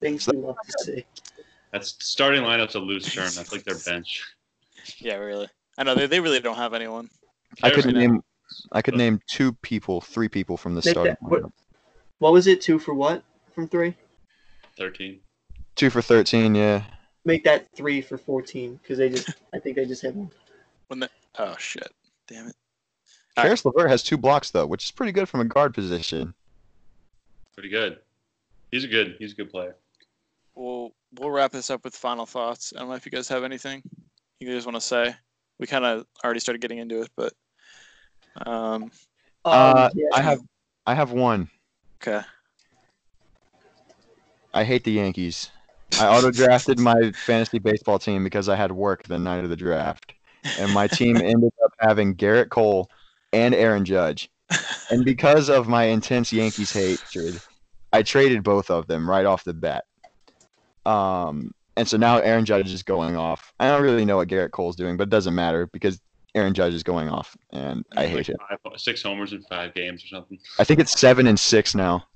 Things 0.00 0.26
we 0.26 0.38
love 0.38 0.56
to 0.64 0.84
see. 0.84 1.04
that's 1.72 1.94
starting 2.00 2.42
lineup's 2.42 2.74
a 2.74 2.80
loose 2.80 3.12
term. 3.14 3.30
That's 3.34 3.52
like 3.52 3.62
their 3.62 3.78
bench. 3.78 4.24
yeah, 4.98 5.14
really. 5.14 5.48
I 5.78 5.84
know 5.84 5.94
they, 5.94 6.06
they 6.06 6.18
really 6.18 6.40
don't 6.40 6.56
have 6.56 6.74
anyone. 6.74 7.08
I 7.62 7.70
could 7.70 7.84
Right 7.84 7.94
name 7.94 8.22
I 8.72 8.82
could 8.82 8.94
name 8.96 9.20
two 9.28 9.52
people, 9.52 10.00
three 10.00 10.28
people 10.28 10.56
from 10.56 10.74
the 10.74 10.82
Make 10.84 10.92
starting 10.92 11.16
that- 11.20 11.22
what- 11.22 11.42
lineup. 11.42 11.52
What 12.18 12.32
was 12.32 12.46
it? 12.46 12.62
Two 12.62 12.78
for 12.78 12.94
what 12.94 13.22
from 13.54 13.68
three? 13.68 13.94
13. 14.78 15.20
Two 15.74 15.90
for 15.90 16.00
13, 16.00 16.54
yeah. 16.54 16.82
Make 17.26 17.44
that 17.44 17.66
three 17.76 18.00
for 18.00 18.16
fourteen 18.16 18.76
because 18.76 18.98
they 18.98 19.08
just. 19.08 19.28
I 19.52 19.58
think 19.58 19.74
they 19.76 19.84
just 19.84 20.00
hit 20.00 20.14
one. 20.14 20.30
Oh 21.38 21.56
shit. 21.58 21.92
Damn 22.28 22.46
it. 22.46 22.54
All 23.36 23.42
right. 23.42 23.48
Caris 23.48 23.64
LeVert 23.64 23.90
has 23.90 24.02
two 24.04 24.16
blocks 24.16 24.52
though, 24.52 24.64
which 24.64 24.84
is 24.84 24.90
pretty 24.92 25.10
good 25.10 25.28
from 25.28 25.40
a 25.40 25.44
guard 25.44 25.74
position. 25.74 26.32
Pretty 27.54 27.68
good. 27.68 27.98
He's 28.70 28.84
a 28.84 28.88
good. 28.88 29.16
He's 29.18 29.32
a 29.32 29.34
good 29.34 29.50
player. 29.50 29.74
We'll 30.54 30.94
we'll 31.18 31.30
wrap 31.30 31.50
this 31.50 31.68
up 31.68 31.82
with 31.84 31.96
final 31.96 32.26
thoughts. 32.26 32.72
I 32.76 32.78
don't 32.78 32.88
know 32.90 32.94
if 32.94 33.04
you 33.04 33.10
guys 33.10 33.28
have 33.28 33.42
anything 33.42 33.82
you 34.40 34.52
guys 34.52 34.64
want 34.66 34.76
to 34.76 34.80
say. 34.80 35.14
We 35.58 35.66
kind 35.66 35.84
of 35.84 36.06
already 36.24 36.40
started 36.40 36.60
getting 36.60 36.78
into 36.78 37.02
it, 37.02 37.10
but 37.16 37.32
um, 38.44 38.82
Um, 38.84 38.90
Uh, 39.44 39.90
yeah, 39.94 40.08
I 40.12 40.22
have 40.22 40.40
I 40.86 40.94
have 40.94 41.12
one. 41.12 41.48
okay. 42.02 42.24
I 44.52 44.64
hate 44.64 44.84
the 44.84 44.92
Yankees. 44.92 45.50
I 45.98 46.06
auto 46.06 46.30
drafted 46.30 46.78
my 46.78 47.12
fantasy 47.26 47.58
baseball 47.58 47.98
team 47.98 48.24
because 48.24 48.48
I 48.48 48.56
had 48.56 48.72
work 48.72 49.04
the 49.04 49.18
night 49.18 49.44
of 49.44 49.50
the 49.50 49.56
draft. 49.56 50.14
And 50.58 50.72
my 50.72 50.88
team 50.88 51.16
ended 51.22 51.52
up 51.64 51.72
having 51.78 52.14
Gerrit 52.14 52.48
Cole 52.48 52.90
and 53.32 53.54
Aaron 53.54 53.84
Judge. 53.84 54.30
And 54.90 55.04
because 55.04 55.48
of 55.48 55.68
my 55.68 55.84
intense 55.84 56.32
Yankees 56.32 56.72
hatred, 56.72 57.40
I 57.92 58.02
traded 58.02 58.42
both 58.42 58.70
of 58.70 58.86
them 58.86 59.08
right 59.08 59.26
off 59.26 59.44
the 59.44 59.54
bat. 59.54 59.84
Um, 60.84 61.52
and 61.76 61.86
so 61.86 61.96
now 61.96 62.18
Aaron 62.18 62.44
Judge 62.44 62.72
is 62.72 62.82
going 62.82 63.16
off. 63.16 63.52
I 63.60 63.68
don't 63.68 63.82
really 63.82 64.04
know 64.04 64.16
what 64.16 64.28
Gerrit 64.28 64.52
Cole's 64.52 64.76
doing, 64.76 64.96
but 64.96 65.04
it 65.04 65.10
doesn't 65.10 65.34
matter 65.34 65.68
because 65.72 66.00
Aaron 66.36 66.52
Judge 66.54 66.74
is 66.74 66.82
going 66.82 67.08
off, 67.08 67.36
and 67.50 67.84
I 67.96 68.06
hate 68.06 68.28
Like 68.28 68.60
it. 68.70 68.80
six 68.80 69.02
homers 69.02 69.32
in 69.32 69.42
five 69.42 69.74
games 69.74 70.04
or 70.04 70.08
something. 70.08 70.38
I 70.58 70.64
think 70.64 70.80
it's 70.80 70.98
seven 71.00 71.26
and 71.26 71.40
six 71.40 71.74
now. 71.74 72.06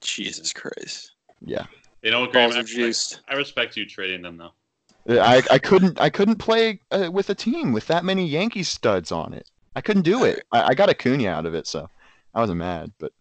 Jesus 0.00 0.52
Christ. 0.52 1.12
Yeah, 1.40 1.66
You 2.02 2.10
know 2.10 2.20
what, 2.22 2.32
Graham? 2.32 2.48
Balls 2.50 2.56
I 2.56 2.60
respect, 2.60 2.76
juiced. 2.76 3.20
I 3.28 3.34
respect 3.34 3.76
you 3.76 3.86
trading 3.86 4.22
them 4.22 4.36
though. 4.36 5.22
I 5.22 5.42
I 5.50 5.58
couldn't 5.58 6.00
I 6.00 6.10
couldn't 6.10 6.36
play 6.36 6.80
uh, 6.90 7.08
with 7.12 7.30
a 7.30 7.34
team 7.34 7.72
with 7.72 7.86
that 7.86 8.04
many 8.04 8.26
Yankees 8.26 8.68
studs 8.68 9.12
on 9.12 9.32
it. 9.32 9.48
I 9.76 9.80
couldn't 9.80 10.02
do 10.02 10.24
it. 10.24 10.42
I, 10.50 10.68
I 10.68 10.74
got 10.74 10.88
Acuna 10.88 11.28
out 11.28 11.46
of 11.46 11.54
it, 11.54 11.66
so 11.68 11.88
I 12.34 12.40
wasn't 12.40 12.58
mad. 12.58 12.92
But 12.98 13.12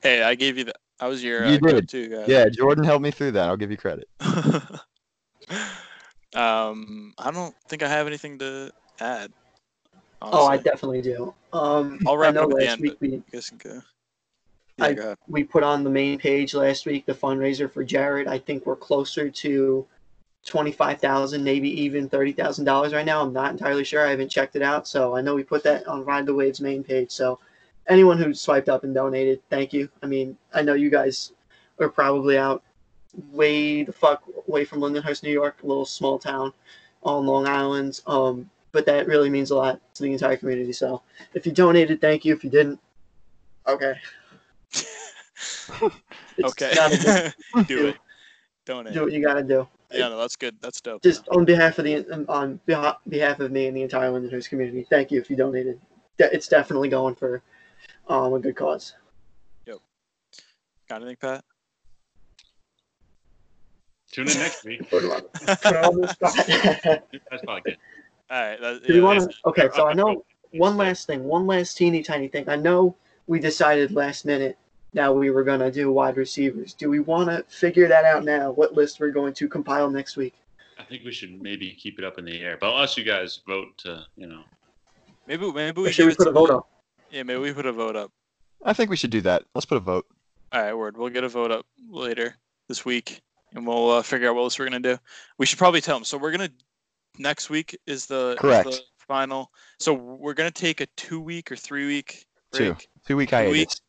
Hey, 0.00 0.22
I 0.22 0.34
gave 0.34 0.56
you 0.56 0.64
the. 0.64 0.74
I 0.98 1.08
was 1.08 1.22
your. 1.22 1.44
You 1.44 1.56
uh, 1.56 1.58
did. 1.58 1.60
go-to 1.60 2.08
guy. 2.08 2.24
yeah, 2.26 2.48
Jordan 2.48 2.84
helped 2.84 3.02
me 3.02 3.10
through 3.10 3.32
that. 3.32 3.48
I'll 3.48 3.56
give 3.58 3.70
you 3.70 3.76
credit. 3.76 4.08
um, 6.34 7.12
I 7.18 7.30
don't 7.30 7.54
think 7.68 7.82
I 7.82 7.88
have 7.88 8.06
anything 8.06 8.38
to 8.38 8.70
add. 9.00 9.32
Oh, 10.22 10.46
I 10.46 10.56
definitely 10.56 11.02
do. 11.02 11.34
Um, 11.52 11.98
I'll 12.06 12.16
wrap 12.16 12.30
I 12.30 12.40
know 12.40 12.46
last 12.46 12.72
end, 12.72 12.80
week 12.80 12.96
we 13.00 13.08
You 13.10 13.24
guys 13.30 13.50
can 13.50 13.58
go. 13.58 13.82
Yeah, 14.78 14.84
I- 14.84 14.92
go 14.94 15.14
we 15.28 15.44
put 15.44 15.62
on 15.62 15.84
the 15.84 15.90
main 15.90 16.18
page 16.18 16.54
last 16.54 16.86
week 16.86 17.06
the 17.06 17.14
fundraiser 17.14 17.70
for 17.70 17.84
Jared. 17.84 18.26
I 18.26 18.38
think 18.38 18.66
we're 18.66 18.76
closer 18.76 19.30
to 19.30 19.86
twenty 20.44 20.72
five 20.72 21.00
thousand, 21.00 21.44
maybe 21.44 21.68
even 21.82 22.08
thirty 22.08 22.32
thousand 22.32 22.64
dollars 22.64 22.92
right 22.92 23.06
now. 23.06 23.22
I'm 23.22 23.32
not 23.32 23.52
entirely 23.52 23.84
sure. 23.84 24.06
I 24.06 24.10
haven't 24.10 24.30
checked 24.30 24.56
it 24.56 24.62
out, 24.62 24.88
so 24.88 25.14
I 25.16 25.20
know 25.20 25.34
we 25.34 25.44
put 25.44 25.62
that 25.64 25.86
on 25.86 26.04
Ride 26.04 26.26
the 26.26 26.34
Waves 26.34 26.60
main 26.60 26.82
page. 26.82 27.10
So 27.10 27.38
anyone 27.88 28.18
who 28.18 28.32
swiped 28.34 28.68
up 28.68 28.84
and 28.84 28.94
donated, 28.94 29.40
thank 29.50 29.72
you. 29.72 29.88
I 30.02 30.06
mean, 30.06 30.36
I 30.54 30.62
know 30.62 30.74
you 30.74 30.90
guys 30.90 31.32
are 31.78 31.88
probably 31.88 32.38
out 32.38 32.62
way 33.32 33.82
the 33.82 33.92
fuck 33.92 34.22
away 34.48 34.64
from 34.64 34.80
Lindenhurst, 34.80 35.22
New 35.22 35.30
York, 35.30 35.62
a 35.62 35.66
little 35.66 35.86
small 35.86 36.18
town 36.18 36.52
on 37.02 37.26
Long 37.26 37.46
Island. 37.46 38.00
Um, 38.06 38.50
but 38.76 38.84
that 38.84 39.06
really 39.06 39.30
means 39.30 39.50
a 39.50 39.56
lot 39.56 39.80
to 39.94 40.02
the 40.02 40.12
entire 40.12 40.36
community. 40.36 40.70
So 40.70 41.00
if 41.32 41.46
you 41.46 41.52
donated, 41.52 41.98
thank 41.98 42.26
you. 42.26 42.34
If 42.34 42.44
you 42.44 42.50
didn't, 42.50 42.78
okay. 43.66 43.94
Okay. 46.44 46.72
not 46.76 46.90
do 47.66 47.88
it. 47.88 47.96
Don't 48.66 48.92
do 48.92 49.02
what 49.02 49.12
you 49.12 49.22
gotta 49.24 49.42
do. 49.42 49.66
Yeah, 49.90 50.08
no, 50.08 50.18
that's 50.18 50.36
good. 50.36 50.56
That's 50.60 50.80
dope. 50.82 51.02
Just 51.02 51.26
on 51.28 51.46
behalf 51.46 51.78
of 51.78 51.86
the 51.86 52.06
um, 52.10 52.26
on 52.28 52.60
behalf 52.66 53.40
of 53.40 53.50
me 53.50 53.66
and 53.66 53.76
the 53.76 53.82
entire 53.82 54.10
Lindenhurst 54.10 54.50
community, 54.50 54.86
thank 54.90 55.10
you 55.10 55.18
if 55.18 55.30
you 55.30 55.36
donated. 55.36 55.80
de- 56.18 56.34
it's 56.34 56.48
definitely 56.48 56.90
going 56.90 57.14
for 57.14 57.42
um, 58.08 58.34
a 58.34 58.38
good 58.38 58.56
cause. 58.56 58.94
Yep. 59.66 59.78
Got 60.88 60.96
anything, 60.96 61.16
Pat? 61.16 61.44
Tune 64.12 64.28
in 64.28 64.38
next 64.38 64.64
week. 64.64 64.90
Put 64.90 65.04
it 65.04 65.10
on. 65.10 65.22
That's 67.30 67.42
probably 67.42 67.62
good. 67.64 67.78
All 68.30 68.40
right. 68.40 68.60
That, 68.60 68.82
Do 68.86 68.92
we 68.92 69.00
yeah, 69.00 69.04
wanna, 69.04 69.28
Okay, 69.46 69.68
so 69.74 69.86
I 69.86 69.92
know 69.92 70.24
one 70.52 70.76
last 70.76 71.06
thing, 71.06 71.24
one 71.24 71.46
last 71.46 71.76
teeny 71.76 72.02
tiny 72.02 72.28
thing. 72.28 72.48
I 72.48 72.56
know 72.56 72.96
we 73.26 73.38
decided 73.38 73.92
last 73.92 74.24
minute 74.24 74.58
that 74.94 75.14
we 75.14 75.30
were 75.30 75.44
gonna 75.44 75.70
do 75.70 75.92
wide 75.92 76.16
receivers. 76.16 76.74
Do 76.74 76.88
we 76.90 77.00
want 77.00 77.28
to 77.28 77.44
figure 77.54 77.88
that 77.88 78.04
out 78.04 78.24
now? 78.24 78.50
What 78.50 78.74
list 78.74 79.00
we're 79.00 79.10
going 79.10 79.34
to 79.34 79.48
compile 79.48 79.90
next 79.90 80.16
week? 80.16 80.34
I 80.78 80.84
think 80.84 81.04
we 81.04 81.12
should 81.12 81.40
maybe 81.42 81.72
keep 81.72 81.98
it 81.98 82.04
up 82.04 82.18
in 82.18 82.24
the 82.24 82.40
air. 82.40 82.56
But 82.60 82.72
unless 82.72 82.96
you 82.96 83.04
guys 83.04 83.40
vote 83.46 83.76
to, 83.78 84.04
you 84.16 84.26
know, 84.26 84.42
Maybe 85.26 85.50
maybe 85.52 85.80
Or 85.80 85.84
we 85.84 85.92
should 85.92 86.06
we 86.06 86.14
put 86.14 86.28
a 86.28 86.32
vote 86.32 86.50
up? 86.50 86.68
Yeah, 87.10 87.22
maybe 87.24 87.40
we 87.40 87.52
put 87.52 87.66
a 87.66 87.72
vote 87.72 87.96
up. 87.96 88.12
I 88.64 88.72
think 88.72 88.90
we 88.90 88.96
should 88.96 89.10
do 89.10 89.20
that. 89.22 89.44
Let's 89.54 89.64
put 89.64 89.76
a 89.76 89.80
vote. 89.80 90.06
All 90.52 90.62
right, 90.62 90.74
word. 90.74 90.96
We'll 90.96 91.10
get 91.10 91.24
a 91.24 91.28
vote 91.28 91.50
up 91.50 91.66
later 91.90 92.36
this 92.68 92.84
week, 92.84 93.20
and 93.54 93.66
we'll 93.66 93.90
uh, 93.90 94.02
figure 94.02 94.28
out 94.28 94.36
what 94.36 94.42
else 94.42 94.58
we're 94.58 94.66
gonna 94.66 94.80
do. 94.80 94.98
We 95.38 95.46
should 95.46 95.58
probably 95.58 95.80
tell 95.80 95.96
them. 95.96 96.04
So 96.04 96.16
we're 96.16 96.30
gonna 96.30 96.50
next 97.18 97.50
week 97.50 97.76
is 97.86 98.06
the 98.06 98.32
is 98.32 98.38
Correct. 98.38 98.70
the 98.70 98.80
final. 98.98 99.50
So 99.78 99.92
we're 99.94 100.34
gonna 100.34 100.50
take 100.50 100.80
a 100.80 100.86
two 100.96 101.20
week 101.20 101.50
or 101.52 101.56
three 101.56 101.86
week 101.86 102.26
Two. 102.52 102.72
break. 102.74 102.88
Two 103.06 103.16
week 103.16 103.30
Two 103.30 103.36
hiatus. 103.36 103.80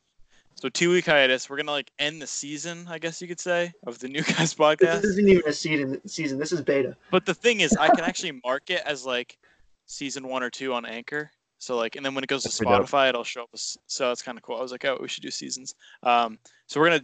So 0.55 0.69
two 0.69 0.91
week 0.91 1.05
hiatus. 1.05 1.49
We're 1.49 1.57
gonna 1.57 1.71
like 1.71 1.91
end 1.99 2.21
the 2.21 2.27
season, 2.27 2.85
I 2.89 2.97
guess 2.99 3.21
you 3.21 3.27
could 3.27 3.39
say, 3.39 3.71
of 3.85 3.99
the 3.99 4.07
New 4.07 4.21
Guys 4.23 4.53
podcast. 4.55 5.01
This 5.01 5.03
isn't 5.05 5.29
even 5.29 5.47
a 5.47 5.53
season. 5.53 6.07
Season. 6.07 6.39
This 6.39 6.51
is 6.51 6.61
beta. 6.61 6.95
But 7.11 7.25
the 7.25 7.33
thing 7.33 7.61
is, 7.61 7.73
I 7.77 7.89
can 7.89 8.03
actually 8.03 8.39
mark 8.43 8.69
it 8.69 8.81
as 8.85 9.05
like 9.05 9.37
season 9.85 10.27
one 10.27 10.43
or 10.43 10.49
two 10.49 10.73
on 10.73 10.85
Anchor. 10.85 11.31
So 11.59 11.75
like, 11.75 11.95
and 11.95 12.05
then 12.05 12.13
when 12.15 12.23
it 12.23 12.27
goes 12.27 12.43
to 12.43 12.49
That's 12.49 12.57
pretty 12.57 12.71
dope. 12.71 12.87
Spotify, 12.87 13.09
it'll 13.09 13.23
show 13.23 13.43
up. 13.43 13.49
As, 13.53 13.77
so 13.87 14.11
it's 14.11 14.21
kind 14.21 14.37
of 14.37 14.43
cool. 14.43 14.57
I 14.57 14.61
was 14.61 14.71
like, 14.71 14.85
oh, 14.85 14.97
we 15.01 15.07
should 15.07 15.23
do 15.23 15.31
seasons. 15.31 15.75
Um, 16.03 16.37
so 16.67 16.79
we're 16.79 16.89
gonna 16.89 17.03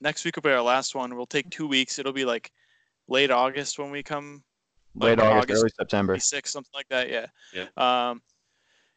next 0.00 0.24
week 0.24 0.36
will 0.36 0.42
be 0.42 0.50
our 0.50 0.62
last 0.62 0.94
one. 0.94 1.14
We'll 1.16 1.26
take 1.26 1.48
two 1.50 1.66
weeks. 1.66 1.98
It'll 1.98 2.12
be 2.12 2.24
like 2.24 2.50
late 3.08 3.30
August 3.30 3.78
when 3.78 3.90
we 3.90 4.02
come, 4.02 4.42
Late 4.94 5.18
like 5.18 5.26
August, 5.26 5.42
August 5.50 5.60
early 5.62 5.70
September. 5.78 6.12
26, 6.14 6.50
something 6.50 6.70
like 6.74 6.88
that. 6.88 7.08
Yeah. 7.08 7.26
Yeah. 7.54 7.66
Um, 7.76 8.20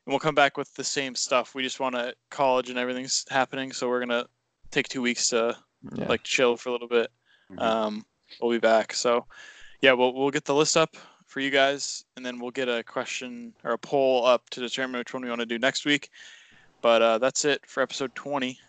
and 0.05 0.11
we'll 0.13 0.19
come 0.19 0.35
back 0.35 0.57
with 0.57 0.73
the 0.76 0.84
same 0.84 1.15
stuff. 1.15 1.55
We 1.55 1.63
just 1.63 1.80
want 1.80 1.95
to 1.95 2.13
college 2.30 2.69
and 2.69 2.77
everything's 2.77 3.26
happening, 3.30 3.72
so 3.72 3.88
we're 3.89 3.99
gonna 4.01 4.26
take 4.72 4.88
two 4.89 5.01
weeks 5.01 5.27
to 5.30 5.57
Yeah. 5.95 6.07
like 6.07 6.23
chill 6.23 6.57
for 6.57 6.69
a 6.69 6.72
little 6.73 6.88
bit. 6.88 7.11
Mhm. 7.51 7.61
Um, 7.61 8.05
we'll 8.41 8.51
be 8.51 8.59
back. 8.59 8.93
So, 8.93 9.26
yeah, 9.81 9.93
we'll 9.93 10.13
we'll 10.13 10.31
get 10.31 10.45
the 10.45 10.53
list 10.55 10.76
up 10.77 10.95
for 11.26 11.39
you 11.39 11.49
guys, 11.49 12.05
and 12.17 12.26
then 12.26 12.39
we'll 12.39 12.51
get 12.51 12.69
a 12.69 12.84
question 12.84 13.53
or 13.63 13.72
a 13.73 13.77
poll 13.77 14.26
up 14.26 14.49
to 14.51 14.59
determine 14.59 14.99
which 14.99 15.13
one 15.13 15.23
we 15.23 15.30
want 15.30 15.39
to 15.41 15.45
do 15.45 15.57
next 15.59 15.85
week. 15.85 16.09
But 16.81 17.01
uh, 17.01 17.17
that's 17.17 17.45
it 17.45 17.65
for 17.65 17.81
episode 17.81 18.13
20. 18.15 18.59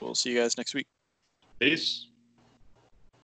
We'll 0.00 0.14
see 0.16 0.30
you 0.32 0.40
guys 0.40 0.56
next 0.58 0.74
week. 0.74 0.86
peace. 1.60 2.08